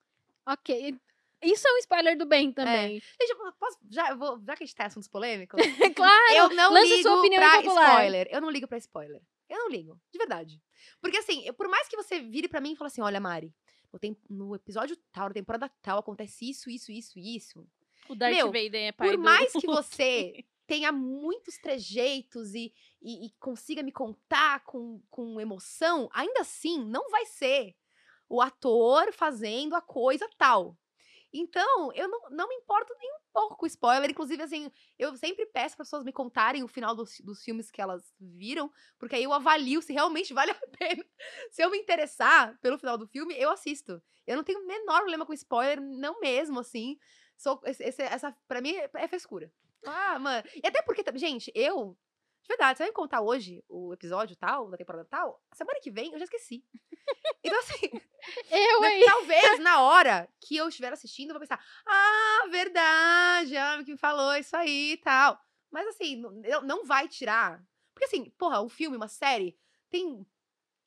Ok. 0.47 0.95
Isso 1.41 1.67
é 1.67 1.73
um 1.73 1.77
spoiler 1.77 2.17
do 2.17 2.25
bem 2.25 2.51
também. 2.51 2.99
Gente, 2.99 3.29
eu 3.31 3.51
posso, 3.53 3.77
já, 3.89 4.09
eu 4.11 4.17
vou, 4.17 4.39
já 4.45 4.55
que 4.55 4.63
a 4.63 4.65
gente 4.65 4.75
tá 4.75 4.83
em 4.83 4.87
assuntos 4.87 5.07
polêmicos, 5.09 5.59
claro! 5.95 6.33
eu 6.35 6.49
não 6.49 6.71
lança 6.73 6.87
ligo 6.95 7.01
sua 7.09 7.19
opinião 7.19 7.41
pra 7.41 7.57
impopular. 7.59 7.89
spoiler. 7.91 8.27
Eu 8.31 8.41
não 8.41 8.49
ligo 8.49 8.67
pra 8.67 8.77
spoiler. 8.77 9.21
Eu 9.49 9.57
não 9.59 9.69
ligo, 9.69 9.99
de 10.11 10.17
verdade. 10.17 10.61
Porque 11.01 11.17
assim, 11.17 11.43
eu- 11.45 11.53
por 11.53 11.67
mais 11.67 11.87
que 11.87 11.95
você 11.97 12.19
vire 12.19 12.47
pra 12.47 12.61
mim 12.61 12.73
e 12.73 12.75
fale 12.75 12.87
assim, 12.87 13.01
olha, 13.01 13.19
Mari, 13.19 13.53
no, 13.91 13.99
tem- 13.99 14.17
no 14.29 14.55
episódio 14.55 14.95
tal, 15.11 15.27
na 15.27 15.33
temporada 15.33 15.69
tal, 15.81 15.99
acontece 15.99 16.49
isso, 16.49 16.69
isso, 16.69 16.91
isso, 16.91 17.19
isso. 17.19 17.67
O 18.07 18.15
Darth 18.15 18.33
Meu, 18.33 18.47
Vader 18.47 18.75
é 18.87 18.91
pai 18.91 19.07
Por 19.09 19.17
do... 19.17 19.23
mais 19.23 19.51
que 19.53 19.67
você 19.67 20.45
tenha 20.67 20.91
muitos 20.91 21.57
trejeitos 21.57 22.53
e, 22.53 22.71
e- 23.01 23.25
e 23.27 23.31
consiga 23.39 23.83
me 23.83 23.91
contar 23.91 24.63
com, 24.63 25.01
com 25.09 25.39
emoção, 25.41 26.09
ainda 26.13 26.41
assim, 26.41 26.83
não 26.85 27.09
vai 27.09 27.25
ser 27.25 27.75
o 28.29 28.41
ator 28.41 29.11
fazendo 29.11 29.75
a 29.75 29.81
coisa 29.81 30.29
tal. 30.37 30.77
Então, 31.33 31.91
eu 31.93 32.07
não, 32.07 32.29
não 32.29 32.47
me 32.47 32.55
importo 32.55 32.93
nem 32.99 33.09
um 33.13 33.19
pouco 33.31 33.55
com 33.57 33.65
spoiler. 33.65 34.09
Inclusive, 34.09 34.41
assim, 34.43 34.71
eu 34.99 35.15
sempre 35.15 35.45
peço 35.45 35.75
para 35.75 35.85
pessoas 35.85 36.03
me 36.03 36.11
contarem 36.11 36.63
o 36.63 36.67
final 36.67 36.95
dos, 36.95 37.19
dos 37.21 37.43
filmes 37.43 37.71
que 37.71 37.81
elas 37.81 38.13
viram, 38.19 38.71
porque 38.99 39.15
aí 39.15 39.23
eu 39.23 39.33
avalio 39.33 39.81
se 39.81 39.93
realmente 39.93 40.33
vale 40.35 40.51
a 40.51 40.77
pena. 40.77 41.05
Se 41.51 41.63
eu 41.63 41.69
me 41.69 41.77
interessar 41.77 42.57
pelo 42.61 42.77
final 42.77 42.97
do 42.97 43.07
filme, 43.07 43.33
eu 43.37 43.49
assisto. 43.49 44.01
Eu 44.27 44.35
não 44.35 44.43
tenho 44.43 44.59
o 44.59 44.67
menor 44.67 44.99
problema 44.99 45.25
com 45.25 45.33
spoiler, 45.33 45.81
não 45.81 46.19
mesmo, 46.19 46.59
assim. 46.59 46.97
Sou, 47.37 47.59
esse, 47.65 48.01
essa, 48.01 48.35
pra 48.47 48.61
mim, 48.61 48.75
é, 48.75 48.89
é 48.93 49.07
frescura. 49.07 49.51
Ah, 49.85 50.19
mano. 50.19 50.47
E 50.55 50.67
até 50.67 50.81
porque, 50.81 51.03
gente, 51.15 51.51
eu. 51.55 51.97
De 52.43 52.47
verdade, 52.47 52.77
você 52.77 52.83
vai 52.83 52.89
me 52.89 52.95
contar 52.95 53.21
hoje 53.21 53.63
o 53.69 53.93
episódio 53.93 54.35
tal, 54.35 54.69
da 54.69 54.77
temporada 54.77 55.05
tal? 55.05 55.41
Semana 55.53 55.79
que 55.81 55.91
vem 55.91 56.11
eu 56.11 56.17
já 56.19 56.25
esqueci. 56.25 56.63
Então, 57.43 57.59
assim, 57.59 57.89
Eu, 58.51 58.81
né, 58.81 58.97
hein? 58.97 59.05
talvez 59.05 59.59
na 59.59 59.81
hora 59.81 60.27
que 60.39 60.55
eu 60.55 60.67
estiver 60.69 60.91
assistindo, 60.93 61.29
eu 61.29 61.33
vou 61.33 61.39
pensar: 61.41 61.63
ah, 61.85 62.47
verdade, 62.49 63.55
ah, 63.57 63.81
que 63.83 63.91
me 63.91 63.97
falou 63.97 64.35
isso 64.35 64.55
aí 64.55 64.93
e 64.93 64.97
tal. 64.97 65.39
Mas, 65.71 65.87
assim, 65.87 66.21
não, 66.63 66.85
vai 66.85 67.07
tirar. 67.07 67.63
Porque, 67.93 68.05
assim, 68.05 68.29
porra, 68.31 68.61
um 68.61 68.69
filme, 68.69 68.97
uma 68.97 69.07
série, 69.07 69.57
tem. 69.89 70.25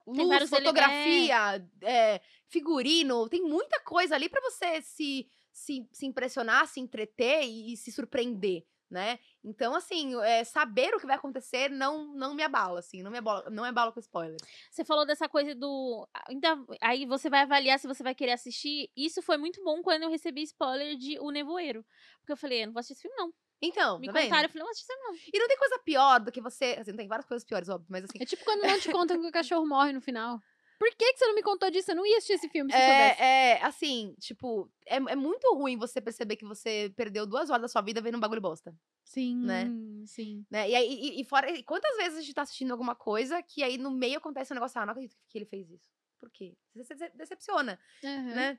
Luz, 0.07 0.31
ele- 0.37 0.47
fotografia, 0.49 1.67
é, 1.81 2.21
figurino, 2.47 3.27
tem 3.29 3.43
muita 3.43 3.81
coisa 3.81 4.15
ali 4.15 4.29
pra 4.29 4.41
você 4.43 4.83
se, 4.83 5.27
se, 5.51 5.89
se 5.91 6.05
impressionar, 6.05 6.67
se 6.69 6.79
entreter 6.79 7.43
e, 7.45 7.73
e 7.73 7.77
se 7.77 7.91
surpreender, 7.91 8.67
né? 8.91 9.19
Então, 9.45 9.75
assim, 9.75 10.19
é, 10.23 10.43
saber 10.43 10.95
o 10.95 10.99
que 10.99 11.07
vai 11.07 11.17
acontecer 11.17 11.69
não, 11.69 12.07
não 12.15 12.35
me 12.35 12.43
abala, 12.43 12.79
assim, 12.79 13.03
não 13.03 13.11
me 13.11 13.19
abala, 13.19 13.51
não 13.51 13.63
me 13.63 13.69
abala 13.69 13.93
com 13.93 14.01
spoiler. 14.01 14.39
Você 14.71 14.85
falou 14.85 15.05
dessa 15.05 15.29
coisa 15.29 15.55
do. 15.55 16.09
Ainda, 16.29 16.57
aí 16.81 17.05
você 17.05 17.29
vai 17.29 17.43
avaliar 17.43 17.79
se 17.79 17.87
você 17.87 18.03
vai 18.03 18.15
querer 18.15 18.33
assistir. 18.33 18.91
Isso 18.97 19.21
foi 19.21 19.37
muito 19.37 19.63
bom 19.63 19.83
quando 19.83 20.05
eu 20.05 20.11
recebi 20.11 20.43
spoiler 20.43 20.97
de 20.97 21.19
O 21.21 21.31
Nevoeiro. 21.31 21.85
Porque 22.21 22.33
eu 22.33 22.37
falei, 22.37 22.63
eu 22.63 22.67
não 22.69 22.73
vou 22.73 22.81
assistir 22.81 22.95
esse 22.95 23.03
filme, 23.03 23.17
não. 23.19 23.33
Então, 23.61 23.99
Me 23.99 24.07
tá 24.07 24.13
vendo? 24.13 24.25
contaram, 24.25 24.45
eu 24.45 24.49
falei, 24.49 24.61
não 24.61 24.67
vou 24.67 24.73
assistir 24.73 24.91
esse 24.91 25.03
filme, 25.03 25.19
não. 25.19 25.31
E 25.33 25.39
não 25.39 25.49
tem 25.49 25.59
coisa 25.59 25.79
pior 25.85 26.21
do 26.21 26.33
que 26.33 26.41
você. 26.41 26.77
Assim, 26.81 26.97
tem 26.97 27.07
várias 27.09 27.27
coisas 27.27 27.45
piores, 27.45 27.69
óbvio, 27.69 27.87
mas 27.91 28.05
assim. 28.05 28.19
É 28.21 28.25
tipo 28.25 28.45
quando 28.45 28.63
não 28.63 28.81
te 28.81 28.91
contam 28.91 29.21
que 29.21 29.27
o 29.27 29.33
cachorro 29.33 29.67
morre 29.67 29.93
no 29.93 30.01
final. 30.01 30.41
Por 30.85 30.95
que, 30.97 31.13
que 31.15 31.19
você 31.19 31.27
não 31.27 31.35
me 31.35 31.43
contou 31.43 31.71
disso? 31.71 31.91
Eu 31.93 31.97
não 31.97 32.05
ia 32.05 32.19
assistir 32.19 32.35
esse 32.35 32.49
filme 32.51 32.71
se 32.71 32.77
eu 32.77 32.83
soubesse. 32.83 33.23
É, 33.23 33.53
é, 33.53 33.63
assim, 33.63 34.15
tipo, 34.21 34.71
é, 34.87 34.97
é 34.97 35.17
muito 35.17 35.51
ruim 35.55 35.79
você 35.79 35.99
perceber 35.99 36.37
que 36.37 36.45
você 36.45 36.93
perdeu 36.95 37.25
duas 37.27 37.49
horas 37.49 37.63
da 37.63 37.69
sua 37.69 37.81
vida 37.81 38.03
vendo 38.03 38.19
um 38.19 38.21
bagulho 38.21 38.43
bosta, 38.43 38.77
Sim, 39.03 39.47
né? 39.47 39.65
sim. 40.07 40.45
né? 40.51 40.69
E, 40.69 40.75
aí, 40.75 40.87
e, 40.93 41.21
e 41.23 41.25
fora, 41.25 41.51
e 41.51 41.63
quantas 41.63 41.97
vezes 41.97 42.19
a 42.19 42.21
gente 42.21 42.35
tá 42.35 42.43
assistindo 42.43 42.71
alguma 42.71 42.95
coisa 42.95 43.43
que 43.43 43.63
aí 43.63 43.79
no 43.79 43.91
meio 43.91 44.19
acontece 44.19 44.53
um 44.53 44.57
negócio, 44.57 44.79
ah, 44.79 44.85
não 44.85 44.93
acredito 44.93 45.17
que 45.27 45.39
ele 45.39 45.47
fez 45.47 45.71
isso. 45.71 45.89
Por 46.21 46.31
quê? 46.31 46.55
Você 46.75 46.85
se 46.85 46.95
dece- 46.97 47.17
decepciona, 47.17 47.81
Aham. 48.05 48.35
né? 48.35 48.59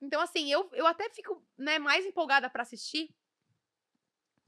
Então, 0.00 0.20
assim, 0.20 0.52
eu, 0.52 0.70
eu 0.74 0.86
até 0.86 1.10
fico 1.10 1.44
né, 1.58 1.80
mais 1.80 2.06
empolgada 2.06 2.48
pra 2.48 2.62
assistir 2.62 3.12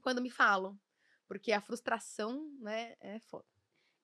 quando 0.01 0.21
me 0.21 0.29
falam. 0.29 0.79
Porque 1.27 1.51
a 1.51 1.59
frustração, 1.59 2.49
né, 2.61 2.95
é 3.01 3.19
foda. 3.19 3.43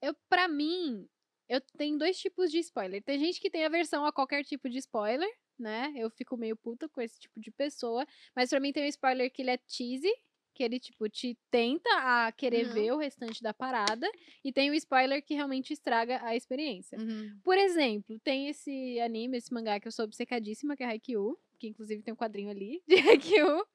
Eu, 0.01 0.13
pra 0.27 0.49
mim, 0.49 1.07
eu 1.49 1.61
tenho 1.77 1.97
dois 1.97 2.17
tipos 2.19 2.51
de 2.51 2.59
spoiler. 2.59 3.01
Tem 3.03 3.19
gente 3.19 3.39
que 3.39 3.49
tem 3.49 3.65
aversão 3.65 4.05
a 4.05 4.11
qualquer 4.11 4.43
tipo 4.43 4.69
de 4.69 4.77
spoiler, 4.79 5.29
né? 5.59 5.93
Eu 5.95 6.09
fico 6.09 6.35
meio 6.37 6.55
puta 6.55 6.87
com 6.89 7.01
esse 7.01 7.19
tipo 7.19 7.39
de 7.39 7.51
pessoa. 7.51 8.05
Mas 8.35 8.49
pra 8.49 8.59
mim 8.59 8.71
tem 8.73 8.83
um 8.83 8.87
spoiler 8.87 9.31
que 9.31 9.41
ele 9.41 9.51
é 9.51 9.59
cheesy, 9.67 10.11
que 10.55 10.63
ele, 10.63 10.79
tipo, 10.79 11.09
te 11.09 11.37
tenta 11.49 11.89
a 11.97 12.31
querer 12.31 12.67
Uhum. 12.67 12.73
ver 12.73 12.91
o 12.93 12.97
restante 12.97 13.41
da 13.41 13.53
parada. 13.53 14.07
E 14.43 14.51
tem 14.53 14.69
o 14.69 14.73
spoiler 14.75 15.23
que 15.25 15.33
realmente 15.33 15.73
estraga 15.73 16.23
a 16.23 16.35
experiência. 16.35 16.97
Uhum. 16.99 17.39
Por 17.43 17.57
exemplo, 17.57 18.19
tem 18.23 18.47
esse 18.49 18.99
anime, 18.99 19.37
esse 19.37 19.51
mangá 19.53 19.79
que 19.79 19.87
eu 19.87 19.91
sou 19.91 20.05
obcecadíssima, 20.05 20.75
que 20.77 20.83
é 20.83 20.87
Haikyuu. 20.87 21.37
Que 21.59 21.67
inclusive 21.67 22.03
tem 22.03 22.13
um 22.13 22.17
quadrinho 22.17 22.49
ali 22.49 22.83
de 22.87 22.95
Haikyuu. 22.95 23.65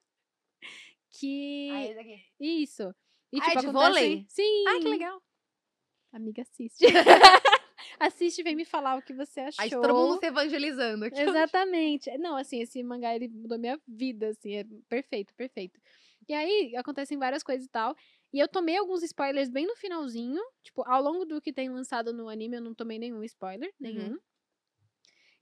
Que. 1.11 1.71
Ah, 1.73 1.85
esse 1.87 1.99
aqui. 1.99 2.21
Isso. 2.39 2.95
E, 3.33 3.39
Ah, 3.41 3.45
tipo, 3.45 3.59
é 3.59 3.61
de 3.61 3.67
acontece... 3.67 3.73
vôlei? 3.73 4.25
Sim. 4.29 4.65
Ai, 4.69 4.79
que 4.81 4.89
legal. 4.89 5.23
Amiga, 6.13 6.43
assiste. 6.43 6.85
assiste 8.01 8.39
e 8.41 8.43
vem 8.45 8.57
me 8.57 8.65
falar 8.65 8.97
o 8.99 9.03
que 9.03 9.15
você 9.15 9.41
achou. 9.41 9.57
Aí 9.57 9.71
todo 9.79 9.95
mundo 9.95 10.19
se 10.19 10.27
evangelizando 10.27 11.05
aqui. 11.05 11.21
Exatamente. 11.21 12.17
Não, 12.19 12.37
assim, 12.37 12.61
esse 12.61 12.83
mangá, 12.83 13.15
ele 13.15 13.29
mudou 13.29 13.59
minha 13.59 13.81
vida, 13.87 14.29
assim, 14.29 14.57
é 14.57 14.65
perfeito, 14.89 15.35
perfeito. 15.35 15.81
E 16.29 16.35
aí, 16.35 16.77
acontecem 16.77 17.19
várias 17.19 17.43
coisas 17.43 17.67
e 17.67 17.71
tal. 17.71 17.95
E 18.33 18.39
eu 18.39 18.49
tomei 18.49 18.77
alguns 18.77 19.03
spoilers 19.03 19.49
bem 19.49 19.67
no 19.67 19.75
finalzinho. 19.77 20.41
Tipo, 20.63 20.83
ao 20.87 21.03
longo 21.03 21.25
do 21.25 21.41
que 21.41 21.53
tem 21.53 21.71
lançado 21.71 22.13
no 22.13 22.29
anime, 22.29 22.57
eu 22.57 22.63
não 22.63 22.75
tomei 22.75 22.99
nenhum 22.99 23.25
spoiler, 23.25 23.73
nenhum. 23.81 24.19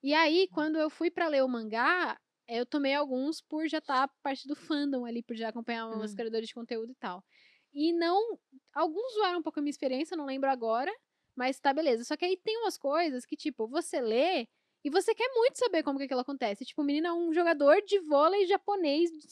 E 0.03 0.15
aí, 0.15 0.49
quando 0.49 0.77
eu 0.79 0.89
fui 0.91 1.11
pra 1.11 1.29
ler 1.29 1.43
o 1.43 1.49
mangá, 1.49 2.19
eu 2.49 2.65
tomei 2.67 2.95
alguns 2.95 3.41
por 3.41 3.67
já 3.69 3.79
estar 3.79 4.09
parte 4.23 4.47
do 4.47 4.55
fandom 4.55 5.05
ali, 5.05 5.23
por 5.23 5.37
já 5.37 5.49
acompanhar 5.49 5.89
os 5.89 6.13
Hum. 6.13 6.15
criadores 6.15 6.49
de 6.49 6.55
conteúdo 6.55 6.93
e 6.93 6.95
tal. 6.97 7.25
E 7.73 7.93
não. 7.93 8.39
Alguns 8.75 9.13
zoaram 9.15 9.41
um 9.41 9.43
pouco 9.43 9.59
a 9.59 9.63
minha 9.63 9.71
experiência, 9.71 10.17
não 10.17 10.27
lembro 10.27 10.51
agora. 10.51 10.93
Mas 11.37 11.61
tá, 11.61 11.73
beleza. 11.73 12.03
Só 12.05 12.17
que 12.17 12.25
aí 12.25 12.37
tem 12.37 12.57
umas 12.59 12.79
coisas 12.79 13.27
que, 13.27 13.37
tipo, 13.37 13.69
você 13.69 14.01
lê 14.01 14.49
e 14.83 14.91
você 14.91 15.15
quer 15.15 15.29
muito 15.35 15.59
saber 15.59 15.83
como 15.83 15.99
que 15.99 16.05
aquilo 16.05 16.21
acontece. 16.21 16.65
Tipo, 16.65 16.81
o 16.83 16.85
menino 16.85 17.07
é 17.09 17.13
um 17.13 17.33
jogador 17.33 17.83
de 17.83 17.99
vôlei 18.01 18.47
japonês 18.47 19.11
de, 19.11 19.27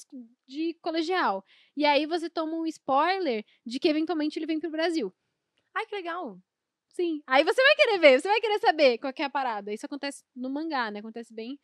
de 0.46 0.74
colegial. 0.82 1.44
E 1.76 1.84
aí 1.86 2.06
você 2.06 2.28
toma 2.28 2.52
um 2.56 2.66
spoiler 2.66 3.44
de 3.64 3.78
que 3.78 3.88
eventualmente 3.88 4.38
ele 4.38 4.46
vem 4.46 4.60
pro 4.60 4.70
Brasil. 4.70 5.14
Ai, 5.74 5.86
que 5.86 5.94
legal. 5.94 6.38
Sim. 6.88 7.22
Aí 7.26 7.42
você 7.42 7.60
vai 7.62 7.74
querer 7.74 7.98
ver, 7.98 8.20
você 8.20 8.28
vai 8.28 8.40
querer 8.40 8.58
saber 8.60 8.98
qual 8.98 9.12
que 9.12 9.22
é 9.22 9.24
a 9.24 9.30
parada. 9.30 9.72
Isso 9.72 9.86
acontece 9.86 10.22
no 10.36 10.50
mangá, 10.50 10.90
né? 10.90 11.00
Acontece 11.00 11.32
bem. 11.32 11.58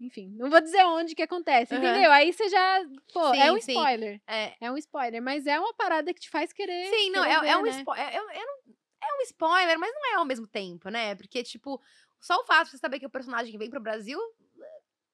Enfim, 0.00 0.30
não 0.30 0.48
vou 0.48 0.60
dizer 0.60 0.82
onde 0.84 1.14
que 1.14 1.22
acontece, 1.22 1.74
Aham. 1.74 1.84
entendeu? 1.84 2.10
Aí 2.10 2.32
você 2.32 2.48
já. 2.48 2.80
Pô, 3.12 3.34
é 3.34 3.44
Sim, 3.46 3.50
um 3.50 3.56
sim. 3.58 3.72
spoiler. 3.72 4.22
É, 4.26 4.54
É 4.60 4.72
um 4.72 4.76
spoiler, 4.78 5.20
mas 5.22 5.46
é 5.46 5.58
uma 5.58 5.74
parada 5.74 6.14
que 6.14 6.20
te 6.20 6.30
faz 6.30 6.52
querer. 6.52 6.86
Sim, 6.88 7.10
não, 7.10 7.22
querer 7.22 7.34
é, 7.34 7.40
ver, 7.40 7.48
é 7.48 7.56
um 7.58 7.62
né? 7.62 7.70
spoiler. 7.70 8.04
É, 8.08 8.16
é- 8.16 8.18
não- 8.20 8.30
é 8.30 8.44
um 9.20 9.22
spoiler, 9.22 9.78
mas 9.78 9.92
não 9.94 10.12
é 10.12 10.14
ao 10.16 10.24
mesmo 10.24 10.46
tempo, 10.46 10.88
né? 10.88 11.14
Porque, 11.14 11.42
tipo, 11.42 11.80
só 12.20 12.36
o 12.40 12.44
fato 12.44 12.66
de 12.66 12.70
você 12.72 12.78
saber 12.78 12.98
que 12.98 13.06
o 13.06 13.10
personagem 13.10 13.56
vem 13.58 13.70
pro 13.70 13.80
Brasil. 13.80 14.18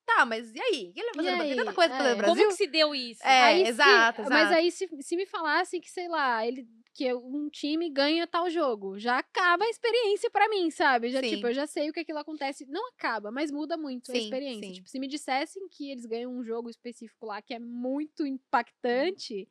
Tá, 0.05 0.25
mas 0.25 0.55
e 0.55 0.61
aí? 0.61 0.93
Ele 0.95 1.13
vai 1.15 1.25
fazer 1.25 1.43
aí? 1.43 1.57
tanta 1.57 1.73
coisa 1.73 1.89
pra 1.91 1.99
fazer 1.99 2.09
É. 2.11 2.13
no 2.13 2.17
Brasil. 2.19 2.37
Como 2.37 2.49
que 2.49 2.57
se 2.57 2.67
deu 2.69 2.95
isso? 2.95 3.23
É, 3.27 3.43
Aí 3.43 3.63
se- 3.65 3.69
exato, 3.71 4.23
Mas 4.23 4.31
exato. 4.43 4.55
aí, 4.55 4.71
se, 4.71 4.89
se 5.03 5.17
me 5.17 5.27
falassem 5.27 5.81
que, 5.81 5.91
sei 5.91 6.07
lá, 6.09 6.47
ele, 6.47 6.65
que 6.97 7.13
um 7.15 7.49
time 7.51 7.91
ganha 7.91 8.27
tal 8.27 8.49
jogo, 8.49 8.99
já 8.99 9.19
acaba 9.19 9.65
a 9.65 9.69
experiência 9.69 10.31
pra 10.31 10.49
mim, 10.49 10.71
sabe? 10.71 11.11
Já, 11.11 11.21
Sim. 11.21 11.31
tipo, 11.31 11.47
eu 11.49 11.55
já 11.55 11.67
sei 11.67 11.91
o 11.91 11.93
que 11.93 12.01
aquilo 12.01 12.19
acontece. 12.19 12.65
Não 12.67 12.89
acaba, 12.89 13.31
mas 13.31 13.51
muda 13.51 13.77
muito 13.77 14.11
a 14.11 14.15
Sim, 14.15 14.25
experiência. 14.25 14.67
sim. 14.69 14.73
Tipo, 14.73 14.89
se 14.89 14.99
me 14.99 15.07
dissessem 15.07 15.69
que 15.69 15.91
eles 15.91 16.07
ganham 16.07 16.33
um 16.33 16.43
jogo 16.43 16.71
específico 16.71 17.27
lá 17.27 17.43
que 17.43 17.53
é 17.53 17.59
muito 17.59 18.25
impactante, 18.27 19.47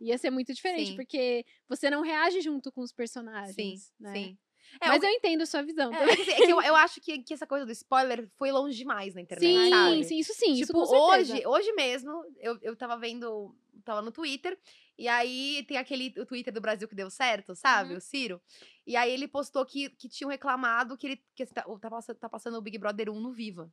ia 0.00 0.18
ser 0.18 0.30
muito 0.30 0.52
diferente, 0.52 0.94
porque 0.94 1.44
você 1.68 1.90
não 1.90 2.02
reage 2.02 2.40
junto 2.40 2.72
com 2.72 2.80
os 2.80 2.92
personagens. 2.92 3.54
Sim, 3.54 3.80
né? 4.00 4.12
sim. 4.12 4.38
É, 4.80 4.88
Mas 4.88 5.02
o- 5.02 5.06
eu 5.06 5.10
entendo 5.10 5.42
a 5.42 5.46
sua 5.46 5.62
visão 5.62 5.92
é, 5.94 6.04
é 6.04 6.16
que, 6.16 6.22
assim, 6.22 6.30
é 6.32 6.36
que 6.42 6.52
eu, 6.52 6.60
eu 6.62 6.76
acho 6.76 7.00
que, 7.00 7.18
que 7.22 7.34
essa 7.34 7.46
coisa 7.46 7.66
do 7.66 7.72
spoiler 7.72 8.28
foi 8.36 8.52
longe 8.52 8.76
demais 8.76 9.14
na 9.14 9.20
internet, 9.20 9.52
Sim, 9.52 9.70
sabe? 9.70 10.04
sim, 10.04 10.18
isso 10.18 10.34
sim. 10.34 10.52
isso 10.52 10.66
Tipo, 10.66 10.80
com 10.80 10.86
certeza. 10.86 11.32
hoje, 11.34 11.46
hoje 11.46 11.72
mesmo, 11.72 12.24
eu, 12.38 12.58
eu 12.62 12.76
tava 12.76 12.96
vendo, 12.96 13.54
tava 13.84 14.00
no 14.02 14.12
Twitter, 14.12 14.56
e 15.00 15.08
aí 15.08 15.64
tem 15.66 15.78
aquele 15.78 16.12
o 16.18 16.26
Twitter 16.26 16.52
do 16.52 16.60
Brasil 16.60 16.86
que 16.86 16.94
deu 16.94 17.08
certo, 17.08 17.54
sabe? 17.54 17.92
Uhum. 17.92 17.96
O 17.96 18.00
Ciro. 18.02 18.38
E 18.86 18.94
aí 18.96 19.10
ele 19.10 19.26
postou 19.26 19.64
que, 19.64 19.88
que 19.88 20.10
tinham 20.10 20.28
reclamado 20.28 20.94
que 20.94 21.06
ele 21.06 21.24
que 21.34 21.46
tá, 21.46 21.64
tá, 21.80 21.88
passando, 21.88 22.18
tá 22.18 22.28
passando 22.28 22.58
o 22.58 22.60
Big 22.60 22.76
Brother 22.76 23.08
1 23.08 23.18
no 23.18 23.32
Viva. 23.32 23.72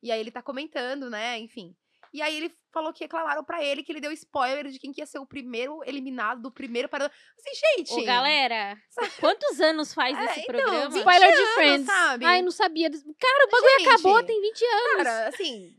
E 0.00 0.12
aí 0.12 0.20
ele 0.20 0.30
tá 0.30 0.40
comentando, 0.40 1.10
né? 1.10 1.36
Enfim. 1.40 1.74
E 2.14 2.22
aí 2.22 2.36
ele 2.36 2.54
falou 2.72 2.92
que 2.92 3.02
reclamaram 3.02 3.42
pra 3.42 3.64
ele 3.64 3.82
que 3.82 3.90
ele 3.90 4.00
deu 4.00 4.12
spoiler 4.12 4.68
de 4.68 4.78
quem 4.78 4.92
que 4.92 5.00
ia 5.00 5.06
ser 5.06 5.18
o 5.18 5.26
primeiro 5.26 5.82
eliminado 5.84 6.42
do 6.42 6.52
primeiro 6.52 6.88
para 6.88 7.06
Assim, 7.06 7.76
gente. 7.76 7.94
Ô, 7.94 8.04
galera, 8.04 8.80
quantos 9.18 9.60
anos 9.60 9.92
faz 9.92 10.16
É, 10.16 10.24
esse 10.26 10.40
então, 10.42 10.54
programa? 10.54 10.90
20 10.90 10.98
Spoiler 10.98 11.32
de 11.32 11.38
anos, 11.38 11.54
Friends. 11.54 11.86
sabe? 11.86 12.24
Ai, 12.24 12.40
não 12.40 12.52
sabia. 12.52 12.88
Cara, 12.88 13.46
o 13.46 13.50
bagulho 13.50 13.78
Gente, 13.80 13.88
acabou, 13.88 14.22
tem 14.22 14.40
20 14.40 14.64
anos. 14.64 15.04
Cara, 15.04 15.28
assim. 15.28 15.76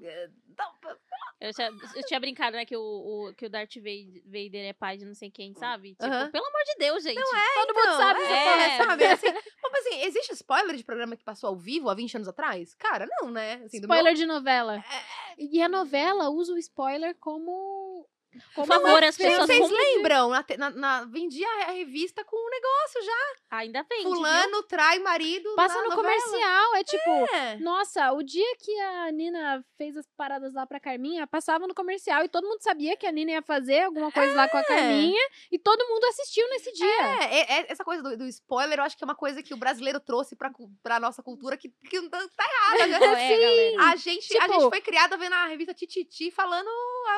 Não, 0.58 0.96
Eu 1.42 1.54
tinha, 1.54 1.68
eu 1.96 2.04
tinha 2.06 2.20
brincado, 2.20 2.56
né, 2.56 2.66
que 2.66 2.76
o, 2.78 2.82
o- 2.82 3.34
que 3.36 3.46
o 3.46 3.50
Darth 3.50 3.76
Vader 3.76 4.66
é 4.66 4.74
pai 4.74 4.98
de 4.98 5.06
não 5.06 5.14
sei 5.14 5.30
quem, 5.30 5.54
sabe? 5.56 5.90
Tipo, 5.92 6.06
Aham. 6.06 6.32
pelo 6.32 6.46
amor 6.46 6.62
de 6.66 6.76
Deus, 6.80 7.04
gente. 7.04 7.16
Todo 7.22 7.74
mundo 7.74 7.80
Então, 7.84 7.98
sabe 7.98 8.20
é, 8.22 8.24
essa 8.24 8.44
porra. 8.52 8.64
é. 8.64 8.78
sabe? 8.88 9.06
Assim, 9.06 9.28
mas 9.72 9.86
assim, 9.88 10.02
existe 10.04 10.34
spoiler 10.34 10.76
de 10.78 10.84
programa 10.86 11.18
que 11.18 11.24
passou 11.24 11.50
ao 11.50 11.56
vivo 11.58 11.90
há 11.90 11.94
20 11.94 12.16
anos 12.16 12.28
atrás? 12.30 12.74
Cara, 12.76 13.06
não, 13.20 13.30
né? 13.30 13.56
Assim, 13.66 13.82
do 13.82 13.88
meu- 13.88 13.96
Spoiler 13.98 14.14
de 14.14 14.26
novela. 14.26 14.78
É, 14.78 15.36
E 15.38 15.62
a 15.62 15.68
novela 15.68 16.30
usa 16.30 16.54
o 16.54 16.58
spoiler 16.58 17.14
como. 17.20 17.83
Por 18.56 18.68
como 18.68 18.68
favor, 18.68 19.04
as 19.04 19.16
pessoas 19.18 19.48
Vocês 19.48 19.70
lembram? 19.70 20.30
Na, 20.30 20.46
na- 20.58 20.70
na- 20.70 21.04
vendia 21.06 21.48
a 21.68 21.72
revista 21.72 22.24
com 22.24 22.36
um 22.36 22.50
negócio 22.50 23.02
já. 23.04 23.58
Ainda 23.58 23.84
bem, 23.84 24.04
Fulano 24.04 24.64
trai 24.64 25.00
marido. 25.00 25.54
Passa 25.56 25.76
na 25.76 25.84
no 25.84 25.90
novela. 25.96 26.04
comercial. 26.16 26.76
É 26.76 26.84
tipo. 26.84 27.36
É. 27.36 27.56
Nossa, 27.60 28.12
o 28.14 28.24
dia 28.24 28.56
que 28.60 28.80
a 28.80 29.12
Nina 29.12 29.64
fez 29.78 29.96
as 29.98 30.08
paradas 30.18 30.54
lá 30.54 30.66
pra 30.66 30.80
Carminha, 30.80 31.28
passava 31.28 31.68
no 31.68 31.74
comercial 31.76 32.24
e 32.24 32.30
todo 32.30 32.48
mundo 32.48 32.62
sabia 32.62 32.96
que 32.98 33.06
a 33.06 33.12
Nina 33.12 33.32
ia 33.32 33.42
fazer 33.42 33.82
alguma 33.84 34.12
coisa 34.12 34.34
lá 34.36 34.48
com 34.48 34.58
a 34.58 34.64
Carminha 34.64 35.22
e 35.52 35.60
todo 35.60 35.86
mundo 35.88 36.04
assistiu 36.06 36.48
nesse 36.50 36.72
dia. 36.74 37.02
É, 37.22 37.36
é- 37.40 37.60
é- 37.62 37.66
essa 37.72 37.84
coisa 37.84 38.02
do, 38.02 38.18
do 38.18 38.26
spoiler, 38.28 38.80
eu 38.80 38.84
acho 38.84 38.98
que 38.98 39.04
é 39.04 39.06
uma 39.08 39.16
coisa 39.16 39.44
que 39.44 39.54
o 39.54 39.58
brasileiro 39.58 40.00
trouxe 40.00 40.36
pra, 40.36 40.52
pra 40.82 41.00
nossa 41.00 41.22
cultura 41.22 41.56
que, 41.58 41.70
que 41.70 42.02
tá 42.10 42.20
tá 42.36 42.46
errada, 42.46 42.88
né? 42.88 43.00
É, 43.34 43.38
galera. 43.38 43.92
A 43.92 43.96
gente, 43.96 44.36
a 44.38 44.42
Tipo- 44.42 44.54
gente 44.54 44.70
foi 44.70 44.82
criada 44.82 45.16
vendo 45.18 45.34
a 45.34 45.46
revista 45.48 45.74
Tititi 45.74 46.32
falando 46.32 46.68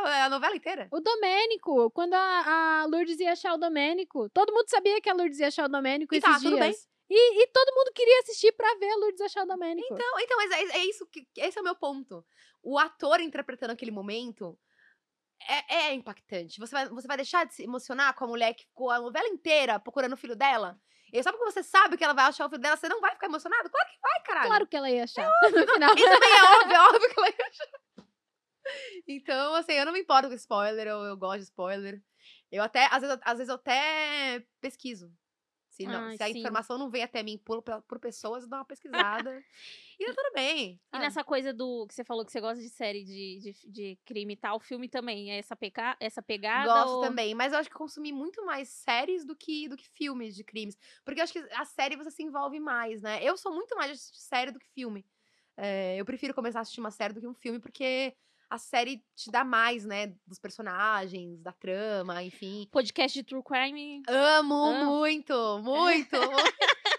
a, 0.05 0.25
a 0.25 0.29
novela 0.29 0.55
inteira. 0.55 0.87
O 0.91 0.99
Domênico, 1.05 1.89
quando 1.91 2.13
a, 2.13 2.81
a 2.81 2.85
Lourdes 2.85 3.19
ia 3.19 3.31
achar 3.31 3.53
o 3.53 3.57
Domênico, 3.57 4.29
todo 4.29 4.51
mundo 4.51 4.67
sabia 4.67 4.99
que 4.99 5.09
a 5.09 5.13
Lourdes 5.13 5.39
ia 5.39 5.47
achar 5.47 5.65
o 5.65 5.69
Domênico 5.69 6.13
E 6.13 6.17
esses 6.17 6.29
tá, 6.29 6.37
tudo 6.39 6.57
bem. 6.57 6.71
dias. 6.71 6.87
E, 7.09 7.43
e 7.43 7.47
todo 7.47 7.75
mundo 7.75 7.93
queria 7.93 8.19
assistir 8.21 8.51
pra 8.53 8.75
ver 8.75 8.91
a 8.91 8.95
Lourdes 8.97 9.21
achar 9.21 9.43
o 9.43 9.47
Domênico. 9.47 9.87
Então, 9.93 10.19
então 10.19 10.37
mas 10.37 10.51
é, 10.51 10.79
é 10.79 10.85
isso 10.85 11.05
que. 11.05 11.27
Esse 11.37 11.57
é 11.57 11.61
o 11.61 11.63
meu 11.63 11.75
ponto. 11.75 12.25
O 12.63 12.79
ator 12.79 13.21
interpretando 13.21 13.71
aquele 13.71 13.91
momento 13.91 14.57
é, 15.47 15.75
é 15.75 15.93
impactante. 15.93 16.59
Você 16.59 16.71
vai, 16.71 16.89
você 16.89 17.07
vai 17.07 17.17
deixar 17.17 17.45
de 17.45 17.53
se 17.53 17.63
emocionar 17.63 18.13
com 18.15 18.25
a 18.25 18.27
mulher 18.27 18.53
que 18.53 18.65
ficou 18.65 18.89
a 18.89 18.99
novela 18.99 19.27
inteira 19.27 19.79
procurando 19.79 20.13
o 20.13 20.17
filho 20.17 20.35
dela? 20.35 20.79
E 21.13 21.21
só 21.21 21.31
porque 21.31 21.45
você 21.45 21.63
sabe 21.63 21.95
que 21.95 22.03
ela 22.03 22.13
vai 22.13 22.25
achar 22.25 22.45
o 22.45 22.49
filho 22.49 22.61
dela, 22.61 22.75
você 22.75 22.89
não 22.89 22.99
vai 22.99 23.11
ficar 23.11 23.27
emocionado? 23.27 23.69
Claro 23.69 23.89
que 23.89 23.99
vai, 24.01 24.23
caralho. 24.23 24.47
Claro 24.47 24.67
que 24.67 24.75
ela 24.75 24.89
ia 24.89 25.03
achar. 25.03 25.31
no 25.43 25.73
final. 25.73 25.95
Isso 25.95 26.09
também 26.09 26.31
é 26.31 26.43
óbvio, 26.43 26.75
é 26.75 26.81
óbvio 26.81 27.09
que 27.09 27.19
ela 27.19 27.29
ia 27.29 27.47
achar. 27.47 28.04
Então, 29.07 29.55
assim, 29.55 29.73
eu 29.73 29.85
não 29.85 29.93
me 29.93 29.99
importo 30.01 30.27
com 30.29 30.35
spoiler, 30.35 30.87
eu, 30.87 30.99
eu 31.03 31.17
gosto 31.17 31.39
de 31.39 31.43
spoiler. 31.45 32.03
Eu 32.51 32.63
até, 32.63 32.85
às 32.91 33.01
vezes, 33.01 33.17
às 33.23 33.37
vezes 33.37 33.49
eu 33.49 33.55
até 33.55 34.45
pesquiso. 34.61 35.11
Se, 35.69 35.87
não, 35.87 36.01
Ai, 36.01 36.17
se 36.17 36.23
a 36.23 36.29
sim. 36.31 36.39
informação 36.39 36.77
não 36.77 36.89
vem 36.89 37.03
até 37.03 37.21
mim 37.23 37.37
por, 37.37 37.61
por 37.63 37.99
pessoas, 37.99 38.43
eu 38.43 38.49
dou 38.49 38.59
uma 38.59 38.65
pesquisada. 38.65 39.43
e 39.99 40.05
tá 40.05 40.13
tudo 40.13 40.33
bem. 40.33 40.81
E 40.93 40.97
sabe? 40.97 41.03
nessa 41.05 41.23
coisa 41.23 41.53
do 41.53 41.85
que 41.87 41.93
você 41.93 42.03
falou 42.05 42.25
que 42.25 42.31
você 42.31 42.39
gosta 42.39 42.61
de 42.63 42.69
série 42.69 43.03
de, 43.03 43.39
de, 43.39 43.71
de 43.71 43.99
crime 44.05 44.33
e 44.33 44.37
tal, 44.37 44.59
filme 44.61 44.87
também 44.87 45.31
é 45.31 45.37
essa, 45.39 45.55
peca, 45.55 45.97
essa 45.99 46.21
pegada? 46.21 46.71
Gosto 46.73 46.93
ou- 46.93 47.01
também, 47.01 47.35
mas 47.35 47.51
eu 47.51 47.59
acho 47.59 47.69
que 47.69 47.75
consumi 47.75 48.13
muito 48.13 48.45
mais 48.45 48.69
séries 48.69 49.25
do 49.25 49.35
que, 49.35 49.67
do 49.67 49.75
que 49.75 49.85
filmes 49.89 50.33
de 50.35 50.43
crimes. 50.43 50.77
Porque 51.03 51.19
eu 51.19 51.23
acho 51.25 51.33
que 51.33 51.39
a 51.51 51.65
série 51.65 51.97
você 51.97 52.09
se 52.11 52.23
envolve 52.23 52.59
mais, 52.61 53.01
né? 53.01 53.21
Eu 53.21 53.35
sou 53.37 53.53
muito 53.53 53.75
mais 53.75 53.91
de 53.91 53.97
série 54.17 54.51
do 54.51 54.59
que 54.59 54.67
filme. 54.69 55.05
É, 55.57 55.97
eu 55.97 56.05
prefiro 56.05 56.33
começar 56.33 56.59
a 56.59 56.61
assistir 56.61 56.79
uma 56.79 56.91
série 56.91 57.13
do 57.13 57.19
que 57.19 57.27
um 57.27 57.33
filme, 57.33 57.59
porque 57.59 58.15
a 58.49 58.57
série 58.57 59.03
te 59.15 59.31
dá 59.31 59.43
mais, 59.43 59.85
né? 59.85 60.13
Dos 60.25 60.39
personagens, 60.39 61.41
da 61.41 61.51
trama, 61.51 62.23
enfim. 62.23 62.67
Podcast 62.71 63.17
de 63.17 63.23
True 63.23 63.43
Crime. 63.43 64.01
Amo 64.07 64.53
Amo. 64.55 64.85
muito, 64.99 65.59
muito. 65.59 66.15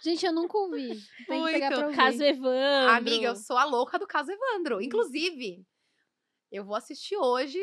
Gente, 0.02 0.24
eu 0.26 0.32
nunca 0.32 0.56
ouvi. 0.58 0.88
Tem 1.26 1.44
que 1.44 1.52
pegar 1.52 1.70
Muito. 1.70 1.78
pra 1.78 1.86
ouvir. 1.86 1.96
Caso 1.96 2.22
Evandro. 2.22 2.90
Amiga, 2.96 3.26
eu 3.26 3.36
sou 3.36 3.56
a 3.56 3.64
louca 3.64 3.98
do 3.98 4.06
caso 4.06 4.30
Evandro. 4.30 4.80
Inclusive, 4.80 5.66
eu 6.52 6.64
vou 6.64 6.76
assistir 6.76 7.16
hoje. 7.16 7.58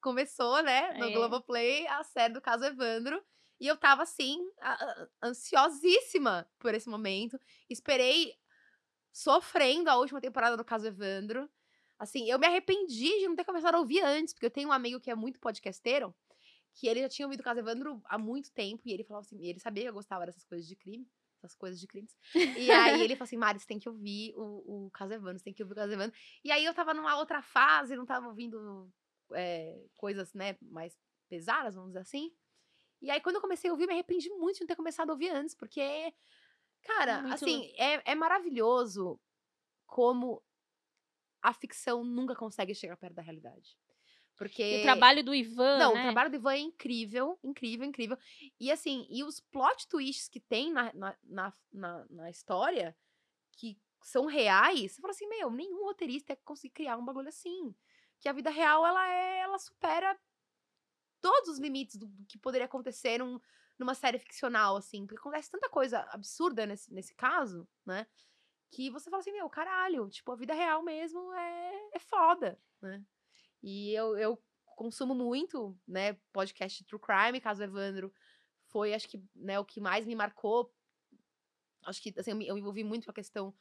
Começou, 0.00 0.62
né, 0.62 0.92
no 0.98 1.06
É. 1.06 1.12
Globoplay, 1.12 1.86
a 1.86 2.02
série 2.04 2.34
do 2.34 2.40
caso 2.40 2.64
Evandro. 2.64 3.22
E 3.60 3.66
eu 3.68 3.76
tava, 3.76 4.02
assim, 4.02 4.38
ansiosíssima 5.22 6.48
por 6.58 6.74
esse 6.74 6.88
momento. 6.88 7.38
Esperei 7.70 8.34
sofrendo 9.12 9.88
a 9.90 9.96
última 9.96 10.20
temporada 10.20 10.56
do 10.56 10.64
caso 10.64 10.86
Evandro. 10.86 11.48
Assim, 12.02 12.28
eu 12.28 12.36
me 12.36 12.48
arrependi 12.48 13.20
de 13.20 13.28
não 13.28 13.36
ter 13.36 13.44
começado 13.44 13.76
a 13.76 13.78
ouvir 13.78 14.00
antes, 14.00 14.34
porque 14.34 14.46
eu 14.46 14.50
tenho 14.50 14.70
um 14.70 14.72
amigo 14.72 14.98
que 14.98 15.08
é 15.08 15.14
muito 15.14 15.38
podcasteiro, 15.38 16.12
que 16.74 16.88
ele 16.88 17.00
já 17.00 17.08
tinha 17.08 17.26
ouvido 17.26 17.42
o 17.42 17.44
caso 17.44 17.60
Evandro 17.60 18.02
há 18.06 18.18
muito 18.18 18.50
tempo, 18.50 18.82
e 18.84 18.92
ele 18.92 19.04
falava 19.04 19.24
assim, 19.24 19.38
ele 19.46 19.60
sabia 19.60 19.84
que 19.84 19.88
eu 19.88 19.94
gostava 19.94 20.26
dessas 20.26 20.44
coisas 20.44 20.66
de 20.66 20.74
crime, 20.74 21.08
essas 21.38 21.54
coisas 21.54 21.78
de 21.78 21.86
crimes. 21.86 22.16
E 22.34 22.72
aí 22.72 23.00
ele 23.02 23.14
falou 23.14 23.26
assim, 23.26 23.36
Mari, 23.36 23.60
você 23.60 23.68
tem 23.68 23.78
que 23.78 23.88
ouvir 23.88 24.34
o, 24.34 24.86
o 24.86 24.90
caso 24.90 25.12
Evandro, 25.12 25.38
você 25.38 25.44
tem 25.44 25.54
que 25.54 25.62
ouvir 25.62 25.74
o 25.74 25.76
caso 25.76 25.92
Evandro. 25.92 26.18
E 26.42 26.50
aí 26.50 26.64
eu 26.64 26.74
tava 26.74 26.92
numa 26.92 27.16
outra 27.16 27.40
fase, 27.40 27.94
não 27.94 28.04
tava 28.04 28.26
ouvindo 28.26 28.92
é, 29.32 29.80
coisas, 29.94 30.34
né, 30.34 30.58
mais 30.60 30.98
pesadas, 31.28 31.76
vamos 31.76 31.90
dizer 31.90 32.00
assim. 32.00 32.32
E 33.00 33.12
aí, 33.12 33.20
quando 33.20 33.36
eu 33.36 33.40
comecei 33.40 33.70
a 33.70 33.72
ouvir, 33.72 33.86
me 33.86 33.92
arrependi 33.92 34.28
muito 34.30 34.56
de 34.56 34.62
não 34.62 34.66
ter 34.66 34.76
começado 34.76 35.10
a 35.10 35.12
ouvir 35.12 35.28
antes, 35.28 35.54
porque, 35.54 36.12
cara, 36.82 37.22
Muito 37.22 37.34
assim, 37.34 37.72
é, 37.76 38.10
é 38.10 38.14
maravilhoso 38.16 39.20
como 39.86 40.42
a 41.42 41.52
ficção 41.52 42.04
nunca 42.04 42.34
consegue 42.34 42.74
chegar 42.74 42.96
perto 42.96 43.14
da 43.14 43.22
realidade. 43.22 43.76
Porque. 44.36 44.62
E 44.62 44.78
o 44.80 44.82
trabalho 44.82 45.22
do 45.22 45.34
Ivan, 45.34 45.78
Não, 45.78 45.94
né? 45.94 46.00
o 46.00 46.02
trabalho 46.04 46.30
do 46.30 46.36
Ivan 46.36 46.54
é 46.54 46.58
incrível, 46.58 47.38
incrível, 47.42 47.86
incrível. 47.86 48.18
E 48.58 48.70
assim, 48.70 49.06
e 49.10 49.22
os 49.22 49.40
plot 49.40 49.86
twists 49.88 50.28
que 50.28 50.40
tem 50.40 50.72
na, 50.72 50.92
na, 50.94 51.16
na, 51.22 51.52
na, 51.72 52.06
na 52.08 52.30
história, 52.30 52.96
que 53.52 53.78
são 54.02 54.26
reais, 54.26 54.92
você 54.92 55.00
fala 55.00 55.12
assim, 55.12 55.28
meu, 55.28 55.50
nenhum 55.50 55.84
roteirista 55.84 56.32
ia 56.32 56.38
conseguir 56.44 56.72
criar 56.72 56.96
um 56.96 57.04
bagulho 57.04 57.28
assim. 57.28 57.74
Que 58.18 58.28
a 58.28 58.32
vida 58.32 58.50
real, 58.50 58.86
ela 58.86 59.08
é, 59.08 59.40
ela 59.40 59.58
supera 59.58 60.18
todos 61.20 61.50
os 61.50 61.58
limites 61.58 61.96
do, 61.96 62.06
do 62.06 62.26
que 62.26 62.38
poderia 62.38 62.64
acontecer 62.64 63.18
num- 63.18 63.40
numa 63.78 63.94
série 63.94 64.18
ficcional, 64.18 64.76
assim. 64.76 65.06
Porque 65.06 65.20
acontece 65.20 65.50
tanta 65.50 65.68
coisa 65.68 66.00
absurda 66.10 66.66
nesse, 66.66 66.92
nesse 66.92 67.14
caso, 67.14 67.68
né? 67.86 68.06
Que 68.72 68.88
você 68.88 69.10
fala 69.10 69.20
assim, 69.20 69.32
meu, 69.32 69.48
caralho, 69.50 70.08
tipo, 70.08 70.32
a 70.32 70.34
vida 70.34 70.54
real 70.54 70.82
mesmo 70.82 71.30
é, 71.34 71.90
é 71.92 71.98
foda, 71.98 72.58
né? 72.80 73.04
E 73.62 73.92
eu, 73.92 74.16
eu 74.16 74.42
consumo 74.74 75.14
muito, 75.14 75.78
né, 75.86 76.14
podcast 76.32 76.82
True 76.84 76.98
Crime, 77.00 77.38
caso 77.38 77.62
Evandro, 77.62 78.10
foi, 78.68 78.94
acho 78.94 79.06
que, 79.08 79.22
né, 79.36 79.60
o 79.60 79.64
que 79.64 79.78
mais 79.78 80.06
me 80.06 80.16
marcou. 80.16 80.74
Acho 81.84 82.02
que, 82.02 82.14
assim, 82.16 82.30
eu 82.30 82.36
me, 82.36 82.46
eu 82.48 82.54
me 82.54 82.62
envolvi 82.62 82.82
muito 82.82 83.04
com 83.04 83.10
a 83.10 83.14
questão 83.14 83.54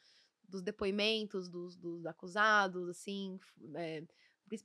dos 0.48 0.62
depoimentos 0.62 1.50
dos, 1.50 1.76
dos 1.76 2.06
acusados, 2.06 2.88
assim, 2.88 3.38
é, 3.76 4.04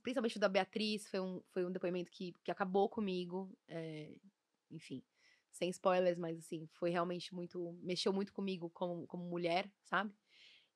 principalmente 0.01 0.37
o 0.37 0.39
da 0.39 0.47
Beatriz, 0.47 1.09
foi 1.09 1.19
um, 1.19 1.41
foi 1.49 1.65
um 1.65 1.71
depoimento 1.71 2.09
que, 2.09 2.33
que 2.41 2.51
acabou 2.51 2.87
comigo, 2.87 3.51
é, 3.67 4.17
enfim, 4.71 5.03
sem 5.51 5.69
spoilers, 5.69 6.17
mas, 6.17 6.37
assim, 6.39 6.67
foi 6.71 6.89
realmente 6.89 7.35
muito, 7.35 7.77
mexeu 7.81 8.13
muito 8.13 8.31
comigo 8.31 8.69
como, 8.69 9.05
como 9.07 9.25
mulher, 9.25 9.69
sabe? 9.83 10.13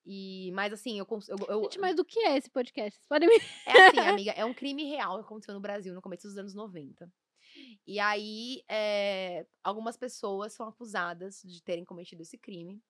E, 0.05 0.51
mas, 0.53 0.73
assim, 0.73 0.97
eu, 0.97 1.07
eu, 1.29 1.37
eu, 1.47 1.63
Gente, 1.63 1.79
mas 1.79 1.95
do 1.95 2.03
que 2.03 2.19
é 2.19 2.37
esse 2.37 2.49
podcast? 2.49 2.97
Vocês 2.97 3.07
podem 3.07 3.29
me... 3.29 3.35
é 3.67 3.87
assim, 3.87 3.99
amiga, 4.25 4.31
é 4.31 4.43
um 4.43 4.53
crime 4.53 4.83
real 4.85 5.19
que 5.19 5.25
aconteceu 5.25 5.53
no 5.53 5.59
Brasil 5.59 5.93
no 5.93 6.01
começo 6.01 6.27
dos 6.27 6.37
anos 6.37 6.53
90. 6.55 7.11
E 7.85 7.99
aí, 7.99 8.63
é, 8.69 9.45
algumas 9.63 9.97
pessoas 9.97 10.53
são 10.53 10.67
acusadas 10.67 11.41
de 11.43 11.61
terem 11.61 11.83
cometido 11.85 12.21
esse 12.21 12.37
crime. 12.37 12.81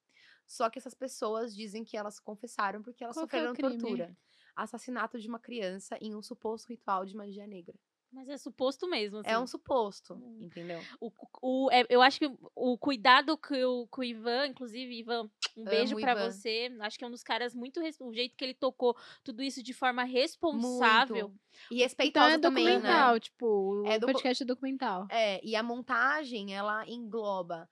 Só 0.47 0.69
que 0.69 0.77
essas 0.77 0.93
pessoas 0.93 1.55
dizem 1.55 1.83
que 1.83 1.97
elas 1.97 2.19
confessaram 2.19 2.81
porque 2.81 3.03
elas 3.03 3.15
Qual 3.15 3.25
é 3.25 3.27
sofreram 3.27 3.53
crime? 3.53 3.77
tortura. 3.77 4.17
Assassinato 4.55 5.17
de 5.19 5.27
uma 5.27 5.39
criança 5.39 5.97
em 6.01 6.13
um 6.13 6.21
suposto 6.21 6.69
ritual 6.69 7.05
de 7.05 7.15
magia 7.15 7.47
negra. 7.47 7.73
Mas 8.11 8.27
é 8.27 8.37
suposto 8.37 8.89
mesmo, 8.89 9.19
assim. 9.19 9.29
É 9.29 9.39
um 9.39 9.47
suposto, 9.47 10.15
Hum. 10.15 10.39
entendeu? 10.41 10.81
O, 10.99 11.09
o, 11.41 11.71
é, 11.71 11.85
eu 11.89 12.01
acho 12.01 12.19
que 12.19 12.29
o 12.53 12.77
cuidado 12.77 13.37
que 13.37 13.63
o, 13.63 13.87
que 13.87 13.99
o 14.01 14.03
Ivan, 14.03 14.47
inclusive, 14.47 14.99
Ivan, 14.99 15.31
um 15.57 15.63
beijo 15.63 15.95
Ivan. 16.15 16.31
você. 16.31 16.71
Acho 16.79 16.97
que 16.97 17.03
é 17.03 17.07
um 17.07 17.11
dos 17.11 17.23
caras 17.23 17.53
muito. 17.55 17.79
O 17.99 18.13
jeito 18.13 18.35
que 18.35 18.43
ele 18.43 18.53
tocou 18.53 18.95
tudo 19.23 19.41
isso 19.43 19.61
de 19.61 19.73
forma 19.73 20.03
responsável. 20.03 21.29
Muito. 21.29 21.39
E 21.69 21.75
Então 21.75 21.83
respeitosa 21.83 22.35
é 22.35 22.39
também, 22.39 22.65
né? 22.65 22.73
documental, 22.75 23.19
tipo, 23.19 23.83
É 23.85 23.95
o 23.97 23.99
docu- 23.99 24.13
podcast 24.13 24.43
é 24.43 24.45
documental. 24.45 25.07
É, 25.09 25.39
e 25.45 25.55
a 25.55 25.63
montagem, 25.63 26.53
ela 26.55 26.87
engloba 26.87 27.69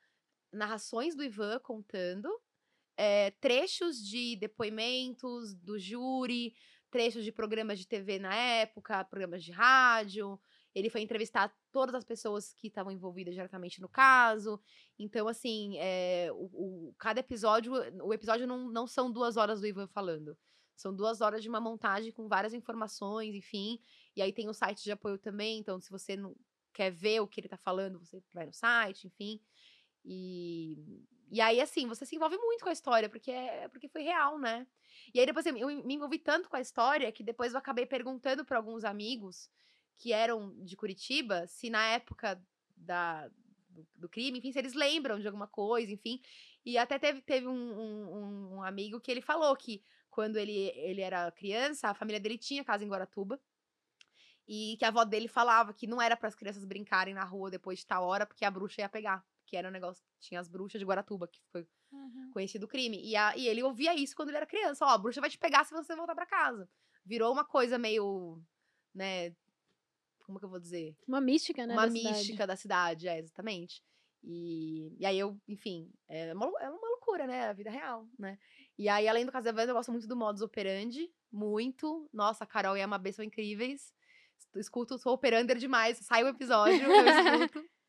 narrações 0.52 1.16
do 1.16 1.24
Ivan 1.24 1.60
contando, 1.60 2.30
é, 2.98 3.32
trechos 3.40 3.98
de 4.06 4.36
depoimentos 4.36 5.54
do 5.56 5.78
júri, 5.80 6.54
trechos 6.92 7.24
de 7.24 7.32
programas 7.32 7.78
de 7.80 7.88
TV 7.88 8.18
na 8.20 8.34
época, 8.36 9.04
programas 9.06 9.44
de 9.44 9.52
rádio. 9.52 10.40
Ele 10.80 10.90
foi 10.90 11.02
entrevistar 11.02 11.54
todas 11.72 11.94
as 11.96 12.04
pessoas 12.06 12.54
que 12.54 12.68
estavam 12.68 12.92
envolvidas 12.92 13.34
diretamente 13.34 13.82
no 13.82 13.90
caso. 13.90 14.60
Então, 14.98 15.28
assim, 15.28 15.78
é, 15.78 16.30
o, 16.34 16.90
o- 16.90 16.96
cada 16.98 17.20
episódio, 17.20 17.74
o 18.04 18.14
episódio 18.14 18.48
não, 18.48 18.70
não 18.70 18.88
são 18.88 19.12
duas 19.12 19.38
horas 19.38 19.62
do 19.62 19.68
Ivan 19.68 19.88
falando. 19.88 20.38
São 20.76 20.96
duas 20.96 21.20
horas 21.22 21.44
de 21.44 21.50
uma 21.50 21.60
montagem 21.60 22.12
com 22.12 22.28
várias 22.28 22.54
informações, 22.54 23.36
enfim. 23.36 23.80
E 24.16 24.22
aí 24.22 24.32
tem 24.32 24.48
o 24.50 24.54
site 24.54 24.84
de 24.84 24.92
apoio 24.92 25.18
também. 25.18 25.60
Então, 25.60 25.80
se 25.80 25.90
você 25.92 26.16
não 26.16 26.36
quer 26.74 26.90
ver 26.92 27.20
o 27.20 27.28
que 27.28 27.42
ele 27.42 27.50
tá 27.50 27.58
falando, 27.58 28.00
você 28.00 28.24
vai 28.34 28.46
no 28.46 28.54
site, 28.54 29.08
enfim. 29.08 29.42
E, 30.06 30.78
e 31.32 31.42
aí, 31.42 31.60
assim, 31.62 31.88
você 31.88 32.06
se 32.06 32.16
envolve 32.16 32.38
muito 32.38 32.64
com 32.64 32.70
a 32.70 32.74
história, 32.74 33.10
porque, 33.10 33.32
é, 33.32 33.68
porque 33.68 33.88
foi 33.90 34.02
real, 34.04 34.40
né? 34.40 34.66
E 35.14 35.20
aí, 35.20 35.26
depois 35.26 35.46
eu 35.46 35.54
me 35.54 35.94
envolvi 35.94 36.18
tanto 36.18 36.50
com 36.50 36.56
a 36.56 36.62
história 36.62 37.12
que 37.12 37.24
depois 37.24 37.54
eu 37.54 37.60
acabei 37.60 37.86
perguntando 37.86 38.44
para 38.46 38.58
alguns 38.58 38.84
amigos 38.84 39.50
que 40.00 40.12
eram 40.14 40.56
de 40.64 40.76
Curitiba 40.76 41.46
se 41.46 41.70
na 41.70 41.86
época 41.90 42.42
da, 42.76 43.28
do, 43.70 43.86
do 43.96 44.10
crime, 44.10 44.40
enfim, 44.40 44.52
se 44.52 44.58
eles 44.58 44.74
lembram 44.74 45.20
de 45.20 45.28
alguma 45.28 45.48
coisa, 45.48 45.92
enfim. 45.92 46.20
E 46.66 46.78
até 46.78 46.98
teve, 46.98 47.22
teve 47.22 47.48
um, 47.48 47.52
um- 47.54 48.56
um 48.56 48.64
amigo 48.64 49.00
que 49.00 49.12
ele 49.12 49.22
falou 49.22 49.56
que 49.56 49.84
quando 50.10 50.38
ele, 50.38 50.72
ele 50.76 51.02
era 51.02 51.32
criança, 51.32 51.90
a 51.90 51.94
família 51.94 52.20
dele 52.20 52.38
tinha 52.38 52.64
casa 52.64 52.84
em 52.84 52.88
Guaratuba. 52.90 53.40
E 54.48 54.78
que 54.80 54.86
a 54.86 54.88
avó 54.88 55.04
dele 55.06 55.28
falava 55.28 55.74
que 55.74 55.86
não 55.86 56.02
era 56.02 56.18
para 56.18 56.28
as 56.28 56.34
crianças 56.34 56.66
brincarem 56.66 57.14
na 57.14 57.24
rua 57.24 57.52
depois 57.52 57.80
de 57.80 57.86
tal 57.86 58.04
hora, 58.04 58.26
porque 58.26 58.44
a 58.44 58.50
bruxa 58.50 58.82
ia 58.82 58.90
pegar. 58.90 59.24
Que 59.46 59.56
era 59.56 59.68
um 59.68 59.72
negócio 59.72 60.04
tinha 60.20 60.40
as 60.40 60.48
bruxas 60.48 60.80
de 60.80 60.86
Guaratuba, 60.86 61.28
que 61.28 61.40
foi 61.52 61.68
Uhum. 61.92 62.30
conhecido 62.32 62.64
o 62.66 62.68
crime. 62.68 63.00
E, 63.04 63.16
a- 63.16 63.36
e 63.38 63.48
ele 63.48 63.62
ouvia 63.64 63.94
isso 63.96 64.16
quando 64.16 64.30
ele 64.30 64.38
era 64.38 64.46
criança. 64.46 64.86
Ó, 64.86 64.90
a 64.90 64.98
bruxa 64.98 65.22
vai 65.22 65.30
te 65.30 65.38
pegar 65.38 65.64
se 65.66 65.74
você 65.74 65.96
voltar 65.96 66.16
pra 66.16 66.26
casa. 66.26 66.68
Virou 67.06 67.32
uma 67.32 67.44
coisa 67.46 67.78
meio, 67.78 68.42
né, 68.94 69.36
como 70.30 70.38
que 70.40 70.46
eu 70.46 70.50
vou 70.50 70.60
dizer? 70.60 70.96
Uma 71.08 71.20
mística, 71.20 71.66
né? 71.66 71.74
uma 71.74 71.88
da 71.88 71.92
cidade. 71.92 72.18
mística 72.18 72.46
da 72.48 72.56
cidade, 72.56 73.08
é, 73.08 73.18
exatamente. 73.18 73.82
E, 74.24 74.96
e 75.00 75.06
aí 75.08 75.18
eu, 75.18 75.36
enfim, 75.48 75.92
é 76.08 76.32
uma, 76.36 76.46
é 76.62 76.70
uma 76.70 76.88
loucura, 76.90 77.26
né? 77.26 77.50
A 77.50 77.54
vida 77.54 77.72
real, 77.72 78.08
né? 78.18 78.38
E 78.78 78.88
aí, 78.88 79.08
além 79.08 79.26
do 79.26 79.32
Casa 79.32 79.50
Evandro, 79.50 79.72
eu 79.72 79.76
gosto 79.76 79.92
muito 79.92 80.08
do 80.08 80.16
Modus 80.16 80.44
Operandi, 80.44 81.12
muito. 81.32 82.08
Nossa, 82.14 82.44
a 82.44 82.48
Carol 82.48 82.78
e 82.78 82.82
a 82.82 82.88
Mabê 82.88 83.12
são 83.12 83.26
incríveis. 83.26 83.92
Es- 84.38 84.50
Escuto, 84.56 85.00
sou 85.00 85.14
operander 85.14 85.58
demais, 85.58 85.98
sai 85.98 86.24
o 86.24 86.28
episódio, 86.28 86.80
eu 86.82 86.92
escuto. 87.48 87.68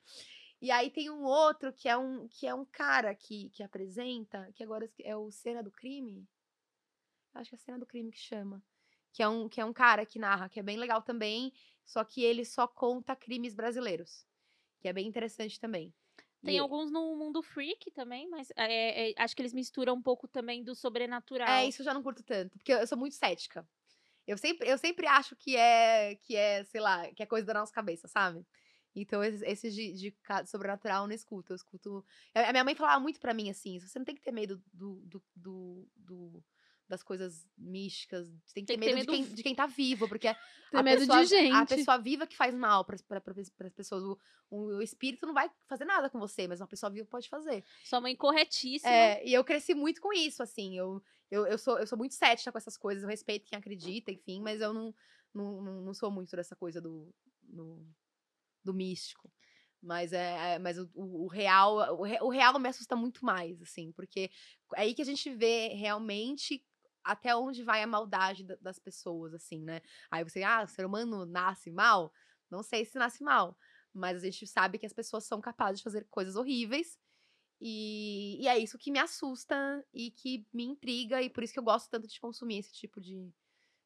E 0.62 0.70
aí 0.70 0.90
tem 0.90 1.08
um 1.10 1.22
outro 1.24 1.72
que 1.72 1.88
é 1.88 1.96
um, 1.96 2.28
que 2.28 2.46
é 2.46 2.54
um 2.54 2.66
cara 2.66 3.14
que, 3.14 3.48
que 3.48 3.62
apresenta, 3.62 4.50
que 4.54 4.62
agora 4.62 4.86
é 5.02 5.16
o 5.16 5.30
Cena 5.30 5.62
do 5.62 5.70
Crime. 5.70 6.28
Acho 7.32 7.48
que 7.50 7.56
é 7.56 7.58
a 7.58 7.60
Cena 7.60 7.78
do 7.78 7.86
Crime 7.86 8.10
que 8.12 8.18
chama. 8.18 8.62
Que 9.12 9.22
é, 9.22 9.28
um, 9.28 9.48
que 9.48 9.58
é 9.58 9.64
um 9.64 9.72
cara 9.72 10.04
que 10.04 10.18
narra, 10.18 10.50
que 10.50 10.60
é 10.60 10.62
bem 10.62 10.76
legal 10.76 11.00
também, 11.00 11.50
só 11.84 12.04
que 12.04 12.22
ele 12.22 12.44
só 12.44 12.66
conta 12.66 13.16
crimes 13.16 13.54
brasileiros. 13.54 14.26
Que 14.80 14.88
é 14.88 14.92
bem 14.92 15.06
interessante 15.06 15.58
também. 15.60 15.92
Tem 16.42 16.56
E- 16.56 16.60
alguns 16.60 16.90
no 16.90 17.16
mundo 17.16 17.42
freak 17.42 17.90
também, 17.90 18.28
mas 18.28 18.50
é, 18.56 19.10
é, 19.10 19.14
acho 19.18 19.36
que 19.36 19.42
eles 19.42 19.52
misturam 19.52 19.94
um 19.94 20.02
pouco 20.02 20.26
também 20.26 20.64
do 20.64 20.74
sobrenatural. 20.74 21.48
É, 21.48 21.66
isso 21.66 21.82
eu 21.82 21.84
já 21.84 21.92
não 21.92 22.02
curto 22.02 22.22
tanto, 22.22 22.56
porque 22.58 22.72
eu 22.72 22.86
sou 22.86 22.96
muito 22.96 23.14
cética. 23.14 23.66
Eu 24.26 24.38
sempre, 24.38 24.68
eu 24.68 24.78
sempre 24.78 25.06
acho 25.06 25.34
que 25.36 25.56
é, 25.56 26.14
que 26.16 26.36
é, 26.36 26.64
sei 26.64 26.80
lá, 26.80 27.10
que 27.12 27.22
é 27.22 27.26
coisa 27.26 27.46
da 27.46 27.54
nossa 27.54 27.72
cabeça, 27.72 28.06
sabe? 28.08 28.46
Então, 28.94 29.22
esses, 29.22 29.42
esses 29.42 29.74
de, 29.74 29.92
de 29.92 30.16
sobrenatural 30.46 31.04
eu 31.04 31.08
não 31.08 31.14
escuto. 31.14 31.52
Eu 31.52 31.56
escuto. 31.56 32.04
A 32.34 32.52
minha 32.52 32.64
mãe 32.64 32.74
falava 32.74 33.00
muito 33.00 33.20
pra 33.20 33.34
mim 33.34 33.50
assim: 33.50 33.78
você 33.78 33.98
não 33.98 34.04
tem 34.06 34.14
que 34.14 34.22
ter 34.22 34.32
medo 34.32 34.62
do, 34.72 35.00
do, 35.06 35.22
do- 35.36 35.88
do- 35.96 36.44
das 36.90 37.02
coisas 37.04 37.48
místicas. 37.56 38.28
Você 38.44 38.54
tem 38.54 38.64
que 38.64 38.72
ter 38.72 38.78
Tem 38.78 38.80
que 38.80 38.86
ter 38.86 38.94
medo, 38.94 39.06
de, 39.06 39.12
medo 39.12 39.26
quem, 39.28 39.34
de 39.36 39.42
quem 39.44 39.54
tá 39.54 39.66
vivo, 39.66 40.08
porque 40.08 40.26
a 40.28 40.82
medo 40.82 41.00
pessoa, 41.00 41.22
de 41.22 41.26
gente. 41.26 41.54
A 41.54 41.64
pessoa 41.64 41.98
viva 41.98 42.26
que 42.26 42.36
faz 42.36 42.52
mal 42.52 42.84
para 42.84 42.96
as 42.96 43.72
pessoas. 43.72 44.02
O, 44.02 44.18
o 44.50 44.82
espírito 44.82 45.24
não 45.24 45.32
vai 45.32 45.48
fazer 45.68 45.84
nada 45.84 46.10
com 46.10 46.18
você, 46.18 46.48
mas 46.48 46.60
uma 46.60 46.66
pessoa 46.66 46.90
viva 46.90 47.06
pode 47.08 47.28
fazer. 47.28 47.64
Sua 47.84 48.00
mãe 48.00 48.16
corretíssima. 48.16 48.92
É, 48.92 49.24
e 49.26 49.32
eu 49.32 49.44
cresci 49.44 49.72
muito 49.72 50.00
com 50.00 50.12
isso, 50.12 50.42
assim. 50.42 50.76
Eu, 50.76 51.00
eu, 51.30 51.46
eu, 51.46 51.56
sou, 51.56 51.78
eu 51.78 51.86
sou 51.86 51.96
muito 51.96 52.14
cética 52.14 52.50
com 52.50 52.58
essas 52.58 52.76
coisas. 52.76 53.04
Eu 53.04 53.08
respeito 53.08 53.46
quem 53.46 53.56
acredita, 53.58 54.10
enfim, 54.10 54.40
mas 54.40 54.60
eu 54.60 54.74
não, 54.74 54.92
não, 55.32 55.62
não, 55.62 55.94
sou 55.94 56.10
muito 56.10 56.34
dessa 56.34 56.56
coisa 56.56 56.80
do, 56.80 57.14
do, 57.40 57.86
do 58.64 58.74
místico. 58.74 59.30
Mas, 59.82 60.12
é, 60.12 60.54
é- 60.54 60.58
mas 60.58 60.76
o, 60.78 60.90
o, 60.94 61.24
o 61.24 61.26
real 61.28 61.76
o, 61.98 62.02
re- 62.02 62.20
o 62.20 62.28
real 62.28 62.58
me 62.58 62.68
assusta 62.68 62.94
muito 62.94 63.24
mais, 63.24 63.62
assim, 63.62 63.92
porque 63.92 64.30
é 64.76 64.82
aí 64.82 64.92
que 64.94 65.00
a 65.00 65.06
gente 65.06 65.30
vê 65.34 65.68
realmente 65.68 66.62
até 67.04 67.34
onde 67.34 67.62
vai 67.62 67.82
a 67.82 67.86
maldade 67.86 68.44
da- 68.44 68.56
das 68.60 68.78
pessoas, 68.78 69.34
assim, 69.34 69.62
né? 69.62 69.80
Aí 70.10 70.24
você, 70.24 70.42
ah, 70.42 70.62
o 70.64 70.68
ser 70.68 70.84
humano 70.86 71.24
nasce 71.26 71.70
mal? 71.70 72.12
Não 72.50 72.62
sei 72.62 72.84
se 72.84 72.98
nasce 72.98 73.22
mal, 73.22 73.56
mas 73.92 74.22
a 74.22 74.26
gente 74.26 74.46
sabe 74.46 74.78
que 74.78 74.86
as 74.86 74.92
pessoas 74.92 75.24
são 75.24 75.40
capazes 75.40 75.78
de 75.78 75.84
fazer 75.84 76.06
coisas 76.10 76.36
horríveis 76.36 76.98
e, 77.60 78.38
e 78.42 78.48
é 78.48 78.58
isso 78.58 78.78
que 78.78 78.90
me 78.90 78.98
assusta 78.98 79.84
e 79.92 80.10
que 80.10 80.46
me 80.52 80.64
intriga, 80.64 81.20
e 81.22 81.28
por 81.28 81.42
isso 81.44 81.52
que 81.52 81.58
eu 81.58 81.64
gosto 81.64 81.90
tanto 81.90 82.08
de 82.08 82.18
consumir 82.18 82.58
esse 82.58 82.72
tipo 82.72 83.00
de, 83.00 83.30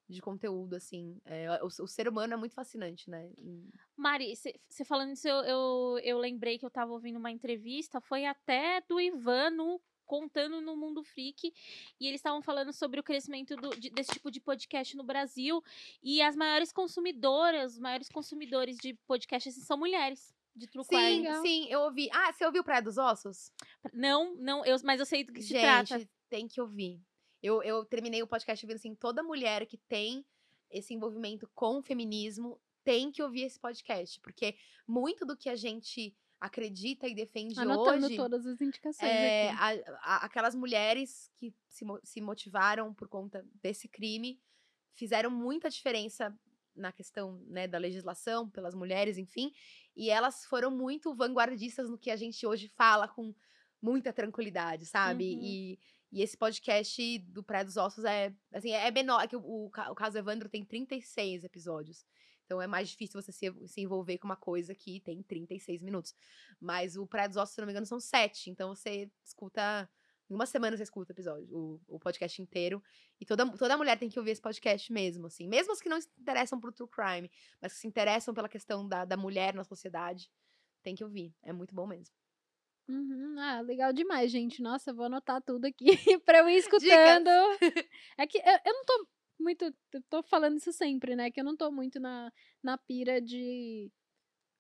de 0.09 0.21
conteúdo, 0.23 0.77
assim. 0.77 1.21
É, 1.25 1.61
o, 1.63 1.67
o 1.67 1.89
ser 1.89 2.09
humano 2.09 2.35
é 2.35 2.37
muito 2.37 2.55
fascinante, 2.55 3.11
né? 3.11 3.31
E- 3.39 3.69
Mari, 3.97 4.35
você 4.69 4.85
falando 4.85 5.13
isso, 5.13 5.27
eu, 5.27 5.43
eu, 5.45 5.99
eu 6.05 6.19
lembrei 6.19 6.59
que 6.59 6.65
eu 6.65 6.71
tava 6.71 6.93
ouvindo 6.93 7.19
uma 7.19 7.31
entrevista, 7.31 8.01
foi 8.01 8.27
até 8.27 8.81
do 8.83 9.01
Ivano 9.01 9.81
contando 10.05 10.61
no 10.61 10.77
Mundo 10.77 11.03
Freak, 11.03 11.53
e 12.01 12.07
eles 12.07 12.19
estavam 12.21 12.41
falando 12.43 12.73
sobre 12.73 13.01
o 13.01 13.03
crescimento 13.03 13.57
do- 13.57 13.71
de- 13.79 13.91
desse 13.91 14.13
tipo 14.13 14.31
de 14.31 14.41
podcast 14.41 14.97
no 14.97 15.03
Brasil, 15.05 15.63
e 16.03 16.21
as 16.23 16.37
maiores 16.37 16.73
consumidoras, 16.73 17.73
os 17.75 17.79
maiores 17.79 18.09
consumidores 18.09 18.77
de 18.79 18.95
podcast 19.07 19.49
assim, 19.49 19.61
são 19.61 19.77
mulheres, 19.79 20.35
de 20.57 20.67
true 20.69 20.85
Sim, 20.85 20.97
legal. 21.23 21.43
sim, 21.43 21.67
eu 21.69 21.81
ouvi. 21.81 22.09
Ah, 22.13 22.33
você 22.33 22.47
ouviu 22.47 22.63
Praia 22.63 22.81
dos 22.83 22.97
Ossos? 22.97 23.51
Não, 23.93 24.35
não, 24.37 24.65
eu, 24.65 24.77
mas 24.85 25.01
eu 25.01 25.07
sei 25.07 25.25
do 25.25 25.33
que 25.33 25.43
se 25.43 25.49
Gente, 25.49 25.89
trata. 25.89 26.09
tem 26.31 26.47
que 26.47 26.61
ouvir. 26.61 27.01
Eu, 27.43 27.63
eu 27.63 27.85
terminei 27.85 28.23
o 28.23 28.27
podcast 28.27 28.65
ouvindo 28.65 28.77
assim, 28.77 28.95
toda 28.95 29.23
mulher 29.23 29.67
que 29.67 29.77
tem 29.77 30.25
esse 30.71 30.95
envolvimento 30.95 31.49
com 31.55 31.79
o 31.79 31.83
feminismo 31.83 32.59
tem 32.85 33.11
que 33.11 33.23
ouvir 33.23 33.43
esse 33.43 33.59
podcast, 33.59 34.21
porque 34.21 34.57
muito 34.87 35.25
do 35.27 35.37
que 35.37 35.49
a 35.49 35.57
gente 35.57 36.15
acredita 36.45 37.09
e 37.09 37.15
defende 37.15 37.59
Anotando 37.59 38.07
hoje 38.07 38.17
todas 38.17 38.47
as 38.47 38.61
indicações 38.61 39.11
é, 39.11 39.51
a- 39.51 39.99
a- 40.03 40.25
aquelas 40.27 40.55
mulheres 40.55 41.31
que 41.37 41.55
se, 41.69 41.85
se 42.03 42.21
motivaram 42.21 42.93
por 42.93 43.09
conta 43.09 43.45
desse 43.63 43.89
crime 43.89 44.41
fizeram 44.93 45.31
muita 45.31 45.69
diferença 45.71 46.37
na 46.75 46.93
questão 46.93 47.41
né, 47.47 47.67
da 47.69 47.79
legislação 47.79 48.51
pelas 48.51 48.75
mulheres, 48.75 49.17
enfim, 49.17 49.53
e 49.97 50.11
elas 50.11 50.45
foram 50.45 50.71
muito 50.71 51.15
vanguardistas 51.15 51.89
no 51.89 51.97
que 51.99 52.11
a 52.11 52.17
gente 52.17 52.45
hoje 52.47 52.69
fala 52.69 53.07
com 53.09 53.35
muita 53.81 54.13
tranquilidade, 54.13 54.87
sabe? 54.87 55.35
Uhum. 55.35 55.41
E, 55.43 55.79
e 56.13 56.23
esse 56.23 56.37
podcast 56.37 57.19
do 57.21 57.43
Praia 57.43 57.65
dos 57.65 57.77
Ossos 57.77 58.05
é, 58.05 58.33
assim, 58.53 58.71
é 58.73 58.91
menor, 58.91 59.23
é 59.23 59.29
que 59.29 59.37
o, 59.37 59.67
o 59.67 59.95
caso 59.95 60.19
Evandro 60.19 60.49
tem 60.49 60.65
36 60.65 61.45
episódios. 61.45 62.05
Então 62.45 62.61
é 62.61 62.67
mais 62.67 62.89
difícil 62.89 63.21
você 63.21 63.33
se, 63.33 63.53
se 63.67 63.81
envolver 63.81 64.19
com 64.19 64.27
uma 64.27 64.37
coisa 64.37 64.75
que 64.75 65.01
tem 65.01 65.23
36 65.23 65.83
minutos. 65.83 66.15
Mas 66.61 66.97
o 66.97 67.07
Praia 67.07 67.29
dos 67.29 67.37
Ossos, 67.37 67.55
se 67.55 67.61
não 67.61 67.67
me 67.67 67.73
engano, 67.73 67.87
são 67.87 67.99
sete. 68.01 68.51
Então 68.51 68.75
você 68.75 69.11
escuta. 69.25 69.89
Em 70.31 70.35
uma 70.35 70.47
semana 70.47 70.75
você 70.75 70.83
escuta 70.83 71.13
o 71.13 71.15
episódio, 71.15 71.47
o, 71.55 71.81
o 71.87 71.99
podcast 71.99 72.41
inteiro. 72.41 72.83
E 73.21 73.27
toda, 73.27 73.47
toda 73.59 73.77
mulher 73.77 73.99
tem 73.99 74.09
que 74.09 74.19
ouvir 74.19 74.31
esse 74.31 74.41
podcast 74.41 74.91
mesmo, 74.91 75.27
assim. 75.27 75.47
Mesmo 75.47 75.73
as 75.73 75.81
que 75.83 75.89
não 75.89 76.01
se 76.01 76.09
interessam 76.19 76.59
por 76.59 76.73
true 76.73 76.89
crime, 76.89 77.31
mas 77.61 77.75
que 77.75 77.79
se 77.81 77.87
interessam 77.87 78.33
pela 78.33 78.49
questão 78.49 78.89
da, 78.89 79.05
da 79.05 79.17
mulher 79.19 79.55
na 79.55 79.65
sociedade, 79.65 80.31
tem 80.83 80.95
que 80.95 81.05
ouvir. 81.05 81.35
É 81.43 81.53
muito 81.53 81.75
bom 81.75 81.87
mesmo. 81.87 82.15
Uhum, 82.89 83.37
Ah, 83.39 83.61
legal 83.61 83.93
demais, 83.93 84.31
gente. 84.31 84.63
Nossa, 84.63 84.93
vou 84.93 85.07
anotar 85.07 85.43
tudo 85.43 85.67
aqui 85.67 85.85
pra 86.25 86.39
eu 86.39 86.49
ir 86.49 86.57
escutando. 86.57 87.29
É 88.17 88.27
que 88.27 88.39
eu, 88.39 88.59
eu 88.65 88.73
não 88.73 88.85
tô 88.85 89.09
muito. 89.39 89.65
Eu 89.93 90.03
tô 90.11 90.23
falando 90.23 90.57
isso 90.59 90.73
sempre, 90.73 91.15
né? 91.17 91.31
Que 91.31 91.41
eu 91.41 91.45
não 91.45 91.57
tô 91.57 91.71
muito 91.71 91.99
na, 92.01 92.33
na 92.63 92.77
pira 92.79 93.21
de 93.21 93.91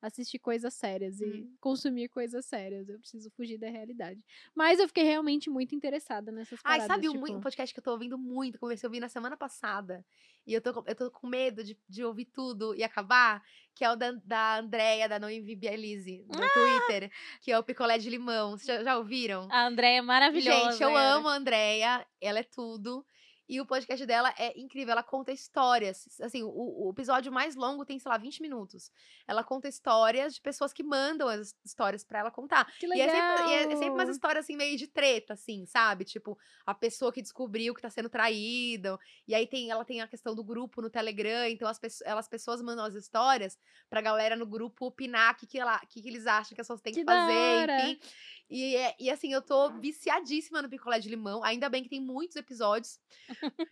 assistir 0.03 0.39
coisas 0.39 0.75
sérias 0.75 1.19
e 1.19 1.25
Hum. 1.25 1.57
consumir 1.59 2.09
coisas 2.11 2.45
sérias. 2.45 2.91
Eu 2.91 2.99
preciso 2.99 3.31
fugir 3.31 3.57
da 3.57 3.71
realidade. 3.71 4.23
Mas 4.55 4.79
eu 4.79 4.87
fiquei 4.87 5.03
realmente 5.03 5.49
muito 5.49 5.75
interessada 5.75 6.31
nessas 6.31 6.61
Ai, 6.63 6.79
paradas. 6.81 6.87
sabe 6.89 7.09
um, 7.09 7.13
tipo... 7.25 7.33
um 7.39 7.41
podcast 7.41 7.73
que 7.73 7.81
eu 7.81 7.85
tô 7.85 7.93
ouvindo 7.93 8.19
muito? 8.19 8.59
Comecei 8.59 8.87
a 8.87 8.89
ouvir 8.89 9.01
na 9.01 9.09
semana 9.09 9.35
passada. 9.35 10.05
E 10.47 10.53
eu 10.53 10.61
tô, 10.61 10.75
com- 10.75 10.85
eu 10.87 10.95
tô 10.95 11.11
com 11.11 11.27
medo 11.27 11.65
de, 11.65 11.75
de 11.89 12.05
ouvir 12.05 12.27
tudo 12.27 12.75
e 12.75 12.85
acabar. 12.85 13.43
Que 13.75 13.83
é 13.83 13.91
o 13.91 13.97
da, 13.97 14.13
da 14.13 14.59
Andrea, 14.59 15.09
da 15.09 15.19
Noive 15.19 15.57
Bielise, 15.57 16.23
no 16.29 16.35
Twitter. 16.53 17.11
Que 17.41 17.51
é 17.51 17.59
o 17.59 17.65
picolé 17.65 17.97
de 17.97 18.11
limão. 18.11 18.51
Vocês 18.59 18.67
já, 18.81 18.85
já 18.85 18.99
ouviram? 18.99 19.49
A 19.51 19.67
Andréia 19.69 19.99
é 20.01 20.03
maravilhosa. 20.03 20.73
Gente, 20.73 20.83
eu 20.83 20.91
ela. 20.91 21.15
amo 21.15 21.29
a 21.29 21.35
Andrea, 21.35 22.07
ela 22.21 22.41
é 22.41 22.45
tudo. 22.45 23.07
E 23.49 23.61
o 23.61 23.67
podcast 23.67 24.05
dela 24.07 24.33
é 24.39 24.59
incrível, 24.59 24.93
ela 24.93 25.03
conta 25.03 25.31
histórias. 25.31 26.07
Assim, 26.21 26.43
o, 26.43 26.87
o 26.87 26.91
episódio 26.91 27.31
mais 27.31 27.55
longo 27.55 27.85
tem, 27.85 27.99
sei 27.99 28.11
lá, 28.11 28.17
20 28.17 28.41
minutos. 28.41 28.91
Ela 29.29 29.45
conta 29.45 29.69
histórias 29.69 30.35
de 30.35 30.41
pessoas 30.41 30.73
que 30.73 30.83
mandam 30.83 31.29
as 31.29 31.55
histórias 31.65 32.03
pra 32.03 32.21
ela 32.21 32.31
contar. 32.31 32.65
Que 32.79 32.87
E 32.87 32.89
legal! 32.89 33.07
é, 33.09 33.11
sempre, 33.11 33.51
e 33.51 33.55
é 33.55 33.77
sempre 33.77 33.91
umas 33.91 34.09
histórias 34.09 34.45
assim, 34.45 34.57
meio 34.57 34.79
de 34.79 34.87
treta, 34.87 35.35
assim, 35.35 35.67
sabe? 35.67 36.05
Tipo, 36.05 36.39
a 36.65 36.75
pessoa 36.75 37.13
que 37.13 37.21
descobriu 37.21 37.75
que 37.75 37.83
tá 37.83 37.91
sendo 37.91 38.09
traída. 38.09 38.99
E 39.29 39.35
aí 39.35 39.47
tem, 39.47 39.71
ela 39.71 39.85
tem 39.85 40.01
a 40.01 40.09
questão 40.09 40.35
do 40.35 40.43
grupo 40.43 40.81
no 40.81 40.89
Telegram, 40.89 41.47
então 41.47 41.69
as, 41.69 41.79
elas 42.03 42.27
pessoas 42.29 42.63
mandam 42.63 42.85
as 42.85 42.95
histórias 42.95 43.59
pra 43.91 44.01
galera 44.01 44.37
no 44.37 44.47
grupo 44.47 44.87
opinar 44.87 45.35
o 45.35 45.37
que, 45.37 45.47
que, 45.47 45.59
ela, 45.59 45.79
que, 45.81 46.01
que 46.01 46.09
eles 46.09 46.27
acham 46.27 46.55
que 46.55 46.61
as 46.61 46.67
pessoas 46.67 46.81
têm 46.81 46.95
que, 46.95 47.01
Que 47.01 47.07
fazer, 47.07 47.69
enfim. 47.71 48.01
E, 48.49 48.77
é- 48.77 48.95
e 49.01 49.11
assim, 49.11 49.33
eu 49.33 49.43
tô 49.43 49.71
viciadíssima 49.81 50.61
no 50.63 50.69
picolé 50.69 50.99
de 50.99 51.09
limão. 51.09 51.43
Ainda 51.43 51.69
bem 51.69 51.83
que 51.83 51.89
tem 51.89 52.01
muitos 52.01 52.37
episódios. 52.37 52.99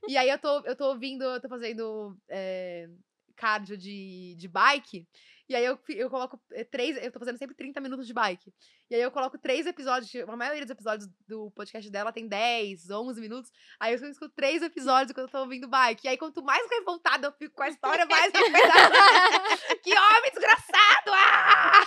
E 0.08 0.16
aí 0.16 0.28
eu 0.28 0.38
tô, 0.38 0.60
eu 0.60 0.76
tô 0.76 0.88
ouvindo, 0.88 1.24
eu 1.24 1.40
tô 1.40 1.48
fazendo 1.48 2.16
é, 2.28 2.88
cardio 3.36 3.76
de, 3.76 4.34
de 4.36 4.48
bike. 4.48 5.06
E 5.48 5.54
aí 5.54 5.64
eu, 5.64 5.78
eu 5.90 6.08
coloco 6.08 6.40
é, 6.52 6.64
três. 6.64 6.96
Eu 6.96 7.12
tô 7.12 7.18
fazendo 7.18 7.36
sempre 7.36 7.54
30 7.54 7.80
minutos 7.80 8.06
de 8.06 8.14
bike. 8.14 8.52
E 8.88 8.94
aí 8.94 9.02
eu 9.02 9.10
coloco 9.10 9.36
três 9.36 9.66
episódios. 9.66 10.10
A 10.26 10.36
maioria 10.36 10.62
dos 10.62 10.70
episódios 10.70 11.08
do 11.26 11.50
podcast 11.50 11.90
dela 11.90 12.12
tem 12.12 12.26
10, 12.26 12.90
11 12.90 13.20
minutos. 13.20 13.50
Aí 13.78 13.92
eu 13.92 14.10
escuto 14.10 14.32
três 14.34 14.62
episódios 14.62 15.12
quando 15.12 15.26
eu 15.26 15.32
tô 15.32 15.40
ouvindo 15.40 15.68
bike. 15.68 16.06
E 16.06 16.08
aí, 16.08 16.16
quanto 16.16 16.42
mais 16.42 16.66
revoltada 16.70 17.26
eu 17.26 17.32
fico 17.32 17.54
com 17.54 17.64
a 17.64 17.68
história, 17.68 18.06
mais 18.06 18.32
eu 18.32 18.40
fico. 18.44 19.78
que 19.82 19.90
homem 19.90 20.30
desgraçado! 20.30 21.10
Ah! 21.12 21.82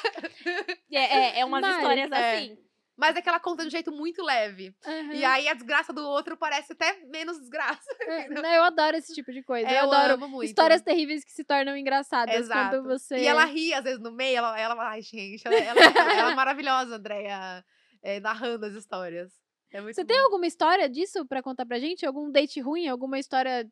É, 0.91 0.97
é, 0.97 1.39
é 1.39 1.45
umas 1.45 1.61
Mari, 1.61 1.75
histórias 1.75 2.11
é. 2.11 2.57
Mas 2.97 3.15
é 3.15 3.21
que 3.21 3.27
ela 3.27 3.39
conta 3.39 3.63
de 3.63 3.67
um 3.67 3.71
jeito 3.71 3.91
muito 3.91 4.23
leve. 4.23 4.73
Aham. 4.85 5.13
E 5.13 5.25
aí 5.25 5.47
a 5.47 5.53
desgraça 5.53 5.91
do 5.91 6.01
outro 6.01 6.37
parece 6.37 6.73
até 6.73 6.97
menos 7.07 7.39
desgraça. 7.39 7.83
É, 8.07 8.29
não, 8.29 8.53
eu 8.53 8.63
adoro 8.63 8.95
esse 8.95 9.13
tipo 9.13 9.31
de 9.33 9.41
coisa. 9.43 9.67
É, 9.67 9.79
eu 9.81 9.91
adoro 9.91 10.13
amo 10.13 10.27
muito. 10.27 10.47
histórias 10.47 10.81
terríveis 10.81 11.25
que 11.25 11.31
se 11.31 11.43
tornam 11.43 11.75
engraçadas 11.75 12.35
Exato. 12.35 12.77
quando 12.77 12.83
você. 12.87 13.17
E 13.17 13.27
ela 13.27 13.43
ri, 13.45 13.73
às 13.73 13.83
vezes, 13.83 13.99
no 13.99 14.11
meio. 14.11 14.37
Ela, 14.37 14.59
ela 14.59 14.89
ai, 14.89 15.01
gente, 15.01 15.45
ela, 15.45 15.55
ela, 15.55 15.81
ela 15.81 16.31
é 16.31 16.35
maravilhosa, 16.35 16.95
Andréia, 16.95 17.65
é, 18.03 18.19
narrando 18.19 18.65
as 18.65 18.73
histórias. 18.73 19.33
É 19.71 19.81
muito 19.81 19.95
Você 19.95 20.03
bom. 20.03 20.07
tem 20.07 20.19
alguma 20.19 20.45
história 20.45 20.87
disso 20.87 21.25
pra 21.25 21.41
contar 21.41 21.65
pra 21.65 21.79
gente? 21.79 22.05
Algum 22.05 22.31
date 22.31 22.61
ruim? 22.61 22.87
Alguma 22.87 23.19
história 23.19 23.67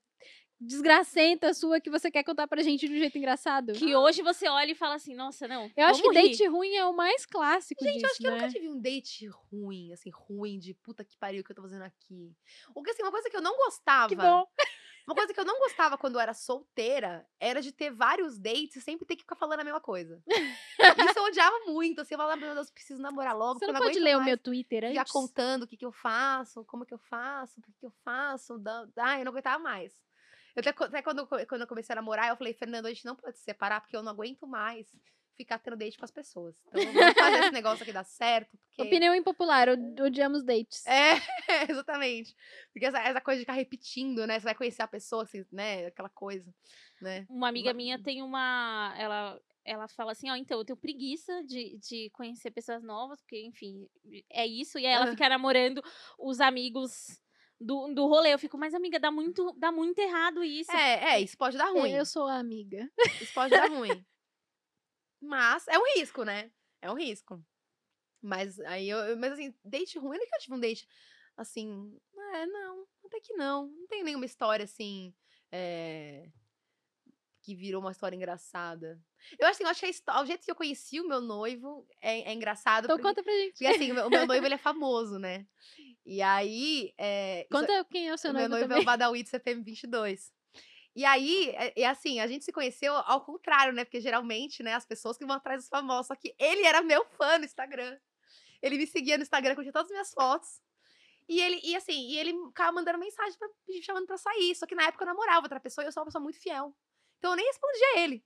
desgracenta 0.65 1.53
sua 1.53 1.79
que 1.79 1.89
você 1.89 2.09
quer 2.09 2.23
contar 2.23 2.47
pra 2.47 2.61
gente 2.61 2.87
de 2.87 2.93
um 2.93 2.97
jeito 2.97 3.17
engraçado? 3.17 3.73
Que 3.73 3.95
hoje 3.95 4.21
você 4.21 4.47
olha 4.47 4.71
e 4.71 4.75
fala 4.75 4.95
assim, 4.95 5.15
nossa, 5.15 5.47
não. 5.47 5.71
Eu 5.75 5.87
acho 5.87 6.01
que 6.01 6.09
rir. 6.09 6.29
date 6.29 6.47
ruim 6.47 6.73
é 6.75 6.85
o 6.85 6.93
mais 6.93 7.25
clássico 7.25 7.83
Gente, 7.83 7.93
disso, 7.95 8.05
eu 8.05 8.09
acho 8.09 8.17
que 8.17 8.27
eu 8.27 8.31
né? 8.31 8.37
nunca 8.37 8.53
tive 8.53 8.69
um 8.69 8.79
date 8.79 9.27
ruim, 9.27 9.93
assim, 9.93 10.09
ruim, 10.09 10.59
de 10.59 10.73
puta 10.73 11.03
que 11.03 11.17
pariu 11.17 11.43
que 11.43 11.51
eu 11.51 11.55
tô 11.55 11.61
fazendo 11.61 11.83
aqui. 11.83 12.35
O 12.73 12.81
que, 12.81 12.91
assim, 12.91 13.03
uma 13.03 13.11
coisa 13.11 13.29
que 13.29 13.37
eu 13.37 13.41
não 13.41 13.55
gostava. 13.57 14.09
Que 14.09 14.15
bom. 14.15 14.45
Uma 15.05 15.15
coisa 15.15 15.33
que 15.33 15.39
eu 15.39 15.45
não 15.45 15.59
gostava 15.59 15.97
quando 15.97 16.15
eu 16.15 16.21
era 16.21 16.33
solteira 16.33 17.27
era 17.37 17.61
de 17.61 17.73
ter 17.73 17.91
vários 17.91 18.39
dates 18.39 18.77
e 18.77 18.81
sempre 18.81 19.05
ter 19.05 19.17
que 19.17 19.23
ficar 19.23 19.35
falando 19.35 19.59
a 19.59 19.63
mesma 19.63 19.81
coisa. 19.81 20.23
Isso 20.29 21.19
eu 21.19 21.25
odiava 21.25 21.59
muito. 21.67 21.99
Assim, 21.99 22.13
eu 22.13 22.17
falava, 22.17 22.39
meu 22.39 22.53
Deus, 22.53 22.71
preciso 22.71 23.01
namorar 23.01 23.35
logo. 23.35 23.59
Você 23.59 23.67
não 23.67 23.73
eu 23.73 23.81
pode 23.81 23.99
ler 23.99 24.15
o 24.15 24.19
mais 24.19 24.27
meu 24.27 24.37
Twitter 24.37 24.85
antes? 24.85 25.11
contando 25.11 25.63
o 25.63 25.67
que, 25.67 25.75
que 25.75 25.85
eu 25.85 25.91
faço, 25.91 26.63
como 26.63 26.85
que 26.85 26.93
eu 26.93 26.97
faço, 26.97 27.59
por 27.59 27.67
que, 27.67 27.79
que 27.79 27.85
eu 27.85 27.93
faço. 28.03 28.57
Da... 28.57 28.87
Ah, 28.97 29.19
eu 29.19 29.25
não 29.25 29.33
aguentava 29.33 29.61
mais. 29.61 29.93
Eu 30.55 30.59
até, 30.59 30.69
até 30.69 31.01
quando, 31.01 31.27
quando 31.27 31.61
eu 31.61 31.67
comecei 31.67 31.93
a 31.93 31.95
namorar, 31.95 32.29
eu 32.29 32.37
falei, 32.37 32.53
Fernando, 32.53 32.85
a 32.85 32.89
gente 32.89 33.05
não 33.05 33.15
pode 33.15 33.37
se 33.37 33.43
separar 33.43 33.81
porque 33.81 33.95
eu 33.95 34.03
não 34.03 34.11
aguento 34.11 34.45
mais 34.47 34.87
ficar 35.35 35.57
tendo 35.57 35.75
date 35.75 35.97
com 35.97 36.05
as 36.05 36.11
pessoas. 36.11 36.55
Então 36.67 36.93
vamos 36.93 37.13
fazer 37.15 37.39
esse 37.39 37.51
negócio 37.51 37.81
aqui 37.81 37.91
dar 37.91 38.03
certo. 38.03 38.55
Porque... 38.67 38.83
Opinião 38.83 39.15
impopular, 39.15 39.67
od- 39.67 39.99
odiamos 39.99 40.43
dates. 40.43 40.85
É, 40.85 41.13
exatamente. 41.71 42.35
Porque 42.71 42.85
essa, 42.85 42.99
essa 42.99 43.19
coisa 43.19 43.39
de 43.39 43.43
ficar 43.45 43.53
repetindo, 43.53 44.27
né? 44.27 44.39
Você 44.39 44.43
vai 44.43 44.53
conhecer 44.53 44.83
a 44.83 44.87
pessoa, 44.87 45.23
assim, 45.23 45.43
né? 45.51 45.87
Aquela 45.87 46.09
coisa, 46.09 46.53
né? 47.01 47.25
Uma 47.27 47.47
amiga 47.49 47.71
Va- 47.71 47.73
minha 47.73 47.97
tem 48.01 48.21
uma. 48.21 48.93
Ela, 48.95 49.41
ela 49.65 49.87
fala 49.87 50.11
assim, 50.11 50.29
ó, 50.29 50.35
então, 50.35 50.59
eu 50.59 50.65
tenho 50.65 50.77
preguiça 50.77 51.43
de, 51.45 51.79
de 51.79 52.11
conhecer 52.11 52.51
pessoas 52.51 52.83
novas, 52.83 53.19
porque, 53.21 53.43
enfim, 53.43 53.89
é 54.29 54.45
isso. 54.45 54.77
E 54.77 54.85
aí 54.85 54.93
ela 54.93 55.05
Ah. 55.05 55.11
fica 55.11 55.27
namorando 55.27 55.81
os 56.19 56.39
amigos 56.39 57.19
do, 57.63 57.93
do 57.93 58.05
rolê. 58.07 58.33
Eu 58.33 58.39
fico, 58.39 58.57
mas, 58.57 58.73
amiga, 58.73 58.99
dá 58.99 59.09
muito, 59.11 59.53
dá 59.57 59.71
muito 59.71 59.97
errado 59.99 60.43
isso. 60.43 60.71
É, 60.71 61.15
é, 61.15 61.21
isso 61.21 61.37
pode 61.37 61.57
dar 61.57 61.69
ruim. 61.71 61.91
Eu 61.91 62.05
sou 62.05 62.27
a 62.27 62.37
amiga. 62.37 62.89
Isso 63.21 63.33
pode 63.33 63.51
dar 63.51 63.69
ruim. 63.69 64.05
Mas 65.21 65.67
é 65.67 65.77
um 65.79 65.85
risco, 65.95 66.23
né? 66.23 66.51
É 66.81 66.91
um 66.91 66.95
risco. 66.95 67.41
Mas 68.21 68.59
aí 68.61 68.89
eu, 68.89 68.97
eu- 68.99 69.17
mas 69.17 69.33
assim, 69.33 69.53
date 69.63 69.97
ruim, 69.97 70.17
eu 70.17 70.23
nunca 70.23 70.37
tive 70.37 70.55
um 70.55 70.59
date 70.59 70.87
assim. 71.37 71.97
É, 72.33 72.45
não, 72.45 72.85
até 73.05 73.19
que 73.21 73.33
não. 73.33 73.67
Não 73.67 73.87
tem 73.87 74.03
nenhuma 74.03 74.25
história 74.25 74.63
assim. 74.65 75.13
é, 75.51 76.29
que 77.41 77.53
virou 77.55 77.81
uma 77.81 77.91
história 77.91 78.15
engraçada. 78.15 78.99
Eu 79.37 79.47
acho, 79.47 79.55
assim, 79.55 79.63
eu 79.63 79.69
acho 79.69 79.79
que 79.81 80.01
a 80.07 80.21
o 80.21 80.25
jeito 80.25 80.45
que 80.45 80.51
eu 80.51 80.55
conheci 80.55 81.01
o 81.01 81.07
meu 81.07 81.19
noivo 81.19 81.85
é, 82.01 82.21
é 82.21 82.33
engraçado. 82.33 82.85
Então 82.85 82.95
porque, 82.97 83.09
conta 83.09 83.21
pra 83.23 83.33
gente. 83.33 83.51
porque, 83.51 83.65
assim, 83.65 83.91
o 83.91 83.95
meu, 83.95 84.07
o 84.07 84.09
meu 84.09 84.25
noivo 84.25 84.45
ele 84.45 84.55
é 84.55 84.57
famoso, 84.57 85.19
né? 85.19 85.45
E 86.05 86.21
aí. 86.21 86.93
É, 86.97 87.41
isso- 87.41 87.49
Conta 87.49 87.85
quem 87.85 88.09
é 88.09 88.13
o 88.13 88.17
seu 88.17 88.31
o 88.31 88.33
meu 88.33 88.41
noivo 88.49 88.51
noivo 88.51 88.65
é 88.65 88.67
também. 88.67 88.83
o 88.83 88.85
Badawi 88.85 89.23
do 89.23 89.29
CPM 89.29 89.61
22. 89.63 90.31
E 90.95 91.05
aí, 91.05 91.49
é, 91.55 91.81
é 91.81 91.85
assim, 91.87 92.19
a 92.19 92.27
gente 92.27 92.45
se 92.45 92.51
conheceu 92.51 92.93
ao 92.95 93.21
contrário, 93.21 93.73
né? 93.73 93.83
Porque 93.83 93.99
geralmente, 93.99 94.61
né, 94.61 94.73
as 94.75 94.85
pessoas 94.85 95.17
que 95.17 95.25
vão 95.25 95.35
atrás 95.35 95.61
dos 95.61 95.69
famosos. 95.69 96.07
Só 96.07 96.15
que 96.15 96.35
ele 96.37 96.65
era 96.65 96.81
meu 96.83 97.03
fã 97.17 97.37
no 97.39 97.45
Instagram. 97.45 97.97
Ele 98.61 98.77
me 98.77 98.85
seguia 98.85 99.17
no 99.17 99.23
Instagram, 99.23 99.55
curtia 99.55 99.71
todas 99.73 99.87
as 99.87 99.91
minhas 99.91 100.13
fotos. 100.13 100.61
E 101.27 101.41
ele, 101.41 101.59
e 101.63 101.75
assim, 101.75 102.09
e 102.09 102.17
ele 102.19 102.33
ficava 102.47 102.71
mandando 102.73 102.99
mensagem 102.99 103.37
pra, 103.39 103.47
me 103.67 103.81
chamando 103.81 104.05
pra 104.05 104.17
sair. 104.17 104.53
Só 104.55 104.65
que 104.67 104.75
na 104.75 104.83
época 104.83 105.03
eu 105.03 105.07
namorava 105.07 105.41
outra 105.45 105.59
pessoa 105.59 105.83
e 105.83 105.87
eu 105.87 105.91
sou 105.91 106.01
uma 106.01 106.07
pessoa 106.07 106.21
muito 106.21 106.39
fiel. 106.39 106.75
Então 107.17 107.31
eu 107.31 107.37
nem 107.37 107.45
respondia 107.47 107.87
a 107.95 107.99
ele. 108.01 108.23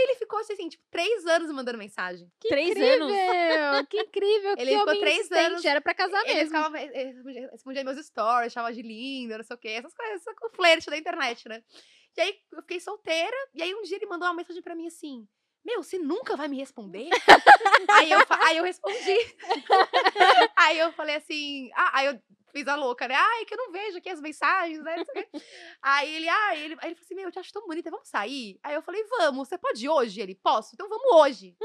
E 0.00 0.04
ele 0.04 0.14
ficou 0.14 0.38
assim, 0.38 0.68
tipo, 0.68 0.84
três 0.92 1.26
anos 1.26 1.50
mandando 1.50 1.76
mensagem. 1.76 2.30
Que 2.38 2.48
Três 2.48 2.70
incrível! 2.70 3.06
anos. 3.08 3.88
Que 3.90 4.00
incrível! 4.00 4.54
Ele 4.56 4.70
que 4.70 4.78
ficou 4.78 4.98
três 5.00 5.16
insistente, 5.16 5.44
anos- 5.46 5.64
Era 5.64 5.80
pra 5.80 5.92
casar 5.92 6.22
Ele 6.24 6.34
mesmo. 6.34 6.46
ficava, 6.56 6.80
ele 6.80 7.04
respondia, 7.12 7.48
respondia 7.50 7.84
meus 7.84 8.06
stories, 8.06 8.52
chamava 8.52 8.72
de 8.72 8.80
linda, 8.82 9.38
não 9.38 9.44
sei 9.44 9.56
o 9.56 9.58
quê, 9.58 9.70
essas 9.70 9.92
coisas, 9.92 10.22
o 10.44 10.50
flerte 10.50 10.88
da 10.88 10.96
internet, 10.96 11.48
né? 11.48 11.64
E 12.16 12.20
aí 12.20 12.36
eu 12.52 12.60
fiquei 12.62 12.78
solteira, 12.78 13.36
e 13.54 13.60
aí 13.62 13.74
um 13.74 13.82
dia 13.82 13.96
ele 13.96 14.06
mandou 14.06 14.28
uma 14.28 14.34
mensagem 14.34 14.62
pra 14.62 14.74
mim 14.76 14.86
assim: 14.86 15.26
Meu, 15.64 15.82
você 15.82 15.98
nunca 15.98 16.36
vai 16.36 16.46
me 16.46 16.58
responder? 16.58 17.08
aí, 17.90 18.10
eu, 18.12 18.20
aí 18.30 18.56
eu 18.58 18.64
respondi. 18.64 19.16
aí 20.56 20.78
eu 20.78 20.92
falei 20.92 21.16
assim, 21.16 21.70
ah, 21.74 21.90
aí 21.94 22.06
eu 22.06 22.20
fiz 22.58 22.68
a 22.68 22.74
louca, 22.74 23.06
né? 23.06 23.14
Ai, 23.14 23.44
que 23.44 23.54
eu 23.54 23.58
não 23.58 23.72
vejo 23.72 23.98
aqui 23.98 24.08
as 24.08 24.20
mensagens, 24.20 24.82
né? 24.82 24.96
Aí 25.80 26.14
ele, 26.16 26.28
ah, 26.28 26.56
ele, 26.56 26.76
aí 26.80 26.88
ele 26.88 26.94
falou 26.94 27.04
assim: 27.04 27.14
Meu, 27.14 27.24
eu 27.26 27.32
te 27.32 27.38
acho 27.38 27.52
tão 27.52 27.66
bonita, 27.66 27.90
vamos 27.90 28.08
sair? 28.08 28.58
Aí 28.62 28.74
eu 28.74 28.82
falei: 28.82 29.02
Vamos, 29.04 29.48
você 29.48 29.56
pode 29.56 29.88
hoje? 29.88 30.20
Ele, 30.20 30.34
posso? 30.34 30.74
Então 30.74 30.88
vamos 30.88 31.06
hoje. 31.12 31.56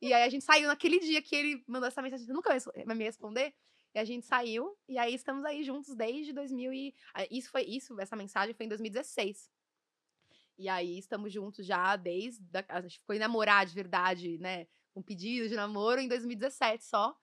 e 0.00 0.12
aí 0.12 0.22
a 0.22 0.28
gente 0.28 0.44
saiu 0.44 0.68
naquele 0.68 0.98
dia 0.98 1.20
que 1.20 1.36
ele 1.36 1.64
mandou 1.66 1.88
essa 1.88 2.02
mensagem: 2.02 2.26
Você 2.26 2.32
nunca 2.32 2.56
vai 2.84 2.96
me 2.96 3.04
responder? 3.04 3.54
E 3.94 3.98
a 3.98 4.04
gente 4.04 4.24
saiu, 4.24 4.76
e 4.88 4.96
aí 4.96 5.14
estamos 5.14 5.44
aí 5.44 5.64
juntos 5.64 5.96
desde 5.96 6.32
2000 6.32 6.72
e... 6.72 6.94
ah, 7.12 7.26
Isso 7.28 7.50
foi, 7.50 7.64
isso, 7.64 8.00
essa 8.00 8.14
mensagem 8.14 8.54
foi 8.54 8.66
em 8.66 8.68
2016. 8.68 9.50
E 10.58 10.68
aí 10.68 10.98
estamos 10.98 11.32
juntos 11.32 11.66
já 11.66 11.96
desde... 11.96 12.40
A, 12.68 12.80
gente 12.82 13.02
em 13.10 13.18
namorar 13.18 13.66
de 13.66 13.74
verdade, 13.74 14.38
né? 14.38 14.68
Com 14.94 15.02
pedido 15.02 15.48
de 15.48 15.56
namoro 15.56 16.00
em 16.00 16.06
2017 16.06 16.84
só. 16.84 17.18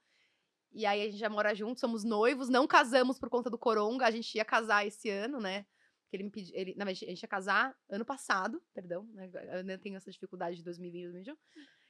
E 0.77 0.85
aí 0.85 1.01
a 1.01 1.05
gente 1.05 1.17
já 1.17 1.27
mora 1.27 1.55
juntos, 1.55 1.81
somos 1.81 2.03
noivos, 2.03 2.49
não 2.49 2.67
casamos 2.67 3.17
por 3.17 3.31
conta 3.31 3.49
do 3.49 3.57
coronga, 3.57 4.05
a 4.05 4.11
gente 4.11 4.35
ia 4.35 4.45
casar 4.45 4.85
esse 4.85 5.09
ano, 5.09 5.39
né? 5.39 5.65
Que 6.07 6.15
ele 6.15 6.23
me 6.25 6.29
pediu, 6.29 6.55
ele, 6.55 6.75
verdade, 6.75 7.03
a 7.03 7.09
gente 7.09 7.21
ia 7.23 7.27
casar 7.27 7.75
ano 7.89 8.05
passado, 8.05 8.61
perdão, 8.75 9.03
né? 9.15 9.27
Eu 9.33 9.57
ainda 9.57 9.79
tenho 9.79 9.97
essa 9.97 10.11
dificuldade 10.11 10.57
de 10.57 10.63
2020, 10.63 11.05
2021. 11.05 11.37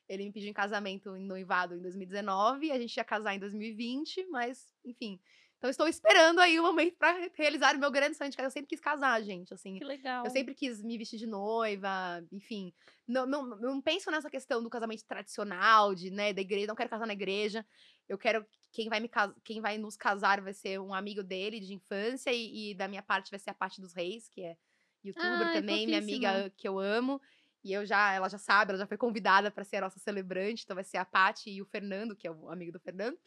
Ele 0.07 0.23
me 0.23 0.31
pediu 0.31 0.49
em 0.49 0.53
casamento 0.53 1.17
em 1.17 1.25
noivado 1.25 1.75
em 1.75 1.81
2019, 1.81 2.71
a 2.71 2.79
gente 2.79 2.95
ia 2.95 3.03
casar 3.03 3.35
em 3.35 3.39
2020, 3.39 4.25
mas, 4.27 4.73
enfim. 4.85 5.19
Então, 5.57 5.69
estou 5.69 5.87
esperando 5.87 6.39
aí 6.39 6.59
o 6.59 6.63
momento 6.63 6.95
para 6.97 7.29
realizar 7.33 7.75
o 7.75 7.79
meu 7.79 7.89
grande 7.89 8.15
sonho 8.15 8.29
de 8.29 8.37
casar. 8.37 8.47
Eu 8.47 8.51
sempre 8.51 8.69
quis 8.69 8.79
casar, 8.79 9.21
gente, 9.23 9.53
assim. 9.53 9.77
Que 9.77 9.83
legal. 9.83 10.23
Eu 10.23 10.29
sempre 10.29 10.53
quis 10.53 10.83
me 10.83 10.97
vestir 10.97 11.17
de 11.17 11.25
noiva, 11.25 12.23
enfim. 12.31 12.71
Não, 13.07 13.25
não, 13.25 13.43
não 13.43 13.81
penso 13.81 14.11
nessa 14.11 14.29
questão 14.29 14.61
do 14.61 14.69
casamento 14.69 15.03
tradicional, 15.05 15.95
de, 15.95 16.11
né, 16.11 16.31
da 16.31 16.41
igreja. 16.41 16.67
Não 16.67 16.75
quero 16.75 16.89
casar 16.89 17.07
na 17.07 17.13
igreja. 17.13 17.65
Eu 18.07 18.17
quero 18.17 18.45
quem 18.71 18.87
vai 18.87 18.99
me 18.99 19.09
quem 19.43 19.59
vai 19.59 19.77
nos 19.77 19.97
casar 19.97 20.41
vai 20.41 20.53
ser 20.53 20.79
um 20.79 20.93
amigo 20.93 21.23
dele 21.23 21.59
de 21.59 21.73
infância 21.73 22.31
e, 22.31 22.71
e 22.71 22.75
da 22.75 22.87
minha 22.87 23.01
parte 23.01 23.31
vai 23.31 23.39
ser 23.39 23.49
a 23.49 23.55
parte 23.55 23.81
dos 23.81 23.93
reis, 23.93 24.29
que 24.29 24.41
é 24.41 24.55
youtuber 25.03 25.47
Ai, 25.47 25.53
também, 25.53 25.87
minha 25.87 25.99
amiga 25.99 26.51
que 26.55 26.67
eu 26.67 26.77
amo. 26.77 27.19
E 27.63 27.73
eu 27.73 27.85
já, 27.85 28.13
ela 28.13 28.29
já 28.29 28.37
sabe, 28.37 28.71
ela 28.71 28.79
já 28.79 28.87
foi 28.87 28.97
convidada 28.97 29.49
para 29.49 29.63
ser 29.63 29.77
a 29.77 29.81
nossa 29.81 29.99
celebrante, 29.99 30.63
então 30.63 30.75
vai 30.75 30.83
ser 30.83 30.97
a 30.97 31.05
Paty 31.05 31.49
e 31.49 31.61
o 31.61 31.65
Fernando, 31.65 32.15
que 32.15 32.27
é 32.27 32.31
o 32.31 32.49
amigo 32.49 32.71
do 32.71 32.79
Fernando, 32.79 33.17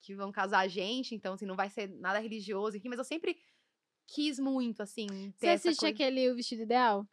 que 0.00 0.14
vão 0.14 0.30
casar 0.32 0.60
a 0.60 0.68
gente, 0.68 1.14
então 1.14 1.34
assim, 1.34 1.46
não 1.46 1.56
vai 1.56 1.68
ser 1.70 1.88
nada 1.88 2.18
religioso, 2.18 2.76
enfim, 2.76 2.88
mas 2.88 2.98
eu 2.98 3.04
sempre 3.04 3.36
quis 4.06 4.38
muito 4.38 4.82
assim 4.82 5.06
ter 5.32 5.36
Você 5.38 5.48
assiste 5.48 5.80
coisa. 5.80 5.94
aquele 5.94 6.30
O 6.30 6.34
Vestido 6.36 6.62
Ideal? 6.62 7.06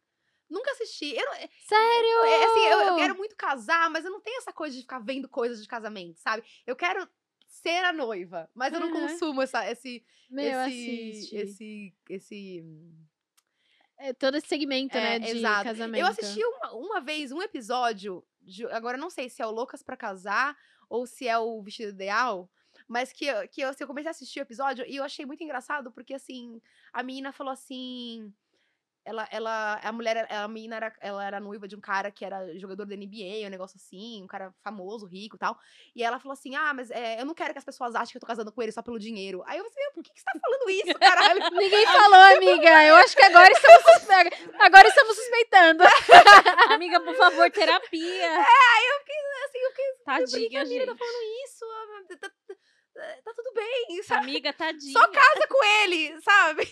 Nunca 0.48 0.70
assisti. 0.70 1.12
Eu, 1.14 1.24
não- 1.26 1.34
Sério? 1.34 2.24
é, 2.24 2.44
assim, 2.44 2.60
eu, 2.60 2.78
eu 2.80 2.96
quero 2.96 3.16
muito 3.16 3.34
casar, 3.36 3.90
mas 3.90 4.04
eu 4.04 4.10
não 4.12 4.20
tenho 4.20 4.38
essa 4.38 4.52
coisa 4.52 4.76
de 4.76 4.82
ficar 4.82 5.00
vendo 5.00 5.28
coisas 5.28 5.60
de 5.60 5.68
casamento, 5.68 6.20
sabe? 6.20 6.44
Eu 6.64 6.76
quero 6.76 7.08
ser 7.48 7.84
a 7.84 7.92
noiva, 7.92 8.48
mas 8.54 8.72
eu 8.72 8.78
não 8.80 8.88
Aham. 8.90 9.08
consumo 9.08 9.42
essa, 9.42 9.68
esse, 9.70 10.04
Meu, 10.30 10.60
esse, 10.60 11.30
esse, 11.34 11.94
esse. 12.08 12.64
É, 13.98 14.12
todo 14.12 14.36
esse 14.36 14.46
segmento, 14.46 14.96
É, 14.98 15.00
né, 15.00 15.18
de 15.18 15.30
exato. 15.30 15.64
casamento. 15.64 16.00
Eu 16.02 16.06
assisti 16.06 16.44
uma, 16.44 16.72
uma 16.74 17.00
vez 17.00 17.32
um 17.32 17.40
episódio, 17.42 18.24
de- 18.40 18.66
agora 18.66 18.96
eu 18.96 19.00
não 19.00 19.10
sei 19.10 19.28
se 19.28 19.40
é 19.42 19.46
o 19.46 19.50
Loucas 19.50 19.82
pra 19.82 19.96
Casar 19.96 20.56
ou 20.88 21.06
se 21.06 21.26
é 21.26 21.36
o 21.38 21.62
Vestido 21.62 21.90
Ideal, 21.92 22.50
mas 22.88 23.12
que, 23.12 23.26
eu- 23.26 23.48
que 23.48 23.60
eu, 23.60 23.68
assim, 23.68 23.84
eu 23.84 23.88
comecei 23.88 24.08
a 24.08 24.10
assistir 24.10 24.40
o 24.40 24.42
episódio 24.42 24.84
e 24.86 24.96
eu 24.96 25.04
achei 25.04 25.24
muito 25.26 25.42
engraçado, 25.42 25.90
porque 25.92 26.14
assim, 26.14 26.60
a 26.92 27.02
menina 27.02 27.32
falou 27.32 27.52
assim. 27.52 28.32
Ela, 29.08 29.28
ela, 29.30 29.78
a 29.84 29.92
mulher, 29.92 30.26
a 30.32 30.48
menina 30.48 30.74
era, 30.74 30.92
ela 31.00 31.24
era 31.24 31.38
noiva 31.38 31.68
de 31.68 31.76
um 31.76 31.80
cara 31.80 32.10
que 32.10 32.24
era 32.24 32.58
jogador 32.58 32.84
da 32.84 32.96
NBA, 32.96 33.46
um 33.46 33.50
negócio 33.50 33.76
assim, 33.76 34.20
um 34.20 34.26
cara 34.26 34.52
famoso, 34.64 35.06
rico 35.06 35.36
e 35.36 35.38
tal. 35.38 35.56
E 35.94 36.02
ela 36.02 36.18
falou 36.18 36.32
assim: 36.32 36.56
Ah, 36.56 36.74
mas 36.74 36.90
é, 36.90 37.20
eu 37.20 37.24
não 37.24 37.32
quero 37.32 37.52
que 37.52 37.58
as 37.60 37.64
pessoas 37.64 37.94
achem 37.94 38.10
que 38.10 38.16
eu 38.16 38.20
tô 38.20 38.26
casando 38.26 38.50
com 38.50 38.60
ele 38.60 38.72
só 38.72 38.82
pelo 38.82 38.98
dinheiro. 38.98 39.44
Aí 39.46 39.58
eu 39.58 39.64
falei, 39.70 39.84
"Meu, 39.84 39.92
por 39.92 40.02
que, 40.02 40.12
que 40.12 40.18
você 40.18 40.24
tá 40.24 40.32
falando 40.40 40.70
isso, 40.70 40.98
caralho? 40.98 41.40
Ninguém 41.52 41.86
falou, 41.86 42.20
amiga. 42.36 42.84
Eu 42.84 42.96
acho 42.96 43.14
que 43.16 43.22
agora 43.22 43.48
estamos, 43.52 43.82
suspe... 43.84 44.54
agora 44.58 44.88
estamos 44.88 45.14
suspeitando. 45.14 45.84
Amiga, 46.74 47.00
por 47.00 47.14
favor, 47.14 47.48
terapia. 47.52 48.40
assim, 49.44 49.58
eu 49.58 49.70
fiquei, 49.70 49.84
por 49.92 49.96
que, 49.96 50.02
que 50.02 50.04
Tadinha, 50.04 50.62
a 50.62 50.64
menina 50.64 50.86
tá 50.86 50.98
falando 50.98 51.22
isso? 51.44 51.64
Ah, 52.98 53.16
Tá, 53.24 53.32
tudo 53.34 53.52
bem, 53.54 54.02
sabe? 54.02 54.24
Amiga, 54.30 54.52
tadinha. 54.52 54.92
Só 54.92 55.06
casa 55.08 55.46
com 55.48 55.64
ele, 55.82 56.20
sabe? 56.22 56.68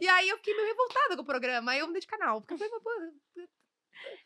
E 0.00 0.08
aí 0.08 0.28
eu 0.28 0.36
fiquei 0.38 0.54
meio 0.54 0.66
revoltada 0.68 1.16
com 1.16 1.22
o 1.22 1.26
programa. 1.26 1.72
Aí 1.72 1.78
eu 1.80 1.86
mudei 1.86 2.00
de 2.00 2.06
canal. 2.06 2.40
Porque 2.40 2.54
eu 2.54 2.58
falei, 2.58 2.72
pô, 2.80 2.90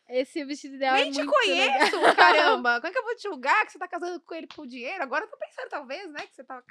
Esse 0.09 0.43
vestido 0.43 0.75
ideal 0.75 0.95
é 0.95 1.03
nem 1.03 1.11
te 1.11 1.23
muito 1.23 1.31
legal. 1.47 1.79
conheço, 1.79 2.15
caramba. 2.15 2.75
Como 2.81 2.87
é 2.87 2.91
que 2.91 2.97
eu 2.97 3.03
vou 3.03 3.15
te 3.15 3.23
julgar 3.23 3.65
que 3.65 3.71
você 3.71 3.79
tá 3.79 3.87
casando 3.87 4.19
com 4.21 4.33
ele 4.35 4.47
por 4.47 4.65
dinheiro? 4.65 5.01
Agora 5.03 5.25
eu 5.25 5.29
tô 5.29 5.37
pensando, 5.37 5.69
talvez, 5.69 6.09
né? 6.11 6.25
Que 6.27 6.35
você 6.35 6.43
tá 6.43 6.63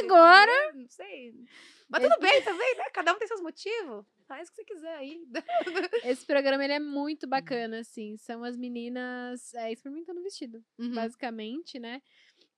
Agora? 0.00 0.52
dinheiro, 0.52 0.78
Não 0.78 0.88
sei. 0.88 1.32
Mas 1.88 2.02
tudo 2.02 2.18
bem 2.20 2.42
também, 2.42 2.76
né? 2.76 2.84
Cada 2.90 3.12
um 3.14 3.18
tem 3.18 3.28
seus 3.28 3.40
motivos. 3.40 4.04
Faz 4.26 4.48
o 4.48 4.52
que 4.52 4.56
você 4.56 4.64
quiser 4.64 4.94
aí. 4.96 5.22
Esse 6.04 6.24
programa 6.26 6.64
ele 6.64 6.72
é 6.74 6.80
muito 6.80 7.26
bacana, 7.26 7.80
assim. 7.80 8.16
São 8.16 8.42
as 8.44 8.56
meninas 8.56 9.52
é, 9.54 9.72
experimentando 9.72 10.22
vestido, 10.22 10.62
Uhum. 10.78 10.94
basicamente, 10.94 11.78
né? 11.78 12.00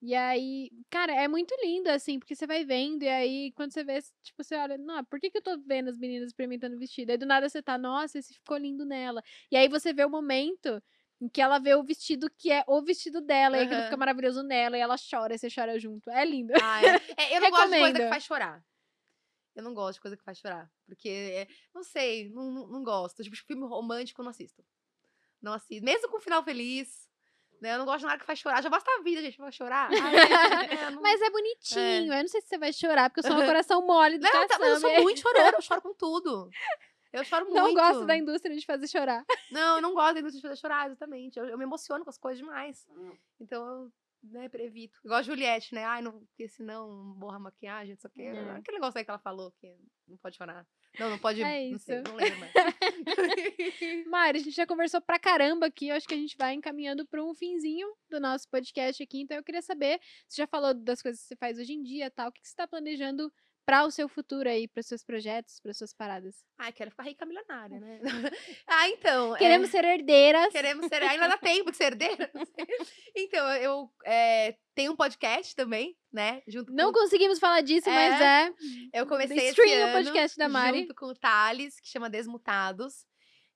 E 0.02 0.14
aí, 0.14 0.70
cara, 0.90 1.12
é 1.14 1.26
muito 1.26 1.54
lindo, 1.62 1.88
assim, 1.88 2.18
porque 2.18 2.34
você 2.34 2.46
vai 2.46 2.64
vendo, 2.64 3.02
e 3.02 3.08
aí, 3.08 3.52
quando 3.52 3.72
você 3.72 3.82
vê, 3.82 3.98
tipo, 4.22 4.44
você 4.44 4.54
olha, 4.54 4.76
não, 4.76 5.02
por 5.04 5.18
que, 5.18 5.30
que 5.30 5.38
eu 5.38 5.42
tô 5.42 5.58
vendo 5.66 5.88
as 5.88 5.96
meninas 5.96 6.28
experimentando 6.28 6.78
vestido? 6.78 7.10
Aí 7.10 7.16
do 7.16 7.24
nada 7.26 7.48
você 7.48 7.62
tá, 7.62 7.78
nossa, 7.78 8.18
esse 8.18 8.34
ficou 8.34 8.58
lindo 8.58 8.84
nela. 8.84 9.22
E 9.50 9.56
aí 9.56 9.68
você 9.68 9.94
vê 9.94 10.04
o 10.04 10.10
momento 10.10 10.82
em 11.20 11.28
que 11.28 11.40
ela 11.40 11.58
vê 11.58 11.74
o 11.74 11.82
vestido 11.82 12.30
que 12.36 12.52
é 12.52 12.62
o 12.66 12.82
vestido 12.82 13.22
dela, 13.22 13.56
e 13.56 13.62
aquilo 13.62 13.82
fica 13.84 13.96
maravilhoso 13.96 14.42
nela, 14.42 14.76
e 14.76 14.80
ela 14.80 14.96
chora, 14.98 15.34
e 15.34 15.38
você 15.38 15.48
chora 15.52 15.78
junto. 15.78 16.10
É 16.10 16.24
lindo. 16.24 16.52
Ah, 16.62 16.82
é. 16.82 16.86
É, 17.18 17.36
eu 17.36 17.40
não 17.40 17.50
gosto 17.50 17.70
de 17.70 17.78
coisa 17.78 17.98
que 17.98 18.08
faz 18.08 18.24
chorar. 18.24 18.64
Eu 19.54 19.62
não 19.62 19.72
gosto 19.74 19.94
de 19.94 20.00
coisa 20.02 20.16
que 20.18 20.22
faz 20.22 20.38
chorar. 20.38 20.70
Porque, 20.84 21.08
é, 21.08 21.48
não 21.74 21.82
sei, 21.82 22.28
não, 22.28 22.50
não, 22.52 22.66
não 22.66 22.84
gosto. 22.84 23.22
Tipo, 23.22 23.34
filme 23.36 23.66
romântico 23.66 24.20
eu 24.20 24.24
não 24.24 24.30
assisto. 24.30 24.62
Não 25.40 25.54
assisto. 25.54 25.82
Mesmo 25.82 26.10
com 26.10 26.20
final 26.20 26.44
feliz. 26.44 27.08
Né? 27.60 27.74
Eu 27.74 27.78
não 27.78 27.84
gosto 27.86 28.00
de 28.00 28.06
nada 28.06 28.18
que 28.18 28.24
faz 28.26 28.38
chorar. 28.38 28.62
Já 28.62 28.68
basta 28.68 28.90
a 28.90 29.02
vida, 29.02 29.20
gente, 29.22 29.36
pra 29.36 29.50
chorar. 29.50 29.88
Ai, 29.92 30.66
é, 30.78 30.90
não- 30.90 31.00
Mas 31.02 31.20
é 31.20 31.30
bonitinho. 31.30 32.12
Eu 32.12 32.20
não 32.22 32.28
sei 32.28 32.40
se 32.40 32.48
você 32.48 32.58
vai 32.58 32.72
chorar, 32.72 33.08
porque 33.10 33.20
eu 33.26 33.32
sou 33.32 33.40
um 33.40 33.46
coração 33.46 33.86
mole 33.86 34.18
do 34.18 34.22
Não, 34.24 34.46
tá- 34.46 34.58
eu 34.60 34.78
sou 34.80 35.02
muito 35.02 35.20
chorona, 35.22 35.52
eu 35.56 35.62
choro 35.62 35.80
com 35.82 35.94
tudo. 35.94 36.50
Eu 37.12 37.24
choro 37.24 37.46
muito. 37.46 37.56
Não 37.56 37.72
gosto 37.74 38.04
da 38.04 38.16
indústria 38.16 38.54
de 38.54 38.66
fazer 38.66 38.86
chorar. 38.88 39.24
Não, 39.50 39.76
eu 39.76 39.82
não 39.82 39.94
gosto 39.94 40.14
da 40.14 40.20
indústria 40.20 40.40
de 40.42 40.48
fazer 40.48 40.60
chorar, 40.60 40.86
exatamente. 40.86 41.38
Eu, 41.38 41.46
eu 41.46 41.56
me 41.56 41.64
emociono 41.64 42.04
com 42.04 42.10
as 42.10 42.18
coisas 42.18 42.38
demais. 42.38 42.86
Então 43.40 43.66
eu 43.66 43.92
né, 44.30 44.48
previto. 44.48 44.98
Igual 45.04 45.20
a 45.20 45.22
Juliette, 45.22 45.74
né? 45.74 45.84
Ai, 45.84 46.02
não, 46.02 46.20
porque 46.26 46.48
senão 46.48 47.14
borra 47.14 47.36
a 47.36 47.40
maquiagem, 47.40 47.94
o 47.94 48.10
quê. 48.10 48.22
É. 48.22 48.50
Aquele 48.50 48.78
negócio 48.78 48.98
aí 48.98 49.04
que 49.04 49.10
ela 49.10 49.18
falou 49.18 49.52
que 49.52 49.76
não 50.06 50.16
pode 50.18 50.36
chorar. 50.36 50.66
Não, 50.98 51.10
não 51.10 51.18
pode. 51.18 51.42
É 51.42 51.70
Não 51.70 51.78
sei, 51.78 51.98
isso. 51.98 52.04
não 52.08 52.16
lembro 52.16 52.38
mais. 52.38 52.52
Mari, 54.06 54.38
a 54.38 54.42
gente 54.42 54.56
já 54.56 54.66
conversou 54.66 55.00
pra 55.00 55.18
caramba 55.18 55.66
aqui. 55.66 55.88
Eu 55.88 55.96
acho 55.96 56.08
que 56.08 56.14
a 56.14 56.18
gente 56.18 56.36
vai 56.38 56.54
encaminhando 56.54 57.06
para 57.06 57.22
um 57.22 57.34
finzinho 57.34 57.88
do 58.08 58.18
nosso 58.18 58.48
podcast 58.48 59.02
aqui. 59.02 59.20
Então 59.20 59.36
eu 59.36 59.44
queria 59.44 59.62
saber, 59.62 60.00
você 60.26 60.42
já 60.42 60.46
falou 60.46 60.72
das 60.72 61.02
coisas 61.02 61.20
que 61.20 61.28
você 61.28 61.36
faz 61.36 61.58
hoje 61.58 61.74
em 61.74 61.82
dia, 61.82 62.10
tal, 62.10 62.28
o 62.28 62.32
que 62.32 62.40
que 62.40 62.48
você 62.48 62.52
está 62.52 62.66
planejando 62.66 63.30
para 63.66 63.84
o 63.84 63.90
seu 63.90 64.08
futuro 64.08 64.48
aí, 64.48 64.68
para 64.68 64.80
os 64.80 64.86
seus 64.86 65.02
projetos, 65.02 65.58
para 65.58 65.74
suas 65.74 65.92
paradas? 65.92 66.36
Ai, 66.56 66.72
quero 66.72 66.92
ficar 66.92 67.02
rica 67.02 67.26
milionária, 67.26 67.80
né? 67.80 68.00
ah, 68.68 68.88
então. 68.88 69.34
é, 69.34 69.38
Queremos 69.40 69.70
ser 69.70 69.84
herdeiras. 69.84 70.52
Queremos 70.52 70.86
ser. 70.86 71.02
Ainda 71.02 71.26
dá 71.26 71.36
tempo 71.36 71.72
de 71.72 71.76
ser 71.76 71.92
herdeira? 71.92 72.30
então, 73.14 73.44
eu 73.56 73.90
é, 74.04 74.56
tenho 74.72 74.92
um 74.92 74.96
podcast 74.96 75.54
também, 75.56 75.96
né? 76.12 76.42
Junto 76.46 76.72
Não 76.72 76.92
com 76.92 77.00
conseguimos 77.00 77.40
falar 77.40 77.60
disso, 77.60 77.90
mas 77.90 78.20
é. 78.20 78.54
Eu 78.94 79.04
comecei 79.04 79.36
esse 79.36 79.48
Stream 79.48 79.80
o 79.80 79.84
ano 79.84 80.04
podcast 80.04 80.38
da 80.38 80.48
Mari. 80.48 80.82
junto 80.82 80.94
com 80.94 81.06
o 81.06 81.14
Thales, 81.14 81.80
que 81.80 81.88
chama 81.88 82.08
Desmutados. 82.08 83.04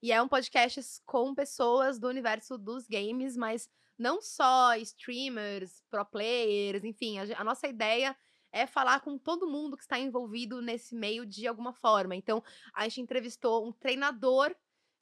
E 0.03 0.11
é 0.11 0.21
um 0.21 0.27
podcast 0.27 0.81
com 1.07 1.35
pessoas 1.35 2.01
do 2.01 2.09
universo 2.09 2.59
dos 2.59 2.89
games, 2.89 3.37
mas 3.37 3.69
não 3.97 4.21
só 4.21 4.75
streamers, 4.77 5.85
pro 5.89 6.05
players, 6.05 6.83
enfim. 6.83 7.19
A, 7.19 7.41
a 7.41 7.45
nossa 7.45 7.69
ideia 7.69 8.17
é 8.53 8.67
falar 8.67 9.01
com 9.01 9.17
todo 9.19 9.49
mundo 9.49 9.77
que 9.77 9.83
está 9.83 9.99
envolvido 9.99 10.61
nesse 10.61 10.95
meio 10.95 11.25
de 11.27 11.47
alguma 11.47 11.73
forma. 11.73 12.15
Então, 12.17 12.43
a 12.75 12.85
gente 12.85 13.01
entrevistou 13.01 13.67
um 13.67 13.73
treinador 13.73 14.55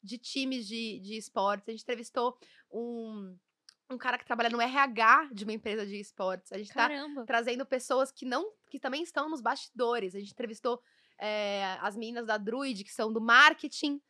de 0.03 0.19
times 0.19 0.67
de, 0.67 1.01
de 1.01 1.17
esportes, 1.17 1.69
a 1.69 1.73
gente 1.73 1.83
entrevistou 1.83 2.39
um, 2.71 3.37
um 3.91 3.99
cara 3.99 4.19
que 4.19 4.25
trabalha 4.25 4.51
no 4.51 4.61
RH 4.61 5.31
de 5.33 5.45
uma 5.45 5.53
empresa 5.53 5.87
de 5.87 5.99
esportes. 5.99 6.53
A 6.53 6.59
gente 6.59 6.69
tá 6.69 6.89
Caramba. 6.89 7.25
trazendo 7.27 7.65
pessoas 7.67 8.13
que 8.13 8.25
não 8.25 8.53
que 8.71 8.79
também 8.79 9.03
estão 9.03 9.29
nos 9.29 9.41
bastidores. 9.41 10.15
A 10.15 10.19
gente 10.21 10.33
entrevistou 10.33 10.81
eh, 11.19 11.65
as 11.81 11.97
meninas 11.97 12.27
da 12.27 12.37
Druid, 12.37 12.85
que 12.85 12.93
são 12.93 13.13
do 13.13 13.21
marketing 13.21 14.01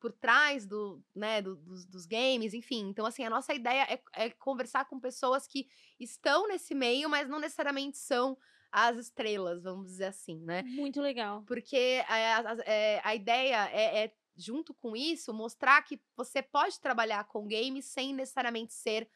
por 0.00 0.12
trás 0.12 0.66
do, 0.66 1.02
né, 1.14 1.40
do- 1.42 1.56
dos, 1.56 1.84
dos 1.86 2.06
games, 2.06 2.52
enfim. 2.54 2.88
Então, 2.88 3.04
assim, 3.06 3.24
a 3.24 3.30
nossa 3.30 3.52
ideia 3.54 3.82
é, 3.90 4.00
é 4.26 4.30
conversar 4.30 4.84
com 4.84 5.00
pessoas 5.00 5.46
que 5.46 5.66
estão 5.98 6.46
nesse 6.46 6.74
meio, 6.74 7.08
mas 7.08 7.28
não 7.28 7.40
necessariamente 7.40 7.98
são 7.98 8.36
as 8.72 8.96
estrelas, 8.96 9.62
vamos 9.62 9.86
dizer 9.88 10.06
assim, 10.06 10.38
né? 10.40 10.64
Muito 10.64 11.00
legal. 11.02 11.46
Porque 11.46 12.02
a, 12.06 12.38
a- 12.52 12.56
é, 12.66 13.00
a 13.04 13.14
ideia 13.14 13.68
é, 13.70 14.04
é, 14.06 14.14
junto 14.36 14.74
com 14.74 14.94
isso, 14.96 15.32
mostrar 15.34 15.82
que 15.82 16.00
você 16.16 16.42
pode 16.42 16.80
trabalhar 16.80 17.24
com 17.28 17.46
games 17.48 17.86
sem 17.86 18.14
necessariamente 18.14 18.74
ser 18.74 19.08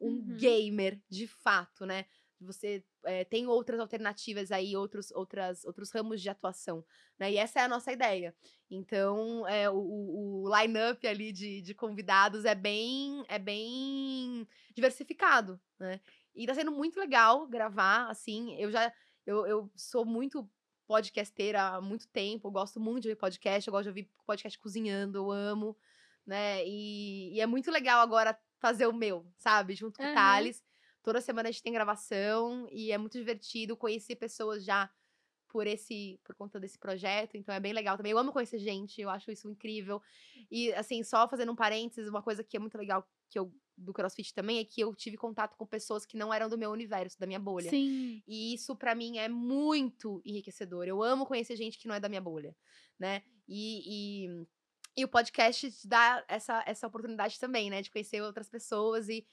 um 0.00 0.22
Uhum. 0.22 0.36
gamer 0.36 1.00
de 1.10 1.26
fato, 1.26 1.84
né? 1.86 2.06
Você 2.40 2.82
é, 3.04 3.22
tem 3.24 3.46
outras 3.46 3.78
alternativas 3.80 4.50
aí, 4.50 4.74
outros, 4.74 5.10
outras, 5.10 5.62
outros 5.64 5.90
ramos 5.92 6.22
de 6.22 6.30
atuação, 6.30 6.84
né? 7.18 7.30
E 7.32 7.36
essa 7.36 7.60
é 7.60 7.64
a 7.64 7.68
nossa 7.68 7.92
ideia. 7.92 8.34
Então, 8.70 9.46
é, 9.46 9.68
o, 9.68 9.74
o, 9.76 10.44
o 10.48 10.56
line-up 10.56 11.06
ali 11.06 11.32
de, 11.32 11.60
de 11.60 11.74
convidados 11.74 12.46
é 12.46 12.54
bem, 12.54 13.24
é 13.28 13.38
bem 13.38 14.48
diversificado, 14.74 15.60
né? 15.78 16.00
E 16.34 16.46
tá 16.46 16.54
sendo 16.54 16.72
muito 16.72 16.98
legal 16.98 17.46
gravar, 17.46 18.08
assim, 18.08 18.54
eu 18.56 18.70
já, 18.70 18.92
eu, 19.26 19.46
eu 19.46 19.70
sou 19.76 20.04
muito 20.04 20.48
podcasteira 20.86 21.62
há 21.76 21.80
muito 21.80 22.08
tempo, 22.08 22.48
eu 22.48 22.52
gosto 22.52 22.80
muito 22.80 23.02
de 23.02 23.08
ouvir 23.08 23.18
podcast, 23.20 23.68
eu 23.68 23.72
gosto 23.72 23.84
de 23.84 23.88
ouvir 23.90 24.10
podcast 24.26 24.58
cozinhando, 24.58 25.18
eu 25.18 25.30
amo, 25.30 25.76
né? 26.26 26.66
E, 26.66 27.34
e 27.34 27.40
é 27.40 27.46
muito 27.46 27.70
legal 27.70 28.00
agora 28.00 28.38
fazer 28.58 28.86
o 28.86 28.92
meu, 28.92 29.26
sabe? 29.36 29.74
Junto 29.74 29.98
com 30.00 30.06
o 30.06 30.08
Aham. 30.08 30.10
Thales. 30.10 30.62
Toda 31.02 31.20
semana 31.20 31.48
a 31.48 31.52
gente 31.52 31.62
tem 31.62 31.72
gravação 31.72 32.66
e 32.70 32.92
é 32.92 32.98
muito 32.98 33.18
divertido 33.18 33.76
conhecer 33.76 34.16
pessoas 34.16 34.64
já 34.64 34.90
por 35.48 35.66
esse 35.66 36.20
por 36.24 36.34
conta 36.36 36.60
desse 36.60 36.78
projeto, 36.78 37.36
então 37.36 37.54
é 37.54 37.60
bem 37.60 37.72
legal 37.72 37.96
também. 37.96 38.12
Eu 38.12 38.18
amo 38.18 38.32
conhecer 38.32 38.58
gente, 38.58 39.00
eu 39.00 39.10
acho 39.10 39.30
isso 39.32 39.48
incrível. 39.48 40.00
E 40.50 40.72
assim, 40.74 41.02
só 41.02 41.28
fazendo 41.28 41.52
um 41.52 41.56
parênteses, 41.56 42.08
uma 42.08 42.22
coisa 42.22 42.44
que 42.44 42.56
é 42.56 42.60
muito 42.60 42.78
legal 42.78 43.08
que 43.28 43.38
eu 43.38 43.52
do 43.80 43.92
CrossFit 43.92 44.34
também 44.34 44.58
é 44.58 44.64
que 44.64 44.80
eu 44.80 44.94
tive 44.94 45.16
contato 45.16 45.56
com 45.56 45.66
pessoas 45.66 46.04
que 46.04 46.16
não 46.16 46.32
eram 46.32 46.48
do 46.48 46.58
meu 46.58 46.70
universo, 46.70 47.18
da 47.18 47.26
minha 47.26 47.38
bolha. 47.38 47.70
Sim. 47.70 48.22
E 48.26 48.54
isso 48.54 48.76
pra 48.76 48.94
mim 48.94 49.18
é 49.18 49.28
muito 49.28 50.20
enriquecedor. 50.24 50.86
Eu 50.86 51.02
amo 51.02 51.26
conhecer 51.26 51.56
gente 51.56 51.78
que 51.78 51.88
não 51.88 51.94
é 51.94 52.00
da 52.00 52.08
minha 52.08 52.20
bolha, 52.20 52.54
né? 52.98 53.22
E, 53.48 54.26
e, 54.26 54.46
e 54.96 55.04
o 55.04 55.08
podcast 55.08 55.70
te 55.70 55.88
dá 55.88 56.24
essa, 56.28 56.62
essa 56.66 56.86
oportunidade 56.86 57.38
também, 57.40 57.70
né? 57.70 57.82
De 57.82 57.90
conhecer 57.90 58.22
outras 58.22 58.48
pessoas 58.48 59.08
e, 59.08 59.26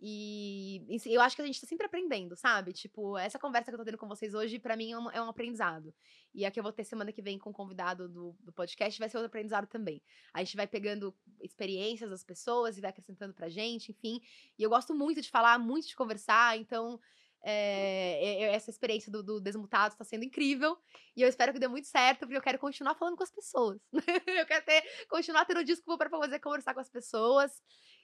e 0.00 1.00
eu 1.06 1.20
acho 1.20 1.34
que 1.34 1.42
a 1.42 1.46
gente 1.46 1.60
tá 1.60 1.66
sempre 1.66 1.86
aprendendo, 1.86 2.36
sabe? 2.36 2.72
Tipo, 2.72 3.18
essa 3.18 3.38
conversa 3.38 3.70
que 3.70 3.74
eu 3.74 3.78
tô 3.78 3.84
tendo 3.84 3.98
com 3.98 4.06
vocês 4.06 4.32
hoje, 4.32 4.58
pra 4.58 4.76
mim, 4.76 4.92
é 4.92 4.98
um, 4.98 5.10
é 5.10 5.20
um 5.20 5.28
aprendizado. 5.28 5.92
E 6.32 6.46
a 6.46 6.50
que 6.50 6.58
eu 6.58 6.62
vou 6.62 6.72
ter 6.72 6.84
semana 6.84 7.12
que 7.12 7.20
vem 7.20 7.38
com 7.38 7.50
o 7.50 7.52
convidado 7.52 8.08
do, 8.08 8.36
do 8.40 8.52
podcast 8.52 8.98
vai 8.98 9.08
ser 9.08 9.16
outro 9.16 9.26
aprendizado 9.26 9.66
também. 9.66 10.00
A 10.32 10.44
gente 10.44 10.56
vai 10.56 10.68
pegando 10.68 11.12
experiências 11.40 12.10
das 12.10 12.22
pessoas 12.22 12.78
e 12.78 12.80
vai 12.80 12.90
acrescentando 12.90 13.34
pra 13.34 13.48
gente, 13.48 13.90
enfim. 13.90 14.20
E 14.56 14.62
eu 14.62 14.70
gosto 14.70 14.94
muito 14.94 15.20
de 15.20 15.30
falar, 15.30 15.58
muito 15.58 15.88
de 15.88 15.96
conversar, 15.96 16.56
então 16.56 17.00
é, 17.42 18.42
essa 18.54 18.70
experiência 18.70 19.10
do, 19.10 19.22
do 19.22 19.40
Desmutados 19.40 19.94
está 19.94 20.04
sendo 20.04 20.24
incrível. 20.24 20.76
E 21.16 21.22
eu 21.22 21.28
espero 21.28 21.52
que 21.52 21.58
dê 21.58 21.68
muito 21.68 21.86
certo, 21.86 22.20
porque 22.20 22.36
eu 22.36 22.42
quero 22.42 22.58
continuar 22.58 22.94
falando 22.94 23.16
com 23.16 23.22
as 23.22 23.30
pessoas. 23.30 23.80
eu 24.26 24.46
quero 24.46 24.64
ter, 24.64 24.82
continuar 25.08 25.44
tendo 25.44 25.64
desculpa 25.64 26.08
para 26.08 26.18
poder 26.18 26.38
conversar 26.40 26.74
com 26.74 26.80
as 26.80 26.90
pessoas. 26.90 27.62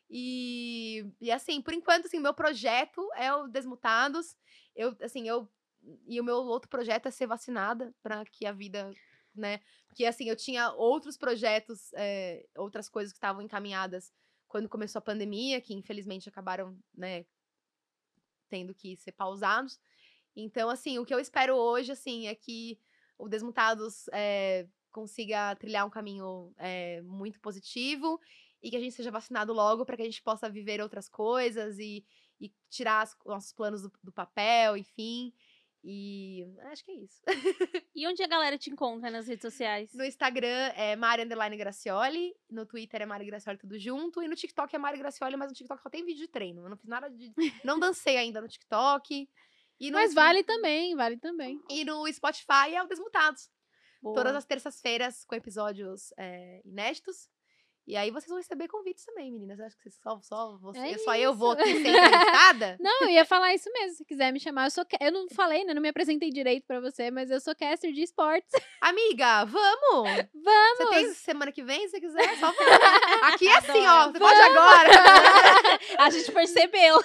E, 0.09 1.07
e 1.21 1.31
assim, 1.31 1.61
por 1.61 1.75
enquanto, 1.75 2.07
assim, 2.07 2.19
meu 2.19 2.35
projeto 2.35 3.01
é 3.15 3.33
o 3.35 3.49
Desmutados. 3.49 4.37
Eu, 4.75 4.97
assim, 5.03 5.29
eu. 5.29 5.49
E 6.07 6.21
o 6.21 6.25
meu 6.25 6.37
outro 6.37 6.69
projeto 6.69 7.07
é 7.07 7.11
ser 7.11 7.27
vacinada 7.27 7.95
para 8.03 8.25
que 8.25 8.47
a 8.47 8.53
vida. 8.53 8.91
Né? 9.35 9.61
Porque 9.89 10.05
assim, 10.07 10.29
eu 10.29 10.37
tinha 10.37 10.73
outros 10.73 11.17
projetos, 11.17 11.93
é, 11.95 12.47
outras 12.57 12.89
coisas 12.89 13.13
que 13.13 13.17
estavam 13.17 13.43
encaminhadas 13.43 14.13
quando 14.47 14.69
começou 14.69 15.01
a 15.01 15.03
pandemia, 15.03 15.61
que 15.61 15.75
infelizmente 15.75 16.29
acabaram, 16.29 16.79
né, 16.95 17.27
tendo 18.49 18.73
que 18.73 18.97
ser 18.97 19.11
pausados. 19.11 19.81
Então, 20.37 20.71
assim, 20.71 20.97
o 20.99 21.05
que 21.05 21.13
eu 21.13 21.19
espero 21.19 21.57
hoje, 21.57 21.91
assim, 21.91 22.29
é 22.29 22.35
que 22.37 22.79
o 23.19 23.29
Desmutados 23.29 24.07
é, 24.13 24.69
consiga 24.93 25.57
trilhar 25.57 25.85
um 25.85 25.91
caminho 25.91 26.55
é, 26.57 27.03
muito 27.03 27.41
positivo 27.41 28.21
e 28.65 28.71
que 28.71 28.77
a 28.77 28.81
gente 28.81 28.95
seja 28.95 29.11
vacinado 29.11 29.53
logo 29.53 29.85
para 29.85 29.95
que 29.97 30.03
a 30.03 30.07
gente 30.07 30.23
possa 30.23 30.49
viver 30.49 30.81
outras 30.81 31.07
coisas 31.09 31.79
e, 31.79 32.03
e 32.41 32.51
tirar 32.71 33.03
as- 33.03 33.15
nossos 33.27 33.53
planos 33.53 33.83
do, 33.83 33.93
do 34.03 34.11
papel, 34.11 34.77
enfim. 34.79 35.35
E 35.87 36.43
acho 36.73 36.83
que 36.83 36.91
é 36.91 36.95
isso. 36.95 37.21
E 37.95 38.09
onde 38.09 38.23
a 38.23 38.27
galera 38.27 38.57
te 38.59 38.71
encontra 38.71 39.11
nas 39.11 39.29
redes 39.29 39.43
sociais? 39.43 39.93
No 39.95 40.03
Instagram 40.05 40.73
é 40.75 40.97
Mari 40.97 41.23
Underline 41.23 41.57
Gracioli, 41.59 42.35
no 42.51 42.65
Twitter 42.67 43.03
é 43.03 43.07
Mari 43.07 43.27
Gracioli 43.27 43.59
tudo 43.59 43.79
junto, 43.79 44.23
e 44.23 44.27
no 44.27 44.35
TikTok 44.35 44.75
é 44.75 44.79
Mari 44.79 44.99
Gracioli, 44.99 45.37
mas 45.37 45.49
no 45.51 45.55
TikTok 45.55 45.81
só 45.83 45.91
tem 45.91 46.05
vídeo 46.05 46.23
de 46.23 46.29
treino. 46.29 46.63
Eu 46.65 46.71
não 46.71 46.77
fiz 46.77 46.89
nada 46.89 47.09
de. 47.11 47.33
Não 47.63 47.79
dancei 47.79 48.17
ainda 48.17 48.41
no 48.41 48.49
TikTok. 48.49 49.29
E 49.79 49.91
no, 49.91 49.99
Mas 49.99 50.15
vale 50.15 50.43
também, 50.43 50.97
vale 50.97 51.19
também. 51.19 51.61
E 51.71 51.85
no 51.85 52.11
Spotify 52.13 52.75
é 52.75 52.83
o 52.83 52.87
Desmutados. 52.89 53.51
Boa. 54.01 54.15
Todas 54.17 54.35
as 54.35 54.45
terças-feiras 54.47 55.25
com 55.25 55.35
episódios 55.35 56.13
é, 56.17 56.63
inéditos. 56.65 57.29
E 57.87 57.97
aí 57.97 58.11
vocês 58.11 58.29
vão 58.29 58.39
receber 58.39 58.67
convites 58.67 59.05
também, 59.05 59.31
meninas. 59.31 59.59
Eu 59.59 59.67
acho 59.67 59.77
que 59.77 59.83
vocês 59.83 60.01
só, 60.03 60.19
só, 60.23 60.57
você, 60.57 60.79
É 60.79 60.99
só 60.99 61.15
eu 61.15 61.35
vou 61.35 61.53
aqui 61.53 61.65
ser 61.65 61.89
entrevistada. 61.89 62.79
Não, 62.81 63.03
eu 63.03 63.11
ia 63.11 63.27
falar 63.27 63.53
isso 63.55 63.71
mesmo, 63.73 63.97
se 63.97 64.05
quiser 64.07 64.33
me 64.33 64.41
chamar. 64.41 64.67
Eu, 64.67 64.71
sou, 64.71 64.87
eu 65.01 65.13
não 65.13 65.29
falei, 65.29 65.65
né? 65.65 65.75
Não 65.75 65.83
me 65.83 65.89
apresentei 65.91 66.31
direito 66.31 66.67
pra 66.67 66.81
você, 66.81 67.11
mas 67.11 67.31
eu 67.31 67.39
sou 67.41 67.55
caster 67.55 67.93
de 67.93 68.03
esportes. 68.03 68.51
Amiga, 68.81 69.45
vamos! 69.45 70.09
Vamos! 70.33 70.79
Você 70.79 70.87
tem 70.91 71.15
semana 71.15 71.53
que 71.53 71.63
vem, 71.63 71.83
se 71.83 71.91
você 71.91 72.01
quiser, 72.01 72.39
só 72.39 72.53
vamos. 72.53 72.75
Aqui 73.25 73.49
é 73.49 73.59
assim, 73.59 73.87
ó. 73.87 74.11
Você 74.11 74.19
pode 74.19 74.41
agora. 74.41 74.91
A 75.99 76.11
gente 76.11 76.33
percebeu. 76.33 77.01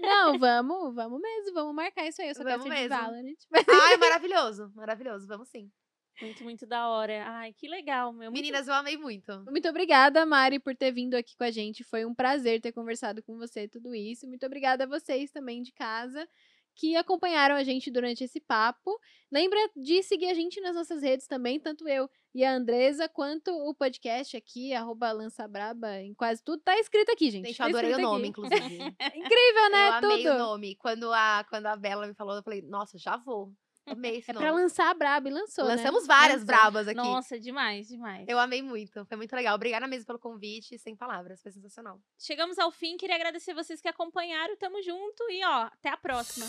Não, 0.00 0.38
vamos, 0.38 0.94
vamos 0.94 1.20
mesmo, 1.20 1.54
vamos 1.54 1.74
marcar 1.74 2.06
isso 2.06 2.20
aí. 2.20 2.28
Eu 2.28 2.34
sou 2.34 2.44
Vamos 2.44 2.64
caster 2.64 2.88
de 2.88 2.88
mesmo. 2.88 3.04
Valorant. 3.04 3.84
Ai, 3.84 3.96
maravilhoso. 3.96 4.72
Maravilhoso. 4.74 5.26
Vamos 5.28 5.48
sim. 5.48 5.70
Muito, 6.20 6.44
muito 6.44 6.66
da 6.66 6.88
hora. 6.88 7.24
Ai, 7.26 7.52
que 7.52 7.68
legal, 7.68 8.12
meu. 8.12 8.30
Muito 8.30 8.42
Meninas, 8.42 8.68
eu 8.68 8.74
amei 8.74 8.96
muito. 8.96 9.44
Muito 9.50 9.68
obrigada, 9.68 10.24
Mari, 10.24 10.58
por 10.58 10.74
ter 10.74 10.92
vindo 10.92 11.14
aqui 11.14 11.36
com 11.36 11.44
a 11.44 11.50
gente. 11.50 11.84
Foi 11.84 12.04
um 12.04 12.14
prazer 12.14 12.60
ter 12.60 12.72
conversado 12.72 13.22
com 13.22 13.36
você 13.36 13.68
tudo 13.68 13.94
isso. 13.94 14.26
Muito 14.26 14.46
obrigada 14.46 14.84
a 14.84 14.86
vocês 14.86 15.30
também 15.30 15.62
de 15.62 15.72
casa 15.72 16.26
que 16.76 16.94
acompanharam 16.94 17.54
a 17.56 17.64
gente 17.64 17.90
durante 17.90 18.22
esse 18.22 18.38
papo. 18.38 19.00
Lembra 19.32 19.58
de 19.74 20.02
seguir 20.02 20.26
a 20.26 20.34
gente 20.34 20.60
nas 20.60 20.76
nossas 20.76 21.02
redes 21.02 21.26
também, 21.26 21.58
tanto 21.58 21.88
eu 21.88 22.08
e 22.34 22.44
a 22.44 22.54
Andresa, 22.54 23.08
quanto 23.08 23.50
o 23.50 23.74
podcast 23.74 24.36
aqui, 24.36 24.74
arroba 24.74 25.10
Lança 25.10 25.48
Braba, 25.48 26.00
em 26.00 26.12
quase 26.12 26.44
tudo. 26.44 26.62
Tá 26.62 26.78
escrito 26.78 27.10
aqui, 27.10 27.30
gente. 27.30 27.46
Gente, 27.46 27.56
tá 27.56 27.64
eu 27.64 27.68
adorei 27.70 27.94
o 27.94 27.98
nome, 27.98 28.28
aqui. 28.28 28.28
inclusive. 28.28 28.76
Incrível, 29.16 29.70
né? 29.72 29.88
eu 29.88 29.92
amei 29.94 30.22
tudo. 30.22 30.34
o 30.34 30.38
nome. 30.38 30.76
Quando 30.76 31.12
a, 31.12 31.44
quando 31.48 31.66
a 31.66 31.76
Bela 31.76 32.06
me 32.06 32.14
falou, 32.14 32.36
eu 32.36 32.42
falei, 32.42 32.60
nossa, 32.60 32.98
já 32.98 33.16
vou. 33.16 33.50
Amei 33.86 34.16
esse 34.16 34.30
É 34.30 34.34
nome. 34.34 34.44
pra 34.44 34.54
lançar 34.54 34.90
a 34.90 34.94
Braba 34.94 35.28
e 35.28 35.32
lançou, 35.32 35.64
né? 35.64 35.76
Lançamos 35.76 36.06
várias 36.06 36.40
Lançou. 36.40 36.46
brabas 36.46 36.88
aqui. 36.88 36.96
Nossa, 36.96 37.38
demais, 37.38 37.86
demais. 37.88 38.24
Eu 38.28 38.38
amei 38.38 38.60
muito. 38.62 39.04
Foi 39.06 39.16
muito 39.16 39.34
legal. 39.34 39.54
Obrigada 39.54 39.86
mesmo 39.86 40.06
pelo 40.06 40.18
convite. 40.18 40.76
Sem 40.78 40.96
palavras. 40.96 41.40
Foi 41.40 41.52
sensacional. 41.52 42.00
Chegamos 42.18 42.58
ao 42.58 42.70
fim, 42.72 42.96
queria 42.96 43.14
agradecer 43.14 43.54
vocês 43.54 43.80
que 43.80 43.88
acompanharam. 43.88 44.56
Tamo 44.56 44.82
junto 44.82 45.22
e 45.30 45.44
ó, 45.44 45.62
até 45.72 45.88
a 45.88 45.96
próxima. 45.96 46.46